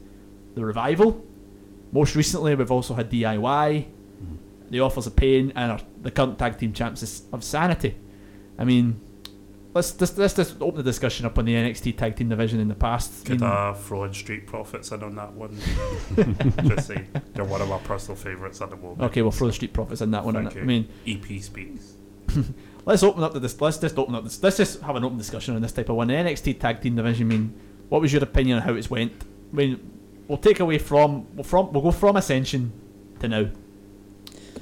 the 0.55 0.65
Revival. 0.65 1.23
Most 1.91 2.15
recently, 2.15 2.55
we've 2.55 2.71
also 2.71 2.95
had 2.95 3.09
DIY, 3.11 3.85
the 4.71 4.81
Authors 4.81 5.05
of 5.05 5.15
Pain, 5.15 5.53
and 5.55 5.73
our, 5.73 5.79
the 6.01 6.09
current 6.09 6.39
tag 6.39 6.57
team 6.57 6.73
champs 6.73 7.23
of 7.31 7.43
Sanity. 7.43 7.95
I 8.57 8.63
mean, 8.63 8.99
let's 9.75 9.91
just 9.91 10.17
let's 10.17 10.33
just 10.33 10.59
open 10.61 10.77
the 10.77 10.83
discussion 10.83 11.25
up 11.25 11.37
on 11.37 11.45
the 11.45 11.53
NXT 11.53 11.97
tag 11.97 12.15
team 12.15 12.29
division 12.29 12.59
in 12.59 12.67
the 12.67 12.75
past. 12.75 13.25
I 13.25 13.27
Could 13.29 13.41
mean, 13.41 13.49
uh, 13.49 13.73
throw 13.73 14.05
in 14.05 14.13
Street 14.13 14.47
Profits 14.47 14.91
in 14.91 15.03
on 15.03 15.15
that 15.15 15.33
one? 15.33 15.55
Just 16.67 16.87
say 16.87 17.05
they're 17.33 17.43
one 17.45 17.61
of 17.61 17.67
my 17.69 17.77
personal 17.79 18.15
favourites 18.15 18.61
at 18.61 18.69
the 18.71 18.77
moment. 18.77 19.01
okay, 19.03 19.21
we'll 19.21 19.31
throw 19.31 19.47
the 19.47 19.53
Street 19.53 19.73
Profits 19.73 20.01
in 20.01 20.11
that 20.11 20.25
one. 20.25 20.35
I 20.35 20.49
mean, 20.61 20.87
EP 21.05 21.41
speaks. 21.43 21.93
let's 22.85 23.03
open 23.03 23.21
up 23.23 23.33
the 23.33 23.39
dis- 23.39 23.59
let's 23.61 23.77
just 23.77 23.97
open 23.99 24.15
up 24.15 24.23
this. 24.23 24.41
Let's 24.41 24.57
just 24.57 24.81
have 24.81 24.95
an 24.95 25.03
open 25.03 25.17
discussion 25.17 25.55
on 25.55 25.61
this 25.61 25.73
type 25.73 25.89
of 25.89 25.95
one. 25.95 26.07
The 26.07 26.13
NXT 26.13 26.59
tag 26.59 26.81
team 26.81 26.95
division. 26.95 27.27
I 27.27 27.35
mean, 27.35 27.53
what 27.89 28.01
was 28.01 28.11
your 28.13 28.23
opinion 28.23 28.57
on 28.57 28.63
how 28.63 28.73
it's 28.73 28.89
went? 28.89 29.11
I 29.51 29.55
mean, 29.55 29.91
we'll 30.27 30.37
take 30.37 30.59
away 30.61 30.77
from 30.79 31.27
we'll 31.35 31.43
from 31.43 31.71
we'll 31.73 31.83
go 31.83 31.91
from 31.91 32.15
Ascension 32.15 32.71
to 33.19 33.27
now. 33.27 33.49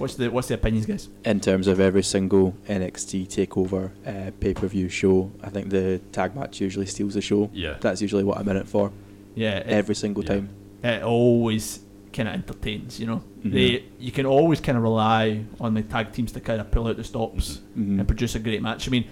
What's 0.03 0.15
the 0.15 0.29
what's 0.29 0.49
the 0.49 0.55
opinions, 0.55 0.85
guys? 0.85 1.07
In 1.23 1.39
terms 1.39 1.65
of 1.67 1.79
every 1.79 2.03
single 2.03 2.51
NXT 2.67 3.25
takeover 3.29 3.89
uh, 4.05 4.31
pay 4.41 4.53
per 4.53 4.67
view 4.67 4.89
show, 4.89 5.31
I 5.41 5.49
think 5.49 5.69
the 5.69 6.01
tag 6.11 6.35
match 6.35 6.59
usually 6.59 6.87
steals 6.87 7.13
the 7.13 7.21
show. 7.21 7.49
Yeah. 7.53 7.77
That's 7.79 8.01
usually 8.01 8.25
what 8.25 8.37
I'm 8.37 8.49
in 8.49 8.57
it 8.57 8.67
for. 8.67 8.91
Yeah, 9.33 9.59
it- 9.59 9.67
Every 9.67 9.95
single 9.95 10.21
yeah. 10.25 10.29
time. 10.33 10.49
it 10.83 11.03
always 11.03 11.79
kind 12.11 12.27
of 12.27 12.33
entertains. 12.35 12.99
You 12.99 13.05
know, 13.07 13.23
Mhm. 13.45 13.51
they 13.53 13.83
you 13.97 14.11
can 14.11 14.25
always 14.25 14.59
kind 14.59 14.77
of 14.77 14.83
rely 14.83 15.45
on 15.61 15.73
the 15.73 15.83
tag 15.83 16.11
teams 16.11 16.33
to 16.33 16.41
kind 16.41 16.59
of 16.59 16.69
pull 16.69 16.85
out 16.89 16.97
the 16.97 17.03
stops 17.05 17.61
Mhm. 17.79 17.99
and 17.99 18.05
produce 18.05 18.35
a 18.35 18.39
great 18.39 18.61
match. 18.61 18.89
I 18.89 18.91
mean, 18.91 19.05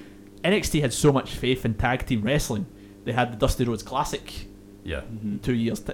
NXT 0.43 0.81
had 0.81 0.91
so 0.91 1.13
much 1.13 1.29
faith 1.35 1.63
in 1.63 1.75
tag 1.75 2.05
team 2.05 2.21
wrestling. 2.21 2.65
They 3.05 3.13
had 3.13 3.31
the 3.31 3.37
Dusty 3.37 3.63
Rhodes 3.63 3.81
Classic 3.83 4.25
Yeah. 4.83 5.03
Mhm. 5.09 5.41
two 5.41 5.53
years. 5.53 5.79
T- 5.79 5.93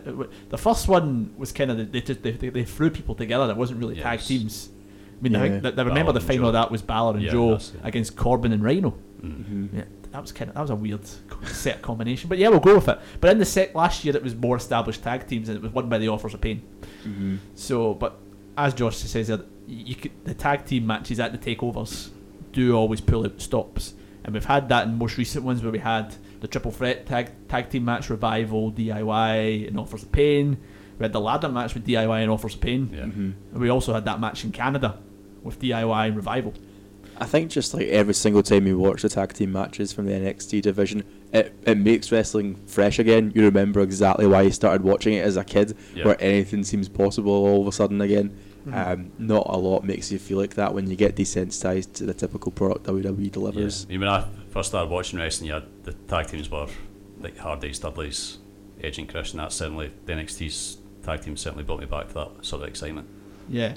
the 0.49 0.57
first 0.57 0.87
one 0.87 1.29
was 1.37 1.51
kind 1.51 1.69
of 1.69 1.91
they 1.91 2.01
just 2.01 2.23
they, 2.23 2.31
they, 2.31 2.49
they 2.49 2.63
threw 2.63 2.89
people 2.89 3.13
together. 3.13 3.45
That 3.45 3.57
wasn't 3.57 3.79
really 3.79 3.95
tag 3.97 4.21
teams. 4.21 4.69
I 5.19 5.23
mean, 5.23 5.35
I 5.35 5.45
Yeah. 5.45 5.49
think 5.59 5.75
that, 5.75 5.77
remember 5.85 6.11
Balor 6.13 6.19
the 6.19 6.25
final 6.25 6.47
of 6.47 6.53
that 6.53 6.71
was 6.71 6.81
Balor 6.81 7.15
and 7.15 7.23
Yeah, 7.23 7.31
Joe 7.31 7.51
that's 7.51 7.73
against 7.83 8.15
Corbin 8.15 8.51
and 8.51 8.61
Rhyno. 8.61 8.93
Mm. 9.23 9.45
Mhm. 9.45 9.69
Yeah, 9.73 9.83
that 10.11 10.21
was 10.21 10.31
kind 10.31 10.49
of 10.49 10.55
that 10.55 10.61
was 10.61 10.69
a 10.69 10.75
weird 10.75 11.01
set 11.45 11.81
combination. 11.81 12.29
But 12.29 12.37
yeah, 12.37 12.49
we'll 12.49 12.59
go 12.59 12.75
with 12.75 12.87
it. 12.87 12.99
But 13.19 13.31
in 13.31 13.39
the 13.39 13.45
set 13.45 13.75
last 13.75 14.05
year, 14.05 14.15
it 14.15 14.23
was 14.23 14.35
more 14.35 14.55
established 14.57 15.03
tag 15.03 15.27
teams, 15.27 15.49
and 15.49 15.57
it 15.57 15.61
was 15.63 15.73
won 15.73 15.89
by 15.89 15.97
the 15.97 16.09
Authors 16.09 16.33
of 16.35 16.41
Pain. 16.41 16.61
Mhm. 17.05 17.37
So, 17.55 17.95
but 17.95 18.19
as 18.57 18.73
Josh 18.75 18.97
says, 18.97 19.31
you 19.67 19.95
could, 19.95 20.11
the 20.23 20.33
tag 20.35 20.65
team 20.65 20.85
matches 20.85 21.19
at 21.19 21.31
the 21.31 21.37
takeovers 21.55 22.09
do 22.53 22.75
always 22.75 23.01
pull 23.01 23.25
out 23.25 23.41
stops, 23.41 23.93
and 24.23 24.33
we've 24.35 24.45
had 24.45 24.69
that 24.69 24.87
in 24.87 24.97
most 24.99 25.17
recent 25.17 25.43
ones 25.43 25.63
where 25.63 25.71
we 25.71 25.79
had 25.79 26.13
the 26.41 26.47
triple 26.47 26.69
threat 26.71 27.07
tag 27.07 27.31
tag 27.47 27.69
team 27.71 27.83
match, 27.85 28.09
Revival, 28.11 28.69
DIY, 28.71 29.65
and 29.67 29.79
Authors 29.79 30.03
of 30.03 30.11
Pain. 30.11 30.57
We 30.99 31.03
had 31.03 31.13
the 31.13 31.19
ladder 31.21 31.49
match 31.49 31.73
with 31.73 31.85
DIY 31.85 32.21
and 32.21 32.29
Authors 32.31 32.53
of 32.55 32.61
Pain, 32.61 32.89
Yeah. 32.93 33.01
Mhm. 33.05 33.33
and 33.53 33.61
we 33.61 33.69
also 33.69 33.93
had 33.93 34.05
that 34.05 34.19
match 34.19 34.43
in 34.45 34.51
Canada 34.51 34.97
with 35.47 35.59
DIY 35.59 36.07
and 36.07 36.15
Revival. 36.15 36.53
I 37.19 37.25
think 37.25 37.49
just 37.49 37.73
like 37.73 37.87
every 37.87 38.13
single 38.13 38.43
time 38.43 38.67
you 38.67 38.77
watch 38.77 39.01
the 39.01 39.09
tag 39.09 39.33
team 39.33 39.51
matches 39.51 39.91
from 39.91 40.05
the 40.05 40.11
NXT 40.11 40.61
division, 40.61 41.03
it, 41.33 41.51
it 41.65 41.75
makes 41.79 42.11
wrestling 42.11 42.55
fresh 42.67 42.99
again. 42.99 43.31
You 43.33 43.43
remember 43.45 43.79
exactly 43.81 44.27
why 44.27 44.43
you 44.43 44.51
started 44.51 44.83
watching 44.83 45.13
it 45.15 45.25
as 45.25 45.35
a 45.35 45.43
kid, 45.43 45.75
Yeah. 45.95 46.05
where 46.05 46.17
anything 46.21 46.63
seems 46.63 46.87
possible 46.87 47.31
all 47.31 47.61
of 47.61 47.67
a 47.67 47.71
sudden 47.71 48.01
again. 48.01 48.37
Mhm. 48.67 48.73
Um, 48.93 49.11
not 49.17 49.47
a 49.49 49.57
lot 49.57 49.83
makes 49.83 50.11
you 50.11 50.19
feel 50.19 50.37
like 50.37 50.53
that 50.55 50.73
when 50.75 50.89
you 50.89 50.95
get 50.95 51.15
desensitized 51.15 51.93
to 51.93 52.05
the 52.05 52.13
typical 52.13 52.51
product 52.51 52.85
WWE 52.85 53.29
delivers. 53.31 53.87
Yeah. 53.89 53.95
I 53.95 53.97
mean, 53.97 53.99
when 54.01 54.09
I 54.09 54.25
first 54.51 54.69
started 54.69 54.91
watching 54.91 55.17
wrestling, 55.17 55.47
you 55.47 55.53
had 55.53 55.63
the 55.85 55.93
tag 55.93 56.27
teams 56.27 56.51
were 56.51 56.67
like 57.19 57.37
Hardy, 57.39 57.71
Dudley's, 57.71 58.37
Edge 58.83 58.99
and 58.99 59.09
Christian. 59.09 59.37
That 59.37 59.51
certainly 59.53 59.91
the 60.05 60.13
NXT's 60.13 60.77
tag 61.03 61.21
team 61.21 61.35
certainly 61.35 61.63
brought 61.63 61.79
me 61.79 61.87
back 61.87 62.09
to 62.09 62.13
that 62.13 62.29
sort 62.45 62.61
of 62.61 62.67
excitement. 62.67 63.07
Yeah, 63.49 63.73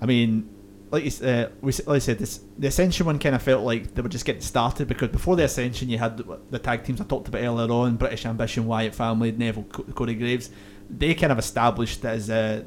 I 0.00 0.06
mean, 0.06 0.48
like 0.94 1.04
you, 1.04 1.26
uh, 1.26 1.48
we 1.60 1.72
like 1.72 1.96
I 1.96 1.98
said, 1.98 2.18
this 2.18 2.40
the 2.58 2.68
Ascension 2.68 3.06
one 3.06 3.18
kind 3.18 3.34
of 3.34 3.42
felt 3.42 3.62
like 3.64 3.94
they 3.94 4.02
were 4.02 4.08
just 4.08 4.24
getting 4.24 4.42
started 4.42 4.88
because 4.88 5.08
before 5.08 5.36
the 5.36 5.44
Ascension, 5.44 5.88
you 5.88 5.98
had 5.98 6.16
the, 6.18 6.38
the 6.50 6.58
tag 6.58 6.84
teams 6.84 7.00
I 7.00 7.04
talked 7.04 7.28
about 7.28 7.42
earlier 7.42 7.70
on, 7.72 7.96
British 7.96 8.24
Ambition, 8.26 8.66
Wyatt 8.66 8.94
Family, 8.94 9.32
Neville, 9.32 9.64
Co- 9.64 9.82
Corey 9.94 10.14
Graves. 10.14 10.50
They 10.88 11.14
kind 11.14 11.32
of 11.32 11.38
established 11.38 12.04
as 12.04 12.30
uh, 12.30 12.62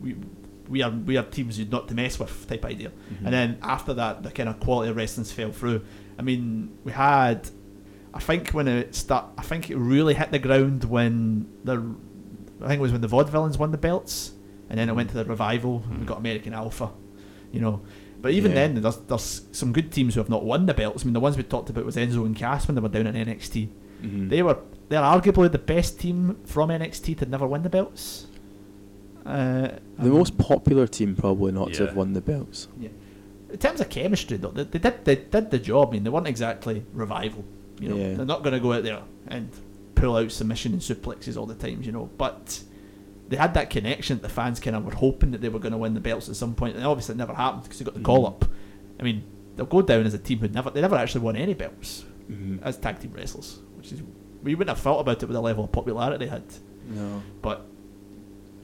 we. 0.00 0.16
We 0.68 0.82
are 0.82 0.90
we 0.90 1.16
are 1.16 1.22
teams 1.22 1.60
you're 1.60 1.68
not 1.68 1.86
to 1.88 1.94
mess 1.94 2.18
with 2.18 2.48
type 2.48 2.64
idea, 2.64 2.90
and 3.24 3.32
then 3.32 3.58
after 3.62 3.94
that 3.94 4.24
the 4.24 4.32
kind 4.32 4.48
of 4.48 4.58
quality 4.58 4.90
of 4.90 4.96
wrestling's 4.96 5.30
fell 5.30 5.52
through. 5.52 5.84
I 6.18 6.22
mean, 6.22 6.76
we 6.82 6.90
had, 6.90 7.48
I 8.12 8.18
think 8.18 8.50
when 8.50 8.66
it 8.66 8.92
start, 8.92 9.26
I 9.38 9.42
think 9.42 9.70
it 9.70 9.76
really 9.76 10.14
hit 10.14 10.32
the 10.32 10.40
ground 10.40 10.82
when 10.82 11.46
the, 11.62 11.94
I 12.60 12.66
think 12.66 12.80
it 12.80 12.82
was 12.82 12.90
when 12.90 13.00
the 13.00 13.06
Vaudevillains 13.06 13.60
won 13.60 13.70
the 13.70 13.78
belts, 13.78 14.32
and 14.68 14.76
then 14.76 14.88
it 14.88 14.94
went 14.96 15.10
to 15.10 15.14
the 15.14 15.24
revival. 15.24 15.84
and 15.88 16.00
We 16.00 16.04
got 16.04 16.18
American 16.18 16.52
Alpha, 16.52 16.90
you 17.52 17.60
know. 17.60 17.80
But 18.22 18.32
even 18.32 18.52
Yeah. 18.52 18.66
then, 18.68 18.82
there's 18.82 18.96
there's 18.96 19.42
some 19.52 19.72
good 19.72 19.92
teams 19.92 20.14
who 20.14 20.20
have 20.20 20.28
not 20.30 20.44
won 20.44 20.66
the 20.66 20.74
belts. 20.74 21.02
I 21.02 21.06
mean, 21.06 21.12
the 21.14 21.20
ones 21.20 21.36
we 21.36 21.42
talked 21.42 21.70
about 21.70 21.84
was 21.84 21.96
Enzo 21.96 22.24
and 22.26 22.34
Cass 22.34 22.66
when 22.66 22.74
they 22.74 22.80
were 22.80 22.88
down 22.88 23.06
in 23.06 23.14
NXT. 23.14 23.68
Mhm. 24.02 24.28
They 24.30 24.42
were 24.42 24.58
they're 24.88 25.00
arguably 25.02 25.50
the 25.50 25.58
best 25.58 25.98
team 26.00 26.36
from 26.44 26.70
NXT 26.70 27.14
to 27.18 27.26
never 27.26 27.46
win 27.46 27.62
the 27.62 27.68
belts. 27.70 28.26
Uh, 29.24 29.68
the 29.98 30.10
um, 30.10 30.10
most 30.10 30.38
popular 30.38 30.86
team 30.86 31.16
probably 31.16 31.50
not 31.52 31.72
to 31.74 31.86
have 31.86 31.96
won 31.96 32.12
the 32.12 32.20
belts. 32.20 32.68
yeah. 32.78 32.90
In 33.50 33.58
terms 33.58 33.80
of 33.80 33.88
chemistry, 33.88 34.36
though, 34.36 34.50
they, 34.50 34.64
they 34.64 34.78
did 34.78 35.04
they 35.04 35.16
did 35.16 35.50
the 35.50 35.58
job. 35.58 35.88
I 35.88 35.92
mean, 35.92 36.04
they 36.04 36.10
weren't 36.10 36.26
exactly 36.28 36.84
revival. 36.92 37.44
You 37.80 37.88
know, 37.90 37.96
Yeah. 37.96 38.14
they're 38.14 38.26
not 38.26 38.42
going 38.42 38.54
to 38.54 38.60
go 38.60 38.72
out 38.72 38.82
there 38.84 39.00
and 39.28 39.48
pull 39.94 40.16
out 40.16 40.30
submission 40.32 40.72
and 40.72 40.80
suplexes 40.82 41.36
all 41.36 41.46
the 41.46 41.54
times. 41.54 41.86
You 41.86 41.92
know, 41.92 42.08
but 42.18 42.60
they 43.28 43.36
had 43.36 43.54
that 43.54 43.70
connection 43.70 44.18
that 44.18 44.22
the 44.22 44.28
fans 44.28 44.60
kind 44.60 44.76
of 44.76 44.84
were 44.84 44.94
hoping 44.94 45.32
that 45.32 45.40
they 45.40 45.48
were 45.48 45.58
going 45.58 45.72
to 45.72 45.78
win 45.78 45.94
the 45.94 46.00
belts 46.00 46.28
at 46.28 46.36
some 46.36 46.54
point, 46.54 46.76
and 46.76 46.84
obviously 46.84 47.14
it 47.14 47.18
never 47.18 47.34
happened 47.34 47.64
because 47.64 47.78
they 47.78 47.84
got 47.84 47.94
the 47.94 48.00
call 48.00 48.24
Mhm. 48.24 48.28
up. 48.28 48.44
I 49.00 49.02
mean, 49.02 49.24
they'll 49.56 49.66
go 49.66 49.82
down 49.82 50.06
as 50.06 50.14
a 50.14 50.18
team 50.18 50.38
who 50.38 50.48
never 50.48 50.70
they 50.70 50.80
never 50.80 50.96
actually 50.96 51.22
won 51.22 51.36
any 51.36 51.54
belts. 51.54 52.04
Mhm. 52.30 52.60
as 52.62 52.76
tag 52.76 52.98
team 52.98 53.12
wrestlers, 53.14 53.60
which 53.76 53.92
is 53.92 54.02
we 54.42 54.54
wouldn't 54.56 54.76
have 54.76 54.82
felt 54.82 55.00
about 55.00 55.22
it 55.22 55.26
with 55.26 55.34
the 55.34 55.40
level 55.40 55.64
of 55.64 55.70
popularity 55.72 56.24
they 56.24 56.30
had. 56.30 56.42
No. 56.88 57.22
But 57.40 57.66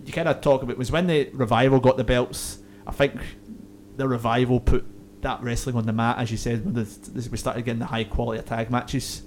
you 0.05 0.13
kind 0.13 0.29
of 0.29 0.41
talk 0.41 0.63
about 0.63 0.73
it 0.73 0.79
was 0.79 0.91
when 0.91 1.07
the 1.07 1.29
revival 1.33 1.79
got 1.79 1.97
the 1.97 2.03
belts. 2.05 2.59
I 2.87 2.91
think 2.93 3.15
the 3.97 4.09
revival 4.09 4.59
put 4.59 4.85
that 5.23 5.41
wrestling 5.45 5.77
on 5.77 5.87
the 5.87 5.93
mat, 5.93 6.19
as 6.19 6.33
you 6.33 6.37
said, 6.37 6.65
when 6.65 6.75
the, 6.75 7.29
we 7.31 7.37
started 7.37 7.65
getting 7.65 7.79
the 7.79 7.87
high 7.87 8.03
quality 8.05 8.43
tag 8.43 8.69
matches. 8.71 9.23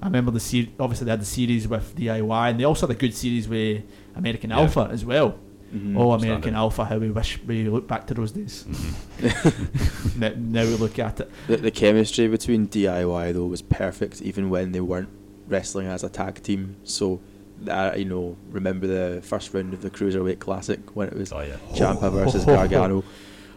I 0.00 0.06
remember 0.06 0.30
the 0.30 0.38
series. 0.40 0.68
Obviously, 0.78 1.04
they 1.06 1.10
had 1.10 1.20
the 1.20 1.24
series 1.26 1.66
with 1.66 1.96
DIY, 1.96 2.50
and 2.50 2.60
they 2.60 2.64
also 2.64 2.86
had 2.86 2.94
a 2.96 2.98
good 2.98 3.14
series 3.14 3.48
with 3.48 3.82
American 4.14 4.50
Yeah. 4.50 4.60
Alpha 4.60 4.88
as 4.92 5.04
well. 5.04 5.38
Mhm. 5.74 5.96
Oh, 5.96 6.10
Standard. 6.10 6.26
American 6.26 6.54
Alpha! 6.54 6.84
How 6.84 6.98
we 6.98 7.10
wish 7.10 7.40
we 7.46 7.64
look 7.64 7.88
back 7.88 8.06
to 8.08 8.14
those 8.14 8.32
days. 8.32 8.64
Mm-hmm. 8.68 10.20
now, 10.20 10.32
now 10.36 10.62
we 10.64 10.74
look 10.74 10.98
at 10.98 11.20
it. 11.20 11.30
The, 11.46 11.56
the 11.56 11.70
chemistry 11.70 12.28
between 12.28 12.68
DIY 12.68 13.32
though 13.32 13.46
was 13.46 13.62
perfect, 13.62 14.20
even 14.20 14.50
when 14.50 14.72
they 14.72 14.80
weren't 14.80 15.08
wrestling 15.48 15.86
as 15.86 16.04
a 16.04 16.10
tag 16.10 16.42
team. 16.42 16.76
So, 16.84 17.20
that 17.62 17.98
you 17.98 18.04
know, 18.04 18.36
remember 18.50 18.86
the 18.86 19.22
first 19.22 19.54
round 19.54 19.72
of 19.72 19.80
the 19.80 19.88
cruiserweight 19.90 20.40
classic 20.40 20.94
when 20.94 21.08
it 21.08 21.14
was 21.16 21.32
Oh 21.32 21.40
yeah. 21.40 21.56
Ciampa 21.72 22.12
versus 22.12 22.44
Gargano, 22.44 23.02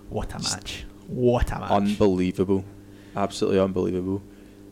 What 0.09 0.33
a 0.33 0.39
match! 0.39 0.85
What 1.07 1.51
a 1.51 1.59
match! 1.59 1.71
unbelievable, 1.71 2.63
absolutely 3.15 3.59
unbelievable. 3.59 4.21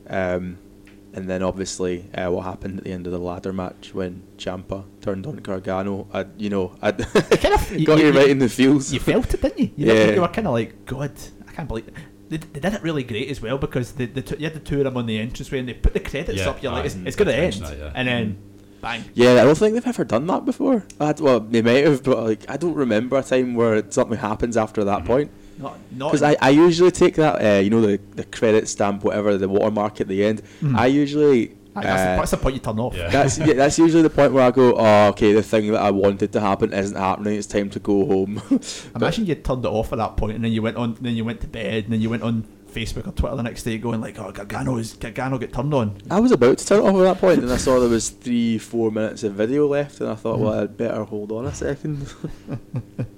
Um, 0.07 0.57
and 1.13 1.29
then 1.29 1.43
obviously 1.43 2.09
uh, 2.15 2.29
what 2.31 2.43
happened 2.43 2.79
at 2.79 2.83
the 2.83 2.91
end 2.91 3.05
of 3.07 3.13
the 3.13 3.19
ladder 3.19 3.53
match 3.53 3.93
when 3.93 4.23
Ciampa 4.37 4.83
turned 5.01 5.25
on 5.27 5.37
Gargano, 5.37 6.07
I, 6.13 6.25
you 6.37 6.49
know, 6.49 6.75
I 6.81 6.91
kind 6.91 7.53
of 7.53 7.85
got 7.85 7.99
you, 7.99 8.11
right 8.11 8.29
in 8.29 8.39
the 8.39 8.49
feels. 8.49 8.91
You 8.91 8.99
felt 8.99 9.33
it, 9.33 9.41
didn't 9.41 9.59
you? 9.59 9.71
You, 9.75 9.87
Yeah. 9.87 9.93
did, 10.07 10.15
you 10.15 10.21
were 10.21 10.27
kind 10.27 10.47
of 10.47 10.53
like, 10.53 10.85
God, 10.85 11.11
I 11.47 11.51
can't 11.51 11.67
believe 11.67 11.87
it. 11.87 11.93
They, 12.29 12.37
they 12.37 12.59
did 12.59 12.73
it 12.73 12.81
really 12.81 13.03
great 13.03 13.29
as 13.29 13.41
well 13.41 13.57
because 13.57 13.91
they, 13.93 14.07
they 14.07 14.21
t- 14.21 14.37
you 14.37 14.45
had 14.45 14.55
the 14.55 14.59
two 14.59 14.79
of 14.79 14.85
them 14.85 14.97
on 14.97 15.05
the 15.05 15.17
entranceway 15.19 15.59
and 15.59 15.67
they 15.69 15.73
put 15.73 15.93
the 15.93 15.99
credits 15.99 16.39
Yeah, 16.39 16.49
up. 16.49 16.63
You're 16.63 16.71
like, 16.71 16.85
it's, 16.85 16.95
aye, 16.95 17.03
it's 17.05 17.15
going 17.15 17.27
to 17.27 17.35
end, 17.35 17.53
that, 17.53 17.77
yeah. 17.77 17.91
and 17.93 18.07
then 18.07 18.37
bang. 18.81 19.03
Yeah, 19.13 19.33
I 19.33 19.43
don't 19.43 19.55
think 19.57 19.75
they've 19.75 19.85
ever 19.87 20.03
done 20.03 20.25
that 20.27 20.45
before. 20.45 20.83
I, 20.99 21.13
well, 21.19 21.39
they 21.41 21.61
might 21.61 21.85
have, 21.85 22.01
but 22.03 22.23
like 22.23 22.49
I 22.49 22.57
don't 22.57 22.73
remember 22.73 23.17
a 23.17 23.23
time 23.23 23.53
where 23.53 23.83
something 23.91 24.17
happens 24.17 24.57
after 24.57 24.83
that 24.85 25.05
point. 25.05 25.29
Not, 25.57 25.77
not 25.91 26.07
Because 26.11 26.23
I, 26.23 26.35
I 26.41 26.49
usually 26.49 26.91
take 26.91 27.15
that, 27.15 27.41
uh, 27.43 27.59
you 27.59 27.69
know, 27.69 27.81
the, 27.81 27.99
the 28.15 28.23
credit 28.25 28.67
stamp, 28.67 29.03
whatever, 29.03 29.37
the 29.37 29.47
watermark 29.49 30.01
at 30.01 30.07
the 30.07 30.23
end. 30.23 30.41
Mhm. 30.61 30.75
I 30.77 30.87
usually. 30.87 31.55
Aye, 31.75 31.81
that's, 31.81 32.01
the, 32.03 32.09
uh, 32.09 32.15
that's 32.17 32.31
the 32.31 32.37
point 32.37 32.55
you 32.55 32.61
turn 32.61 32.79
off. 32.79 32.95
Yeah. 32.95 33.09
that's 33.09 33.37
yeah, 33.39 33.53
that's 33.53 33.79
usually 33.79 34.03
the 34.03 34.09
point 34.09 34.31
where 34.33 34.43
I 34.43 34.51
go, 34.51 34.75
oh, 34.77 35.07
okay, 35.09 35.33
the 35.33 35.41
thing 35.41 35.71
that 35.71 35.81
I 35.81 35.89
wanted 35.91 36.31
to 36.33 36.39
happen 36.39 36.71
isn't 36.71 36.95
happening. 36.95 37.35
It's 37.35 37.47
time 37.47 37.69
to 37.71 37.79
go 37.79 38.05
home. 38.05 38.41
Imagine 38.95 39.25
you 39.25 39.35
turned 39.35 39.65
it 39.65 39.69
off 39.69 39.91
at 39.91 39.97
that 39.97 40.15
point 40.17 40.35
and 40.35 40.43
then 40.45 40.51
you 40.51 40.61
went 40.61 40.77
on, 40.77 40.95
then 41.01 41.15
you 41.15 41.25
went 41.25 41.41
to 41.41 41.47
bed, 41.47 41.85
and 41.85 41.93
then 41.93 42.01
you 42.01 42.09
went 42.11 42.21
on 42.21 42.45
Facebook 42.71 43.07
or 43.07 43.11
Twitter 43.11 43.35
the 43.35 43.43
next 43.43 43.63
day 43.63 43.77
going 43.77 44.01
like, 44.01 44.19
oh, 44.19 44.31
Gargano 44.31 44.77
is 44.77 44.93
Gargano 44.93 45.37
get 45.37 45.53
turned 45.53 45.73
on. 45.73 45.97
I 46.11 46.19
was 46.19 46.31
about 46.31 46.57
to 46.59 46.65
turn 46.65 46.79
it 46.79 46.87
off 46.87 46.95
at 46.95 47.01
that 47.03 47.17
point, 47.19 47.39
and 47.41 47.51
I 47.51 47.57
saw 47.57 47.79
there 47.79 47.89
was 47.89 48.09
three, 48.09 48.57
four 48.57 48.91
minutes 48.91 49.23
of 49.23 49.33
video 49.33 49.67
left, 49.67 49.99
and 50.01 50.09
I 50.09 50.15
thought, 50.15 50.39
well, 50.39 50.59
I'd 50.59 50.77
better 50.77 51.03
hold 51.03 51.31
on 51.31 51.45
a 51.45 51.53
second. 51.53 52.11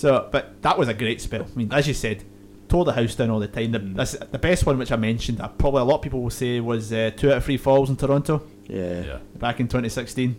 So, 0.00 0.28
but 0.32 0.62
that 0.62 0.78
was 0.78 0.88
a 0.88 0.94
great 0.94 1.20
spell. 1.20 1.42
I 1.42 1.58
mean, 1.58 1.72
as 1.72 1.86
you 1.86 1.94
said, 1.94 2.24
tore 2.68 2.84
the 2.84 2.92
house 2.92 3.14
down 3.14 3.30
all 3.30 3.38
the 3.40 3.48
time. 3.48 3.72
The, 3.72 3.80
Mm. 3.80 3.94
that's, 3.96 4.12
the 4.12 4.38
best 4.38 4.64
one 4.64 4.78
which 4.78 4.92
I 4.92 4.96
mentioned, 4.96 5.38
that 5.38 5.58
probably 5.58 5.82
a 5.82 5.84
lot 5.84 5.96
of 5.96 6.02
people 6.02 6.22
will 6.22 6.30
say 6.30 6.58
was 6.60 6.92
uh, 6.92 7.10
two 7.16 7.30
out 7.30 7.38
of 7.38 7.44
three 7.44 7.56
falls 7.58 7.90
in 7.90 7.96
Toronto. 7.96 8.42
yeah. 8.66 9.02
Yeah. 9.04 9.18
back 9.38 9.60
in 9.60 9.66
2016. 9.68 10.36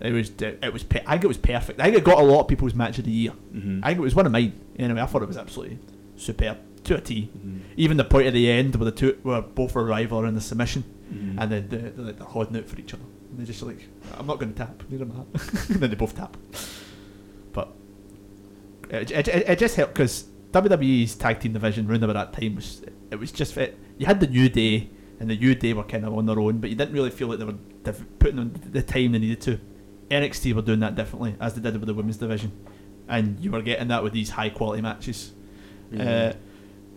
It 0.00 0.12
was 0.12 0.30
it 0.40 0.70
was 0.72 0.84
I 1.06 1.12
think 1.12 1.24
it 1.24 1.28
was 1.28 1.38
perfect. 1.38 1.80
I 1.80 1.84
think 1.84 1.96
it 1.96 2.04
got 2.04 2.18
a 2.18 2.22
lot 2.22 2.40
of 2.40 2.48
people's 2.48 2.74
match 2.74 2.98
of 2.98 3.04
the 3.04 3.10
year. 3.12 3.32
Mhm. 3.54 3.80
I 3.82 3.88
think 3.88 3.98
it 4.00 4.02
was 4.02 4.14
one 4.14 4.26
of 4.26 4.32
mine. 4.32 4.52
Anyway, 4.78 5.00
I 5.00 5.06
thought 5.06 5.22
it 5.22 5.28
was 5.28 5.38
absolutely 5.38 5.78
superb 6.16 6.58
to 6.84 6.96
a 6.96 7.00
T. 7.00 7.30
Mhm. 7.38 7.60
Even 7.76 7.96
the 7.96 8.04
point 8.04 8.26
at 8.26 8.34
the 8.34 8.50
end 8.50 8.74
where 8.76 8.84
the 8.84 8.90
two 8.92 9.16
were 9.22 9.40
both 9.40 9.74
were 9.74 9.84
rival 9.84 10.24
in 10.26 10.34
the 10.34 10.40
submission, 10.42 10.84
Mhm. 11.10 11.36
and 11.40 11.50
then 11.52 11.66
they're, 11.70 11.90
they're, 11.90 12.04
like, 12.06 12.18
they're 12.18 12.26
holding 12.26 12.56
out 12.56 12.66
for 12.66 12.78
each 12.78 12.92
other. 12.92 13.04
And 13.30 13.38
they're 13.38 13.46
just 13.46 13.62
like, 13.62 13.88
I'm 14.18 14.26
not 14.26 14.38
going 14.40 14.52
to 14.52 14.58
tap. 14.58 14.82
Neither 14.90 15.04
am 15.04 15.12
I. 15.12 15.40
and 15.72 15.80
then 15.80 15.88
they 15.90 15.96
both 15.96 16.14
tap. 16.16 16.36
It, 18.90 19.10
it, 19.10 19.28
it, 19.28 19.58
just 19.58 19.76
helped 19.76 19.94
because 19.94 20.24
WWE's 20.52 21.14
tag 21.14 21.40
team 21.40 21.52
division 21.52 21.86
round 21.86 22.04
about 22.04 22.32
that 22.32 22.40
time 22.40 22.54
was 22.56 22.82
it 23.10 23.16
was 23.16 23.32
just 23.32 23.56
it, 23.56 23.78
you 23.98 24.06
had 24.06 24.20
the 24.20 24.26
New 24.26 24.48
Day 24.48 24.90
and 25.20 25.30
the 25.30 25.36
New 25.36 25.54
Day 25.54 25.72
were 25.72 25.84
kind 25.84 26.04
of 26.04 26.16
on 26.16 26.26
their 26.26 26.38
own, 26.38 26.58
but 26.58 26.70
you 26.70 26.76
didn't 26.76 26.94
really 26.94 27.10
feel 27.10 27.28
like 27.28 27.38
they 27.38 27.44
were 27.44 27.56
div- 27.82 28.18
putting 28.18 28.38
on 28.38 28.60
the 28.70 28.82
time 28.82 29.12
they 29.12 29.18
needed 29.18 29.40
to. 29.42 29.60
NXT 30.10 30.52
were 30.54 30.62
doing 30.62 30.80
that 30.80 30.94
differently 30.94 31.34
as 31.40 31.54
they 31.54 31.60
did 31.62 31.74
with 31.78 31.86
the 31.86 31.94
women's 31.94 32.16
division, 32.18 32.52
and 33.08 33.40
you 33.40 33.50
were 33.50 33.62
getting 33.62 33.88
that 33.88 34.02
with 34.02 34.12
these 34.12 34.30
high 34.30 34.50
quality 34.50 34.82
matches. 34.82 35.32
Yeah. 35.90 36.02
Uh, 36.02 36.32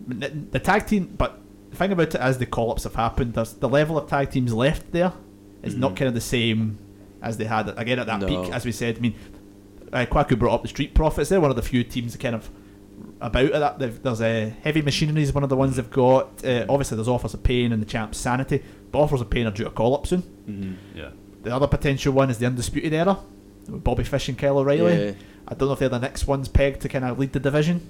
the, 0.06 0.60
tag 0.60 0.86
team, 0.86 1.14
but 1.16 1.40
the 1.70 1.76
thing 1.76 1.92
about 1.92 2.14
it 2.14 2.20
as 2.20 2.38
the 2.38 2.46
call 2.46 2.70
ups 2.70 2.84
have 2.84 2.94
happened, 2.94 3.34
there's 3.34 3.54
the 3.54 3.68
level 3.68 3.98
of 3.98 4.08
tag 4.08 4.30
teams 4.30 4.52
left 4.52 4.92
there 4.92 5.12
is 5.62 5.74
not 5.74 5.92
Mhm. 5.92 5.96
kind 5.96 6.08
of 6.08 6.14
the 6.14 6.20
same 6.20 6.78
as 7.20 7.36
they 7.36 7.44
had 7.44 7.68
again 7.78 7.98
at 7.98 8.06
that 8.06 8.20
No. 8.20 8.26
peak. 8.26 8.52
As 8.52 8.64
we 8.64 8.72
said, 8.72 8.96
I 8.96 9.00
mean, 9.00 9.14
uh, 9.92 10.06
Kwaku 10.06 10.38
brought 10.38 10.54
up 10.54 10.62
the 10.62 10.68
Street 10.68 10.94
Profits. 10.94 11.28
They're 11.30 11.40
one 11.40 11.50
of 11.50 11.56
the 11.56 11.62
few 11.62 11.84
teams 11.84 12.12
that 12.12 12.20
kind 12.20 12.34
of 12.34 12.48
about 13.20 13.52
that. 13.52 13.78
They've, 13.78 14.02
there's 14.02 14.20
a 14.20 14.48
uh, 14.48 14.50
Heavy 14.62 14.82
Machinery 14.82 15.22
is 15.22 15.32
one 15.32 15.42
of 15.44 15.50
the 15.50 15.56
ones 15.56 15.76
they've 15.76 15.90
got. 15.90 16.44
Uh, 16.44 16.66
obviously, 16.68 16.96
there's 16.96 17.08
Authors 17.08 17.34
of 17.34 17.42
Pain 17.42 17.72
and 17.72 17.80
the 17.82 17.86
Champs 17.86 18.18
Sanity. 18.18 18.62
But 18.90 18.98
Authors 19.00 19.20
of 19.20 19.30
Pain 19.30 19.46
are 19.46 19.50
due 19.50 19.66
a 19.66 19.70
call 19.70 19.94
up 19.94 20.06
soon. 20.06 20.22
Mhm. 20.48 20.76
Yeah. 20.96 21.10
The 21.42 21.54
other 21.54 21.66
potential 21.66 22.12
one 22.12 22.30
is 22.30 22.38
the 22.38 22.46
Undisputed 22.46 22.92
Era 22.92 23.18
with 23.68 23.84
Bobby 23.84 24.04
Fish 24.04 24.28
and 24.28 24.36
Kyle 24.38 24.58
O'Reilly. 24.58 25.06
Yeah. 25.06 25.12
I 25.46 25.54
don't 25.54 25.68
know 25.68 25.72
if 25.74 25.78
they're 25.78 25.88
the 25.88 25.98
next 25.98 26.26
ones 26.26 26.48
pegged 26.48 26.80
to 26.82 26.88
kind 26.88 27.04
of 27.04 27.18
lead 27.18 27.32
the 27.32 27.40
division. 27.40 27.80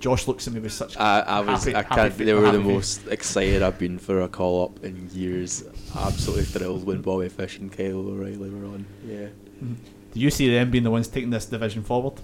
Josh 0.00 0.26
looks 0.26 0.48
at 0.48 0.52
me 0.52 0.58
with 0.60 0.72
such. 0.72 0.96
I, 0.98 1.20
I 1.20 1.40
was 1.40 1.62
happy- 1.64 1.76
I 1.76 1.82
happy 1.82 1.94
can't 1.94 2.12
fa- 2.12 2.24
they 2.24 2.34
were 2.34 2.40
the 2.40 2.46
happy 2.58 2.58
most 2.72 3.06
excited 3.06 3.62
I've 3.62 3.78
been 3.78 3.98
for 3.98 4.20
a 4.22 4.28
call 4.28 4.64
up 4.64 4.84
in 4.84 5.08
years. 5.12 5.62
Absolutely 5.96 6.44
thrilled 6.44 6.84
when 6.84 7.02
Bobby 7.02 7.28
Fish 7.28 7.58
and 7.58 7.70
Kyle 7.70 7.98
O'Reilly 8.08 8.50
were 8.50 8.64
on. 8.66 8.84
Yeah. 9.06 9.28
Do 10.12 10.20
you 10.20 10.30
see 10.30 10.50
them 10.50 10.70
being 10.70 10.84
the 10.84 10.90
ones 10.90 11.08
taking 11.08 11.30
this 11.30 11.46
division 11.46 11.82
forward? 11.82 12.14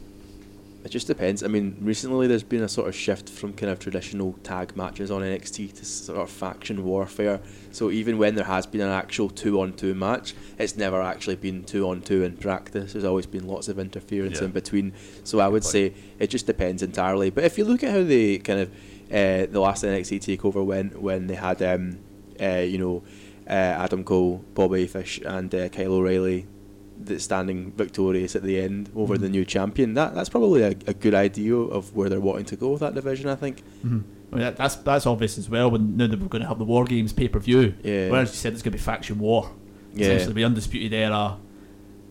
It 0.84 0.90
just 0.90 1.06
depends. 1.08 1.42
I 1.42 1.48
mean, 1.48 1.76
recently 1.80 2.26
there's 2.28 2.44
been 2.44 2.62
a 2.62 2.68
sort 2.68 2.88
of 2.88 2.94
shift 2.94 3.28
from 3.28 3.52
kind 3.52 3.70
of 3.70 3.78
traditional 3.80 4.34
tag 4.44 4.76
matches 4.76 5.10
on 5.10 5.22
NXT 5.22 5.74
to 5.74 5.84
sort 5.84 6.18
of 6.20 6.30
faction 6.30 6.84
warfare. 6.84 7.40
So 7.72 7.90
even 7.90 8.16
when 8.16 8.36
there 8.36 8.44
has 8.44 8.64
been 8.64 8.80
an 8.80 8.88
actual 8.90 9.28
two-on-two 9.28 9.94
match, 9.94 10.34
it's 10.56 10.76
never 10.76 11.02
actually 11.02 11.36
been 11.36 11.64
two-on-two 11.64 12.22
in 12.22 12.36
practice. 12.36 12.92
There's 12.92 13.04
always 13.04 13.26
been 13.26 13.46
lots 13.48 13.68
of 13.68 13.78
interference 13.78 14.38
Yeah. 14.38 14.46
in 14.46 14.50
between. 14.52 14.92
So 15.24 15.40
I 15.40 15.48
would 15.48 15.64
say 15.64 15.94
it 16.18 16.28
just 16.28 16.46
depends 16.46 16.82
entirely. 16.82 17.30
But 17.30 17.44
if 17.44 17.58
you 17.58 17.64
look 17.64 17.82
at 17.82 17.90
how 17.90 18.04
they 18.04 18.38
kind 18.38 18.60
of 18.60 18.70
uh, 19.10 19.46
the 19.50 19.58
last 19.60 19.82
NXT 19.84 20.20
takeover 20.38 20.64
went 20.64 21.00
when 21.02 21.26
they 21.26 21.34
had 21.34 21.60
um, 21.62 21.98
uh, 22.40 22.58
you 22.58 22.78
know 22.78 23.02
uh, 23.48 23.52
Adam 23.52 24.04
Cole, 24.04 24.44
Bobby 24.54 24.86
Fish, 24.86 25.20
and 25.24 25.52
uh, 25.54 25.68
Kyle 25.70 25.94
O'Reilly 25.94 26.46
that 27.04 27.20
standing 27.20 27.72
victorious 27.72 28.34
at 28.36 28.42
the 28.42 28.58
end 28.60 28.90
over 28.96 29.14
Mm-hmm. 29.14 29.22
the 29.22 29.28
new 29.28 29.44
champion. 29.44 29.94
That 29.94 30.14
that's 30.14 30.28
probably 30.28 30.62
a, 30.62 30.70
a 30.86 30.94
good 30.94 31.14
idea 31.14 31.54
of 31.56 31.94
where 31.94 32.08
they're 32.08 32.20
wanting 32.20 32.46
to 32.46 32.56
go 32.56 32.70
with 32.70 32.80
that 32.80 32.94
division. 32.94 33.28
I 33.28 33.34
think. 33.36 33.62
Mm-hmm. 33.84 34.00
I 34.32 34.36
mean, 34.36 34.44
that, 34.44 34.56
that's 34.56 34.74
that's 34.76 35.06
obvious 35.06 35.38
as 35.38 35.48
well. 35.48 35.70
When 35.70 35.96
now 35.96 36.06
that 36.06 36.20
we're 36.20 36.28
going 36.28 36.42
to 36.42 36.48
have 36.48 36.58
the 36.58 36.64
War 36.64 36.84
Games 36.84 37.12
pay 37.12 37.28
per 37.28 37.38
view, 37.38 37.74
Yeah. 37.82 38.10
whereas 38.10 38.30
you 38.30 38.36
said 38.36 38.52
it's 38.52 38.62
going 38.62 38.72
to 38.72 38.78
be 38.78 38.82
faction 38.82 39.18
war. 39.18 39.50
Yeah. 39.94 40.08
Essentially, 40.08 40.34
be 40.34 40.44
undisputed 40.44 40.92
era, 40.92 41.38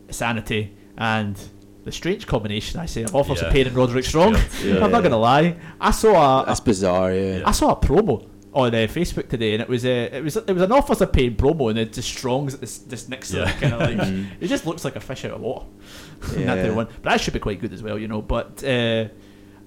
sanity, 0.10 0.74
and 0.98 1.38
the 1.84 1.92
strange 1.92 2.26
combination. 2.28 2.80
I 2.80 2.86
say 2.86 3.04
of 3.04 3.14
Authors 3.16 3.42
Yeah. 3.42 3.48
of 3.48 3.54
pain 3.54 3.68
and 3.68 3.76
Roderick 3.76 4.06
Strong. 4.06 4.36
Yeah. 4.64 4.76
I'm 4.84 4.92
not 4.92 5.02
going 5.02 5.12
to 5.12 5.18
lie. 5.18 5.56
I 5.80 5.92
saw 5.92 6.42
a, 6.42 6.46
That's 6.46 6.60
bizarre. 6.60 7.14
Yeah. 7.14 7.44
I 7.46 7.52
saw 7.52 7.72
a 7.72 7.76
promo 7.76 8.28
on 8.58 8.74
uh, 8.74 8.78
Facebook 8.88 9.30
today, 9.30 9.54
and 9.54 9.62
it 9.62 9.70
was 9.70 9.86
uh, 9.86 10.10
it 10.12 10.24
was 10.24 10.36
it 10.36 10.52
was 10.52 10.64
an 10.64 10.72
Authors 10.72 11.02
of 11.02 11.12
Pain 11.14 11.36
promo, 11.36 11.70
and 11.70 11.78
it 11.80 11.94
just 11.94 12.10
Strong's 12.10 12.56
at 12.56 12.62
this 12.62 12.80
just 12.80 13.10
next 13.10 13.32
Yeah. 13.34 13.50
it, 13.50 13.62
kind 13.62 13.74
of 13.74 13.80
like 13.80 13.98
Mhm. 14.08 14.28
it 14.40 14.48
just 14.48 14.66
looks 14.66 14.84
like 14.84 14.96
a 14.96 15.00
fish 15.00 15.24
out 15.26 15.32
of 15.32 15.42
water. 15.42 15.66
Yeah. 16.38 16.46
Not 16.46 16.56
the 16.64 16.74
one, 16.74 16.88
but 17.02 17.12
that 17.12 17.22
should 17.22 17.34
be 17.34 17.40
quite 17.40 17.62
good 17.62 17.72
as 17.74 17.84
well, 17.84 17.98
you 18.00 18.08
know. 18.08 18.22
But 18.22 18.64
uh, 18.64 19.08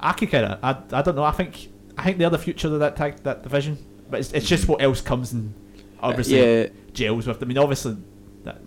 I 0.01 0.13
could 0.13 0.31
kind 0.31 0.45
of 0.47 0.59
I, 0.63 0.99
I 0.99 1.03
don't 1.03 1.15
know. 1.17 1.25
I 1.25 1.31
think 1.33 1.69
I 1.97 2.05
think 2.05 2.19
they're 2.19 2.31
the 2.31 2.39
future 2.39 2.69
of 2.69 2.79
that 2.81 2.97
tag 2.97 3.17
that 3.23 3.43
division, 3.43 3.79
but 4.11 4.21
it's, 4.21 4.33
it's 4.33 4.47
just 4.49 4.67
what 4.69 4.83
else 4.83 5.01
comes 5.01 5.33
and 5.33 5.55
obviously 6.01 6.39
yeah. 6.63 6.67
gels 6.93 7.27
with. 7.27 7.43
I 7.43 7.47
mean, 7.47 7.59
obviously 7.59 7.97
that 8.45 8.61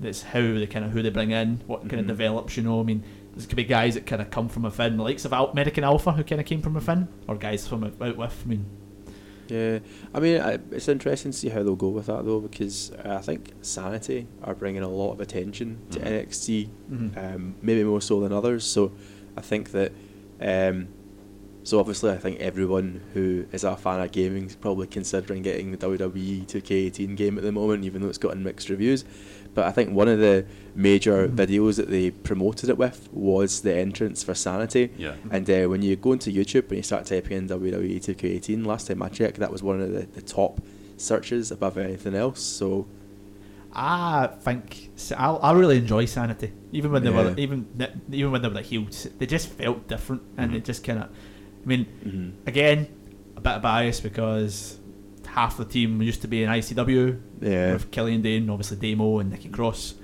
that's 0.00 0.22
how 0.22 0.40
they 0.40 0.66
kind 0.66 0.84
of 0.84 0.90
who 0.92 1.02
they 1.02 1.10
bring 1.10 1.30
in, 1.32 1.60
what 1.66 1.80
kind 1.88 2.00
of 2.00 2.04
Mhm. 2.06 2.08
develops. 2.08 2.56
You 2.56 2.64
know, 2.64 2.80
I 2.80 2.82
mean. 2.82 3.04
There's 3.34 3.46
could 3.46 3.54
be 3.56 3.62
guys 3.62 3.94
that 3.94 4.04
kind 4.04 4.20
of 4.20 4.30
come 4.30 4.48
from 4.48 4.64
within, 4.64 4.96
the 4.96 5.02
likes 5.04 5.24
of 5.24 5.32
Al- 5.32 5.50
American 5.50 5.84
Alpha, 5.84 6.10
who 6.10 6.24
kind 6.24 6.40
of 6.40 6.46
came 6.46 6.60
from 6.60 6.74
within, 6.74 7.06
or 7.28 7.36
guys 7.36 7.68
from 7.68 7.84
out 7.84 7.96
with. 8.16 8.42
I 8.44 8.48
mean, 8.48 8.64
Yeah, 9.48 9.78
I 10.14 10.20
mean, 10.20 10.40
I, 10.40 10.58
it's 10.72 10.88
interesting 10.88 11.32
to 11.32 11.36
see 11.38 11.48
how 11.48 11.62
they'll 11.62 11.74
go 11.74 11.88
with 11.88 12.06
that 12.06 12.24
though, 12.24 12.40
because 12.40 12.92
I 13.04 13.18
think 13.18 13.52
Sanity 13.62 14.26
are 14.44 14.54
bringing 14.54 14.82
a 14.82 14.88
lot 14.88 15.12
of 15.12 15.20
attention 15.20 15.78
to 15.92 15.98
Mhm. 16.00 16.06
NXT, 16.06 16.68
Mhm. 16.92 17.34
um, 17.34 17.54
maybe 17.62 17.82
more 17.84 18.00
so 18.02 18.20
than 18.20 18.32
others. 18.32 18.64
So 18.64 18.92
I 19.36 19.40
think 19.40 19.70
that, 19.72 19.92
um, 20.40 20.88
so 21.68 21.78
obviously, 21.80 22.10
I 22.10 22.16
think 22.16 22.40
everyone 22.40 23.02
who 23.12 23.44
is 23.52 23.62
a 23.64 23.76
fan 23.76 24.00
of 24.00 24.10
gaming 24.10 24.46
is 24.46 24.56
probably 24.56 24.86
considering 24.86 25.42
getting 25.42 25.70
the 25.70 25.76
WWE 25.76 26.46
2K18 26.46 27.14
game 27.14 27.36
at 27.36 27.44
the 27.44 27.52
moment, 27.52 27.84
even 27.84 28.00
though 28.00 28.08
it's 28.08 28.16
gotten 28.16 28.42
mixed 28.42 28.68
reviews. 28.70 29.04
But 29.54 29.66
I 29.66 29.72
think 29.72 29.92
one 29.92 30.08
of 30.08 30.18
the 30.18 30.46
major 30.74 31.28
Mhm. 31.28 31.34
videos 31.34 31.76
that 31.76 31.90
they 31.90 32.10
promoted 32.10 32.70
it 32.70 32.78
with 32.78 33.08
was 33.12 33.60
the 33.62 33.74
entrance 33.76 34.22
for 34.22 34.34
Sanity. 34.34 34.90
Yeah. 34.96 35.16
And 35.30 35.48
uh, 35.50 35.66
when 35.68 35.82
you 35.82 35.96
go 35.96 36.12
into 36.12 36.30
YouTube 36.30 36.68
and 36.68 36.76
you 36.78 36.82
start 36.82 37.04
typing 37.06 37.36
in 37.36 37.46
WWE 37.48 37.98
2K18, 38.00 38.64
last 38.64 38.86
time 38.86 39.02
I 39.02 39.08
checked, 39.10 39.38
that 39.38 39.52
was 39.52 39.62
one 39.62 39.80
of 39.80 39.90
the, 39.92 40.06
the 40.06 40.22
top 40.22 40.60
searches 40.96 41.50
above 41.50 41.76
anything 41.76 42.14
else. 42.14 42.40
So 42.40 42.86
I 43.72 44.28
think 44.40 44.90
I, 45.16 45.30
I 45.30 45.52
really 45.52 45.78
enjoy 45.78 46.06
Sanity, 46.06 46.52
even 46.72 46.90
when 46.92 47.02
they 47.04 47.10
were 47.10 47.28
Yeah. 47.30 47.34
even 47.44 47.66
even 48.10 48.30
when 48.32 48.40
they 48.42 48.48
were 48.48 48.54
the 48.54 48.62
heels. 48.62 49.06
They 49.18 49.26
just 49.26 49.48
felt 49.50 49.86
different, 49.88 50.22
and 50.38 50.54
they 50.54 50.60
just 50.60 50.82
kind 50.84 51.00
of. 51.00 51.08
I 51.64 51.68
mean, 51.68 51.86
Mhm. 52.06 52.30
again, 52.46 52.86
a 53.36 53.40
bit 53.40 53.52
of 53.54 53.62
bias 53.62 54.00
because 54.00 54.78
half 55.26 55.56
the 55.56 55.64
team 55.64 56.00
used 56.02 56.22
to 56.22 56.28
be 56.28 56.42
in 56.42 56.48
ICW 56.48 57.16
Yeah. 57.40 57.74
with 57.74 57.90
Killian 57.90 58.22
Dain, 58.22 58.48
obviously 58.50 58.76
Damo 58.76 59.18
and 59.18 59.30
Nikki 59.30 59.48
Cross. 59.48 59.94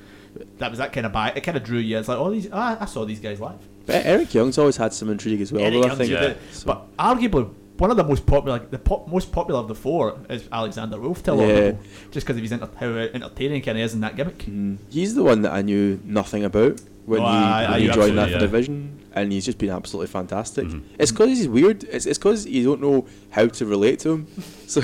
That 0.58 0.70
was 0.70 0.78
that 0.78 0.92
kind 0.92 1.06
of 1.06 1.12
bias. 1.12 1.36
It 1.36 1.42
kind 1.42 1.56
of 1.56 1.64
drew 1.64 1.78
you. 1.78 1.98
It's 1.98 2.08
like, 2.08 2.18
oh, 2.18 2.30
these. 2.30 2.48
Ah, 2.52 2.76
I 2.80 2.84
saw 2.86 3.04
these 3.04 3.20
guys 3.20 3.40
live. 3.40 3.58
But 3.86 4.04
Eric 4.06 4.34
Young's 4.34 4.58
always 4.58 4.76
had 4.76 4.92
some 4.92 5.10
intrigue 5.10 5.40
as 5.40 5.52
well. 5.52 5.70
Though, 5.70 5.84
I 5.84 5.94
think. 5.94 6.10
good. 6.10 6.36
But 6.64 6.96
arguably, 6.98 7.48
one 7.78 7.90
of 7.90 7.96
the 7.96 8.04
most 8.04 8.24
popular, 8.26 8.60
the 8.70 8.78
pop, 8.78 9.06
most 9.08 9.30
popular 9.30 9.60
of 9.60 9.68
the 9.68 9.74
four 9.74 10.16
is 10.30 10.44
Alexander 10.50 10.98
Wolfe. 11.00 11.22
To 11.24 11.32
a 11.32 11.34
lot 11.34 11.44
of 11.44 11.50
Yeah. 11.50 11.70
people, 11.72 11.84
just 12.10 12.26
because 12.26 12.36
of 12.36 12.42
his 12.42 12.52
enter- 12.52 12.68
how 12.76 12.86
entertaining 12.88 13.62
kind 13.62 13.78
of 13.78 13.84
is 13.84 13.94
in 13.94 14.00
that 14.00 14.16
gimmick. 14.16 14.38
Mm. 14.46 14.78
He's 14.90 15.14
the 15.14 15.22
one 15.22 15.42
that 15.42 15.52
I 15.52 15.62
knew 15.62 16.00
nothing 16.04 16.44
about 16.44 16.80
when 17.06 17.20
Oh, 17.20 17.24
he, 17.24 17.28
aye, 17.30 17.62
when 17.62 17.70
aye, 17.74 17.78
he 17.80 17.86
you 17.86 17.92
joined 17.92 18.18
that 18.18 18.30
yeah. 18.30 18.38
division, 18.38 18.90
and 19.14 19.32
he's 19.32 19.44
just 19.44 19.58
been 19.58 19.70
absolutely 19.70 20.08
fantastic. 20.08 20.66
It's 20.98 21.10
because 21.10 21.28
he's 21.28 21.48
weird. 21.48 21.84
It's 21.84 22.06
it's 22.06 22.18
because 22.18 22.46
you 22.46 22.64
don't 22.64 22.80
know 22.80 23.06
how 23.30 23.46
to 23.46 23.66
relate 23.66 24.00
to 24.00 24.12
him. 24.12 24.26
So. 24.66 24.80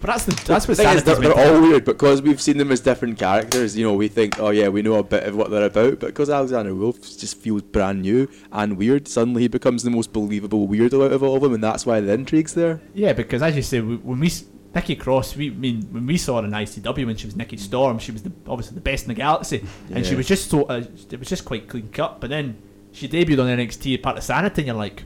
But 0.00 0.08
that's 0.08 0.24
the 0.26 0.34
that's 0.44 0.68
what 0.68 0.76
the 0.76 0.84
thing 0.84 0.96
is, 0.96 1.04
they're, 1.04 1.16
they're 1.16 1.32
all 1.32 1.60
weird 1.60 1.84
because 1.86 2.20
we've 2.20 2.40
seen 2.40 2.58
them 2.58 2.70
as 2.70 2.80
different 2.80 3.18
characters. 3.18 3.76
You 3.76 3.86
know, 3.86 3.94
we 3.94 4.08
think, 4.08 4.38
oh 4.38 4.50
yeah, 4.50 4.68
we 4.68 4.82
know 4.82 4.96
a 4.96 5.02
bit 5.02 5.22
of 5.22 5.34
what 5.34 5.50
they're 5.50 5.64
about. 5.64 6.00
But 6.00 6.08
because 6.08 6.28
Alexander 6.28 6.74
Wolfe 6.74 7.00
just 7.00 7.38
feels 7.38 7.62
brand 7.62 8.02
new 8.02 8.28
and 8.52 8.76
weird, 8.76 9.08
suddenly 9.08 9.42
he 9.42 9.48
becomes 9.48 9.82
the 9.82 9.90
most 9.90 10.12
believable 10.12 10.68
weirdo 10.68 11.06
out 11.06 11.12
of 11.12 11.22
all 11.22 11.36
of 11.36 11.42
them, 11.42 11.54
and 11.54 11.64
that's 11.64 11.86
why 11.86 12.00
the 12.00 12.12
intrigue's 12.12 12.52
there. 12.52 12.80
Yeah, 12.94 13.14
because 13.14 13.42
as 13.42 13.56
you 13.56 13.62
say, 13.62 13.80
when 13.80 14.20
we 14.20 14.30
Nikki 14.74 14.94
Cross, 14.96 15.36
we 15.36 15.50
I 15.50 15.54
mean 15.54 15.82
when 15.90 16.06
we 16.06 16.18
saw 16.18 16.40
her 16.40 16.46
in 16.46 16.52
ICW 16.52 17.06
when 17.06 17.16
she 17.16 17.26
was 17.26 17.34
Nikki 17.34 17.56
Storm, 17.56 17.98
she 17.98 18.12
was 18.12 18.22
the, 18.22 18.32
obviously 18.46 18.74
the 18.74 18.82
best 18.82 19.04
in 19.04 19.08
the 19.08 19.14
galaxy, 19.14 19.64
and 19.90 20.04
she 20.04 20.14
was 20.14 20.28
just 20.28 20.50
so 20.50 20.64
uh, 20.64 20.84
it 21.10 21.18
was 21.18 21.28
just 21.28 21.46
quite 21.46 21.66
clean 21.68 21.88
cut. 21.88 22.20
But 22.20 22.28
then 22.28 22.58
she 22.96 23.08
debuted 23.08 23.40
on 23.42 23.58
NXT 23.58 24.02
part 24.02 24.16
of 24.16 24.24
Sanity, 24.24 24.62
and 24.62 24.66
you're 24.68 24.76
like, 24.76 25.04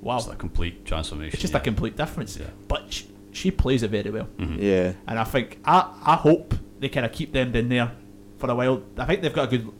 wow, 0.00 0.18
It's 0.18 0.26
a 0.26 0.36
complete 0.36 0.84
transformation. 0.84 1.32
it's 1.32 1.40
just 1.40 1.54
yeah. 1.54 1.60
a 1.60 1.62
complete 1.62 1.96
difference. 1.96 2.36
Yeah. 2.36 2.46
But 2.68 2.92
she, 2.92 3.06
she 3.32 3.50
plays 3.50 3.82
it 3.82 3.90
very 3.90 4.10
well, 4.10 4.28
Yeah. 4.38 4.92
and 5.06 5.18
I 5.18 5.24
think 5.24 5.58
I 5.64 5.90
I 6.04 6.16
hope 6.16 6.54
they 6.78 6.88
kind 6.88 7.06
of 7.06 7.12
keep 7.12 7.32
them 7.32 7.54
in 7.56 7.68
there 7.68 7.90
for 8.38 8.50
a 8.50 8.54
while. 8.54 8.82
I 8.98 9.04
think 9.06 9.22
they've 9.22 9.32
got 9.32 9.52
a 9.52 9.56
good 9.56 9.72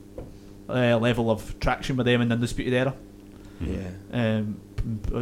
uh, 0.69 0.97
level 0.99 1.31
of 1.31 1.59
traction 1.61 1.97
with 1.97 2.07
them 2.07 2.21
in 2.23 2.29
the 2.29 2.35
Undisputed 2.35 2.73
Era. 2.73 2.95
Yeah. 3.61 3.91
Um, 4.13 4.61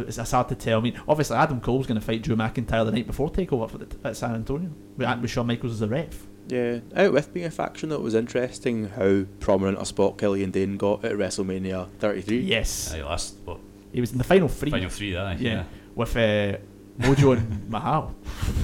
it's, 0.07 0.17
it's 0.17 0.31
hard 0.31 0.47
to 0.49 0.55
tell. 0.55 0.79
I 0.79 0.81
mean, 0.81 0.99
obviously 1.07 1.35
Adam 1.37 1.59
Cole's 1.59 1.85
going 1.85 1.99
to 1.99 2.05
fight 2.05 2.21
Drew 2.23 2.35
McIntyre 2.35 2.85
the 2.85 2.91
night 2.91 3.05
before 3.07 3.29
Takeover 3.29 3.69
for 3.69 3.77
the, 3.79 3.87
at 4.07 4.15
San 4.15 4.33
Antonio 4.35 4.69
with, 4.97 5.19
with 5.21 5.29
Shawn 5.29 5.47
Michaels 5.47 5.73
as 5.73 5.79
the 5.81 5.87
ref. 5.87 6.25
Yeah, 6.51 6.79
out 6.95 7.13
with 7.13 7.33
being 7.33 7.45
a 7.45 7.51
faction, 7.51 7.89
though, 7.89 7.95
it 7.95 8.01
was 8.01 8.13
interesting 8.13 8.89
how 8.89 9.23
prominent 9.39 9.81
a 9.81 9.85
spot 9.85 10.17
Killian 10.17 10.51
Dain 10.51 10.75
got 10.77 11.05
at 11.05 11.13
WrestleMania 11.13 11.87
33. 11.99 12.39
Yes, 12.41 12.93
Aye, 12.93 13.01
last 13.03 13.35
what? 13.45 13.59
he 13.93 14.01
was 14.01 14.11
in 14.11 14.17
the 14.17 14.23
final 14.25 14.49
three. 14.49 14.69
Final 14.69 14.89
three, 14.89 15.15
aye, 15.15 15.33
yeah, 15.39 15.49
yeah. 15.51 15.63
with 15.95 16.15
uh, 16.17 16.57
Mojo 16.99 17.37
and 17.37 17.69
Mahal. 17.69 18.13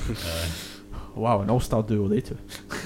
Aye. 0.09 0.49
Wow, 1.15 1.41
an 1.41 1.49
all-star 1.49 1.81
duo 1.81 2.07
they 2.07 2.21
two. 2.21 2.37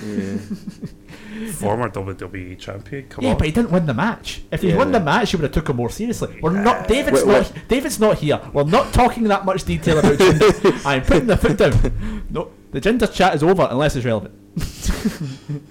Yeah. 0.06 0.38
Former 1.54 1.89
WWE 1.89 2.58
champion. 2.58 3.10
Come 3.10 3.26
yeah, 3.26 3.32
on. 3.32 3.38
but 3.38 3.45
he 3.47 3.52
didn't 3.52 3.72
win 3.72 3.86
the 3.86 3.93
match. 3.93 4.43
If 4.52 4.62
he 4.62 4.70
Yeah. 4.70 4.78
won 4.78 4.91
the 4.93 4.99
match, 5.02 5.32
he 5.32 5.36
would 5.38 5.43
have 5.43 5.52
took 5.52 5.68
him 5.70 5.76
more 5.78 5.89
seriously. 5.89 6.39
We're 6.41 6.52
not. 6.62 6.88
David's 6.88 7.26
Wait, 7.26 7.28
not. 7.28 7.54
David's 7.68 7.99
not 7.99 8.18
here. 8.20 8.39
We're 8.54 8.64
not 8.64 8.93
talking 8.93 9.24
that 9.26 9.43
much 9.43 9.66
detail 9.66 9.99
about 9.99 10.14
Jinder. 10.14 10.82
I'm 10.86 11.02
putting 11.02 11.28
the 11.28 11.36
foot 11.38 11.58
down. 11.58 12.24
No, 12.30 12.52
the 12.72 12.80
Jinder 12.80 13.12
chat 13.12 13.36
is 13.36 13.43
over 13.43 13.68
unless 13.70 13.95
it's 13.97 14.06
relevant. 14.06 14.34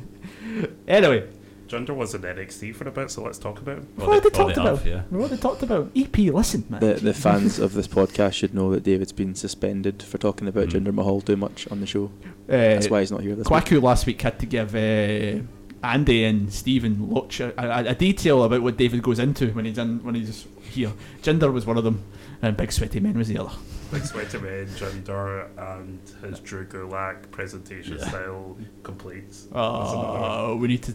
anyway, 0.89 1.28
Jinder 1.68 1.95
was 1.95 2.14
in 2.14 2.22
NXT 2.22 2.74
for 2.74 2.89
a 2.89 2.91
bit, 2.91 3.11
so 3.11 3.22
let's 3.22 3.39
talk 3.39 3.61
about 3.61 3.78
him. 3.78 3.89
what 3.97 4.12
have 4.14 4.22
they 4.22 4.28
they 4.31 4.37
talked 4.37 4.57
have, 4.57 4.66
about? 4.74 4.87
yeah. 4.87 5.03
What 5.11 5.31
they 5.31 5.37
talked 5.37 5.62
about? 5.62 5.91
EP, 5.97 6.16
listen, 6.18 6.64
man. 6.68 6.81
The, 6.81 6.95
the 6.95 7.14
fans 7.14 7.59
of 7.59 7.74
this 7.74 7.87
podcast 7.89 8.35
should 8.35 8.55
know 8.55 8.70
that 8.72 8.83
David's 8.83 9.12
been 9.12 9.35
suspended 9.35 10.03
for 10.03 10.18
talking 10.18 10.49
about 10.49 10.68
Mm. 10.68 10.85
Jinder 10.85 10.95
Mahal 10.95 11.20
too 11.20 11.37
much 11.37 11.68
on 11.70 11.81
the 11.81 11.87
show. 11.87 12.07
Uh, 12.49 12.49
That's 12.49 12.91
why 12.91 13.01
he's 13.01 13.12
not 13.12 13.20
here 13.22 13.35
this 13.37 13.49
week. 13.49 13.64
Kwaku 13.64 13.83
last 13.83 14.07
week 14.07 14.20
had 14.22 14.39
to 14.41 14.47
give 14.47 14.74
uh, 14.74 15.43
Andy 15.83 16.24
and 16.24 16.53
Stephen 16.53 17.11
Loach 17.11 17.41
a, 17.41 17.55
a, 17.59 17.91
a 17.91 17.95
detail 17.95 18.45
about 18.45 18.62
what 18.62 18.76
David 18.76 19.03
goes 19.03 19.18
into 19.18 19.49
when 19.53 19.64
he's 19.64 19.78
in, 19.78 20.03
when 20.05 20.14
he's 20.14 20.47
here. 20.62 20.93
Jinder 21.22 21.53
was 21.53 21.66
one 21.66 21.78
of 21.78 21.85
them, 21.85 22.05
and 22.43 22.57
Big 22.57 22.72
Sweaty 22.72 23.01
Men 23.01 23.16
was 23.16 23.28
the 23.28 23.39
other. 23.39 23.53
Big 23.91 24.05
Sweaty 24.05 24.39
Man, 24.39 24.66
Jinder, 24.66 25.49
and 25.57 26.01
his 26.22 26.41
Drew 26.41 26.66
Gulak 26.66 27.31
presentation 27.31 27.99
style 27.99 28.57
completes. 28.83 29.49
Oh, 29.53 30.57
we 30.57 30.68
need 30.68 30.83
to 30.85 30.95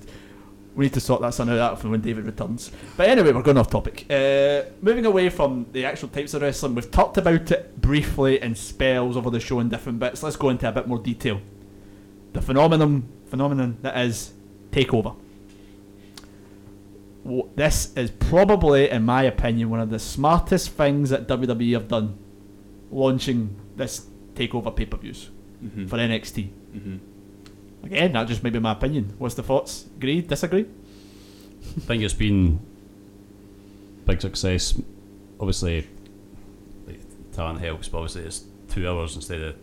we 0.76 0.86
need 0.86 0.94
to 0.94 1.00
sort 1.00 1.22
that 1.22 1.34
son 1.34 1.50
out 1.50 1.80
for 1.80 1.90
when 1.90 2.02
David 2.02 2.26
returns. 2.26 2.70
But 2.98 3.10
anyway, 3.10 3.32
we're 3.32 3.42
going 3.42 3.58
off 3.58 3.70
topic. 3.70 4.06
Uh, 4.10 4.64
moving 4.82 5.06
away 5.06 5.30
from 5.30 5.66
the 5.72 5.86
actual 5.86 6.10
types 6.10 6.34
of 6.34 6.42
wrestling, 6.42 6.76
we've 6.76 6.92
talked 6.92 7.18
about 7.18 7.50
it 7.52 7.80
briefly 7.80 8.42
in 8.42 8.56
spells 8.56 9.16
over 9.16 9.30
the 9.30 9.40
show 9.40 9.62
in 9.62 9.70
different 9.70 10.00
bits. 10.00 10.22
Let's 10.22 10.36
go 10.36 10.50
into 10.50 10.68
a 10.68 10.72
bit 10.72 10.88
more 10.88 11.00
detail. 11.00 11.40
The 12.34 12.42
phenomenon 12.42 13.08
phenomenon 13.28 13.78
that 13.82 13.98
is 13.98 14.34
takeover. 14.76 15.15
Wh- 17.28 17.47
This 17.55 17.95
is 17.95 18.11
probably, 18.11 18.89
in 18.89 19.03
my 19.03 19.23
opinion, 19.23 19.69
one 19.69 19.80
of 19.80 19.89
the 19.89 19.99
smartest 19.99 20.69
things 20.71 21.09
that 21.09 21.28
WWE 21.28 21.73
have 21.73 21.88
done, 21.88 22.17
launching 22.91 23.55
this 23.76 24.05
takeover 24.36 24.76
pay 24.76 24.86
per 24.86 24.97
views 24.97 25.30
Mhm. 25.63 25.88
for 25.89 25.97
NXT. 25.97 26.49
Mhm. 26.76 26.99
Again, 27.84 28.11
that 28.13 28.28
just 28.28 28.43
may 28.43 28.49
be 28.49 28.59
my 28.59 28.71
opinion. 28.73 29.13
What's 29.17 29.36
the 29.36 29.43
thoughts? 29.43 29.86
Agree? 29.97 30.21
Disagree? 30.21 30.65
I 31.78 31.80
think 31.82 32.03
it's 32.03 32.13
been 32.13 32.59
big 34.05 34.21
success. 34.21 34.80
Obviously, 35.39 35.88
like, 36.88 36.99
talent 37.34 37.59
helps, 37.59 37.88
but 37.89 37.97
obviously 37.99 38.23
it's 38.23 38.43
two 38.69 38.88
hours 38.88 39.15
instead 39.15 39.41
of 39.41 39.55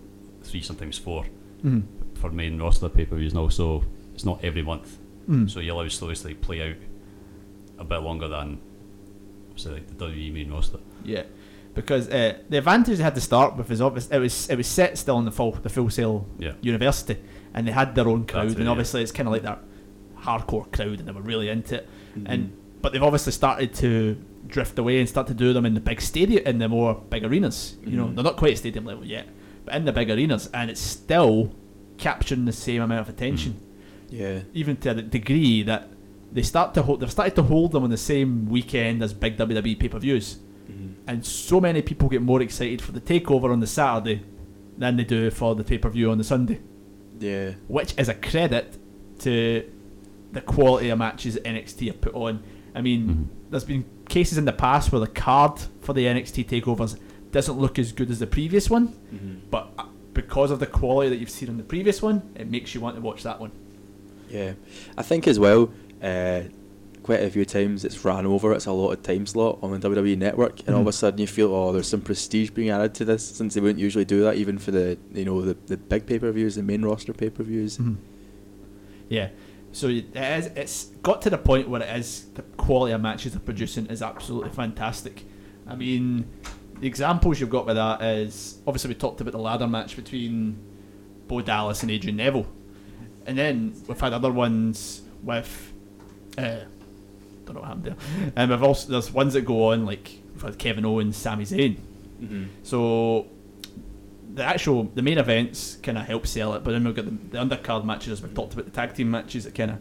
three, 0.43 0.61
sometimes 0.63 0.99
four 0.99 1.25
Mm. 1.65 1.83
for 2.15 2.31
main 2.31 2.59
roster 2.61 2.89
pay 2.89 3.05
per 3.05 3.17
views 3.17 3.35
now. 3.35 3.49
So 3.49 3.85
it's 4.15 4.25
not 4.25 4.43
every 4.45 4.63
month. 4.63 4.99
Mm. 5.29 5.51
So 5.51 5.61
you 5.61 5.73
allow 5.73 5.89
stories 5.89 6.23
to 6.23 6.29
like, 6.29 6.41
play 6.41 6.71
out 6.71 6.77
a 7.79 7.85
bit 7.85 7.99
longer 8.03 8.29
than 8.29 8.61
say 9.57 9.71
like 9.71 9.87
the 9.87 9.95
WWE 10.07 10.33
main 10.33 10.51
roster. 10.51 10.79
Yeah, 11.05 11.25
because 11.75 12.09
uh, 12.09 12.39
the 12.49 12.59
advantage 12.59 12.99
they 12.99 13.05
had 13.05 13.15
to 13.15 13.21
start 13.21 13.57
with 13.57 13.71
is 13.71 13.81
obvious. 13.81 14.09
It 14.09 14.19
was 14.19 14.49
it 14.51 14.57
was 14.57 14.67
set 14.67 14.99
still 14.99 15.19
in 15.19 15.25
the 15.25 15.33
full 15.33 15.53
the 15.53 15.69
full 15.69 15.91
sail 15.91 16.27
Yeah. 16.39 16.53
university, 16.61 17.19
and 17.55 17.67
they 17.67 17.73
had 17.73 17.95
their 17.95 18.09
own 18.09 18.27
crowd, 18.27 18.51
too, 18.51 18.55
and 18.57 18.65
yeah. 18.65 18.71
obviously 18.71 19.03
it's 19.03 19.13
kind 19.13 19.29
of 19.29 19.33
like 19.33 19.43
that 19.43 19.61
hardcore 20.21 20.71
crowd, 20.73 20.99
and 21.01 21.09
they 21.09 21.13
were 21.13 21.21
really 21.23 21.49
into 21.49 21.77
it. 21.77 21.89
Mm-hmm. 22.17 22.27
And 22.27 22.57
but 22.81 22.93
they've 22.93 23.03
obviously 23.03 23.33
started 23.33 23.75
to 23.75 24.17
drift 24.47 24.79
away 24.79 24.99
and 24.99 25.09
start 25.09 25.27
to 25.29 25.35
do 25.35 25.53
them 25.53 25.65
in 25.65 25.75
the 25.75 25.81
big 25.81 26.01
stadium, 26.01 26.45
in 26.45 26.59
the 26.59 26.69
more 26.69 26.95
big 27.11 27.25
arenas. 27.25 27.77
You 27.87 27.97
know, 27.97 28.07
Mhm. 28.07 28.15
they're 28.17 28.25
not 28.25 28.37
quite 28.37 28.53
at 28.53 28.59
stadium 28.59 28.85
level 28.85 29.05
yet, 29.05 29.29
but 29.65 29.75
in 29.75 29.85
the 29.85 29.93
big 29.93 30.11
arenas, 30.11 30.51
and 30.53 30.69
it's 30.71 30.81
still 30.81 31.55
capturing 31.97 32.45
the 32.45 32.53
same 32.53 32.83
amount 32.83 33.01
of 33.03 33.09
attention. 33.09 33.61
Yeah. 34.13 34.41
even 34.53 34.77
to 34.79 34.95
the 34.95 35.03
degree 35.03 35.63
that 35.63 35.89
they 36.33 36.43
start 36.43 36.75
to 36.75 36.83
hold, 36.83 37.01
they've 37.01 37.11
started 37.11 37.35
to 37.37 37.43
hold 37.43 37.73
them 37.73 37.83
on 37.85 37.91
the 37.91 37.97
same 37.97 38.47
weekend 38.49 39.03
as 39.03 39.13
big 39.15 39.37
WWE 39.37 39.75
pay 39.79 39.89
per 39.89 39.99
views, 39.99 40.39
Mhm. 40.71 40.95
and 41.07 41.25
so 41.25 41.61
many 41.61 41.83
people 41.83 42.09
get 42.09 42.23
more 42.23 42.41
excited 42.43 42.81
for 42.83 42.93
the 42.93 43.01
takeover 43.01 43.51
on 43.53 43.61
the 43.61 43.67
Saturday 43.67 44.23
than 44.79 44.97
they 44.97 45.05
do 45.05 45.31
for 45.31 45.55
the 45.55 45.65
pay 45.65 45.79
per 45.79 45.89
view 45.91 46.11
on 46.11 46.19
the 46.19 46.25
Sunday, 46.25 46.61
Yeah. 47.21 47.53
which 47.69 47.95
is 47.99 48.09
a 48.09 48.15
credit 48.15 48.77
to 49.21 49.65
the 50.33 50.41
quality 50.41 50.89
of 50.91 50.99
matches 50.99 51.35
that 51.35 51.47
NXT 51.47 51.87
have 51.89 52.01
put 52.01 52.15
on. 52.15 52.41
I 52.75 52.81
mean, 52.81 53.07
Mhm. 53.09 53.51
there's 53.51 53.65
been 53.65 53.85
cases 54.09 54.39
in 54.39 54.45
the 54.47 54.53
past 54.53 54.93
where 54.93 55.01
the 55.01 55.07
card 55.07 55.61
for 55.81 55.93
the 55.93 56.07
NXT 56.07 56.45
takeovers 56.45 56.97
doesn't 57.33 57.59
look 57.59 57.79
as 57.79 57.93
good 57.93 58.11
as 58.11 58.19
the 58.19 58.27
previous 58.27 58.69
one, 58.71 58.89
Mhm. 59.15 59.37
but 59.51 59.73
uh, 59.79 59.85
because 60.15 60.51
of 60.51 60.59
the 60.61 60.67
quality 60.67 61.09
that 61.11 61.17
you've 61.19 61.31
seen 61.31 61.49
in 61.49 61.57
the 61.59 61.63
previous 61.63 62.01
one, 62.03 62.23
it 62.35 62.51
makes 62.51 62.75
you 62.75 62.81
want 62.81 62.97
to 62.97 63.03
watch 63.03 63.23
that 63.23 63.41
one. 63.41 63.51
Yeah, 64.33 64.53
I 64.97 65.03
think 65.03 65.29
as 65.29 65.39
well. 65.39 65.71
Uh, 66.03 66.43
quite 67.03 67.21
a 67.21 67.29
few 67.31 67.45
times 67.45 67.85
it's 67.85 68.05
ran 68.05 68.25
over. 68.27 68.53
It's 68.53 68.67
a 68.67 68.73
lot 68.73 68.93
of 68.93 69.03
time 69.03 69.27
slot 69.27 69.59
on 69.63 69.73
the 69.73 69.79
WWE 69.89 70.17
network, 70.17 70.61
and 70.67 70.71
all 70.75 70.81
of 70.83 70.87
a 70.87 70.91
Mhm. 70.91 70.95
sudden 70.95 71.21
you 71.21 71.27
feel, 71.27 71.53
oh, 71.53 71.73
there's 71.73 71.89
some 71.89 72.01
prestige 72.01 72.51
being 72.51 72.71
added 72.71 72.95
to 72.95 73.05
this, 73.05 73.25
since 73.27 73.55
they 73.55 73.61
wouldn't 73.61 73.81
usually 73.81 74.05
do 74.05 74.23
that, 74.23 74.37
even 74.37 74.59
for 74.59 74.71
the 74.71 74.97
you 75.13 75.25
know 75.25 75.43
the, 75.43 75.57
the 75.67 75.77
big 75.77 76.07
pay 76.07 76.19
per 76.19 76.31
views, 76.33 76.55
the 76.55 76.63
main 76.63 76.83
roster 76.83 77.13
pay 77.13 77.29
per 77.31 77.43
views. 77.43 77.79
Mhm. 77.79 77.97
Yeah. 79.09 79.29
So 79.73 79.89
it 79.89 80.15
is, 80.15 80.47
it's 80.55 80.85
got 81.03 81.23
to 81.23 81.31
the 81.31 81.39
point 81.39 81.69
where 81.69 81.83
it 81.83 81.97
is 81.99 82.27
the 82.35 82.43
quality 82.43 82.93
of 82.93 83.01
matches 83.01 83.33
they're 83.33 83.41
producing 83.41 83.87
is 83.87 84.03
absolutely 84.03 84.51
fantastic. 84.51 85.25
I 85.67 85.75
mean, 85.77 86.27
the 86.81 86.87
examples 86.87 87.41
you've 87.41 87.49
got 87.51 87.67
with 87.67 87.77
that 87.77 88.03
is 88.03 88.59
obviously 88.67 88.89
we 88.89 88.95
talked 88.95 89.21
about 89.23 89.33
the 89.33 89.39
ladder 89.39 89.67
match 89.67 89.97
between 89.97 90.57
Bo 91.27 91.41
Dallas 91.41 91.83
and 91.83 91.91
Adrian 91.91 92.17
Neville, 92.17 92.47
and 93.27 93.37
then 93.39 93.75
we've 93.87 94.01
had 94.01 94.13
other 94.13 94.31
ones 94.33 95.03
with 95.23 95.73
uh, 96.39 96.57
don't 97.45 97.55
know 97.55 97.61
what 97.61 97.69
happened 97.69 97.85
there, 97.85 97.97
and 98.37 98.51
we've 98.51 98.63
also 98.63 98.91
there's 98.91 99.13
ones 99.13 99.35
that 99.35 99.43
go 99.43 99.73
on 99.73 99.85
like 99.87 100.11
we've 100.33 100.43
had 100.43 100.59
Kevin 100.59 100.85
Owens, 100.85 101.17
Sami 101.17 101.45
Zayn. 101.45 101.77
Mm-hmm. 102.23 102.45
So 102.63 103.27
the 104.35 104.45
actual 104.45 104.85
the 104.95 105.03
main 105.03 105.19
events 105.19 105.77
kind 105.83 105.99
of 105.99 106.07
help 106.07 106.27
sell 106.27 106.55
it, 106.55 106.65
but 106.65 106.71
then 106.73 106.85
we've 106.85 106.95
got 106.95 107.05
the, 107.05 107.11
the 107.11 107.39
undercard 107.39 107.85
matches 107.85 108.13
as 108.13 108.23
we 108.23 108.29
talked 108.31 108.55
about 108.55 108.65
the 108.65 108.71
tag 108.71 108.95
team 108.95 109.11
matches 109.11 109.45
that 109.45 109.55
kind 109.55 109.73
of 109.73 109.79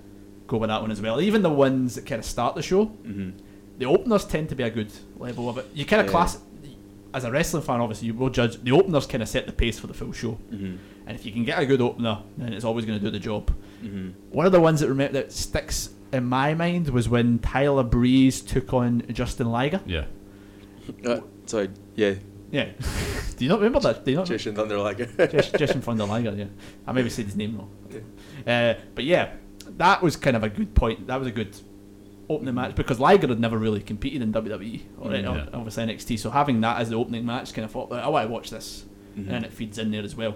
go 0.48 0.58
with 0.58 0.70
that 0.70 0.82
one 0.82 0.92
as 0.92 1.00
well. 1.02 1.22
Even 1.22 1.42
the 1.42 1.50
ones 1.50 1.96
that 1.96 2.06
kind 2.06 2.20
of 2.20 2.26
start 2.26 2.56
the 2.56 2.62
show, 2.62 2.88
Mhm. 3.06 3.34
the 3.78 3.86
openers 3.86 4.26
tend 4.26 4.50
to 4.50 4.56
be 4.56 4.64
a 4.64 4.70
good 4.70 4.92
level 5.18 5.48
of 5.50 5.58
it. 5.58 5.68
You 5.74 5.86
kind 5.86 6.02
of 6.02 6.08
Yeah. 6.08 6.12
class 6.12 6.38
as 7.14 7.24
a 7.24 7.32
wrestling 7.32 7.64
fan, 7.64 7.80
obviously 7.82 8.08
you 8.08 8.14
will 8.14 8.30
judge 8.30 8.62
the 8.64 8.72
openers 8.72 9.06
kind 9.06 9.22
of 9.22 9.30
set 9.30 9.46
the 9.46 9.52
pace 9.54 9.78
for 9.80 9.88
the 9.88 9.94
full 9.94 10.12
show, 10.14 10.38
Mhm. 10.52 10.78
and 11.08 11.16
if 11.18 11.26
you 11.26 11.32
can 11.32 11.44
get 11.44 11.60
a 11.60 11.66
good 11.66 11.82
opener, 11.82 12.20
then 12.38 12.54
it's 12.54 12.64
always 12.66 12.86
going 12.86 12.98
to 13.00 13.04
do 13.06 13.12
the 13.12 13.20
job. 13.20 13.52
Mhm. 13.84 14.14
One 14.32 14.46
of 14.46 14.52
the 14.52 14.62
ones 14.62 14.80
that 14.82 14.90
remember 14.90 15.14
that 15.14 15.32
sticks 15.32 15.90
in 16.14 16.26
my 16.26 16.54
mind 16.54 16.90
was 16.90 17.08
when 17.10 17.40
Tyler 17.40 17.84
Breeze 17.84 18.42
took 18.42 18.74
on 18.74 19.04
Justin 19.12 19.50
Liger. 19.52 19.82
Yeah. 19.86 20.06
Uh, 21.06 21.22
sorry, 21.46 21.70
yeah. 21.96 22.16
Yeah. 22.52 22.66
Do 23.38 23.46
you 23.46 23.50
not 23.50 23.60
remember 23.60 23.80
that? 23.80 24.04
Do 24.06 24.12
you 24.12 24.18
not? 24.18 24.28
Jushin 24.28 24.56
Thunder 24.56 24.78
Liger. 24.78 25.06
Just, 25.32 25.56
Justin 25.58 25.82
Thunder 25.82 26.06
Liger, 26.06 26.32
yeah. 26.36 26.46
I 26.86 26.92
maybe 26.92 27.10
said 27.10 27.26
his 27.26 27.36
name 27.36 27.58
wrong. 27.58 27.70
Uh, 28.46 28.74
but 28.94 29.04
yeah, 29.06 29.30
that 29.78 30.02
was 30.04 30.16
kind 30.16 30.36
of 30.36 30.44
a 30.44 30.50
good 30.50 30.76
point. 30.76 31.08
That 31.08 31.18
was 31.18 31.28
a 31.28 31.32
good 31.32 31.56
opening 32.32 32.56
match 32.56 32.76
because 32.76 33.00
Liger 33.00 33.28
had 33.28 33.40
never 33.40 33.58
really 33.58 33.82
competed 33.82 34.22
in 34.22 34.32
WWE 34.32 34.82
or, 35.00 35.12
Mm, 35.12 35.24
yeah. 35.24 35.46
obviously 35.54 35.84
NXT. 35.86 36.18
So 36.20 36.30
having 36.30 36.62
that 36.62 36.80
as 36.80 36.90
the 36.90 36.96
opening 36.96 37.26
match, 37.26 37.54
kind 37.54 37.66
of 37.66 37.72
thought, 37.72 37.92
I 37.92 38.08
want 38.10 38.28
to 38.28 38.32
watch 38.34 38.50
this, 38.50 38.86
Mhm. 39.18 39.30
and 39.30 39.46
it 39.46 39.54
feeds 39.54 39.78
in 39.78 39.92
there 39.92 40.04
as 40.04 40.16
well. 40.16 40.36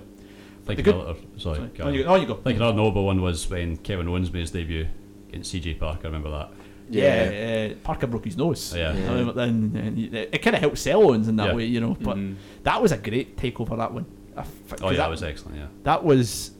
Think 0.65 0.77
The 0.77 0.83
good- 0.83 0.95
another, 0.95 1.13
sorry, 1.37 1.57
Sorry. 1.57 1.69
carry 1.69 1.87
On 1.89 1.93
you 1.93 1.99
on. 2.01 2.05
go- 2.07 2.13
on 2.15 2.21
you 2.21 2.27
go. 2.27 2.33
I 2.33 2.43
think 2.43 2.57
another 2.57 2.77
notable 2.77 3.05
one 3.05 3.21
was 3.21 3.49
when 3.49 3.77
Kevin 3.77 4.07
Owens 4.07 4.33
made 4.33 4.39
his 4.41 4.51
debut 4.51 4.87
against 5.29 5.51
CJ 5.51 5.75
Parker. 5.75 6.01
I 6.03 6.07
remember 6.07 6.31
that. 6.31 6.49
Yeah, 6.89 7.71
uh, 7.71 7.75
Parker 7.83 8.07
broke 8.07 8.25
his 8.25 8.37
nose. 8.37 8.73
Oh, 8.75 8.77
yeah. 8.77 8.89
I 8.89 9.09
remember 9.11 9.33
then 9.33 9.71
and 9.75 9.99
it, 10.15 10.29
it 10.33 10.41
kind 10.41 10.55
of 10.55 10.61
helped 10.61 10.77
sell 10.77 11.03
Owens 11.03 11.27
in 11.27 11.35
that 11.37 11.47
Yeah. 11.49 11.55
way, 11.55 11.65
you 11.65 11.81
know. 11.81 11.95
But 12.01 12.17
Mhm. 12.17 12.35
that 12.63 12.81
was 12.81 12.91
a 12.91 12.97
great 12.97 13.37
takeover. 13.37 13.77
That 13.77 13.93
one. 13.93 14.05
I 14.35 14.41
f- 14.41 14.47
Oh 14.47 14.69
'cause 14.69 14.81
yeah, 14.81 14.89
that, 14.89 14.97
that 14.97 15.09
was 15.09 15.23
excellent. 15.23 15.57
Yeah. 15.57 15.67
That 15.83 16.03
was. 16.03 16.51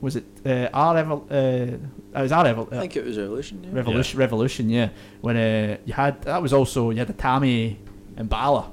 Was 0.00 0.16
it 0.16 0.24
uh, 0.46 0.68
our 0.72 0.94
Evol- 1.02 1.30
uh, 1.30 1.76
it 2.18 2.22
was 2.22 2.32
our 2.32 2.44
Evol- 2.46 2.72
I 2.72 2.80
think 2.80 2.96
it 2.96 3.04
was 3.04 3.18
Revolution. 3.18 3.62
Yeah. 3.64 3.70
Revolution, 3.72 4.18
Revolution, 4.18 4.70
yeah. 4.70 4.88
When 5.20 5.36
uh, 5.36 5.76
you 5.84 5.92
had 5.92 6.22
that 6.22 6.40
was 6.40 6.52
also 6.52 6.90
you 6.90 6.98
had 6.98 7.08
the 7.08 7.14
Itami 7.14 7.76
and 8.16 8.28
Balor 8.28 8.64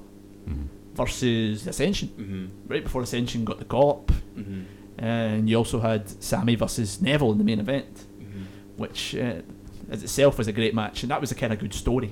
Mhm. 0.49 0.67
versus 0.95 1.67
Ascension 1.67 2.09
Mhm. 2.17 2.69
right 2.71 2.83
before 2.83 3.01
Ascension 3.01 3.43
got 3.43 3.59
the 3.59 3.65
call 3.65 3.89
up, 3.91 4.11
Mhm. 4.37 4.63
and 4.97 5.49
you 5.49 5.57
also 5.57 5.79
had 5.81 6.07
Sami 6.23 6.55
versus 6.55 7.01
Neville 7.01 7.31
in 7.33 7.37
the 7.37 7.43
main 7.43 7.59
event, 7.59 8.05
Mhm. 8.21 8.45
which 8.77 9.15
uh, 9.15 9.41
as 9.89 10.03
itself 10.03 10.37
was 10.37 10.47
a 10.47 10.53
great 10.53 10.73
match, 10.73 11.03
and 11.03 11.11
that 11.11 11.19
was 11.21 11.31
a 11.31 11.35
kind 11.35 11.51
of 11.53 11.59
good 11.59 11.73
story. 11.73 12.11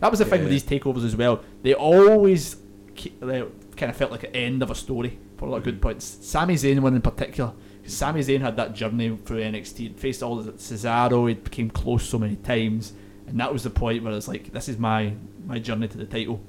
That 0.00 0.10
was 0.10 0.18
the 0.18 0.24
thing 0.24 0.40
with 0.42 0.50
these 0.50 0.64
takeovers 0.64 1.04
as 1.04 1.14
well. 1.16 1.40
They 1.62 1.74
always 1.74 2.56
ke- 2.96 3.12
they 3.20 3.44
kind 3.76 3.90
of 3.90 3.96
felt 3.96 4.10
like 4.10 4.24
an 4.24 4.34
end 4.34 4.62
of 4.62 4.70
a 4.70 4.74
story 4.74 5.18
for 5.36 5.46
a 5.46 5.50
lot 5.50 5.58
of 5.58 5.64
good 5.64 5.78
Mhm. 5.78 5.82
points. 5.82 6.18
Sami 6.22 6.54
Zayn 6.54 6.80
one 6.80 6.94
in 6.96 7.02
particular. 7.02 7.52
'Cause 7.86 7.94
Sami 7.94 8.20
Zayn 8.20 8.40
had 8.40 8.56
that 8.56 8.74
journey 8.74 9.16
through 9.24 9.40
NXT, 9.42 9.78
He'd 9.78 9.96
faced 9.98 10.22
all 10.22 10.36
the 10.36 10.52
Cesaro, 10.52 11.28
he 11.28 11.34
became 11.34 11.70
close 11.70 12.02
so 12.04 12.18
many 12.18 12.36
times, 12.36 12.92
and 13.26 13.38
that 13.40 13.52
was 13.52 13.62
the 13.62 13.70
point 13.70 14.02
where 14.02 14.12
it's 14.12 14.28
like, 14.28 14.52
this 14.52 14.68
is 14.68 14.78
my 14.78 15.12
my 15.46 15.58
journey 15.60 15.86
to 15.88 15.96
the 15.96 16.04
title, 16.04 16.40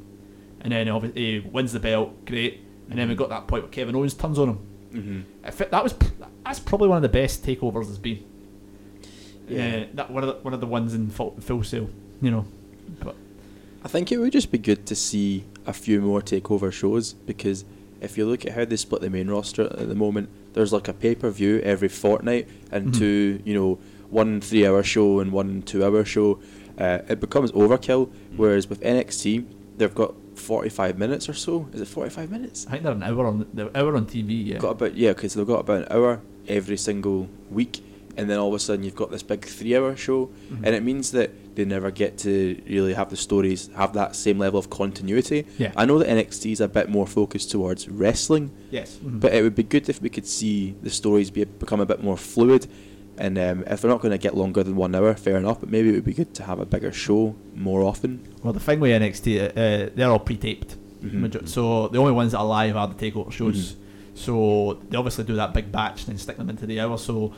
and 0.62 0.72
then 0.74 0.90
obviously 0.90 1.42
he 1.42 1.48
wins 1.48 1.72
the 1.74 1.80
belt, 1.80 2.26
great, 2.26 2.62
and 2.90 2.98
then 2.98 3.08
we 3.08 3.14
got 3.16 3.30
that 3.30 3.46
point 3.48 3.64
where 3.64 3.72
Kevin 3.72 3.96
Owens 3.96 4.16
turns 4.16 4.40
on 4.40 4.50
him. 4.50 4.58
Mhm. 4.94 5.24
I 5.44 5.52
fe- 5.52 5.68
that 5.70 5.84
was 5.84 5.94
that's 6.44 6.60
probably 6.60 6.88
one 6.88 6.98
of 6.98 7.04
the 7.04 7.10
best 7.10 7.44
takeovers 7.46 7.86
there's 7.86 8.00
been. 8.00 8.20
Yeah, 9.50 9.78
Yeah. 9.78 9.86
that 9.94 10.12
one 10.12 10.24
of 10.24 10.30
the, 10.30 10.36
one 10.44 10.54
of 10.54 10.60
the 10.60 10.66
ones 10.68 10.94
in 10.94 11.10
full, 11.10 11.36
full 11.40 11.64
sail, 11.64 11.90
you 12.22 12.32
know. 12.32 12.46
But 13.04 13.16
I 13.84 13.88
think 13.88 14.12
it 14.12 14.18
would 14.18 14.32
just 14.34 14.52
be 14.52 14.58
good 14.58 14.86
to 14.88 14.96
see 14.96 15.44
a 15.66 15.74
few 15.74 16.02
more 16.02 16.22
takeover 16.22 16.72
shows 16.72 17.14
because 17.14 17.64
if 18.02 18.18
you 18.18 18.26
look 18.26 18.46
at 18.46 18.54
how 18.54 18.66
they 18.66 18.76
split 18.76 19.02
the 19.02 19.10
main 19.10 19.28
roster 19.30 19.64
at 19.64 19.88
the 19.88 19.96
moment, 19.96 20.30
there's 20.54 20.74
like 20.74 20.88
a 20.88 20.94
pay 20.94 21.16
per 21.16 21.30
view 21.30 21.60
every 21.64 21.88
fortnight 21.90 22.48
and 22.72 22.90
Mhm. 22.92 22.98
two, 22.98 23.40
you 23.46 23.54
know, 23.54 23.80
one 24.10 24.40
three 24.42 24.66
hour 24.66 24.84
show 24.84 25.20
and 25.20 25.32
one 25.32 25.62
two 25.64 25.84
hour 25.86 26.04
show. 26.06 26.40
Uh, 26.78 27.00
it 27.10 27.20
becomes 27.20 27.52
overkill. 27.54 28.10
Whereas 28.36 28.70
with 28.70 28.82
NXT, 28.82 29.46
they've 29.78 29.94
got 29.96 30.14
45 30.36 30.98
minutes 31.00 31.28
or 31.28 31.34
so. 31.34 31.68
Is 31.74 31.82
it 31.82 31.88
45 31.88 32.30
minutes? 32.32 32.66
I 32.68 32.72
think 32.72 32.84
they're 32.84 32.92
an 32.94 33.04
hour 33.04 33.26
on 33.26 33.46
the 33.54 33.76
hour 33.78 33.96
on 33.96 34.06
TV. 34.06 34.34
Yeah, 34.46 34.60
Got 34.60 34.72
about 34.72 34.96
yeah, 34.96 35.14
so 35.28 35.40
they've 35.40 35.48
got 35.48 35.62
about 35.62 35.84
an 35.84 35.88
hour 35.92 36.22
every 36.48 36.78
single 36.78 37.28
week, 37.52 37.82
and 38.16 38.30
then 38.30 38.38
all 38.38 38.50
of 38.50 38.54
a 38.54 38.60
sudden 38.60 38.84
you've 38.86 38.96
got 38.96 39.12
this 39.12 39.24
big 39.24 39.44
three-hour 39.46 39.96
show, 39.96 40.30
Mhm. 40.52 40.60
and 40.64 40.76
it 40.76 40.84
means 40.84 41.12
that 41.12 41.32
they 41.58 41.66
never 41.66 41.92
get 41.92 42.18
to 42.20 42.62
really 42.68 42.94
have 42.94 43.10
the 43.10 43.18
stories 43.18 43.70
have 43.76 43.92
that 43.94 44.16
same 44.16 44.40
level 44.40 44.58
of 44.58 44.70
continuity. 44.70 45.46
Yeah. 45.58 45.74
I 45.76 45.84
know 45.86 46.00
that 46.00 46.08
NXT 46.08 46.54
is 46.54 46.62
a 46.62 46.68
bit 46.70 46.90
more 46.90 47.06
focused 47.06 47.52
towards 47.52 47.90
wrestling, 47.90 48.52
yes, 48.72 48.96
mhm. 49.04 49.20
but 49.20 49.34
it 49.34 49.42
would 49.44 49.56
be 49.56 49.64
good 49.64 49.90
if 49.90 50.02
we 50.02 50.10
could 50.10 50.26
see 50.26 50.76
the 50.82 50.90
stories 50.90 51.30
be 51.30 51.44
become 51.44 51.82
a 51.82 51.86
bit 51.86 52.02
more 52.02 52.18
fluid. 52.18 52.68
And 53.20 53.38
um, 53.40 53.64
if 53.68 53.82
they're 53.82 53.90
not 53.92 54.02
going 54.02 54.12
to 54.12 54.20
get 54.20 54.38
longer 54.38 54.64
than 54.64 54.76
one 54.76 54.94
hour, 54.94 55.14
fair 55.16 55.38
enough. 55.38 55.60
But 55.60 55.70
maybe 55.70 55.90
it 55.90 55.94
would 55.94 56.06
be 56.06 56.14
good 56.14 56.34
to 56.36 56.44
have 56.44 56.60
a 56.60 56.66
bigger 56.66 56.92
show 56.92 57.36
more 57.56 57.82
often. 57.82 58.12
well, 58.44 58.54
the 58.54 58.60
thing 58.60 58.80
with 58.80 58.92
NXT, 59.02 59.26
uh, 59.50 59.90
they're 59.96 60.10
all 60.10 60.20
pre-taped, 60.20 60.78
Mhm. 61.04 61.48
So 61.48 61.88
the 61.90 61.98
only 61.98 62.12
ones 62.12 62.32
that 62.32 62.40
are 62.40 62.46
live 62.46 62.76
are 62.76 62.88
the 62.88 62.94
takeover 62.96 63.32
shows. 63.32 63.74
Mm-hmm. 63.74 63.82
So 64.16 64.80
they 64.90 64.98
obviously 64.98 65.24
do 65.26 65.36
that 65.36 65.54
big 65.54 65.72
batch 65.72 66.02
and 66.02 66.10
then 66.10 66.18
stick 66.18 66.38
them 66.38 66.50
into 66.50 66.66
the 66.66 66.80
hour. 66.80 66.98
So 66.98 67.34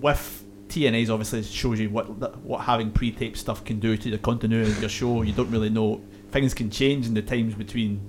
with 0.00 0.44
TNA's 0.68 1.10
obviously 1.10 1.42
shows 1.42 1.78
you 1.80 1.90
what 1.90 2.08
what 2.42 2.62
having 2.62 2.90
pre-taped 2.90 3.38
stuff 3.38 3.64
can 3.64 3.78
do 3.80 3.96
to 3.96 4.10
the 4.10 4.18
continuity 4.18 4.70
of 4.70 4.80
your 4.80 4.88
show. 4.88 5.22
You 5.22 5.32
don't 5.32 5.50
really 5.50 5.70
know 5.70 6.00
things 6.32 6.54
can 6.54 6.70
change 6.70 7.06
in 7.06 7.14
the 7.14 7.22
times 7.22 7.54
between 7.54 8.00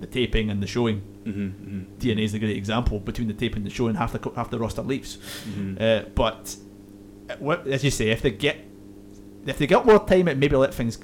the 0.00 0.06
taping 0.06 0.50
and 0.50 0.62
the 0.62 0.66
showing. 0.66 1.02
Mm-hmm, 1.24 1.98
TNA 1.98 2.22
is 2.22 2.34
a 2.34 2.38
great 2.38 2.56
example 2.56 3.00
between 3.00 3.28
the 3.28 3.34
tape 3.34 3.56
and 3.56 3.66
the 3.66 3.70
show, 3.70 3.88
and 3.88 3.98
half 3.98 4.12
the 4.12 4.30
half 4.36 4.48
the 4.50 4.58
roster 4.58 4.82
leaves. 4.82 5.18
Mhm. 5.50 5.80
Uh, 5.80 6.08
but 6.14 6.56
uh, 7.28 7.34
what, 7.40 7.66
as 7.66 7.84
you 7.84 7.90
say, 7.90 8.10
if 8.10 8.22
they 8.22 8.30
get 8.30 8.64
if 9.46 9.58
they 9.58 9.66
get 9.66 9.84
more 9.84 10.04
time, 10.06 10.28
it 10.28 10.38
maybe 10.38 10.56
let 10.56 10.72
things 10.72 10.96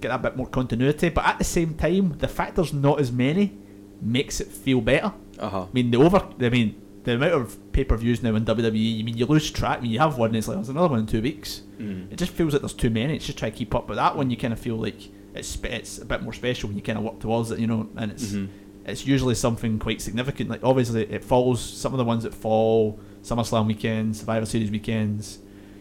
get 0.00 0.10
a 0.10 0.18
bit 0.18 0.36
more 0.36 0.46
continuity. 0.46 1.08
But 1.08 1.26
at 1.26 1.38
the 1.38 1.44
same 1.44 1.74
time, 1.74 2.16
the 2.18 2.28
fact 2.28 2.56
there's 2.56 2.72
not 2.72 3.00
as 3.00 3.10
many 3.10 3.58
makes 4.00 4.40
it 4.40 4.48
feel 4.48 4.80
better. 4.80 5.12
Uh 5.38 5.48
huh. 5.48 5.62
I 5.62 5.68
mean, 5.72 5.90
the 5.90 5.98
over, 5.98 6.26
I 6.40 6.48
mean, 6.48 6.80
the 7.06 7.14
amount 7.14 7.32
of 7.32 7.72
pay 7.72 7.84
per 7.84 7.96
views 7.96 8.22
now 8.22 8.34
in 8.34 8.44
WWE. 8.44 9.00
I 9.00 9.02
mean, 9.02 9.16
you 9.16 9.24
lose 9.26 9.50
track. 9.50 9.80
when 9.80 9.90
you 9.90 9.98
have 10.00 10.18
one, 10.18 10.34
it's 10.34 10.48
like 10.48 10.56
there's 10.58 10.68
another 10.68 10.88
one 10.88 10.98
in 11.00 11.06
two 11.06 11.22
weeks. 11.22 11.62
Mm. 11.78 12.12
It 12.12 12.16
just 12.16 12.32
feels 12.32 12.52
like 12.52 12.60
there's 12.62 12.74
too 12.74 12.90
many. 12.90 13.16
It's 13.16 13.24
just 13.26 13.38
try 13.38 13.48
to 13.50 13.56
keep 13.56 13.74
up. 13.74 13.86
But 13.88 13.94
that 13.96 14.16
one, 14.16 14.30
you 14.30 14.36
kind 14.36 14.52
of 14.52 14.58
feel 14.60 14.76
like 14.76 14.98
it's 15.34 15.56
it's 15.64 15.98
a 15.98 16.04
bit 16.04 16.22
more 16.22 16.32
special 16.32 16.68
when 16.68 16.76
you 16.76 16.82
kind 16.82 16.98
of 16.98 17.04
work 17.04 17.18
towards 17.20 17.50
it, 17.50 17.58
you 17.58 17.66
know. 17.66 17.88
And 17.96 18.10
it's 18.12 18.32
Mhm. 18.32 18.48
it's 18.84 19.06
usually 19.06 19.34
something 19.34 19.78
quite 19.78 20.00
significant. 20.02 20.50
Like 20.50 20.64
obviously, 20.64 21.04
it 21.04 21.24
follows 21.24 21.60
some 21.60 21.92
of 21.94 21.98
the 21.98 22.04
ones 22.04 22.24
that 22.24 22.34
fall 22.34 22.98
SummerSlam 23.22 23.66
weekends, 23.66 24.20
Survivor 24.20 24.46
Series 24.46 24.70
weekends. 24.70 25.38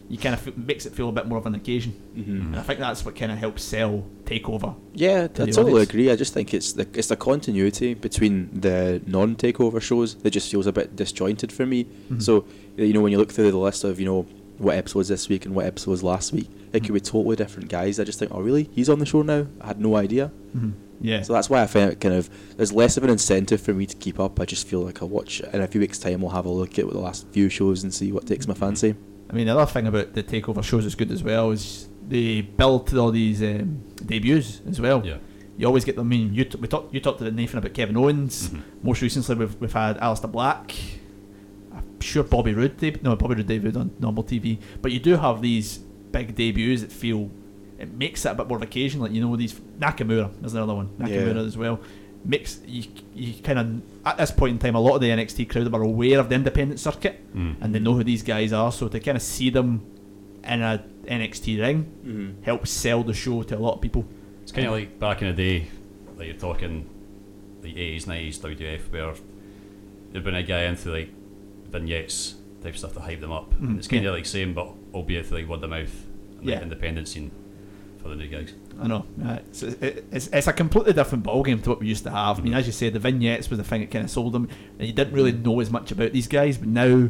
You 0.07 0.19
kind 0.19 0.35
of 0.35 0.47
f- 0.47 0.55
makes 0.55 0.85
it 0.85 0.93
feel 0.93 1.09
a 1.09 1.11
bit 1.11 1.25
more 1.27 1.39
of 1.39 1.47
an 1.47 1.55
occasion, 1.55 1.93
Mhm. 2.15 2.27
and 2.47 2.55
I 2.57 2.61
think 2.61 2.79
that's 2.79 3.03
what 3.03 3.15
kind 3.15 3.31
of 3.31 3.39
helps 3.39 3.63
sell 3.63 4.03
Takeover. 4.25 4.75
Yeah, 4.93 5.23
I 5.23 5.27
to 5.27 5.45
the 5.45 5.51
totally 5.51 5.73
audience. 5.73 5.89
agree. 5.89 6.11
I 6.11 6.15
just 6.15 6.33
think 6.33 6.53
it's 6.53 6.73
the 6.73 6.87
it's 6.93 7.07
the 7.07 7.15
continuity 7.15 7.95
between 7.95 8.49
the 8.61 9.01
non-takeover 9.07 9.81
shows 9.81 10.15
that 10.15 10.29
just 10.31 10.51
feels 10.51 10.67
a 10.67 10.71
bit 10.71 10.95
disjointed 10.95 11.51
for 11.51 11.65
me. 11.65 11.87
Mhm. 12.11 12.21
So 12.21 12.45
you 12.77 12.93
know 12.93 13.01
when 13.01 13.11
you 13.11 13.17
look 13.17 13.31
through 13.31 13.49
the 13.51 13.57
list 13.57 13.83
of 13.83 13.99
you 13.99 14.05
know 14.05 14.25
what 14.59 14.75
episodes 14.77 15.07
this 15.09 15.27
week 15.27 15.45
and 15.45 15.53
what 15.55 15.65
episodes 15.65 16.01
last 16.03 16.31
week, 16.33 16.49
it 16.71 16.83
could 16.83 16.93
be 16.93 16.99
totally 16.99 17.35
different 17.35 17.67
guys. 17.69 17.99
I 17.99 18.03
just 18.03 18.19
think, 18.19 18.31
oh 18.33 18.41
really, 18.41 18.69
he's 18.73 18.89
on 18.89 18.99
the 18.99 19.05
show 19.07 19.21
now? 19.23 19.47
I 19.59 19.67
had 19.67 19.81
no 19.81 19.95
idea. 19.95 20.31
Mhm. 20.55 20.73
Yeah. 21.01 21.23
So 21.23 21.33
that's 21.33 21.49
why 21.49 21.61
I 21.61 21.67
find 21.67 21.91
it 21.91 21.99
kind 21.99 22.13
of 22.15 22.29
there's 22.57 22.71
less 22.71 22.95
of 22.95 23.03
an 23.03 23.09
incentive 23.09 23.59
for 23.59 23.73
me 23.73 23.85
to 23.87 23.95
keep 23.97 24.19
up. 24.19 24.39
I 24.39 24.45
just 24.45 24.65
feel 24.67 24.81
like 24.81 25.01
I'll 25.01 25.09
watch 25.09 25.41
in 25.51 25.61
a 25.61 25.67
few 25.67 25.81
weeks' 25.81 25.97
time. 25.99 26.23
I'll 26.23 26.29
have 26.29 26.45
a 26.45 26.49
look 26.49 26.77
at 26.79 26.87
the 26.89 26.97
last 26.99 27.25
few 27.31 27.49
shows 27.49 27.83
and 27.83 27.91
see 27.93 28.11
what 28.11 28.27
takes 28.27 28.47
my 28.47 28.53
fancy. 28.53 28.93
I 29.29 29.33
mean, 29.33 29.47
the 29.47 29.57
other 29.57 29.69
thing 29.71 29.87
about 29.87 30.13
the 30.13 30.23
takeover 30.23 30.63
shows 30.63 30.83
that's 30.83 30.95
good 30.95 31.11
as 31.11 31.23
well 31.23 31.51
is 31.51 31.87
they 32.07 32.41
build 32.41 32.93
all 32.95 33.11
these 33.11 33.41
um, 33.41 33.83
debuts 34.05 34.61
as 34.67 34.79
well. 34.79 35.05
Yeah. 35.05 35.17
You 35.57 35.67
always 35.67 35.85
get 35.85 35.95
them. 35.95 36.07
I 36.07 36.09
mean, 36.09 36.33
you 36.33 36.43
t- 36.45 36.57
we 36.57 36.67
talked 36.67 36.93
you 36.93 36.99
talked 36.99 37.19
to 37.19 37.31
Nathan 37.31 37.59
about 37.59 37.73
Kevin 37.73 37.95
Owens. 37.97 38.49
Mhm. 38.49 38.61
Most 38.83 39.01
recently, 39.01 39.35
we've 39.35 39.55
we've 39.61 39.73
had 39.73 39.97
Aleister 39.99 40.31
Black. 40.31 40.73
I'm 41.73 41.99
sure 42.01 42.23
Bobby 42.23 42.53
Roode 42.53 42.77
deb- 42.77 43.01
no 43.03 43.15
Bobby 43.15 43.35
Roode 43.35 43.47
debuted 43.47 43.77
on 43.77 43.91
normal 43.99 44.23
TV, 44.23 44.59
but 44.81 44.91
you 44.91 44.99
do 44.99 45.15
have 45.15 45.41
these 45.41 45.77
big 46.11 46.35
debuts 46.35 46.81
that 46.81 46.91
feel 46.91 47.29
it 47.79 47.91
makes 47.93 48.25
it 48.25 48.29
a 48.29 48.35
bit 48.35 48.47
more 48.47 48.57
of 48.57 48.63
occasion. 48.63 48.99
Like 49.01 49.11
you 49.11 49.21
know 49.21 49.35
these 49.35 49.53
Nakamura. 49.79 50.29
There's 50.41 50.53
another 50.53 50.75
one 50.75 50.89
Nakamura 50.99 51.35
Yeah. 51.35 51.41
as 51.41 51.57
well. 51.57 51.79
Makes 52.27 52.59
you 52.65 52.83
you 53.13 53.33
kind 53.43 53.59
of 53.59 53.81
at 54.05 54.17
this 54.17 54.31
point 54.31 54.53
in 54.53 54.59
time, 54.59 54.75
a 54.75 54.79
lot 54.79 54.95
of 54.95 55.01
the 55.01 55.09
NXT 55.09 55.47
crowd 55.49 55.71
are 55.73 55.81
aware 55.83 56.19
of 56.19 56.29
the 56.29 56.35
independent 56.35 56.79
circuit 56.79 57.21
Mm. 57.35 57.55
and 57.61 57.75
they 57.75 57.79
know 57.79 57.93
who 57.93 58.03
these 58.03 58.23
guys 58.23 58.51
are. 58.51 58.71
So 58.71 58.87
to 58.87 58.99
kind 58.99 59.15
of 59.15 59.21
see 59.21 59.49
them 59.51 59.81
in 60.43 60.61
a 60.61 60.83
NXT 61.05 61.59
ring 61.61 61.85
Mm-hmm. 62.05 62.43
helps 62.43 62.71
sell 62.71 63.03
the 63.03 63.13
show 63.13 63.43
to 63.43 63.55
a 63.57 63.59
lot 63.59 63.75
of 63.75 63.81
people. 63.81 64.05
It's 64.43 64.51
kind 64.51 64.65
of 64.67 64.73
like 64.73 64.99
back 64.99 65.21
in 65.21 65.27
the 65.27 65.33
day, 65.33 65.67
like 66.17 66.27
you're 66.27 66.35
talking 66.37 66.89
the 67.61 67.73
80s, 67.73 68.05
90s 68.05 68.39
WWF, 68.39 68.91
where 68.91 69.13
there'd 70.11 70.23
been 70.23 70.35
a 70.35 70.43
guy 70.43 70.63
into 70.63 70.89
like 70.91 71.09
vignettes 71.69 72.35
type 72.63 72.75
stuff 72.77 72.93
to 72.93 72.99
hype 73.01 73.21
them 73.21 73.31
up. 73.31 73.53
Mhm, 73.59 73.77
It's 73.77 73.87
kind 73.87 74.03
yeah. 74.03 74.09
of 74.09 74.15
like 74.15 74.25
same, 74.25 74.53
but 74.53 74.67
albeit 74.93 75.27
through 75.27 75.39
like 75.39 75.47
word 75.47 75.63
of 75.63 75.69
mouth 75.69 76.05
and 76.39 76.47
Yeah. 76.49 76.55
like 76.55 76.63
independent 76.63 77.07
scene 77.07 77.31
for 78.01 78.09
the 78.09 78.15
new 78.15 78.27
guys. 78.27 78.53
I 78.81 78.87
know. 78.87 79.05
Uh, 79.23 79.39
it's, 79.47 79.63
it's, 79.63 80.27
it's 80.27 80.47
a 80.47 80.53
completely 80.53 80.93
different 80.93 81.23
ballgame 81.23 81.63
to 81.63 81.69
what 81.69 81.79
we 81.79 81.87
used 81.87 82.03
to 82.03 82.09
have. 82.11 82.39
I 82.39 82.41
mean, 82.41 82.53
as 82.53 82.65
you 82.65 82.73
said, 82.73 82.93
the 82.93 82.99
vignettes 82.99 83.49
was 83.49 83.57
the 83.57 83.63
thing 83.63 83.81
that 83.81 83.91
kind 83.91 84.03
of 84.03 84.11
sold 84.11 84.33
them, 84.33 84.49
and 84.77 84.87
you 84.87 84.93
didn't 84.93 85.13
really 85.13 85.31
know 85.31 85.59
as 85.61 85.69
much 85.71 85.91
about 85.91 86.11
these 86.11 86.27
guys. 86.27 86.57
But 86.57 86.67
now, 86.69 87.09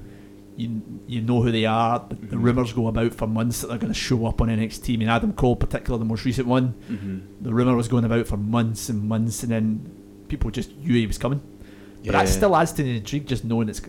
you 0.57 0.81
you 1.07 1.21
know 1.21 1.41
who 1.41 1.51
they 1.51 1.65
are. 1.65 2.05
The, 2.07 2.15
the 2.15 2.37
rumors 2.37 2.71
go 2.71 2.87
about 2.87 3.13
for 3.15 3.27
months 3.27 3.61
that 3.61 3.67
they're 3.67 3.77
going 3.79 3.91
to 3.93 3.99
show 3.99 4.25
up 4.25 4.41
on 4.41 4.47
NXT. 4.49 4.93
I 4.93 4.97
mean, 4.97 5.09
Adam 5.09 5.33
Cole, 5.33 5.55
particularly 5.55 5.99
the 6.03 6.07
most 6.09 6.23
recent 6.23 6.47
one, 6.47 6.75
Mhm. 6.89 7.21
the 7.41 7.53
rumor 7.53 7.75
was 7.75 7.87
going 7.87 8.05
about 8.05 8.27
for 8.27 8.37
months 8.37 8.87
and 8.89 9.03
months, 9.03 9.41
and 9.43 9.51
then 9.51 9.91
people 10.27 10.51
just 10.51 10.75
knew 10.77 10.93
he 10.93 11.07
was 11.07 11.17
coming. 11.17 11.41
But 12.05 12.11
that 12.11 12.29
still 12.29 12.55
adds 12.55 12.71
to 12.73 12.83
the 12.83 12.97
intrigue, 12.97 13.25
just 13.25 13.43
knowing 13.43 13.67
it's 13.69 13.81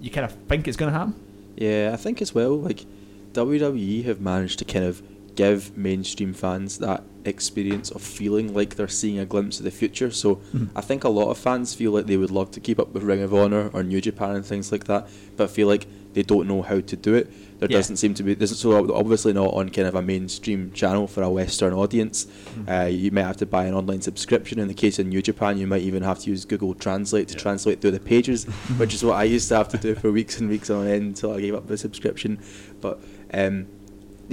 you 0.00 0.10
kind 0.10 0.26
of 0.26 0.32
think 0.48 0.68
it's 0.68 0.76
going 0.76 0.92
to 0.92 0.98
happen. 0.98 1.14
Yeah, 1.56 1.90
I 1.92 1.96
think 1.96 2.20
as 2.20 2.34
well, 2.34 2.56
like 2.58 2.84
WWE 3.32 4.04
have 4.04 4.20
managed 4.20 4.58
to 4.58 4.64
kind 4.64 4.84
of 4.84 5.02
give 5.34 5.76
mainstream 5.76 6.34
fans 6.34 6.78
that 6.78 7.02
experience 7.24 7.90
of 7.90 8.02
feeling 8.02 8.52
like 8.54 8.76
they're 8.76 8.88
seeing 8.88 9.18
a 9.18 9.24
glimpse 9.26 9.58
of 9.58 9.64
the 9.64 9.70
future. 9.70 10.10
So 10.10 10.40
Mhm. 10.54 10.68
I 10.74 10.80
think 10.80 11.04
a 11.04 11.08
lot 11.08 11.30
of 11.30 11.38
fans 11.38 11.74
feel 11.74 11.92
like 11.92 12.06
they 12.06 12.16
would 12.16 12.30
love 12.30 12.50
to 12.52 12.60
keep 12.60 12.78
up 12.80 12.92
with 12.92 13.02
Ring 13.02 13.22
of 13.22 13.32
Honor 13.32 13.70
or 13.72 13.82
New 13.82 14.00
Japan 14.00 14.36
and 14.36 14.44
things 14.44 14.72
like 14.72 14.84
that, 14.84 15.08
but 15.36 15.50
feel 15.50 15.68
like 15.68 15.86
they 16.14 16.22
don't 16.22 16.46
know 16.46 16.60
how 16.62 16.80
to 16.80 16.96
do 16.96 17.14
it. 17.14 17.30
There 17.58 17.70
Yeah. 17.70 17.78
doesn't 17.78 17.96
seem 17.96 18.12
to 18.14 18.22
be. 18.24 18.34
This 18.34 18.50
is 18.50 18.58
so 18.58 18.92
obviously 18.92 19.32
not 19.32 19.54
on 19.54 19.68
kind 19.70 19.86
of 19.88 19.94
a 19.94 20.02
mainstream 20.02 20.72
channel 20.74 21.06
for 21.06 21.22
a 21.22 21.30
Western 21.30 21.72
audience. 21.72 22.26
Uh, 22.68 22.88
you 22.90 23.10
might 23.12 23.22
have 23.22 23.36
to 23.38 23.46
buy 23.46 23.64
an 23.66 23.72
online 23.74 24.02
subscription. 24.02 24.58
In 24.58 24.66
the 24.68 24.74
case 24.74 24.98
of 24.98 25.06
New 25.06 25.22
Japan, 25.22 25.56
you 25.58 25.66
might 25.66 25.82
even 25.82 26.02
have 26.02 26.18
to 26.20 26.30
use 26.30 26.44
Google 26.44 26.74
Translate 26.74 27.28
to 27.28 27.34
translate 27.36 27.80
through 27.80 27.92
the 27.92 28.00
pages, 28.00 28.44
which 28.78 28.92
is 28.94 29.04
what 29.04 29.14
I 29.14 29.24
used 29.24 29.48
to 29.50 29.56
have 29.56 29.68
to 29.68 29.78
do 29.78 29.94
for 29.94 30.10
weeks 30.10 30.38
and 30.40 30.50
weeks 30.50 30.68
on 30.70 30.86
end 30.88 31.02
until 31.04 31.32
I 31.32 31.40
gave 31.40 31.54
up 31.54 31.68
the 31.68 31.78
subscription. 31.78 32.38
But 32.80 33.00
um, 33.32 33.66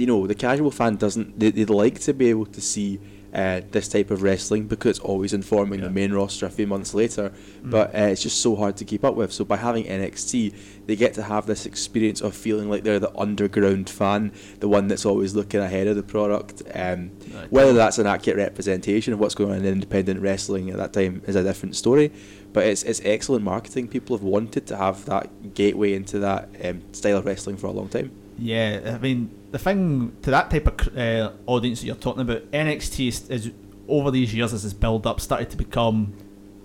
you 0.00 0.06
know, 0.06 0.26
the 0.26 0.34
casual 0.34 0.70
fan 0.70 0.96
doesn't. 0.96 1.38
They, 1.38 1.50
they'd 1.50 1.70
like 1.70 2.00
to 2.00 2.14
be 2.14 2.30
able 2.30 2.46
to 2.46 2.60
see 2.60 3.00
uh, 3.32 3.60
this 3.70 3.86
type 3.86 4.10
of 4.10 4.22
wrestling 4.22 4.66
because 4.66 4.90
it's 4.90 4.98
always 4.98 5.32
informing 5.32 5.80
the 5.80 5.90
main 5.90 6.12
roster 6.12 6.46
a 6.46 6.50
few 6.50 6.66
months 6.66 6.94
later. 6.94 7.32
But 7.62 7.94
uh, 7.94 8.08
it's 8.08 8.22
just 8.22 8.40
so 8.40 8.56
hard 8.56 8.76
to 8.78 8.84
keep 8.84 9.04
up 9.04 9.14
with. 9.14 9.32
So 9.32 9.44
by 9.44 9.56
having 9.56 9.84
NXT, 9.84 10.86
they 10.86 10.96
get 10.96 11.14
to 11.14 11.22
have 11.22 11.46
this 11.46 11.66
experience 11.66 12.20
of 12.20 12.34
feeling 12.34 12.68
like 12.68 12.82
they're 12.82 12.98
the 12.98 13.16
underground 13.16 13.88
fan, 13.88 14.32
the 14.58 14.68
one 14.68 14.88
that's 14.88 15.06
always 15.06 15.34
looking 15.34 15.60
ahead 15.60 15.86
of 15.86 15.96
the 15.96 16.02
product. 16.02 16.62
Um, 16.74 17.10
whether 17.50 17.72
that's 17.72 17.98
an 17.98 18.06
accurate 18.06 18.38
representation 18.38 19.12
of 19.12 19.20
what's 19.20 19.34
going 19.34 19.52
on 19.52 19.58
in 19.58 19.66
independent 19.66 20.20
wrestling 20.20 20.70
at 20.70 20.76
that 20.78 20.92
time 20.92 21.22
is 21.26 21.36
a 21.36 21.42
different 21.42 21.76
story. 21.76 22.12
But 22.52 22.66
it's 22.66 22.82
it's 22.82 23.00
excellent 23.04 23.44
marketing. 23.44 23.86
People 23.88 24.16
have 24.16 24.24
wanted 24.24 24.66
to 24.68 24.76
have 24.76 25.04
that 25.04 25.54
gateway 25.54 25.94
into 25.94 26.18
that 26.18 26.48
um, 26.64 26.82
style 26.92 27.18
of 27.18 27.26
wrestling 27.26 27.56
for 27.58 27.68
a 27.68 27.72
long 27.72 27.88
time. 27.88 28.10
Yeah, 28.38 28.94
I 28.96 28.98
mean 28.98 29.30
the 29.50 29.58
thing 29.58 30.16
to 30.22 30.30
that 30.30 30.50
type 30.50 30.66
of 30.66 30.96
uh, 30.96 31.32
audience 31.46 31.80
that 31.80 31.86
you're 31.86 31.96
talking 31.96 32.22
about, 32.22 32.50
NXT 32.50 33.08
is, 33.08 33.28
is 33.30 33.50
over 33.88 34.10
these 34.10 34.32
years 34.34 34.52
as 34.52 34.64
it's 34.64 34.74
built 34.74 35.06
up 35.06 35.20
started 35.20 35.50
to 35.50 35.56
become 35.56 36.12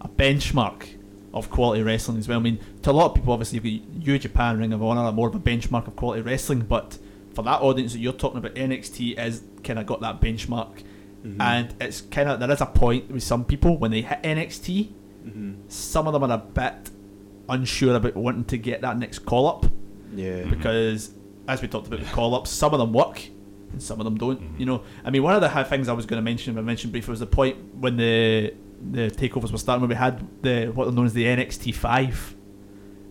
a 0.02 0.08
benchmark 0.08 0.88
of 1.34 1.50
quality 1.50 1.82
wrestling 1.84 2.18
as 2.18 2.28
well. 2.28 2.38
I 2.40 2.42
mean, 2.42 2.60
to 2.84 2.92
a 2.92 2.94
lot 2.94 3.08
of 3.10 3.16
people, 3.16 3.34
obviously, 3.34 3.60
you've 3.60 3.82
got 3.96 4.08
New 4.08 4.20
Japan, 4.20 4.60
Ring 4.60 4.72
of 4.72 4.84
Honor, 4.84 5.02
are 5.02 5.12
more 5.12 5.28
of 5.28 5.36
a 5.36 5.40
benchmark 5.40 5.88
of 5.88 5.96
quality 5.96 6.22
wrestling. 6.22 6.60
But 6.62 6.98
for 7.34 7.42
that 7.44 7.62
audience 7.62 7.94
that 7.94 8.00
you're 8.00 8.14
talking 8.14 8.38
about, 8.38 8.54
NXT 8.56 9.18
is 9.20 9.42
kind 9.64 9.80
of 9.80 9.86
got 9.86 10.02
that 10.02 10.22
benchmark, 10.22 10.84
Mhm. 11.26 11.38
and 11.42 11.74
it's 11.82 12.02
kind 12.02 12.30
of 12.30 12.40
there 12.40 12.52
is 12.52 12.62
a 12.62 12.66
point 12.68 13.10
with 13.12 13.24
some 13.24 13.44
people 13.44 13.78
when 13.78 13.90
they 13.92 14.02
hit 14.02 14.20
NXT, 14.24 14.90
Mhm. 15.28 15.56
some 15.68 16.06
of 16.08 16.14
them 16.14 16.24
are 16.24 16.32
a 16.36 16.38
bit 16.38 16.92
unsure 17.50 17.96
about 17.96 18.16
wanting 18.16 18.46
to 18.46 18.58
get 18.58 18.82
that 18.82 18.98
next 19.00 19.20
call 19.20 19.48
up 19.48 19.66
Yeah. 20.16 20.46
because 20.46 21.10
as 21.48 21.62
we 21.62 21.68
talked 21.68 21.88
about 21.88 22.00
the 22.00 22.06
call 22.08 22.36
ups, 22.36 22.50
some 22.50 22.74
of 22.74 22.80
them 22.80 22.94
work 22.94 23.22
and 23.72 23.82
some 23.82 24.00
of 24.00 24.06
them 24.06 24.18
don't. 24.18 24.42
Mm-hmm. 24.42 24.60
You 24.60 24.66
know, 24.66 24.84
I 25.04 25.10
mean, 25.12 25.24
one 25.24 25.36
of 25.36 25.42
the 25.42 25.64
things 25.66 25.88
I 25.88 25.94
was 25.94 26.06
going 26.06 26.18
to 26.18 26.24
mention, 26.24 26.58
I 26.58 26.62
mentioned 26.62 26.92
briefly, 26.92 27.12
was 27.12 27.20
the 27.20 27.28
point 27.28 27.76
when 27.76 27.98
the 27.98 28.54
the 28.92 29.10
takeovers 29.10 29.52
were 29.52 29.58
starting, 29.58 29.82
when 29.82 29.90
we 29.90 29.96
had 29.96 30.26
the 30.42 30.68
what 30.68 30.88
are 30.88 30.92
known 30.92 31.06
as 31.06 31.14
the 31.14 31.26
NXT 31.26 31.74
Five, 31.76 32.36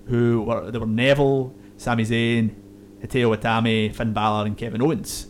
who 0.07 0.43
were 0.43 0.71
they 0.71 0.79
were 0.79 0.87
Neville, 0.87 1.55
Sami 1.77 2.05
Zayn, 2.05 2.55
Hideo 3.01 3.37
Itami, 3.37 3.95
Finn 3.95 4.13
Balor, 4.13 4.47
and 4.47 4.57
Kevin 4.57 4.83
Owens. 4.83 5.29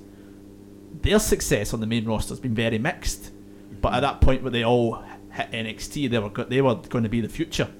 Their 1.02 1.18
success 1.18 1.74
on 1.74 1.80
the 1.80 1.86
main 1.86 2.06
roster 2.06 2.30
has 2.30 2.40
been 2.40 2.54
very 2.54 2.78
mixed, 2.78 3.32
but 3.80 3.88
at 3.88 3.96
mm-hmm. 3.96 4.02
that 4.02 4.20
point 4.20 4.42
where 4.42 4.50
they 4.52 4.64
all 4.64 5.02
hit 5.32 5.50
NXT, 5.50 6.10
they 6.10 6.18
were 6.18 6.44
they 6.44 6.62
were 6.62 6.76
going 6.76 7.04
to 7.04 7.10
be 7.10 7.20
the 7.20 7.28
future. 7.28 7.70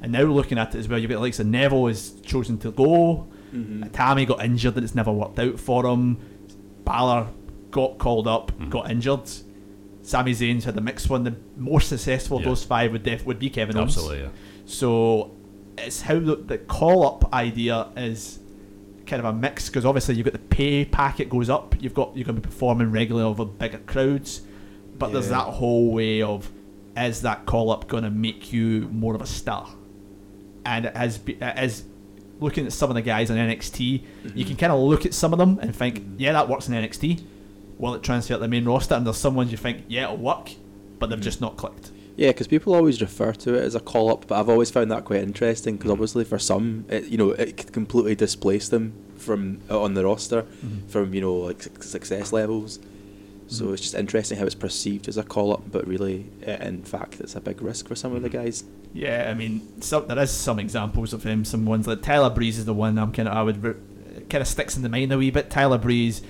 And 0.00 0.12
now 0.12 0.22
looking 0.22 0.58
at 0.58 0.74
it 0.74 0.78
as 0.78 0.88
well, 0.88 0.98
you've 0.98 1.08
got 1.08 1.16
the 1.16 1.22
likes 1.22 1.40
of 1.40 1.46
Neville 1.46 1.88
has 1.88 2.20
chosen 2.20 2.58
to 2.58 2.70
go. 2.70 3.26
Mhm. 3.54 3.90
Itami 3.90 4.26
got 4.26 4.44
injured 4.44 4.74
and 4.76 4.84
it's 4.84 4.94
never 4.94 5.12
worked 5.12 5.38
out 5.38 5.58
for 5.58 5.86
him. 5.86 6.18
Balor 6.84 7.26
got 7.70 7.98
called 7.98 8.26
up, 8.26 8.52
got 8.70 8.90
injured. 8.90 9.28
Sami 10.02 10.32
Zayn's 10.32 10.64
had 10.64 10.76
a 10.78 10.80
mixed 10.80 11.10
one. 11.10 11.24
The 11.24 11.36
most 11.56 11.88
successful 11.88 12.38
of 12.38 12.42
Yeah. 12.44 12.48
those 12.50 12.64
five 12.64 12.92
would 12.92 13.02
def- 13.02 13.26
would 13.26 13.38
be 13.38 13.50
Kevin 13.50 13.76
Owens. 13.76 13.96
Absolutely, 13.96 14.20
yeah. 14.22 14.28
So 14.64 15.32
it's 15.76 16.02
how 16.02 16.18
the, 16.18 16.36
the 16.36 16.58
call 16.58 17.06
up 17.06 17.32
idea 17.34 17.88
is 17.96 18.38
kind 19.06 19.20
of 19.20 19.26
a 19.26 19.32
mix 19.32 19.68
because 19.68 19.84
obviously 19.84 20.14
you've 20.14 20.24
got 20.24 20.32
the 20.32 20.38
pay 20.38 20.84
packet 20.84 21.28
goes 21.28 21.48
up. 21.50 21.74
You've 21.80 21.94
got 21.94 22.16
you're 22.16 22.24
going 22.24 22.36
to 22.36 22.40
be 22.42 22.46
performing 22.48 22.90
regularly 22.90 23.26
over 23.28 23.44
bigger 23.44 23.78
crowds, 23.78 24.42
but 24.98 25.12
there's 25.12 25.28
that 25.28 25.44
whole 25.44 25.92
way 25.92 26.22
of 26.22 26.50
is 26.96 27.20
that 27.22 27.46
call 27.46 27.70
up 27.70 27.86
going 27.86 28.02
to 28.04 28.10
make 28.10 28.52
you 28.52 28.88
more 28.92 29.14
of 29.14 29.20
a 29.22 29.26
star? 29.26 29.68
And 30.64 30.86
it 30.86 30.96
has 30.96 31.18
be, 31.18 31.34
it 31.40 31.58
is 31.62 31.84
looking 32.40 32.66
at 32.66 32.72
some 32.72 32.90
of 32.90 32.94
the 32.94 33.02
guys 33.02 33.30
on 33.30 33.36
NXT. 33.36 34.02
You 34.34 34.44
can 34.44 34.54
mhm. 34.54 34.58
kind 34.58 34.72
of 34.72 34.80
look 34.80 35.06
at 35.06 35.14
some 35.14 35.32
of 35.32 35.38
them 35.38 35.58
and 35.60 35.74
think, 35.74 36.00
mhm. 36.00 36.14
yeah, 36.18 36.32
that 36.32 36.48
works 36.48 36.68
in 36.68 36.74
NXT. 36.74 37.22
Will 37.78 37.94
it 37.94 38.02
transfer 38.02 38.34
to 38.34 38.40
the 38.40 38.48
main 38.48 38.64
roster? 38.64 38.94
And 38.94 39.06
there's 39.06 39.16
some 39.16 39.34
ones 39.34 39.50
you 39.50 39.56
think, 39.56 39.84
yeah, 39.88 40.04
it'll 40.04 40.16
work, 40.16 40.52
but 40.98 41.10
they've 41.10 41.18
mhm. 41.18 41.22
just 41.22 41.40
not 41.40 41.56
clicked. 41.56 41.90
Yeah, 42.16 42.30
because 42.30 42.48
people 42.48 42.74
always 42.74 43.00
refer 43.00 43.32
to 43.32 43.54
it 43.54 43.62
as 43.62 43.76
a 43.76 43.80
call 43.80 44.10
up, 44.10 44.26
but 44.26 44.40
I've 44.40 44.48
always 44.48 44.72
found 44.72 44.90
that 44.90 45.04
quite 45.04 45.20
interesting 45.20 45.76
because 45.76 45.90
mm. 45.90 45.92
obviously 45.92 46.24
for 46.24 46.36
some, 46.36 46.84
it, 46.88 47.04
you 47.04 47.16
know, 47.16 47.30
it 47.30 47.56
could 47.56 47.72
completely 47.72 48.16
displace 48.16 48.68
them 48.68 48.92
from 49.16 49.60
uh, 49.70 49.80
on 49.80 49.94
the 49.94 50.04
roster 50.04 50.42
mm-hmm. 50.42 50.88
from 50.88 51.14
you 51.14 51.20
know 51.20 51.34
like 51.34 51.62
success 51.80 52.32
levels. 52.32 52.80
So 53.48 53.64
Mhm. 53.66 53.72
it's 53.72 53.82
just 53.82 53.94
interesting 53.94 54.38
how 54.38 54.44
it's 54.44 54.54
perceived 54.54 55.08
as 55.08 55.16
a 55.16 55.22
call 55.22 55.52
up, 55.52 55.62
but 55.72 55.86
really, 55.88 56.26
uh, 56.46 56.52
in 56.62 56.82
fact, 56.82 57.18
it's 57.20 57.34
a 57.34 57.40
big 57.40 57.60
risk 57.62 57.88
for 57.88 57.94
some 57.94 58.14
of 58.14 58.22
the 58.22 58.28
guys. 58.28 58.64
Yeah, 58.94 59.28
I 59.30 59.34
mean, 59.34 59.62
some, 59.80 60.06
there 60.06 60.18
is 60.18 60.30
some 60.30 60.58
examples 60.58 61.12
of 61.12 61.22
him. 61.24 61.44
Some 61.44 61.64
ones 61.64 61.86
like 61.86 62.02
Tyler 62.02 62.30
Breeze 62.30 62.58
is 62.58 62.64
the 62.66 62.74
one 62.74 62.98
I'm 62.98 63.10
kind 63.12 63.28
of 63.28 63.34
I 63.36 63.42
would 63.42 63.62
kind 64.28 64.42
of 64.42 64.46
sticks 64.48 64.76
in 64.76 64.82
the 64.82 64.88
mind 64.88 65.10
a 65.12 65.18
wee 65.18 65.30
bit. 65.30 65.48
Tyler 65.50 65.78
Breeze, 65.78 66.20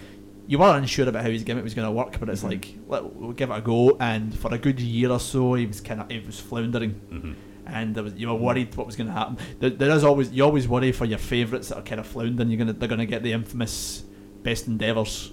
you 0.47 0.59
were 0.59 0.77
unsure 0.77 1.09
about 1.09 1.23
how 1.25 1.31
his 1.31 1.43
gimmick 1.43 1.65
was 1.65 1.75
going 1.75 1.87
to 1.87 1.93
work, 1.93 2.19
but 2.21 2.29
it's 2.29 2.45
like 2.45 2.75
let, 2.87 3.15
we'll 3.17 3.33
give 3.33 3.51
it 3.51 3.59
a 3.59 3.61
go. 3.61 3.97
And 4.01 4.33
for 4.35 4.55
a 4.55 4.59
good 4.59 4.81
year 4.81 5.11
or 5.11 5.21
so, 5.21 5.55
he 5.55 5.67
was 5.67 5.81
kind 5.81 6.01
of 6.01 6.11
he 6.11 6.21
was 6.21 6.39
floundering, 6.41 7.37
and 7.67 7.95
there 7.95 8.05
was, 8.05 8.15
you 8.15 8.29
were 8.29 8.35
worried 8.35 8.75
what 8.77 8.87
was 8.87 8.95
going 8.97 9.09
to 9.09 9.13
happen. 9.13 9.39
There, 9.59 9.71
there 9.71 9.91
is 9.91 10.05
always 10.05 10.31
you 10.31 10.45
always 10.45 10.69
worry 10.69 10.93
for 10.93 11.05
your 11.05 11.19
favourites 11.19 11.69
that 11.71 11.79
are 11.79 11.83
kind 11.83 12.01
of 12.01 12.07
floundering. 12.07 12.49
You're 12.51 12.59
gonna 12.59 12.73
they're 12.75 12.89
gonna 12.89 13.07
get 13.07 13.23
the 13.25 13.33
infamous 13.33 14.05
best 14.45 14.69
endeavours 14.69 15.33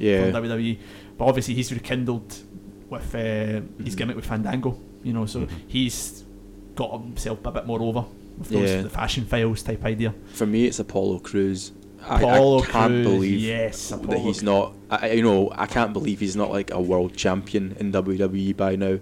Yeah. 0.00 0.30
from 0.32 0.42
WWE, 0.42 0.78
but 1.16 1.26
obviously 1.26 1.54
he's 1.54 1.72
rekindled 1.72 2.36
with 2.88 3.14
uh, 3.14 3.60
his 3.84 3.94
gimmick 3.94 4.16
with 4.16 4.24
Fandango. 4.26 4.76
You 5.04 5.12
know, 5.12 5.26
so 5.26 5.46
he's 5.68 6.24
got 6.74 6.92
himself 7.00 7.38
a 7.44 7.50
bit 7.52 7.66
more 7.66 7.80
over 7.80 8.04
with 8.38 8.48
those 8.48 8.68
Yeah. 8.70 8.82
the 8.82 8.90
fashion 8.90 9.24
files 9.26 9.62
type 9.62 9.84
idea. 9.84 10.12
For 10.32 10.46
me, 10.46 10.64
it's 10.66 10.78
Apollo 10.78 11.20
Crews. 11.20 11.70
Apollo 12.02 12.62
I 12.62 12.66
can't 12.66 12.92
Crews, 12.92 13.04
believe 13.06 13.40
yes, 13.40 13.90
that 13.90 14.02
Apollo 14.02 14.18
he's 14.20 14.42
not. 14.42 14.74
I, 14.90 14.96
I- 15.08 15.12
you 15.12 15.22
know, 15.22 15.52
I 15.54 15.66
can't 15.66 15.92
believe 15.92 16.20
he's 16.20 16.34
not 16.36 16.50
like 16.50 16.70
a 16.70 16.80
world 16.80 17.14
champion 17.14 17.76
in 17.78 17.92
WWE 17.92 18.56
by 18.56 18.74
now. 18.76 18.98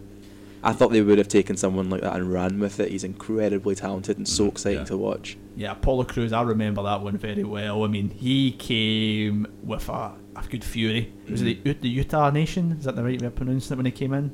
I 0.63 0.73
thought 0.73 0.91
they 0.91 1.03
would 1.03 1.19
have 1.19 1.29
taken 1.29 1.57
someone 1.57 1.89
like 1.89 2.03
that 2.03 2.17
and 2.17 2.33
ran 2.33 2.59
with 2.59 2.81
it. 2.81 2.91
He's 2.91 3.05
incredibly 3.05 3.75
talented 3.75 4.19
and 4.19 4.27
so 4.27 4.45
mm, 4.45 4.49
exciting 4.49 4.85
to 4.87 4.97
watch. 4.97 5.37
Yeah, 5.57 5.73
Apollo 5.73 6.05
Crews, 6.05 6.33
I 6.33 6.43
remember 6.43 6.83
that 6.83 7.01
one 7.01 7.17
very 7.17 7.45
well. 7.45 7.85
I 7.85 7.89
mean, 7.89 8.11
he 8.11 8.53
came 8.53 9.47
with 9.63 9.89
a, 9.89 10.15
a 10.37 10.45
good 10.49 10.65
fury. 10.65 11.13
Was 11.31 11.43
it 11.43 11.63
the, 11.63 11.75
mm. 11.75 11.81
the 11.81 11.89
Utah 11.89 12.31
Nation? 12.31 12.73
Is 12.73 12.85
that 12.87 12.97
the 12.97 13.05
right 13.05 13.21
way 13.21 13.27
of 13.29 13.37
pronouncing 13.37 13.75
it 13.75 13.77
when 13.77 13.87
he 13.87 13.93
came 13.93 14.13
in? 14.13 14.33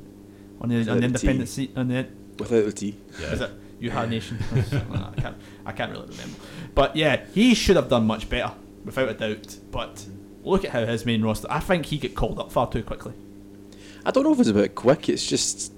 On 0.61 0.69
the, 0.69 0.75
on 0.75 0.79
Without 0.79 0.93
the 0.93 0.99
the 0.99 1.05
independent 1.05 1.49
seat? 1.49 1.71
On 1.75 1.87
the, 1.87 2.07
Without 2.39 2.65
the 2.65 2.71
T. 2.71 2.97
Is 3.19 3.41
it 3.41 3.51
Utah 3.79 4.05
Nation? 4.05 4.39
I, 4.55 5.21
can't, 5.21 5.37
I 5.65 5.71
can't 5.73 5.91
really 5.91 6.07
remember. 6.07 6.37
But 6.73 6.95
yeah, 6.95 7.23
he 7.33 7.53
should 7.53 7.75
have 7.75 7.89
done 7.89 8.07
much 8.07 8.29
better, 8.29 8.53
without 8.83 9.09
a 9.09 9.13
doubt. 9.13 9.57
But 9.71 10.05
look 10.43 10.65
at 10.65 10.71
how 10.71 10.85
his 10.85 11.05
main 11.05 11.23
roster. 11.23 11.47
I 11.51 11.59
think 11.59 11.85
he 11.85 11.97
got 11.99 12.15
called 12.15 12.39
up 12.39 12.51
far 12.51 12.69
too 12.69 12.83
quickly. 12.83 13.13
I 14.05 14.11
don't 14.11 14.23
know 14.23 14.33
if 14.33 14.39
it's 14.39 14.49
about 14.49 14.75
quick. 14.75 15.09
It's 15.09 15.25
just 15.25 15.73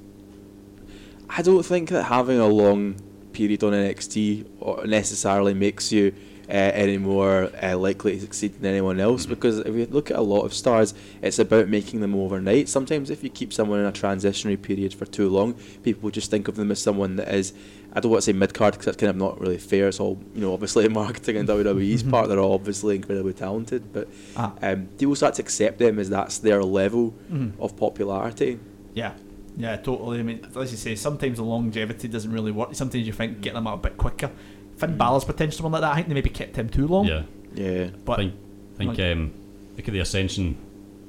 I 1.29 1.41
don't 1.41 1.63
think 1.63 1.89
that 1.89 2.03
having 2.03 2.39
a 2.39 2.47
long 2.47 2.95
period 3.33 3.63
on 3.63 3.73
NXT 3.73 4.85
necessarily 4.87 5.53
makes 5.53 5.91
you 5.91 6.13
uh, 6.49 6.53
any 6.53 6.97
more 6.97 7.51
uh, 7.61 7.77
likely 7.77 8.13
to 8.15 8.21
succeed 8.21 8.53
than 8.61 8.71
anyone 8.71 8.99
else. 9.01 9.25
Because 9.25 9.59
if 9.59 9.75
you 9.75 9.85
look 9.87 10.09
at 10.09 10.17
a 10.17 10.21
lot 10.21 10.43
of 10.43 10.53
stars, 10.53 10.93
it's 11.21 11.39
about 11.39 11.67
making 11.67 11.99
them 11.99 12.15
overnight. 12.15 12.69
Sometimes 12.69 13.09
if 13.09 13.21
you 13.23 13.29
keep 13.29 13.51
someone 13.51 13.79
in 13.81 13.85
a 13.85 13.91
transitionary 13.91 14.59
period 14.59 14.93
for 14.93 15.05
too 15.05 15.27
long, 15.29 15.55
people 15.83 16.09
just 16.09 16.31
think 16.31 16.47
of 16.47 16.55
them 16.55 16.71
as 16.71 16.81
someone 16.81 17.17
that 17.17 17.27
is. 17.33 17.53
I 17.93 17.99
don't 17.99 18.11
want 18.11 18.21
to 18.23 18.25
say 18.31 18.33
mid 18.33 18.53
card 18.53 18.73
because 18.73 18.85
that's 18.85 18.97
kind 18.97 19.09
of 19.09 19.17
not 19.17 19.39
really 19.41 19.57
fair. 19.57 19.87
It's 19.89 19.99
all 19.99 20.17
you 20.33 20.41
know, 20.41 20.53
obviously 20.53 20.87
marketing 21.03 21.35
and 21.37 21.49
WWE's 21.49 22.03
part. 22.03 22.29
They're 22.29 22.39
all 22.39 22.53
obviously 22.53 22.95
incredibly 22.95 23.33
talented, 23.33 23.91
but 23.91 24.07
Ah. 24.37 24.53
um, 24.61 24.87
people 24.97 25.15
start 25.15 25.33
to 25.35 25.41
accept 25.41 25.79
them 25.79 25.99
as 25.99 26.09
that's 26.09 26.37
their 26.37 26.63
level 26.63 27.13
Mhm. 27.31 27.51
of 27.59 27.75
popularity. 27.75 28.59
Yeah, 28.93 29.13
yeah, 29.57 29.75
totally. 29.77 30.19
I 30.19 30.23
mean, 30.23 30.45
as 30.55 30.71
you 30.71 30.77
say, 30.77 30.95
sometimes 30.95 31.37
the 31.37 31.43
longevity 31.43 32.07
doesn't 32.07 32.31
really 32.31 32.51
work. 32.51 32.75
Sometimes 32.75 33.05
you 33.07 33.13
think 33.13 33.41
get 33.41 33.53
them 33.55 33.67
out 33.67 33.73
a 33.75 33.81
bit 33.81 33.97
quicker. 33.97 34.29
Finn 34.77 34.95
Balor's 34.97 35.25
potential 35.25 35.63
one 35.63 35.71
like 35.71 35.81
that. 35.81 35.91
I 35.93 35.95
think 35.95 36.07
they 36.09 36.13
maybe 36.13 36.29
kept 36.29 36.55
him 36.55 36.69
too 36.69 36.87
long. 36.87 37.05
Yeah. 37.07 37.23
Yeah. 37.55 37.87
But 38.05 38.13
I 38.13 38.15
think, 38.17 38.33
think 38.75 38.89
like- 38.97 39.11
um, 39.11 39.33
look 39.75 39.87
at 39.87 39.91
the 39.93 39.99
Ascension 39.99 40.55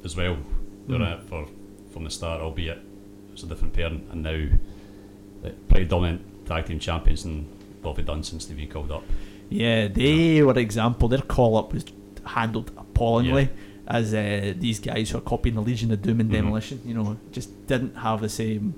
as 0.05 0.17
well. 0.17 0.37
They 0.87 0.95
were 0.95 1.01
Mm. 1.01 1.21
in 1.21 1.27
for 1.27 1.47
from 1.93 2.05
the 2.05 2.11
start, 2.11 2.41
albeit 2.41 2.79
it's 3.33 3.43
a 3.43 3.47
different 3.47 3.75
pair, 3.75 3.87
and 3.89 4.23
now 4.23 4.47
the 5.43 5.51
pretty 5.69 5.85
dominant 5.87 6.23
tag 6.47 6.67
team 6.67 6.79
champions 6.79 7.25
and 7.25 7.47
Bobby 7.83 8.03
Dunn 8.03 8.23
since 8.23 8.47
they've 8.47 8.57
been 8.57 8.69
called 8.69 8.91
up. 8.91 9.03
Yeah, 9.51 9.89
they 9.89 10.43
were 10.43 10.53
an 10.53 10.59
example. 10.59 11.09
Their 11.09 11.21
call 11.21 11.57
up 11.57 11.73
was 11.73 11.85
handled 12.25 12.71
appallingly. 12.77 13.49
As 13.91 14.13
uh, 14.13 14.53
these 14.59 14.79
guys 14.81 15.11
who 15.11 15.19
are 15.19 15.23
copying 15.23 15.55
the 15.55 15.63
Legion 15.63 15.91
of 15.91 16.03
Doom 16.03 16.21
and 16.21 16.29
Mhm. 16.29 16.35
Demolition, 16.35 16.81
you 16.85 16.93
know, 16.95 17.17
just 17.33 17.67
didn't 17.67 17.97
have 17.97 18.21
the 18.21 18.29
same 18.29 18.75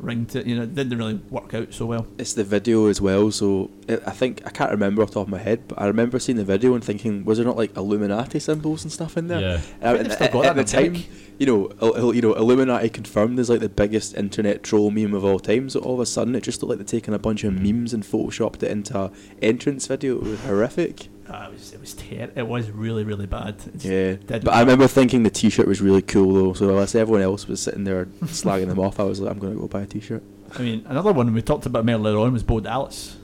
ring 0.00 0.26
to 0.26 0.46
you 0.46 0.56
know, 0.56 0.62
it 0.62 0.74
didn't 0.74 0.98
really 0.98 1.20
work 1.30 1.54
out 1.54 1.72
so 1.72 1.86
well. 1.86 2.06
It's 2.18 2.32
the 2.34 2.44
video 2.44 2.86
as 2.86 3.00
well, 3.00 3.30
so 3.30 3.70
it, 3.86 4.02
I 4.06 4.10
think 4.10 4.42
I 4.44 4.50
can't 4.50 4.70
remember 4.70 5.02
off 5.02 5.10
the 5.10 5.14
top 5.14 5.26
of 5.28 5.30
my 5.30 5.38
head, 5.38 5.68
but 5.68 5.80
I 5.80 5.86
remember 5.86 6.18
seeing 6.18 6.36
the 6.36 6.44
video 6.44 6.74
and 6.74 6.82
thinking, 6.82 7.24
was 7.24 7.38
there 7.38 7.46
not 7.46 7.56
like 7.56 7.76
Illuminati 7.76 8.38
symbols 8.40 8.82
and 8.84 8.92
stuff 8.92 9.16
in 9.16 9.28
there? 9.28 9.40
Yeah. 9.40 9.60
And 9.80 10.08
I 10.10 10.14
still 10.14 10.28
got 10.28 10.46
at 10.46 10.56
that 10.56 10.66
the 10.66 10.78
in 10.86 10.92
their 10.94 11.02
time, 11.02 11.10
you 11.38 11.46
know, 11.46 11.70
il- 11.80 11.94
il- 11.96 12.14
you 12.14 12.22
know, 12.22 12.32
Illuminati 12.34 12.88
confirmed 12.88 13.38
is 13.38 13.48
like 13.50 13.60
the 13.60 13.68
biggest 13.68 14.16
internet 14.16 14.62
troll 14.62 14.90
meme 14.90 15.14
of 15.14 15.24
all 15.24 15.38
time. 15.38 15.68
So 15.70 15.80
all 15.80 15.94
of 15.94 16.00
a 16.00 16.06
sudden, 16.06 16.34
it 16.34 16.42
just 16.42 16.62
looked 16.62 16.70
like 16.70 16.78
they'd 16.78 16.88
taken 16.88 17.14
a 17.14 17.18
bunch 17.18 17.44
of 17.44 17.52
memes 17.54 17.94
and 17.94 18.02
photoshopped 18.02 18.62
it 18.62 18.70
into 18.72 18.98
a 18.98 19.10
entrance 19.42 19.86
video. 19.86 20.16
It 20.16 20.22
was 20.22 20.40
horrific. 20.40 21.08
Uh, 21.34 21.46
it 21.48 21.52
was 21.52 21.72
it 21.72 21.80
was 21.80 21.94
ter- 21.94 22.30
it 22.36 22.46
was 22.46 22.70
really 22.70 23.02
really 23.04 23.26
bad. 23.26 23.54
It's- 23.74 23.84
Yeah, 23.84 24.12
didn't 24.14 24.44
but 24.44 24.54
I 24.54 24.60
remember 24.60 24.86
thinking 24.86 25.22
the 25.24 25.30
T-shirt 25.30 25.66
was 25.66 25.80
really 25.80 26.02
cool 26.02 26.32
though. 26.34 26.52
So 26.52 26.72
whilst 26.74 26.94
everyone 26.94 27.22
else 27.22 27.48
was 27.48 27.60
sitting 27.60 27.84
there 27.84 28.04
slagging 28.24 28.68
them 28.68 28.78
off, 28.78 29.00
I 29.00 29.04
was 29.04 29.20
like, 29.20 29.32
I'm 29.32 29.38
gonna 29.38 29.54
go 29.56 29.66
buy 29.66 29.82
a 29.82 29.86
T-shirt. 29.86 30.22
I 30.56 30.62
mean, 30.62 30.84
another 30.86 31.12
one 31.12 31.32
we 31.34 31.42
talked 31.42 31.66
about 31.66 31.88
earlier 31.88 32.16
on 32.18 32.32
was 32.32 32.42
Bo 32.44 32.60
Dallas. 32.60 33.16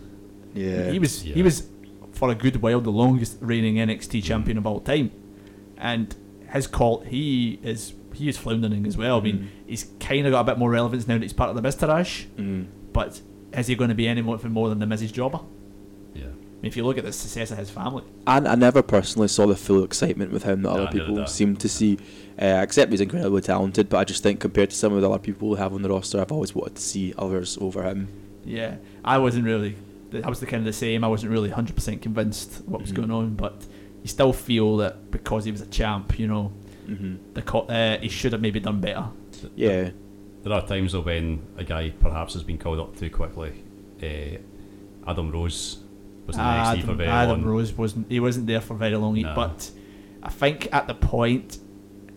Yeah, 0.54 0.90
He 0.90 0.98
was 0.98 1.22
he 1.22 1.42
was 1.42 1.66
for 2.12 2.30
a 2.30 2.34
good 2.34 2.56
while 2.60 2.80
the 2.80 2.90
longest 2.90 3.38
reigning 3.40 3.76
NXT 3.76 4.24
champion 4.24 4.58
of 4.58 4.66
all 4.66 4.80
time, 4.80 5.10
and 5.78 6.14
his 6.52 6.66
call 6.66 7.00
he 7.00 7.60
is 7.62 7.92
he 8.14 8.28
is 8.28 8.36
floundering 8.36 8.86
as 8.86 8.96
well. 8.96 9.18
I 9.18 9.22
mean, 9.22 9.50
he's 9.66 9.86
kind 10.00 10.26
of 10.26 10.32
got 10.32 10.40
a 10.40 10.44
bit 10.44 10.58
more 10.58 10.70
relevance 10.70 11.06
now 11.06 11.14
that 11.14 11.22
he's 11.22 11.32
part 11.32 11.50
of 11.50 11.56
the 11.56 11.62
Miztourage, 11.62 12.26
Mm. 12.36 12.66
but 12.92 13.20
is 13.56 13.68
he 13.68 13.76
going 13.76 13.90
to 13.90 13.94
be 13.94 14.08
any 14.08 14.22
more 14.22 14.36
more 14.48 14.68
than 14.68 14.80
the 14.80 14.86
Mrs. 14.86 15.12
Jobber? 15.12 15.40
Yeah. 16.60 16.62
I 16.62 16.62
mean, 16.64 16.68
if 16.68 16.76
you 16.76 16.84
look 16.84 16.98
at 16.98 17.04
the 17.04 17.12
success 17.12 17.50
of 17.50 17.58
his 17.58 17.70
family, 17.70 18.04
And 18.26 18.46
I 18.46 18.54
never 18.54 18.82
personally 18.82 19.28
saw 19.28 19.46
the 19.46 19.56
full 19.56 19.82
excitement 19.84 20.30
with 20.32 20.42
him 20.44 20.62
that 20.62 20.68
No, 20.74 20.82
other 20.84 20.92
people 20.98 21.26
seem 21.26 21.56
to 21.56 21.68
see. 21.68 21.98
Uh, 22.40 22.60
except 22.62 22.90
he's 22.90 23.00
incredibly 23.00 23.40
talented, 23.42 23.88
but 23.88 23.98
I 23.98 24.04
just 24.04 24.22
think 24.22 24.40
compared 24.40 24.70
to 24.70 24.76
some 24.76 24.92
of 24.94 25.00
the 25.02 25.08
other 25.10 25.18
people 25.18 25.50
we 25.50 25.58
have 25.58 25.72
on 25.74 25.82
the 25.82 25.88
roster, 25.90 26.20
I've 26.20 26.32
always 26.32 26.54
wanted 26.54 26.76
to 26.76 26.82
see 26.82 27.12
others 27.18 27.58
over 27.60 27.82
him. 27.82 28.08
yeah, 28.44 28.76
I 29.04 29.18
wasn't 29.18 29.44
really. 29.44 29.76
I 30.24 30.28
was 30.28 30.40
the 30.40 30.46
kind 30.46 30.60
of 30.60 30.64
the 30.64 30.72
same. 30.72 31.04
I 31.04 31.08
wasn't 31.08 31.32
really 31.32 31.50
hundred 31.50 31.74
percent 31.76 32.02
convinced 32.02 32.62
what 32.66 32.80
was 32.80 32.90
Mhm. 32.92 32.96
going 32.96 33.10
on, 33.10 33.34
but 33.36 33.64
you 34.02 34.08
still 34.08 34.32
feel 34.32 34.78
that 34.78 35.10
because 35.10 35.44
he 35.44 35.52
was 35.52 35.60
a 35.60 35.66
champ, 35.66 36.18
you 36.18 36.26
know, 36.26 36.50
hmm 36.86 37.16
the 37.34 37.42
co- 37.42 37.66
uh, 37.68 37.98
he 38.00 38.08
should 38.08 38.32
have 38.32 38.40
maybe 38.40 38.58
done 38.60 38.80
better. 38.80 39.04
Yeah, 39.54 39.90
There 40.42 40.52
are 40.52 40.66
times 40.66 40.92
though 40.92 41.02
when 41.02 41.40
a 41.58 41.64
guy 41.64 41.90
perhaps 41.90 42.32
has 42.34 42.42
been 42.42 42.56
called 42.58 42.80
up 42.80 42.96
too 42.96 43.10
quickly. 43.10 43.52
Uh, 44.02 44.38
Adam 45.10 45.30
Rose 45.30 45.78
was 46.30 46.36
in 46.36 46.42
Ah, 46.42 46.72
NXT 46.74 46.80
for 46.80 46.84
Adam, 46.84 46.96
very 46.96 47.08
Adam 47.08 47.42
long. 47.42 47.50
Rose 47.52 47.72
wasn't 47.82 48.06
he 48.10 48.20
wasn't 48.20 48.46
there 48.46 48.60
for 48.60 48.74
very 48.74 48.96
long, 48.96 49.14
No. 49.20 49.32
but 49.34 49.70
I 50.22 50.30
think 50.30 50.68
at 50.72 50.86
the 50.86 50.94
point 50.94 51.58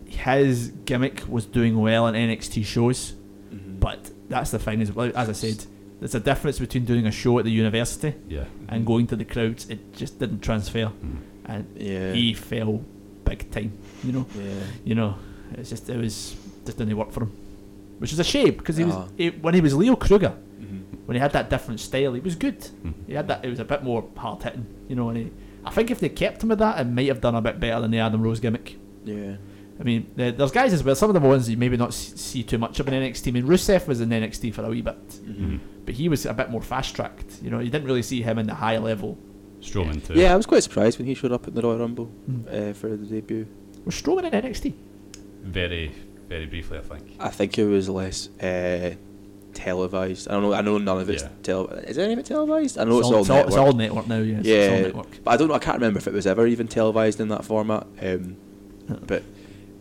his 0.06 0.68
gimmick 0.84 1.22
was 1.28 1.44
doing 1.46 1.74
well 1.80 2.06
in 2.08 2.14
NXT 2.14 2.64
shows. 2.64 3.14
Mhm. 3.52 3.80
But 3.80 4.10
that's 4.28 4.50
the 4.50 4.58
thing, 4.58 4.80
is 4.80 4.90
as 4.90 5.28
I 5.28 5.32
said, 5.32 5.64
there's 6.00 6.14
a 6.14 6.20
difference 6.20 6.58
between 6.58 6.84
doing 6.84 7.06
a 7.06 7.10
show 7.10 7.38
at 7.38 7.44
the 7.44 7.50
university 7.50 8.14
Yeah. 8.28 8.44
and 8.68 8.84
going 8.86 9.06
to 9.08 9.16
the 9.16 9.24
crowds. 9.24 9.68
It 9.68 9.80
just 9.94 10.18
didn't 10.18 10.40
transfer, 10.40 10.86
Mm. 10.90 11.16
and 11.46 11.64
yeah, 11.78 12.12
he 12.12 12.34
fell 12.34 12.82
big 13.24 13.50
time. 13.50 13.72
You 14.04 14.12
know, 14.12 14.26
yeah. 14.38 14.44
you 14.84 14.94
know, 14.94 15.14
it's 15.54 15.70
just 15.70 15.88
it 15.88 15.96
was 15.98 16.36
just 16.66 16.78
didn't 16.78 16.96
work 16.96 17.10
for 17.12 17.24
him, 17.24 17.32
which 17.98 18.12
is 18.12 18.18
a 18.18 18.24
shame 18.24 18.54
because 18.54 18.76
he 18.76 18.84
was 18.84 18.94
Ah. 18.94 19.06
he, 19.16 19.30
when 19.30 19.54
he 19.54 19.60
was 19.60 19.74
Leo 19.74 19.96
Kruger. 19.96 20.34
When 21.06 21.14
he 21.16 21.20
had 21.20 21.32
that 21.32 21.50
different 21.50 21.80
style, 21.80 22.12
he 22.14 22.20
was 22.20 22.34
good. 22.34 22.60
Mhm. 22.60 22.94
He 23.06 23.14
had 23.14 23.28
that. 23.28 23.44
It 23.44 23.48
was 23.50 23.60
a 23.60 23.64
bit 23.64 23.82
more 23.82 24.08
hard 24.16 24.42
hitting, 24.42 24.66
you 24.88 24.96
know. 24.96 25.08
And 25.10 25.18
he, 25.18 25.30
I 25.64 25.70
think 25.70 25.90
if 25.90 26.00
they 26.00 26.08
kept 26.08 26.42
him 26.42 26.48
with 26.50 26.58
that, 26.60 26.80
it 26.80 26.84
might 26.84 27.08
have 27.08 27.20
done 27.20 27.34
a 27.34 27.40
bit 27.42 27.60
better 27.60 27.80
than 27.80 27.90
the 27.90 27.98
Adam 27.98 28.22
Rose 28.22 28.40
gimmick. 28.40 28.76
Yeah, 29.04 29.36
I 29.78 29.82
mean, 29.82 30.06
there's 30.16 30.50
guys 30.50 30.72
as 30.72 30.82
well. 30.84 30.94
Some 30.94 31.10
of 31.10 31.14
the 31.20 31.26
ones 31.28 31.48
you 31.50 31.56
maybe 31.56 31.76
not 31.76 31.92
see 31.92 32.42
too 32.42 32.58
much 32.58 32.80
of 32.80 32.88
in 32.88 32.94
NXT. 32.94 33.28
I 33.28 33.30
mean, 33.32 33.44
Rusev 33.46 33.86
was 33.86 34.00
in 34.00 34.08
NXT 34.10 34.52
for 34.54 34.62
a 34.64 34.68
wee 34.68 34.82
bit, 34.82 35.08
Mhm. 35.26 35.58
but 35.84 35.94
he 35.94 36.08
was 36.08 36.24
a 36.26 36.32
bit 36.34 36.50
more 36.50 36.62
fast 36.62 36.94
tracked. 36.96 37.42
You 37.42 37.50
know, 37.50 37.58
you 37.60 37.70
didn't 37.70 37.86
really 37.86 38.02
see 38.02 38.22
him 38.22 38.38
in 38.38 38.46
the 38.46 38.54
high 38.54 38.78
level. 38.78 39.18
Strowman 39.60 40.06
too. 40.06 40.12
yeah. 40.14 40.32
I 40.32 40.36
was 40.36 40.44
quite 40.46 40.62
surprised 40.62 40.98
when 40.98 41.06
he 41.06 41.14
showed 41.14 41.32
up 41.32 41.48
at 41.48 41.54
the 41.54 41.62
Royal 41.62 41.78
Rumble 41.78 42.10
Mm. 42.30 42.70
uh, 42.70 42.72
for 42.74 42.88
the 42.96 43.06
debut. 43.06 43.46
Was 43.86 43.94
Strowman 43.94 44.24
in 44.24 44.32
NXT? 44.34 44.74
Very, 45.42 45.90
very 46.28 46.46
briefly, 46.46 46.78
I 46.78 46.82
think. 46.82 47.02
I 47.18 47.28
think 47.30 47.58
it 47.58 47.64
was 47.66 47.88
less 47.88 48.28
uh, 48.42 48.94
televised. 49.54 50.28
I 50.28 50.32
don't 50.32 50.42
know. 50.42 50.52
I 50.52 50.60
know 50.60 50.78
none 50.78 51.00
of 51.00 51.08
it's 51.10 51.22
Yeah. 51.22 51.28
tele. 51.42 51.66
Is 51.86 51.98
any 51.98 52.12
of 52.12 52.18
it 52.18 52.26
televised? 52.26 52.78
I 52.78 52.84
know 52.84 52.98
it's, 52.98 53.06
all, 53.08 53.14
all, 53.14 53.20
it's, 53.22 53.30
all, 53.30 53.36
network. 53.36 53.48
it's 53.48 53.56
all 53.56 53.72
network 53.72 54.06
now. 54.08 54.18
Yeah, 54.18 54.38
it's 54.38 54.72
all 54.72 54.80
network. 54.82 55.24
but 55.24 55.30
I 55.30 55.36
don't 55.36 55.48
know. 55.48 55.54
I 55.54 55.58
can't 55.58 55.76
remember 55.76 55.98
if 55.98 56.06
it 56.06 56.12
was 56.12 56.26
ever 56.26 56.46
even 56.46 56.68
televised 56.68 57.20
in 57.20 57.28
that 57.28 57.44
format. 57.44 57.86
Um, 58.02 58.36
but 59.06 59.22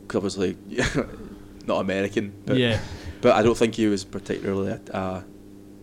cause 0.08 0.18
obviously 0.36 0.58
not 1.68 1.80
American. 1.82 2.34
But, 2.46 2.58
yeah. 2.58 2.80
But 3.22 3.34
I 3.34 3.42
don't 3.42 3.58
think 3.58 3.76
he 3.76 3.88
was 3.88 4.04
particularly 4.04 4.72
a, 4.72 4.98
a 4.98 5.24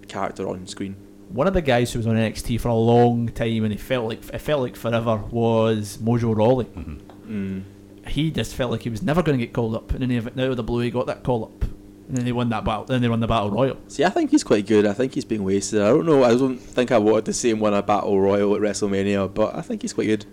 character 0.09 0.49
on 0.49 0.67
screen. 0.67 0.97
One 1.31 1.47
of 1.47 1.55
the 1.55 1.63
guys 1.63 1.93
who 1.93 1.99
was 2.01 2.07
on 2.07 2.17
NXT 2.17 2.61
for 2.61 2.69
a 2.69 2.75
long 2.75 3.29
time 3.29 3.63
and 3.65 3.73
he 3.73 3.79
felt 3.79 4.07
like 4.09 4.19
it 4.33 4.39
felt 4.41 4.63
like 4.63 4.75
forever 4.77 5.17
was 5.31 5.99
Mojo 5.99 6.35
Rawley. 6.37 6.65
hmm 6.67 6.95
Mm. 7.31 7.63
he 8.09 8.33
just 8.33 8.57
felt 8.57 8.73
like 8.73 8.83
he 8.83 8.91
was 8.91 9.03
never 9.03 9.23
going 9.23 9.39
to 9.39 9.47
get 9.47 9.53
called 9.55 9.77
up, 9.77 9.93
and 9.93 10.01
then 10.03 10.11
he, 10.11 10.17
out 10.19 10.37
of 10.37 10.57
the 10.57 10.65
blue 10.65 10.81
he 10.81 10.91
got 10.91 11.07
that 11.07 11.23
call 11.23 11.45
up, 11.45 11.65
and 12.11 12.19
then 12.19 12.25
they 12.27 12.33
won 12.33 12.49
that 12.51 12.65
battle. 12.65 12.85
Then 12.85 13.01
they 13.01 13.09
won 13.09 13.21
the 13.21 13.27
battle 13.29 13.51
royal. 13.51 13.77
See, 13.89 14.05
I 14.05 14.11
think 14.11 14.31
he's 14.31 14.43
quite 14.45 14.67
good. 14.67 14.85
I 14.85 14.93
think 14.93 15.15
he's 15.15 15.25
being 15.25 15.45
wasted. 15.45 15.81
I 15.81 15.89
don't 15.89 16.05
know. 16.05 16.25
I 16.25 16.31
don't 16.37 16.59
think 16.59 16.91
I 16.93 16.99
wanted 16.99 17.25
to 17.27 17.33
see 17.33 17.51
him 17.51 17.61
win 17.61 17.73
a 17.73 17.83
battle 17.83 18.21
royal 18.21 18.55
at 18.57 18.61
WrestleMania, 18.61 19.33
but 19.33 19.55
I 19.55 19.63
think 19.63 19.83
he's 19.83 19.93
quite 19.93 20.07
good. 20.07 20.25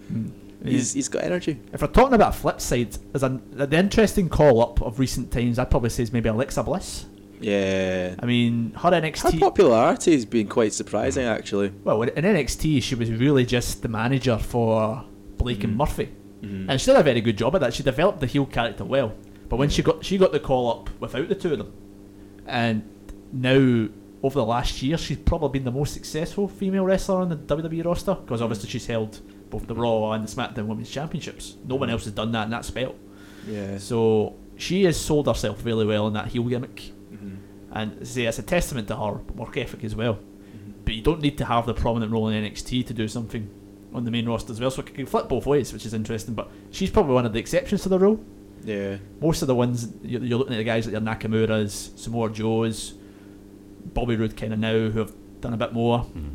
He's 0.63 0.93
he's 0.93 1.07
got 1.07 1.23
energy. 1.23 1.59
If 1.71 1.81
we're 1.81 1.87
talking 1.87 2.15
about 2.15 2.33
a 2.35 2.37
flip 2.37 2.59
side, 2.59 2.91
there's 3.13 3.23
an 3.23 3.41
the 3.51 3.77
interesting 3.77 4.27
call 4.27 4.61
up 4.61 4.81
of 4.81 4.99
recent 4.99 5.31
times. 5.31 5.59
I'd 5.59 5.69
probably 5.69 5.89
say 5.91 6.03
is 6.03 6.11
maybe 6.11 6.29
Alexa 6.29 6.63
Bliss. 6.63 7.05
Yeah. 7.39 8.15
I 8.19 8.25
mean, 8.25 8.73
her 8.73 8.89
NXT. 8.89 9.21
Her 9.21 9.29
NXT. 9.29 9.39
popularity 9.39 10.13
has 10.13 10.25
been 10.25 10.47
quite 10.47 10.73
surprising, 10.73 11.25
actually. 11.25 11.71
well, 11.83 12.01
in 12.01 12.09
NXT, 12.23 12.81
she 12.81 12.95
was 12.95 13.11
really 13.11 13.45
just 13.45 13.83
the 13.83 13.87
manager 13.87 14.39
for 14.39 15.03
Blake 15.37 15.63
and 15.63 15.73
Mhm. 15.75 15.77
Murphy, 15.77 16.09
Mhm. 16.41 16.65
and 16.69 16.81
she 16.81 16.87
did 16.87 16.95
a 16.99 17.03
very 17.03 17.21
good 17.21 17.37
job 17.37 17.53
at 17.53 17.61
that. 17.61 17.75
She 17.75 17.83
developed 17.83 18.21
the 18.21 18.25
heel 18.25 18.47
character 18.47 18.83
well. 18.83 19.13
But 19.49 19.57
when 19.57 19.69
she 19.69 19.81
got 19.81 20.03
she 20.03 20.17
got 20.17 20.31
the 20.31 20.39
call 20.39 20.69
up 20.71 20.89
without 20.99 21.29
the 21.29 21.35
two 21.35 21.53
of 21.53 21.57
them, 21.59 21.71
and 22.45 22.83
now 23.31 23.89
over 24.23 24.39
the 24.39 24.45
last 24.45 24.81
year, 24.81 24.97
she's 24.97 25.17
probably 25.17 25.59
been 25.59 25.63
the 25.65 25.71
most 25.71 25.93
successful 25.93 26.47
female 26.47 26.83
wrestler 26.83 27.17
on 27.21 27.29
the 27.29 27.35
WWE 27.35 27.85
roster 27.85 28.15
because 28.15 28.41
obviously 28.41 28.69
she's 28.69 28.87
held 28.87 29.21
both 29.49 29.67
the 29.67 29.75
Raw 29.75 30.11
and 30.11 30.27
the 30.27 30.31
SmackDown 30.35 30.65
Women's 30.65 30.89
Championships. 30.89 31.55
No 31.65 31.75
one 31.75 31.89
else 31.89 32.03
has 32.05 32.13
done 32.13 32.31
that 32.33 32.45
in 32.45 32.49
that 32.49 32.65
spell. 32.65 32.95
Yeah. 33.47 33.77
So 33.77 34.35
she 34.57 34.83
has 34.85 34.97
sold 34.99 35.27
herself 35.27 35.63
really 35.63 35.85
well 35.85 36.07
in 36.07 36.13
that 36.13 36.27
heel 36.29 36.43
gimmick, 36.43 36.91
Mhm. 37.13 37.37
and 37.71 38.07
see, 38.07 38.25
it's 38.25 38.39
a 38.39 38.43
testament 38.43 38.87
to 38.89 38.95
her 38.97 39.21
work 39.35 39.55
ethic 39.55 39.83
as 39.83 39.95
well. 39.95 40.15
Mhm. 40.15 40.73
But 40.83 40.95
you 40.95 41.01
don't 41.01 41.21
need 41.21 41.37
to 41.37 41.45
have 41.45 41.65
the 41.65 41.73
prominent 41.73 42.11
role 42.11 42.27
in 42.27 42.33
NXT 42.43 42.83
to 42.83 42.93
do 42.93 43.07
something 43.07 43.47
on 43.93 44.03
the 44.03 44.11
main 44.11 44.27
roster 44.27 44.51
as 44.51 44.59
well. 44.59 44.71
So 44.71 44.81
it 44.81 44.93
can 44.93 45.05
flip 45.05 45.29
both 45.29 45.45
ways, 45.45 45.71
which 45.71 45.85
is 45.85 45.93
interesting. 45.93 46.33
But 46.33 46.49
she's 46.71 46.89
probably 46.89 47.13
one 47.13 47.25
of 47.25 47.33
the 47.33 47.39
exceptions 47.39 47.83
to 47.83 47.89
the 47.89 47.99
rule. 47.99 48.19
Yeah. 48.67 48.97
Most 49.21 49.41
of 49.41 49.47
the 49.47 49.55
ones 49.55 49.87
you're, 50.03 50.21
you're 50.21 50.37
looking 50.37 50.53
at 50.53 50.57
the 50.57 50.63
guys 50.65 50.85
like 50.85 50.91
your 50.91 51.01
Nakamura's, 51.01 51.91
Samoa 51.95 52.29
Joe's, 52.29 52.95
Bobby 53.93 54.17
Roode 54.17 54.35
kind 54.35 54.51
of 54.51 54.59
now 54.59 54.89
who 54.89 54.99
have 54.99 55.13
done 55.39 55.53
a 55.53 55.57
bit 55.57 55.71
more, 55.71 55.99
Mhm. 55.99 56.31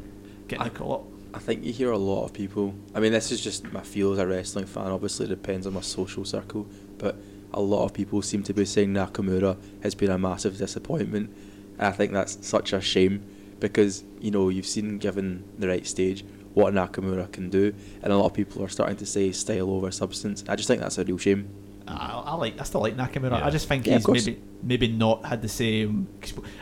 getting 0.49 0.63
I- 0.65 0.69
the 0.69 0.75
call 0.75 0.93
up. 0.95 1.05
I 1.35 1.39
think 1.39 1.63
you 1.65 1.73
hear 1.73 1.91
a 1.91 1.99
lot 1.99 2.25
of 2.25 2.33
people. 2.33 2.75
I 2.95 3.01
mean, 3.01 3.13
this 3.13 3.31
is 3.33 3.41
just 3.43 3.71
my 3.73 3.83
feel 3.83 4.13
as 4.13 4.19
a 4.19 4.27
wrestling 4.27 4.65
fan. 4.67 4.87
Obviously, 4.87 5.27
it 5.27 5.29
depends 5.31 5.67
on 5.67 5.75
my 5.75 5.81
social 5.81 6.25
circle, 6.25 6.67
but 6.99 7.17
a 7.55 7.61
lot 7.61 7.85
of 7.85 7.93
people 7.93 8.21
seem 8.23 8.43
to 8.45 8.53
be 8.55 8.65
saying 8.65 8.93
Nakamura 8.95 9.57
has 9.83 9.95
been 9.95 10.11
a 10.11 10.19
massive 10.19 10.57
disappointment. 10.59 11.31
And 11.79 11.87
I 11.87 11.93
think 11.93 12.13
that's 12.13 12.39
such 12.47 12.73
a 12.73 12.81
shame 12.81 13.23
because 13.61 14.05
you 14.21 14.31
know 14.31 14.49
you've 14.49 14.67
seen 14.67 14.99
given 14.99 15.45
the 15.59 15.69
right 15.69 15.87
stage 15.87 16.25
what 16.55 16.75
Nakamura 16.75 17.31
can 17.33 17.49
do, 17.51 17.73
and 18.03 18.13
a 18.13 18.17
lot 18.17 18.27
of 18.27 18.35
people 18.35 18.63
are 18.63 18.69
starting 18.69 18.97
to 18.97 19.07
say 19.07 19.33
style 19.33 19.71
over 19.71 19.91
substance. 19.91 20.45
I 20.49 20.57
just 20.57 20.69
think 20.69 20.81
that's 20.83 20.99
a 20.99 21.05
real 21.05 21.17
shame. 21.19 21.49
I, 21.89 22.23
I 22.27 22.35
like. 22.35 22.61
I 22.61 22.65
still 22.65 22.81
like 22.81 22.97
Nakamura. 22.97 23.39
Yeah. 23.39 23.47
I 23.47 23.51
just 23.51 23.69
think 23.69 23.87
Yeah, 23.87 23.99
he's 23.99 24.09
maybe 24.09 24.41
maybe 24.63 24.89
not 24.89 25.25
had 25.25 25.43
the 25.43 25.49
same. 25.49 26.09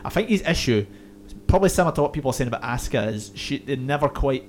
I 0.05 0.09
think 0.11 0.29
his 0.29 0.43
issue, 0.43 0.87
probably 1.47 1.69
similar 1.69 1.95
to 1.97 2.03
what 2.03 2.13
people 2.13 2.31
are 2.31 2.35
saying 2.35 2.49
about 2.49 2.63
Asuka, 2.63 3.09
is 3.13 3.33
she 3.35 3.59
they 3.59 3.77
never 3.77 4.09
quite. 4.09 4.45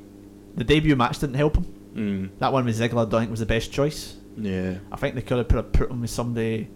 The 0.55 0.63
debut 0.63 0.95
match 0.95 1.19
didn't 1.19 1.35
help 1.35 1.57
him. 1.57 1.65
Mm. 1.95 2.29
That 2.39 2.53
one 2.53 2.65
with 2.65 2.79
Ziggler, 2.79 3.05
I 3.05 3.09
don't 3.09 3.21
think 3.21 3.31
was 3.31 3.39
the 3.41 3.45
best 3.45 3.71
choice. 3.71 4.15
Yeah. 4.37 4.75
I 4.91 4.95
think 4.97 5.15
they 5.15 5.21
could 5.21 5.37
have 5.37 5.47
put 5.47 5.71
put 5.73 5.89
him 5.91 6.01
with 6.01 6.09
somebody 6.09 6.69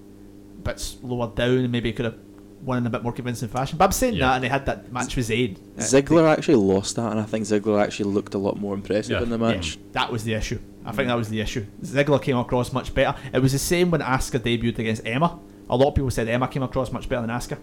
a 0.58 0.62
bit 0.62 0.96
lower 1.02 1.32
down 1.34 1.58
and 1.60 1.72
maybe 1.72 1.92
could 1.94 2.06
have 2.06 2.18
won 2.62 2.80
in 2.80 2.88
a 2.88 2.90
bit 2.90 3.04
more 3.04 3.12
convincing 3.14 3.48
fashion. 3.48 3.78
But 3.78 3.86
I'm 3.86 3.92
saying 3.92 4.16
Yeah. 4.16 4.28
that, 4.30 4.36
and 4.36 4.44
they 4.44 4.48
had 4.50 4.66
that 4.66 4.92
match 4.92 5.16
with 5.16 5.30
Zayn. 5.30 5.58
Ziggler 5.78 6.28
actually 6.28 6.56
lost 6.56 6.96
that, 6.96 7.12
and 7.12 7.20
I 7.20 7.24
think 7.24 7.46
Ziggler 7.46 7.82
actually 7.82 8.12
looked 8.12 8.34
a 8.34 8.38
lot 8.38 8.58
more 8.60 8.74
impressive 8.74 9.12
Yeah. 9.12 9.24
in 9.24 9.30
the 9.30 9.38
match. 9.38 9.76
Yeah, 9.76 9.84
that 9.94 10.12
was 10.12 10.24
the 10.24 10.34
issue. 10.34 10.60
I 10.86 10.92
think 10.92 11.08
that 11.08 11.16
was 11.18 11.30
the 11.30 11.42
issue. 11.42 11.66
Ziggler 11.82 12.22
came 12.22 12.38
across 12.38 12.72
much 12.72 12.94
better. 12.94 13.18
It 13.34 13.40
was 13.40 13.52
the 13.54 13.60
same 13.60 13.92
when 13.92 14.02
Asuka 14.02 14.40
debuted 14.40 14.80
against 14.80 15.06
Emma. 15.06 15.40
A 15.70 15.76
lot 15.76 15.90
of 15.90 15.96
people 15.96 16.12
said 16.12 16.28
Emma 16.28 16.48
came 16.48 16.62
across 16.64 16.92
much 16.92 17.10
better 17.10 17.26
than 17.26 17.36
Asuka, 17.36 17.58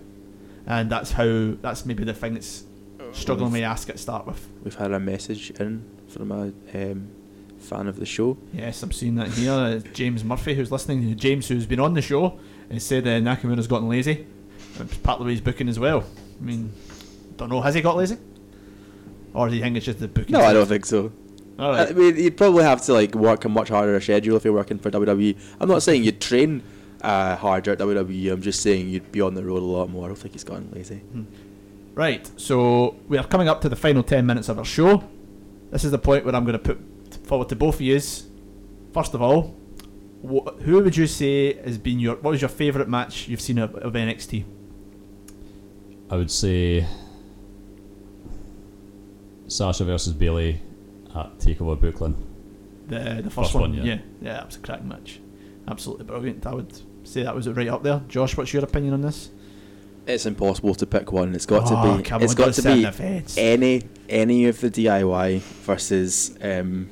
and 0.67 0.91
that's 0.91 1.13
how 1.13 1.55
that's 1.63 1.87
maybe 1.87 2.05
the 2.05 2.15
thing 2.15 2.35
that's 2.35 2.65
struggling 3.13 3.53
with 3.53 3.63
Asuka 3.63 3.93
to 3.93 3.99
start 3.99 4.27
with. 4.27 4.49
We've 4.65 4.75
had 4.75 4.93
a 4.93 4.99
message 4.99 5.53
in 5.53 5.85
from 6.09 6.33
a 6.33 6.53
um, 6.75 7.11
fan 7.59 7.87
of 7.87 7.97
the 7.97 8.07
show. 8.07 8.37
Yes, 8.53 8.83
I'm 8.83 8.91
seeing 8.93 9.15
that 9.17 9.29
here. 9.29 9.53
Uh, 9.53 9.79
James 9.93 10.25
Murphy, 10.25 10.55
who's 10.55 10.73
listening, 10.73 11.17
James, 11.17 11.47
who's 11.49 11.67
been 11.67 11.81
on 11.81 11.95
the 11.95 12.03
show, 12.03 12.39
and 12.71 12.83
said 12.83 13.07
uh, 13.07 13.21
Nakamura's 13.21 13.69
gotten 13.69 13.89
lazy. 13.89 14.27
It's 14.81 14.97
partly 14.99 15.27
with 15.27 15.33
his 15.33 15.41
booking 15.41 15.69
as 15.69 15.79
well. 15.79 16.05
I 16.41 16.45
mean, 16.45 16.73
don't 17.37 17.51
know, 17.51 17.61
has 17.61 17.75
he 17.75 17.83
got 17.83 17.97
lazy? 17.97 18.19
Or 19.35 19.49
do 19.49 19.55
you 19.55 19.63
think 19.63 19.77
it's 19.77 19.87
just 19.87 20.01
the 20.01 20.09
booking? 20.09 20.33
No, 20.33 20.41
I 20.41 20.53
don't 20.53 20.67
think 20.67 20.85
so. 20.85 21.13
Alright. 21.59 21.91
I 21.91 21.93
mean, 21.93 22.17
you'd 22.17 22.37
probably 22.37 22.65
have 22.65 22.83
to 22.83 22.93
like 22.93 23.15
work 23.15 23.45
a 23.45 23.49
much 23.49 23.69
harder 23.69 24.01
schedule 24.01 24.37
if 24.37 24.45
you're 24.45 24.55
working 24.55 24.79
for 24.79 24.91
WWE. 24.91 25.39
I'm 25.61 25.69
not 25.69 25.83
saying 25.83 26.05
you'd 26.05 26.21
train 26.21 26.63
uh, 27.03 27.37
harder 27.37 27.73
at 27.73 27.79
WWE. 27.79 28.33
I'm 28.33 28.43
just 28.43 28.63
saying 28.63 28.89
you'd 28.89 29.13
be 29.13 29.21
on 29.21 29.35
the 29.35 29.45
road 29.45 29.63
a 29.63 29.67
lot 29.67 29.91
more. 29.91 30.05
I 30.05 30.07
don't 30.09 30.17
think 30.17 30.33
he's 30.33 30.45
gotten 30.45 30.71
lazy. 30.73 31.03
Right, 31.95 32.31
so 32.37 32.97
we 33.07 33.19
are 33.19 33.27
coming 33.27 33.49
up 33.49 33.61
to 33.63 33.69
the 33.69 33.77
final 33.77 34.03
10 34.03 34.25
minutes 34.25 34.49
of 34.49 34.59
our 34.59 34.65
show. 34.65 35.05
This 35.71 35.85
is 35.85 35.91
the 35.91 35.99
point 35.99 36.25
where 36.25 36.35
I'm 36.35 36.45
going 36.45 36.59
to 36.59 36.75
put 36.75 37.27
forward 37.27 37.49
to 37.51 37.57
both 37.57 37.75
of 37.77 37.81
you. 37.83 38.01
First 38.95 39.15
of 39.15 39.21
all, 39.21 39.55
wh- 40.23 40.49
who 40.63 40.83
would 40.83 40.97
you 40.97 41.07
say 41.07 41.55
has 41.63 41.77
been 41.77 41.99
your, 41.99 42.17
what 42.17 42.31
was 42.31 42.41
your 42.41 42.49
favourite 42.49 42.89
match 42.89 43.29
you've 43.29 43.41
seen 43.41 43.59
of, 43.59 43.75
of 43.75 43.93
NXT? 43.93 44.45
I 46.11 46.17
would 46.17 46.31
say 46.31 46.87
Sasha 49.49 49.85
versus 49.85 50.13
Bayley 50.15 50.61
at 51.15 51.39
Takeover 51.39 51.79
Brooklyn. 51.79 52.17
The, 52.89 52.99
the 52.99 53.23
first, 53.25 53.35
First 53.35 53.55
one, 53.55 53.63
one, 53.63 53.75
yeah. 53.75 53.85
yeah. 53.85 53.99
Yeah, 54.21 54.33
that 54.35 54.47
was 54.47 54.57
a 54.57 54.61
cracking 54.61 54.89
match. 54.89 55.21
Absolutely 55.69 56.05
brilliant. 56.05 56.47
I 56.47 56.55
would 56.55 56.73
say 57.07 57.23
that 57.23 57.35
was 57.35 57.49
right 57.49 57.69
up 57.69 57.83
there. 57.83 58.03
Josh, 58.09 58.37
what's 58.37 58.53
your 58.53 58.65
opinion 58.65 58.95
on 58.95 59.03
this? 59.03 59.31
It's 60.07 60.27
impossible 60.27 60.75
to 60.75 60.87
pick 60.87 61.13
one. 61.13 61.35
It's 61.35 61.47
got 61.47 61.71
Oh, 61.71 61.93
to 61.93 61.99
be. 61.99 62.03
come 62.03 62.23
It's 62.23 62.33
on, 62.33 62.37
got 62.37 62.55
to 62.55 62.63
be 62.63 63.41
any 63.41 63.83
any 64.09 64.47
of 64.47 64.61
the 64.61 64.69
DIY 64.69 65.39
versus 65.39 66.37
um, 66.43 66.89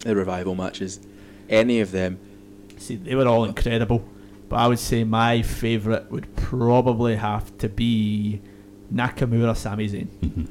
the 0.00 0.14
revival 0.14 0.54
matches. 0.54 1.00
Any 1.48 1.80
of 1.80 1.90
them. 1.90 2.20
See, 2.78 2.94
they 2.96 3.16
were 3.16 3.26
all 3.26 3.44
incredible, 3.44 4.04
but 4.48 4.56
I 4.56 4.68
would 4.68 4.78
say 4.78 5.02
my 5.02 5.42
favourite 5.42 6.08
would 6.12 6.34
probably 6.36 7.16
have 7.16 7.56
to 7.58 7.68
be 7.68 8.40
Nakamura 8.94 9.56
Sami 9.56 9.88
Zayn. 9.88 10.48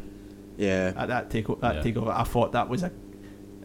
Yeah. 0.62 0.94
At 0.96 1.08
that 1.08 1.30
take 1.30 1.48
that 1.62 1.76
Yeah. 1.76 1.82
takeover, 1.82 2.14
I 2.16 2.24
thought 2.24 2.52
that 2.52 2.70
was 2.70 2.84
a, 2.84 2.92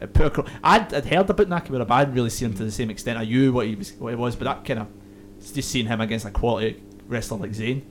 a 0.00 0.06
put 0.06 0.26
across. 0.26 0.48
I'd, 0.64 0.92
I'd 0.94 1.04
heard 1.06 1.28
about 1.30 1.48
Nakamura, 1.48 1.86
but 1.86 1.90
I 1.92 1.98
hadn't 2.00 2.14
really 2.14 2.30
seen 2.30 2.48
him 2.50 2.54
to 2.56 2.64
the 2.64 2.70
same 2.70 2.90
extent. 2.90 3.18
I 3.18 3.24
knew 3.24 3.52
what 3.52 3.66
he 3.66 3.74
was, 3.74 3.92
what 3.94 4.10
he 4.10 4.16
was, 4.16 4.34
but 4.36 4.44
that 4.46 4.64
kind 4.64 4.80
of 4.80 4.88
just 5.54 5.70
seeing 5.70 5.86
him 5.86 6.00
against 6.00 6.24
a 6.24 6.30
quality 6.30 6.82
wrestler 7.06 7.38
like 7.38 7.50
Zayn 7.52 7.82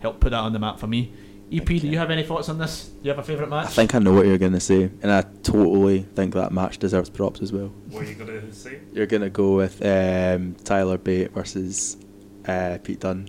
helped 0.00 0.20
put 0.20 0.30
that 0.30 0.38
on 0.38 0.52
the 0.52 0.58
map 0.58 0.78
for 0.80 0.86
me. 0.86 1.12
EP, 1.52 1.66
do 1.66 1.74
you 1.86 1.98
have 1.98 2.10
any 2.10 2.22
thoughts 2.22 2.48
on 2.48 2.56
this? 2.56 2.84
Do 2.88 3.00
you 3.02 3.10
have 3.10 3.18
a 3.18 3.22
favourite 3.22 3.50
match? 3.50 3.66
I 3.66 3.70
think 3.70 3.94
I 3.94 3.98
know 3.98 4.14
what 4.14 4.24
you're 4.26 4.38
gonna 4.38 4.58
say, 4.60 4.84
and 5.02 5.12
I 5.12 5.20
totally 5.42 6.02
think 6.14 6.32
that 6.34 6.50
match 6.50 6.78
deserves 6.78 7.10
props 7.10 7.42
as 7.42 7.52
well. 7.52 7.70
What 7.90 8.04
are 8.04 8.08
you 8.08 8.14
gonna 8.14 8.52
say? 8.54 8.78
You're 8.94 9.04
gonna 9.06 9.28
go 9.28 9.56
with 9.56 9.84
um, 9.84 10.54
Tyler 10.64 10.96
Bate 10.96 11.30
versus 11.32 11.98
uh, 12.46 12.78
Pete 12.82 13.00
Dunne. 13.00 13.28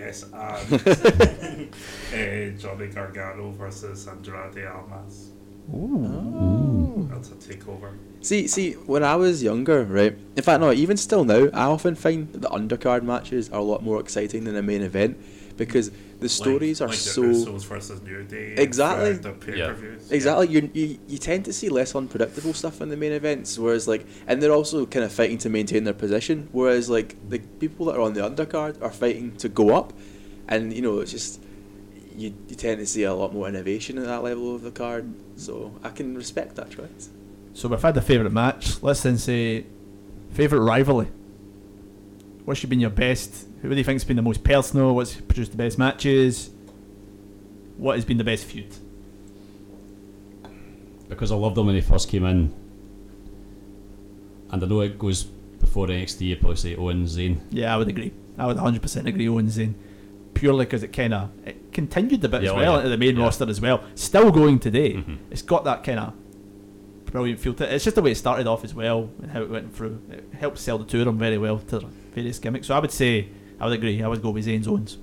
Yes, 0.00 0.24
and 0.32 1.74
uh, 2.56 2.58
Johnny 2.58 2.86
Gargano 2.86 3.50
versus 3.50 4.08
Andrade 4.08 4.66
Almas. 4.66 5.28
Ooh. 5.74 7.06
That's 7.12 7.28
a 7.28 7.34
takeover. 7.34 7.92
See, 8.22 8.46
see, 8.46 8.72
when 8.72 9.04
I 9.04 9.16
was 9.16 9.42
younger, 9.42 9.84
right? 9.84 10.16
In 10.36 10.42
fact, 10.42 10.60
no, 10.60 10.72
even 10.72 10.96
still 10.96 11.24
now, 11.24 11.48
I 11.52 11.64
often 11.64 11.94
find 11.94 12.32
that 12.32 12.40
the 12.40 12.48
undercard 12.48 13.02
matches 13.02 13.50
are 13.50 13.60
a 13.60 13.62
lot 13.62 13.82
more 13.82 14.00
exciting 14.00 14.44
than 14.44 14.54
the 14.54 14.62
main 14.62 14.80
event 14.80 15.18
because 15.58 15.90
the 16.20 16.28
stories 16.28 16.80
like, 16.80 16.88
are 16.88 16.90
like 16.90 16.98
so 16.98 17.22
the 17.22 17.28
Usos 17.28 17.64
versus 17.64 18.02
New 18.02 18.22
Day. 18.24 18.54
exactly 18.56 19.14
throughout 19.14 19.40
The 19.40 19.46
pay-per-views. 19.46 20.12
Exactly, 20.12 20.48
you 20.48 20.70
you 20.74 20.98
you 21.08 21.18
tend 21.18 21.44
to 21.46 21.52
see 21.52 21.68
less 21.68 21.94
unpredictable 21.94 22.54
stuff 22.54 22.80
in 22.80 22.88
the 22.88 22.96
main 22.96 23.12
events, 23.12 23.58
whereas 23.58 23.88
like, 23.88 24.06
and 24.26 24.42
they're 24.42 24.52
also 24.52 24.86
kind 24.86 25.04
of 25.04 25.12
fighting 25.12 25.38
to 25.38 25.48
maintain 25.48 25.84
their 25.84 25.94
position, 25.94 26.48
whereas 26.52 26.88
like 26.90 27.16
the 27.28 27.38
people 27.38 27.86
that 27.86 27.96
are 27.96 28.02
on 28.02 28.12
the 28.12 28.20
undercard 28.20 28.80
are 28.82 28.90
fighting 28.90 29.36
to 29.36 29.48
go 29.48 29.74
up, 29.74 29.92
and 30.48 30.72
you 30.72 30.82
know 30.82 31.00
it's 31.00 31.10
just 31.10 31.42
you 32.16 32.34
you 32.48 32.56
tend 32.56 32.78
to 32.78 32.86
see 32.86 33.04
a 33.04 33.14
lot 33.14 33.32
more 33.32 33.48
innovation 33.48 33.98
at 33.98 34.04
that 34.04 34.22
level 34.22 34.54
of 34.54 34.62
the 34.62 34.70
card, 34.70 35.12
so 35.36 35.74
I 35.82 35.88
can 35.90 36.14
respect 36.16 36.56
that 36.56 36.70
choice. 36.70 37.10
So 37.54 37.68
we've 37.68 37.82
had 37.82 37.94
the 37.94 38.02
favourite 38.02 38.32
match. 38.32 38.82
Let's 38.82 39.02
then 39.02 39.18
say 39.18 39.66
favourite 40.32 40.62
rivalry. 40.62 41.08
What's 42.44 42.64
been 42.64 42.80
your 42.80 42.90
best? 42.90 43.46
Who 43.62 43.68
do 43.68 43.76
you 43.76 43.84
think's 43.84 44.04
been 44.04 44.16
the 44.16 44.22
most 44.22 44.42
personal? 44.42 44.94
What's 44.94 45.14
produced 45.14 45.50
the 45.52 45.56
best 45.58 45.78
matches? 45.78 46.50
What 47.76 47.96
has 47.96 48.04
been 48.04 48.18
the 48.18 48.24
best 48.24 48.44
feud? 48.44 48.74
because 51.08 51.32
I 51.32 51.34
loved 51.34 51.56
them 51.56 51.66
when 51.66 51.74
they 51.74 51.80
first 51.82 52.08
came 52.08 52.24
in. 52.24 52.54
And 54.50 54.64
I 54.64 54.66
know 54.66 54.80
it 54.80 54.98
goes 54.98 55.24
before 55.24 55.86
NXT, 55.88 56.20
you'd 56.22 56.40
probably 56.40 56.56
say 56.56 56.76
Owen 56.76 57.04
Zayn. 57.04 57.40
Yeah, 57.50 57.74
I 57.74 57.76
would 57.76 57.88
agree. 57.88 58.12
I 58.38 58.46
would 58.46 58.56
100% 58.56 59.06
agree. 59.06 59.28
Owens 59.28 59.58
in 59.58 59.74
purely 60.32 60.64
because 60.64 60.82
it 60.82 60.92
kind 60.92 61.12
of 61.12 61.30
it 61.44 61.72
continued 61.72 62.24
a 62.24 62.28
bit 62.28 62.42
Yeah, 62.42 62.50
as 62.50 62.54
oh, 62.54 62.56
well 62.56 62.72
yeah. 62.72 62.78
into 62.78 62.88
the 62.90 62.96
main 62.96 63.18
roster 63.18 63.46
as 63.48 63.60
well. 63.60 63.82
Still 63.96 64.30
going 64.30 64.58
today. 64.60 64.94
Mm-hmm. 64.94 65.16
It's 65.30 65.42
got 65.42 65.64
that 65.64 65.84
kind 65.84 65.98
of 65.98 66.14
brilliant 67.06 67.40
feel 67.40 67.54
to 67.54 67.64
it. 67.68 67.74
It's 67.74 67.84
just 67.84 67.96
the 67.96 68.02
way 68.02 68.12
it 68.12 68.16
started 68.16 68.46
off 68.46 68.64
as 68.64 68.72
well 68.72 69.10
and 69.20 69.30
how 69.32 69.42
it 69.42 69.50
went 69.50 69.74
through. 69.74 70.00
It 70.10 70.24
helped 70.38 70.58
sell 70.58 70.78
the 70.78 70.84
two 70.84 71.00
of 71.00 71.06
them 71.06 71.18
very 71.18 71.36
well 71.38 71.58
to 71.58 71.80
various 72.14 72.38
gimmicks. 72.38 72.68
So 72.68 72.74
I 72.74 72.78
would 72.78 72.92
say 72.92 73.28
I 73.60 73.66
would 73.66 73.74
agree. 73.74 74.02
I 74.02 74.08
would 74.08 74.22
go 74.22 74.30
with 74.30 74.46
Zayn's 74.46 74.66
Owens. 74.66 74.98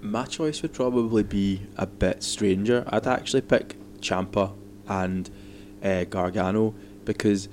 My 0.00 0.24
choice 0.24 0.62
would 0.62 0.72
probably 0.72 1.22
be 1.22 1.62
a 1.76 1.86
bit 1.86 2.22
stranger. 2.22 2.84
I'd 2.88 3.06
actually 3.06 3.42
pick 3.42 3.76
Ciampa 4.00 4.54
and 4.88 5.28
uh, 5.84 6.04
Gargano 6.04 6.74
because 7.04 7.48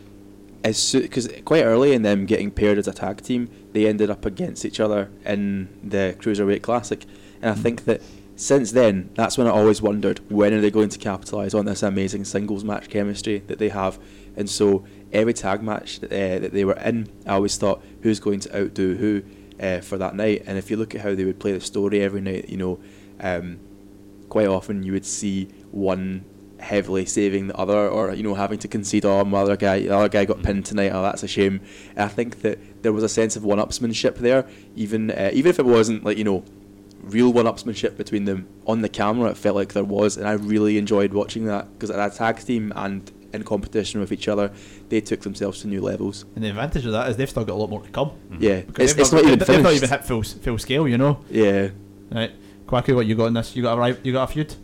as 0.63 0.93
because 0.93 1.29
quite 1.45 1.63
early 1.63 1.93
in 1.93 2.01
them 2.01 2.25
getting 2.25 2.51
paired 2.51 2.77
as 2.77 2.87
a 2.87 2.93
tag 2.93 3.21
team, 3.21 3.49
they 3.73 3.85
ended 3.85 4.09
up 4.09 4.25
against 4.25 4.65
each 4.65 4.79
other 4.79 5.09
in 5.25 5.69
the 5.83 6.15
Cruiserweight 6.19 6.61
Classic, 6.61 7.05
and 7.41 7.51
I 7.51 7.53
think 7.53 7.85
that 7.85 8.01
since 8.35 8.71
then, 8.71 9.09
that's 9.15 9.37
when 9.37 9.47
I 9.47 9.51
always 9.51 9.81
wondered 9.81 10.19
when 10.29 10.53
are 10.53 10.61
they 10.61 10.71
going 10.71 10.89
to 10.89 10.99
capitalize 10.99 11.53
on 11.53 11.65
this 11.65 11.83
amazing 11.83 12.25
singles 12.25 12.63
match 12.63 12.89
chemistry 12.89 13.39
that 13.47 13.59
they 13.59 13.69
have, 13.69 13.99
and 14.35 14.49
so 14.49 14.85
every 15.11 15.33
tag 15.33 15.61
match 15.63 15.99
that, 15.99 16.11
uh, 16.11 16.39
that 16.39 16.53
they 16.53 16.65
were 16.65 16.77
in, 16.77 17.09
I 17.25 17.35
always 17.35 17.57
thought 17.57 17.83
who's 18.01 18.19
going 18.19 18.39
to 18.41 18.61
outdo 18.61 18.95
who 18.95 19.23
uh, 19.59 19.81
for 19.81 19.97
that 19.97 20.15
night. 20.15 20.43
And 20.45 20.57
if 20.57 20.69
you 20.69 20.77
look 20.77 20.95
at 20.95 21.01
how 21.01 21.15
they 21.15 21.25
would 21.25 21.39
play 21.39 21.51
the 21.51 21.61
story 21.61 22.01
every 22.01 22.21
night, 22.21 22.49
you 22.49 22.57
know, 22.57 22.79
um, 23.19 23.59
quite 24.29 24.47
often 24.47 24.83
you 24.83 24.91
would 24.93 25.05
see 25.05 25.45
one 25.71 26.25
heavily 26.59 27.05
saving 27.05 27.47
the 27.47 27.55
other, 27.55 27.87
or 27.87 28.13
you 28.13 28.23
know, 28.23 28.33
having 28.33 28.59
to 28.59 28.67
concede, 28.67 29.05
oh, 29.05 29.23
my 29.23 29.39
other 29.39 29.57
guy, 29.57 29.79
the 29.81 29.95
other 29.95 30.09
guy 30.09 30.25
got 30.25 30.41
pinned 30.41 30.65
tonight. 30.65 30.91
Oh, 30.93 31.01
that's 31.01 31.23
a 31.23 31.27
shame. 31.27 31.61
And 31.91 31.99
I 31.99 32.07
think 32.07 32.41
that 32.41 32.83
there 32.83 32.93
was 32.93 33.03
a 33.03 33.09
sense 33.09 33.35
of 33.35 33.43
one-upsmanship 33.43 34.15
there, 34.17 34.47
even 34.75 35.11
uh, 35.11 35.29
even 35.33 35.49
if 35.49 35.59
it 35.59 35.65
wasn't 35.65 36.03
like 36.03 36.17
you 36.17 36.23
know, 36.23 36.43
real 37.01 37.31
one-upsmanship 37.31 37.95
between 37.97 38.25
them 38.25 38.47
on 38.65 38.81
the 38.81 38.89
camera. 38.89 39.29
It 39.31 39.37
felt 39.37 39.55
like 39.55 39.73
there 39.73 39.83
was, 39.83 40.17
and 40.17 40.27
I 40.27 40.33
really 40.33 40.77
enjoyed 40.77 41.13
watching 41.13 41.45
that 41.45 41.71
because 41.73 41.89
that 41.89 42.13
tag 42.13 42.39
team 42.39 42.73
and 42.75 43.11
in 43.33 43.43
competition 43.43 43.99
with 43.99 44.11
each 44.11 44.27
other, 44.27 44.51
they 44.89 45.01
took 45.01 45.21
themselves 45.21 45.61
to 45.61 45.67
new 45.67 45.81
levels. 45.81 46.25
And 46.35 46.43
the 46.43 46.49
advantage 46.49 46.85
of 46.85 46.91
that 46.93 47.09
is 47.09 47.17
they've 47.17 47.29
still 47.29 47.45
got 47.45 47.53
a 47.53 47.61
lot 47.61 47.69
more 47.69 47.81
to 47.81 47.89
come. 47.89 48.11
Yeah, 48.39 48.61
Because 48.61 48.91
it's, 48.91 48.93
they've 48.93 49.01
it's 49.01 49.11
not 49.11 49.23
even 49.25 49.39
they've 49.39 49.63
not 49.63 49.73
even 49.73 49.89
hit 49.89 50.05
full 50.05 50.23
full 50.23 50.57
scale. 50.57 50.87
You 50.87 50.97
know. 50.97 51.19
Yeah. 51.29 51.69
Right, 52.09 52.31
Quacky, 52.67 52.93
what 52.93 53.05
you 53.05 53.15
got 53.15 53.25
in 53.25 53.33
this? 53.33 53.55
You 53.55 53.63
got 53.63 53.77
a 53.77 53.81
ri- 53.93 53.99
you 54.03 54.13
got 54.13 54.29
a 54.29 54.33
feud? 54.33 54.55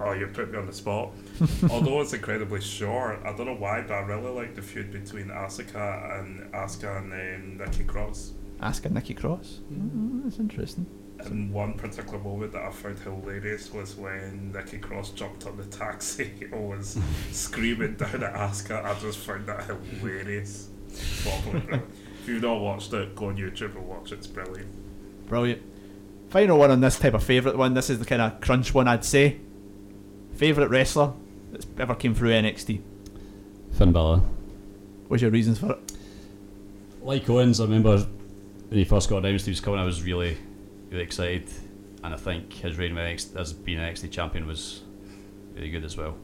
Oh, 0.00 0.12
you 0.12 0.26
put 0.26 0.50
me 0.50 0.58
on 0.58 0.66
the 0.66 0.72
spot. 0.72 1.10
Although 1.70 2.00
it's 2.00 2.12
incredibly 2.12 2.60
short, 2.60 3.20
I 3.24 3.32
don't 3.36 3.46
know 3.46 3.54
why, 3.54 3.82
but 3.82 3.94
I 3.94 4.00
really 4.00 4.30
like 4.30 4.54
the 4.54 4.62
feud 4.62 4.92
between 4.92 5.26
Asuka 5.26 6.20
and 6.20 6.52
Asuka 6.52 6.98
and 6.98 7.12
um, 7.60 7.66
Nikki 7.66 7.84
Cross. 7.84 8.32
Asuka 8.60 8.90
Nikki 8.90 9.14
Cross. 9.14 9.60
Mm, 9.72 10.24
that's 10.24 10.38
interesting. 10.38 10.86
And 11.26 11.52
one 11.52 11.74
particular 11.74 12.18
moment 12.18 12.52
that 12.52 12.62
I 12.62 12.70
found 12.70 12.98
hilarious 12.98 13.72
was 13.72 13.96
when 13.96 14.52
Nikki 14.52 14.78
Cross 14.78 15.10
jumped 15.10 15.46
on 15.46 15.56
the 15.56 15.64
taxi 15.64 16.32
and 16.52 16.68
was 16.68 16.98
screaming 17.30 17.94
down 17.94 18.22
at 18.22 18.34
Asuka. 18.34 18.84
I 18.84 18.98
just 19.00 19.18
found 19.18 19.46
that 19.46 19.64
hilarious. 19.64 20.68
If 20.88 22.28
you've 22.28 22.42
not 22.42 22.60
watched 22.60 22.92
it, 22.92 23.14
go 23.16 23.26
on 23.26 23.36
YouTube 23.36 23.74
and 23.76 23.88
watch 23.88 24.12
it. 24.12 24.18
It's 24.18 24.26
brilliant. 24.26 24.68
Brilliant. 25.28 25.62
Final 26.28 26.58
one 26.58 26.70
on 26.70 26.80
this 26.80 26.98
type 26.98 27.14
of 27.14 27.22
favourite 27.22 27.56
one. 27.58 27.74
This 27.74 27.90
is 27.90 27.98
the 27.98 28.04
kind 28.04 28.22
of 28.22 28.40
crunch 28.40 28.72
one 28.72 28.88
I'd 28.88 29.04
say. 29.04 29.38
Favourite 30.34 30.70
wrestler 30.70 31.12
that's 31.50 31.66
ever 31.78 31.94
came 31.94 32.14
through 32.14 32.30
NXT. 32.30 32.80
Finn 33.72 33.92
Balor. 33.92 34.22
What's 35.08 35.22
your 35.22 35.30
reasons 35.30 35.58
for 35.58 35.72
it? 35.72 35.92
Like 37.02 37.28
Owens, 37.28 37.60
I 37.60 37.64
remember 37.64 37.98
when 37.98 38.78
he 38.78 38.84
first 38.84 39.10
got 39.10 39.18
announced 39.18 39.44
he 39.44 39.50
was 39.50 39.60
coming, 39.60 39.80
I 39.80 39.84
was 39.84 40.02
really, 40.02 40.38
really 40.92 41.04
excited. 41.04 41.50
And 42.04 42.12
I 42.12 42.16
think 42.16 42.52
his 42.52 42.76
reign 42.78 42.94
with 42.94 43.04
NXT, 43.04 43.36
as 43.40 43.52
being 43.52 43.78
an 43.78 43.92
NXT 43.92 44.10
champion 44.10 44.46
was 44.46 44.82
really 45.54 45.70
good 45.70 45.84
as 45.84 45.96
well. 45.96 46.16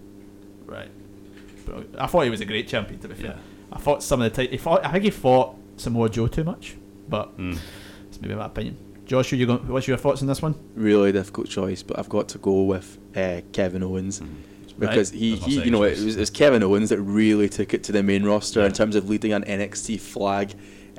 Right. 0.67 0.91
I 1.99 2.07
thought 2.07 2.23
he 2.23 2.31
was 2.31 2.41
a 2.41 2.45
great 2.47 2.67
champion. 2.69 2.99
To 3.01 3.09
be 3.09 3.15
fair, 3.15 3.27
Yeah. 3.33 3.37
I 3.73 3.79
thought 3.79 4.03
some 4.03 4.23
of 4.23 4.33
the 4.35 4.43
time 4.43 4.51
he 4.51 4.57
fought. 4.57 4.85
I 4.85 4.91
think 4.93 5.05
he 5.05 5.11
fought 5.11 5.55
Samoa 5.77 6.09
Joe 6.09 6.27
too 6.27 6.45
much, 6.45 6.77
but 7.09 7.37
Mm. 7.39 7.59
it's 8.09 8.21
maybe 8.21 8.35
my 8.35 8.47
opinion. 8.47 8.77
Josh, 9.05 9.33
you 9.33 9.47
going? 9.47 9.67
What's 9.69 9.87
your 9.87 9.97
thoughts 9.99 10.21
on 10.23 10.29
this 10.29 10.43
one? 10.43 10.55
Really 10.75 11.13
difficult 11.13 11.49
choice, 11.49 11.83
but 11.83 11.99
I've 11.99 12.09
got 12.09 12.29
to 12.31 12.39
go 12.39 12.63
with 12.63 12.99
uh, 13.17 13.41
Kevin 13.53 13.83
Owens. 13.83 14.21
Because 14.79 15.11
he, 15.11 15.31
That's 15.33 15.43
my 15.43 15.49
he 15.49 15.65
you 15.65 15.71
know, 15.71 15.83
it 15.83 15.99
was, 15.99 16.17
it 16.17 16.21
was 16.21 16.31
Kevin 16.31 16.63
Owens 16.63 16.91
that 16.91 17.01
really 17.01 17.49
took 17.49 17.75
it 17.75 17.83
to 17.85 17.93
the 17.93 18.03
main 18.03 18.25
roster 18.25 18.63
in 18.65 18.73
terms 18.73 18.95
of 18.97 19.09
leading 19.09 19.33
an 19.33 19.43
NXT 19.45 19.99
flag 19.99 20.53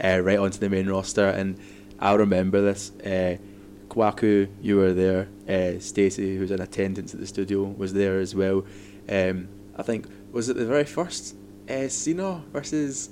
uh, 0.04 0.20
right 0.22 0.38
onto 0.38 0.58
the 0.60 0.70
main 0.70 0.88
roster. 0.90 1.28
And 1.30 1.58
I 2.00 2.14
remember 2.14 2.62
this. 2.62 2.92
Uh, 3.00 3.38
Kwaku, 3.90 4.48
you 4.62 4.78
were 4.78 4.94
there. 4.94 5.28
Uh, 5.48 5.80
Stacey, 5.80 6.38
who's 6.38 6.52
in 6.52 6.62
attendance 6.62 7.14
at 7.14 7.20
the 7.20 7.28
studio, 7.28 7.64
was 7.64 7.94
there 7.94 8.20
as 8.20 8.36
well. 8.36 8.66
Um, 9.10 9.48
I 9.76 9.84
think 9.84 10.06
was 10.32 10.50
it 10.50 10.58
the 10.58 10.66
very 10.66 10.86
first 10.86 11.36
uh, 11.70 11.88
Cena 11.88 12.44
versus 12.54 13.10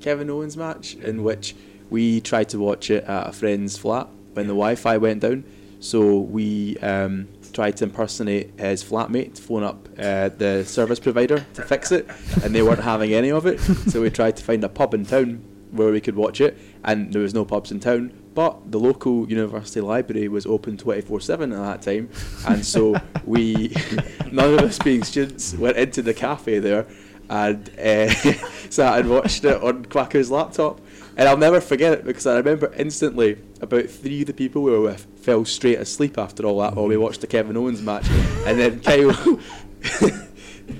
Kevin 0.00 0.30
Owens 0.30 0.56
match 0.56 0.94
in 0.96 1.22
which 1.22 1.54
we 1.90 2.20
tried 2.20 2.48
to 2.50 2.58
watch 2.58 2.90
it 2.90 3.04
at 3.04 3.28
a 3.28 3.32
friend's 3.32 3.78
flat 3.78 4.08
when 4.34 4.46
the 4.46 4.52
Wi-Fi 4.52 4.98
went 4.98 5.20
down. 5.20 5.44
So 5.80 6.18
we 6.18 6.76
um, 6.78 7.28
tried 7.52 7.76
to 7.78 7.84
impersonate 7.84 8.58
his 8.58 8.82
flatmate, 8.82 9.38
phone 9.38 9.62
up 9.62 9.88
uh, 9.98 10.28
the 10.28 10.64
service 10.64 10.98
provider 10.98 11.46
to 11.54 11.62
fix 11.62 11.92
it, 11.92 12.08
and 12.42 12.54
they 12.54 12.62
weren't 12.62 12.82
having 12.82 13.14
any 13.14 13.30
of 13.30 13.46
it. 13.46 13.58
So 13.60 14.02
we 14.02 14.10
tried 14.10 14.36
to 14.36 14.44
find 14.44 14.62
a 14.64 14.68
pub 14.68 14.92
in 14.94 15.06
town 15.06 15.42
where 15.70 15.92
we 15.92 16.00
could 16.00 16.16
watch 16.16 16.40
it, 16.40 16.58
and 16.84 17.12
there 17.12 17.22
was 17.22 17.32
no 17.34 17.44
pubs 17.44 17.70
in 17.70 17.80
town. 17.80 18.12
But 18.38 18.70
the 18.70 18.78
local 18.78 19.28
university 19.28 19.80
library 19.80 20.28
was 20.28 20.46
open 20.46 20.76
24 20.76 21.18
7 21.18 21.52
at 21.52 21.58
that 21.58 21.82
time, 21.82 22.08
and 22.46 22.64
so 22.64 22.94
we, 23.24 23.74
none 24.30 24.54
of 24.54 24.60
us 24.60 24.78
being 24.78 25.02
students, 25.02 25.54
went 25.54 25.76
into 25.76 26.02
the 26.02 26.14
cafe 26.14 26.60
there 26.60 26.86
and 27.28 27.68
uh, 27.76 28.08
sat 28.70 29.00
and 29.00 29.10
watched 29.10 29.44
it 29.44 29.60
on 29.60 29.86
Quacker's 29.86 30.30
laptop. 30.30 30.80
And 31.16 31.28
I'll 31.28 31.36
never 31.36 31.60
forget 31.60 31.94
it 31.94 32.04
because 32.04 32.28
I 32.28 32.36
remember 32.36 32.72
instantly 32.74 33.42
about 33.60 33.86
three 33.86 34.20
of 34.20 34.28
the 34.28 34.34
people 34.34 34.62
we 34.62 34.70
were 34.70 34.82
with 34.82 35.04
fell 35.16 35.44
straight 35.44 35.80
asleep 35.80 36.16
after 36.16 36.46
all 36.46 36.60
that 36.60 36.76
while 36.76 36.86
we 36.86 36.96
watched 36.96 37.22
the 37.22 37.26
Kevin 37.26 37.56
Owens 37.56 37.82
match. 37.82 38.08
And 38.46 38.56
then 38.56 38.78
Kyle, 38.78 39.40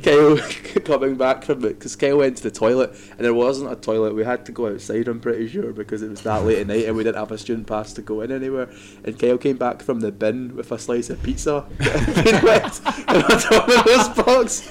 Kyle 0.02 0.36
coming 0.84 1.16
back 1.16 1.44
from 1.44 1.64
it 1.64 1.78
because 1.78 1.96
Kyle 1.96 2.18
went 2.18 2.36
to 2.38 2.42
the 2.42 2.50
toilet 2.50 2.90
and 3.10 3.20
there 3.20 3.34
wasn't 3.34 3.72
a 3.72 3.76
toilet. 3.76 4.14
We 4.14 4.24
had 4.24 4.44
to 4.46 4.52
go 4.52 4.68
outside, 4.68 5.08
I'm 5.08 5.20
pretty 5.20 5.48
sure, 5.48 5.72
because 5.72 6.02
it 6.02 6.10
was 6.10 6.22
that 6.22 6.44
late 6.44 6.58
at 6.58 6.66
night 6.66 6.84
and 6.84 6.96
we 6.96 7.04
didn't 7.04 7.16
have 7.18 7.32
a 7.32 7.38
student 7.38 7.66
pass 7.66 7.92
to 7.94 8.02
go 8.02 8.20
in 8.20 8.30
anywhere. 8.30 8.70
And 9.04 9.18
Kyle 9.18 9.38
came 9.38 9.56
back 9.56 9.82
from 9.82 10.00
the 10.00 10.12
bin 10.12 10.54
with 10.56 10.70
a 10.72 10.78
slice 10.78 11.10
of 11.10 11.22
pizza 11.22 11.66
and 11.78 13.24
a 13.24 13.48
Domino's 13.50 14.08
box. 14.10 14.68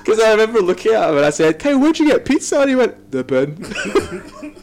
Because 0.00 0.20
I 0.20 0.32
remember 0.32 0.60
looking 0.60 0.92
at 0.92 1.10
him 1.10 1.16
and 1.16 1.26
I 1.26 1.30
said, 1.30 1.58
Kyle, 1.58 1.78
where'd 1.78 1.98
you 1.98 2.08
get 2.08 2.24
pizza? 2.24 2.60
And 2.60 2.70
he 2.70 2.76
went, 2.76 3.10
the 3.10 3.24
bin. 3.24 4.52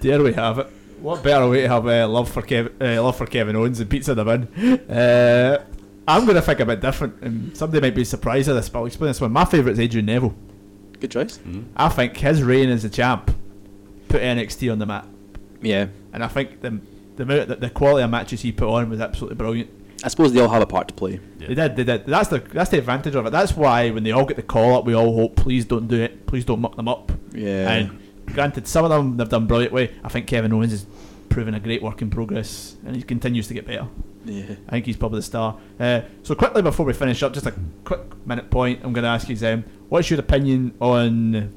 There 0.00 0.22
we 0.22 0.34
have 0.34 0.58
it. 0.58 0.66
What 1.00 1.22
better 1.22 1.48
way 1.48 1.62
to 1.62 1.68
have 1.68 1.86
uh, 1.86 2.06
love 2.06 2.30
for 2.30 2.42
Kev- 2.42 2.72
uh, 2.78 3.02
love 3.02 3.16
for 3.16 3.24
Kevin 3.24 3.56
Owens 3.56 3.80
and 3.80 3.88
pizza 3.88 4.12
in 4.12 4.18
the 4.18 4.24
bin? 4.24 4.46
Uh, 4.90 5.64
I'm 6.06 6.24
going 6.24 6.36
to 6.36 6.42
think 6.42 6.60
a 6.60 6.66
bit 6.66 6.80
different, 6.80 7.20
and 7.22 7.56
somebody 7.56 7.80
might 7.80 7.94
be 7.94 8.04
surprised 8.04 8.48
at 8.48 8.54
this, 8.54 8.68
but 8.68 8.80
I'll 8.80 8.86
explain 8.86 9.08
this 9.10 9.20
one. 9.20 9.32
My 9.32 9.44
favourite 9.44 9.72
is 9.72 9.80
Adrian 9.80 10.06
Neville. 10.06 10.34
Good 11.00 11.10
choice. 11.10 11.38
Mm-hmm. 11.38 11.62
I 11.76 11.88
think 11.88 12.16
his 12.16 12.42
reign 12.42 12.68
as 12.68 12.84
a 12.84 12.90
champ 12.90 13.34
put 14.08 14.20
NXT 14.22 14.70
on 14.70 14.78
the 14.78 14.86
map, 14.86 15.06
Yeah. 15.62 15.86
and 16.12 16.22
I 16.22 16.28
think 16.28 16.60
the 16.60 16.80
the 17.16 17.24
the, 17.24 17.56
the 17.56 17.70
quality 17.70 18.02
of 18.04 18.10
matches 18.10 18.42
he 18.42 18.52
put 18.52 18.68
on 18.68 18.90
was 18.90 19.00
absolutely 19.00 19.36
brilliant. 19.36 19.70
I 20.02 20.08
suppose 20.08 20.32
they 20.34 20.40
all 20.40 20.48
have 20.50 20.60
a 20.60 20.66
part 20.66 20.88
to 20.88 20.94
play. 20.94 21.18
They 21.38 21.54
did, 21.54 21.76
they 21.76 21.84
did. 21.84 22.04
That's 22.06 22.28
the 22.28 22.38
that's 22.40 22.70
the 22.70 22.78
advantage 22.78 23.14
of 23.14 23.24
it. 23.26 23.30
That's 23.30 23.56
why 23.56 23.90
when 23.90 24.02
they 24.04 24.10
all 24.12 24.26
get 24.26 24.36
the 24.36 24.42
call 24.42 24.76
up, 24.76 24.84
we 24.84 24.92
all 24.94 25.14
hope, 25.16 25.36
please 25.36 25.64
don't 25.64 25.88
do 25.88 26.00
it, 26.02 26.26
please 26.26 26.44
don't 26.44 26.60
muck 26.60 26.76
them 26.76 26.88
up. 26.88 27.12
Yeah. 27.32 27.70
And 27.70 28.00
granted, 28.26 28.66
some 28.68 28.84
of 28.84 28.90
them 28.90 29.16
they've 29.16 29.28
done 29.28 29.46
brilliantly. 29.46 29.90
I 30.04 30.08
think 30.08 30.26
Kevin 30.26 30.52
Owens 30.52 30.72
has 30.72 30.84
proven 31.30 31.54
a 31.54 31.60
great 31.60 31.82
work 31.82 32.02
in 32.02 32.10
progress, 32.10 32.76
and 32.84 32.94
he 32.94 33.02
continues 33.02 33.48
to 33.48 33.54
get 33.54 33.66
better. 33.66 33.86
Yeah. 34.24 34.54
I 34.68 34.70
think 34.70 34.86
he's 34.86 34.96
probably 34.96 35.18
the 35.18 35.22
star. 35.24 35.58
Uh, 35.78 36.02
so 36.22 36.34
quickly 36.34 36.62
before 36.62 36.86
we 36.86 36.92
finish 36.92 37.22
up, 37.22 37.32
just 37.34 37.46
a 37.46 37.54
quick 37.84 38.00
minute 38.26 38.50
point. 38.50 38.80
I'm 38.82 38.92
going 38.92 39.04
to 39.04 39.08
ask 39.10 39.28
you, 39.28 39.46
um, 39.46 39.64
what's 39.88 40.10
your 40.10 40.20
opinion 40.20 40.74
on 40.80 41.52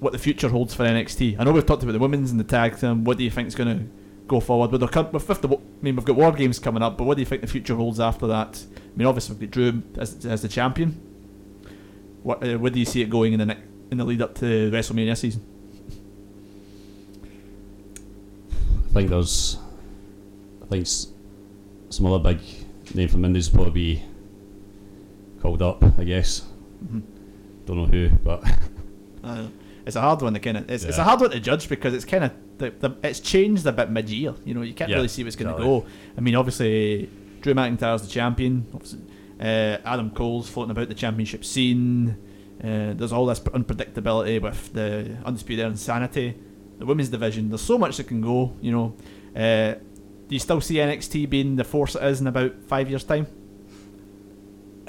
what 0.00 0.12
the 0.12 0.18
future 0.18 0.48
holds 0.48 0.74
for 0.74 0.84
NXT? 0.84 1.36
I 1.38 1.44
know 1.44 1.52
we've 1.52 1.66
talked 1.66 1.82
about 1.82 1.92
the 1.92 1.98
women's 1.98 2.30
and 2.30 2.38
the 2.38 2.44
tag 2.44 2.78
team. 2.78 3.04
What 3.04 3.18
do 3.18 3.24
you 3.24 3.30
think 3.30 3.48
is 3.48 3.54
going 3.54 3.78
to 3.78 3.84
go 4.28 4.40
forward? 4.40 4.70
With, 4.70 4.80
the, 4.82 4.88
cur- 4.88 5.10
with 5.12 5.26
the, 5.26 5.48
I 5.48 5.58
mean, 5.82 5.96
we've 5.96 6.04
got 6.04 6.16
War 6.16 6.30
Games 6.32 6.58
coming 6.58 6.82
up, 6.82 6.96
but 6.96 7.04
what 7.04 7.16
do 7.16 7.20
you 7.22 7.26
think 7.26 7.40
the 7.42 7.48
future 7.48 7.74
holds 7.74 7.98
after 7.98 8.26
that? 8.28 8.64
I 8.76 8.96
mean, 8.96 9.06
obviously 9.08 9.34
we've 9.36 9.50
got 9.50 9.54
Drew 9.54 9.82
as, 9.98 10.24
as 10.24 10.42
the 10.42 10.48
champion. 10.48 11.00
What 12.22 12.46
uh, 12.46 12.56
where 12.56 12.70
do 12.70 12.78
you 12.78 12.84
see 12.84 13.02
it 13.02 13.10
going 13.10 13.32
in 13.32 13.40
the 13.40 13.46
ne- 13.46 13.62
in 13.90 13.98
the 13.98 14.04
lead 14.04 14.22
up 14.22 14.36
to 14.36 14.70
WrestleMania 14.70 15.16
season? 15.16 15.44
I 18.90 18.94
think 18.94 19.10
there's, 19.10 19.56
I 20.62 20.66
think 20.66 20.82
s- 20.82 21.08
some 21.92 22.06
other 22.06 22.18
big 22.32 22.40
name 22.94 23.08
from 23.08 23.24
Indies 23.24 23.50
will 23.50 23.64
probably 23.64 23.94
be 23.94 24.02
called 25.40 25.62
up. 25.62 25.82
I 25.98 26.04
guess. 26.04 26.42
Mhm. 26.84 27.02
Don't 27.66 27.76
know 27.76 27.86
who, 27.86 28.10
but 28.24 28.42
Uh, 29.24 29.46
it's 29.86 29.94
a 29.94 30.00
hard 30.00 30.20
one 30.20 30.34
to 30.34 30.40
kind 30.40 30.56
of 30.56 30.68
it's, 30.68 30.82
it's 30.82 30.98
a 30.98 31.04
hard 31.04 31.20
one 31.20 31.30
to 31.30 31.38
judge 31.38 31.68
because 31.68 31.94
it's 31.94 32.04
kind 32.04 32.24
of 32.24 32.32
the, 32.58 32.70
the, 32.70 32.96
it's 33.04 33.20
changed 33.20 33.64
a 33.66 33.72
bit 33.72 33.88
mid 33.90 34.08
year. 34.10 34.34
You 34.44 34.54
know, 34.54 34.62
you 34.62 34.74
can't 34.74 34.90
Yeah, 34.90 34.96
really 34.96 35.08
see 35.08 35.22
what's 35.22 35.36
going 35.36 35.46
to 35.48 35.54
exactly. 35.54 35.80
go. 35.80 35.86
I 36.16 36.20
mean, 36.20 36.34
obviously, 36.34 37.08
Drew 37.40 37.54
McIntyre's 37.54 38.02
the 38.02 38.08
champion. 38.08 38.66
Obviously, 38.74 39.00
uh, 39.40 39.78
Adam 39.84 40.10
Cole's 40.10 40.48
floating 40.48 40.72
about 40.72 40.88
the 40.88 40.94
championship 40.94 41.44
scene. 41.44 42.16
Uh, 42.62 42.94
there's 42.94 43.12
all 43.12 43.26
this 43.26 43.38
unpredictability 43.40 44.40
with 44.42 44.72
the 44.72 45.16
undisputed 45.24 45.66
insanity, 45.66 46.34
the 46.78 46.86
women's 46.86 47.08
division. 47.08 47.48
There's 47.48 47.60
so 47.62 47.78
much 47.78 47.96
that 47.98 48.08
can 48.08 48.20
go. 48.20 48.56
You 48.60 48.72
know, 48.72 48.96
uh, 49.40 49.74
do 50.32 50.36
you 50.36 50.40
still 50.40 50.62
see 50.62 50.76
NXT 50.76 51.28
being 51.28 51.56
the 51.56 51.62
force 51.62 51.94
it 51.94 52.02
is 52.02 52.22
in 52.22 52.26
about 52.26 52.54
five 52.66 52.88
years' 52.88 53.04
time? 53.04 53.26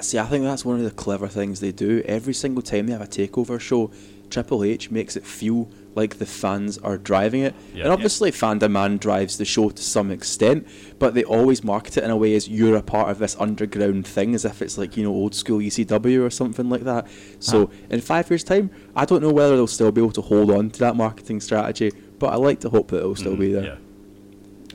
See, 0.00 0.18
I 0.18 0.24
think 0.24 0.42
that's 0.42 0.64
one 0.64 0.76
of 0.76 0.84
the 0.84 0.90
clever 0.90 1.28
things 1.28 1.60
they 1.60 1.70
do. 1.70 2.02
Every 2.06 2.32
single 2.32 2.62
time 2.62 2.86
they 2.86 2.94
have 2.94 3.02
a 3.02 3.06
takeover 3.06 3.60
show, 3.60 3.90
Triple 4.30 4.64
H 4.64 4.90
makes 4.90 5.16
it 5.16 5.26
feel 5.26 5.70
like 5.94 6.16
the 6.16 6.24
fans 6.24 6.78
are 6.78 6.96
driving 6.96 7.42
it. 7.42 7.54
Yeah. 7.74 7.84
and 7.84 7.92
obviously, 7.92 8.30
fan 8.30 8.58
demand 8.58 9.00
drives 9.00 9.36
the 9.36 9.44
show 9.44 9.68
to 9.68 9.82
some 9.82 10.10
extent, 10.10 10.66
but 10.98 11.12
they 11.12 11.24
always 11.24 11.62
market 11.62 11.98
it 11.98 12.04
in 12.04 12.10
a 12.10 12.16
way 12.16 12.34
as 12.34 12.48
you're 12.48 12.76
a 12.76 12.82
part 12.82 13.10
of 13.10 13.18
this 13.18 13.36
underground 13.38 14.06
thing, 14.06 14.34
as 14.34 14.46
if 14.46 14.62
it's 14.62 14.78
like, 14.78 14.96
you 14.96 15.04
know, 15.04 15.12
old 15.12 15.34
school 15.34 15.58
ECW 15.58 16.24
or 16.24 16.30
something 16.30 16.70
like 16.70 16.84
that. 16.84 17.06
So, 17.38 17.68
in 17.90 18.00
five 18.00 18.30
years' 18.30 18.44
time, 18.44 18.70
I 18.96 19.04
don't 19.04 19.20
know 19.20 19.30
whether 19.30 19.56
they'll 19.56 19.66
still 19.66 19.92
be 19.92 20.00
able 20.00 20.12
to 20.12 20.22
hold 20.22 20.50
on 20.50 20.70
to 20.70 20.78
that 20.80 20.96
marketing 20.96 21.42
strategy, 21.42 21.92
but 22.18 22.28
I 22.28 22.36
like 22.36 22.60
to 22.60 22.70
hope 22.70 22.88
that 22.92 23.00
it'll 23.00 23.14
still 23.14 23.36
mm, 23.36 23.40
be 23.40 23.52
there. 23.52 23.64
yeah. 23.64 23.76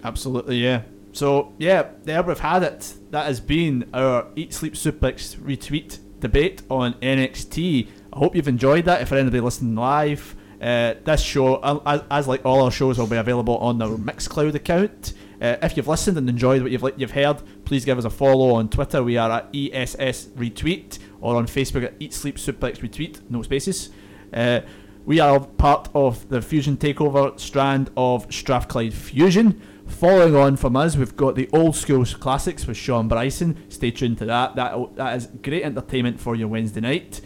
Absolutely, 0.03 0.57
yeah. 0.57 0.83
So 1.11 1.53
yeah, 1.57 1.89
there 2.03 2.21
we've 2.21 2.39
had 2.39 2.63
it. 2.63 2.93
That 3.11 3.25
has 3.25 3.39
been 3.39 3.89
our 3.93 4.27
Eat 4.35 4.53
Sleep 4.53 4.73
Suplex 4.73 5.37
retweet 5.37 5.99
debate 6.19 6.61
on 6.69 6.93
NXT. 6.95 7.87
I 8.13 8.17
hope 8.17 8.35
you've 8.35 8.47
enjoyed 8.47 8.85
that. 8.85 9.01
If 9.01 9.11
anybody 9.11 9.39
listening 9.39 9.75
live, 9.75 10.35
uh, 10.61 10.95
this 11.03 11.21
show, 11.21 11.57
as, 11.85 12.01
as 12.11 12.27
like 12.27 12.45
all 12.45 12.63
our 12.63 12.71
shows, 12.71 12.97
will 12.97 13.07
be 13.07 13.17
available 13.17 13.57
on 13.57 13.81
our 13.81 13.97
Mixcloud 13.97 14.53
account. 14.55 15.13
Uh, 15.41 15.55
if 15.61 15.77
you've 15.77 15.87
listened 15.87 16.17
and 16.17 16.29
enjoyed 16.29 16.61
what 16.61 16.71
you've 16.71 16.83
you've 16.97 17.11
heard, 17.11 17.41
please 17.63 17.85
give 17.85 17.97
us 17.97 18.05
a 18.05 18.09
follow 18.09 18.55
on 18.55 18.69
Twitter. 18.69 19.01
We 19.03 19.17
are 19.17 19.31
at 19.31 19.55
ESS 19.55 20.27
Retweet 20.35 20.99
or 21.21 21.35
on 21.37 21.47
Facebook 21.47 21.85
at 21.85 21.93
Eat 21.99 22.13
Sleep 22.13 22.35
Suplex 22.35 22.79
Retweet, 22.79 23.21
no 23.29 23.41
spaces. 23.41 23.89
Uh, 24.33 24.61
we 25.05 25.19
are 25.19 25.39
part 25.39 25.89
of 25.95 26.27
the 26.29 26.41
Fusion 26.41 26.77
Takeover 26.77 27.39
strand 27.39 27.89
of 27.95 28.31
Strathclyde 28.31 28.93
Fusion. 28.93 29.61
Following 29.89 30.35
on 30.35 30.55
from 30.55 30.77
us, 30.77 30.95
we've 30.95 31.15
got 31.17 31.35
the 31.35 31.49
old 31.51 31.75
school 31.75 32.05
classics 32.05 32.65
with 32.65 32.77
Sean 32.77 33.09
Bryson. 33.09 33.57
Stay 33.69 33.91
tuned 33.91 34.17
to 34.19 34.25
that. 34.25 34.55
That 34.55 34.95
that 34.95 35.17
is 35.17 35.27
great 35.43 35.63
entertainment 35.63 36.19
for 36.21 36.35
your 36.35 36.47
Wednesday 36.47 36.79
night. 36.79 37.19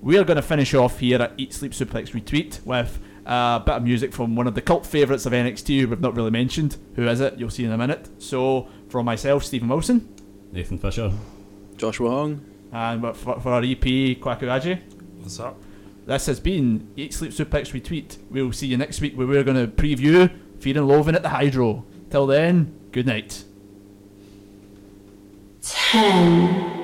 We 0.00 0.16
are 0.16 0.24
going 0.24 0.36
to 0.36 0.42
finish 0.42 0.72
off 0.74 1.00
here 1.00 1.20
at 1.20 1.32
Eat 1.36 1.52
Sleep 1.52 1.72
Suplex 1.72 2.10
Retweet 2.10 2.64
with 2.64 2.98
uh, 3.26 3.58
A 3.60 3.62
bit 3.64 3.74
of 3.74 3.82
music 3.84 4.12
from 4.12 4.36
one 4.36 4.46
of 4.46 4.54
the 4.54 4.62
cult 4.62 4.86
favourites 4.86 5.26
of 5.26 5.32
NXT 5.32 5.80
who 5.80 5.88
we've 5.88 6.00
not 6.00 6.16
really 6.16 6.30
mentioned. 6.30 6.76
Who 6.96 7.06
is 7.08 7.20
it? 7.20 7.38
You'll 7.38 7.50
see 7.50 7.64
in 7.64 7.72
a 7.72 7.78
minute. 7.78 8.08
So, 8.22 8.68
from 8.88 9.06
myself, 9.06 9.44
Stephen 9.44 9.68
Wilson, 9.68 10.14
Nathan 10.52 10.78
Fisher. 10.78 11.12
Joshua 11.76 12.10
Hung. 12.10 12.44
and 12.72 13.16
for, 13.16 13.40
for 13.40 13.52
our 13.52 13.62
EP, 13.62 13.80
Kwaku 13.80 14.80
What's 15.18 15.40
up? 15.40 15.60
This 16.06 16.26
has 16.26 16.38
been 16.38 16.88
Eat 16.96 17.12
Sleep 17.14 17.32
Suplex 17.32 17.72
Retweet. 17.72 18.18
We'll 18.30 18.52
see 18.52 18.66
you 18.66 18.76
next 18.76 19.00
week 19.00 19.14
where 19.16 19.26
we're 19.26 19.42
going 19.44 19.56
to 19.56 19.72
preview 19.72 20.30
Fear 20.60 20.78
and 20.78 20.88
Loathing 20.88 21.14
at 21.14 21.22
the 21.22 21.30
Hydro. 21.30 21.84
Till 22.14 22.28
then, 22.28 22.72
good 22.92 23.06
night. 23.06 23.42
Ten. 25.60 26.83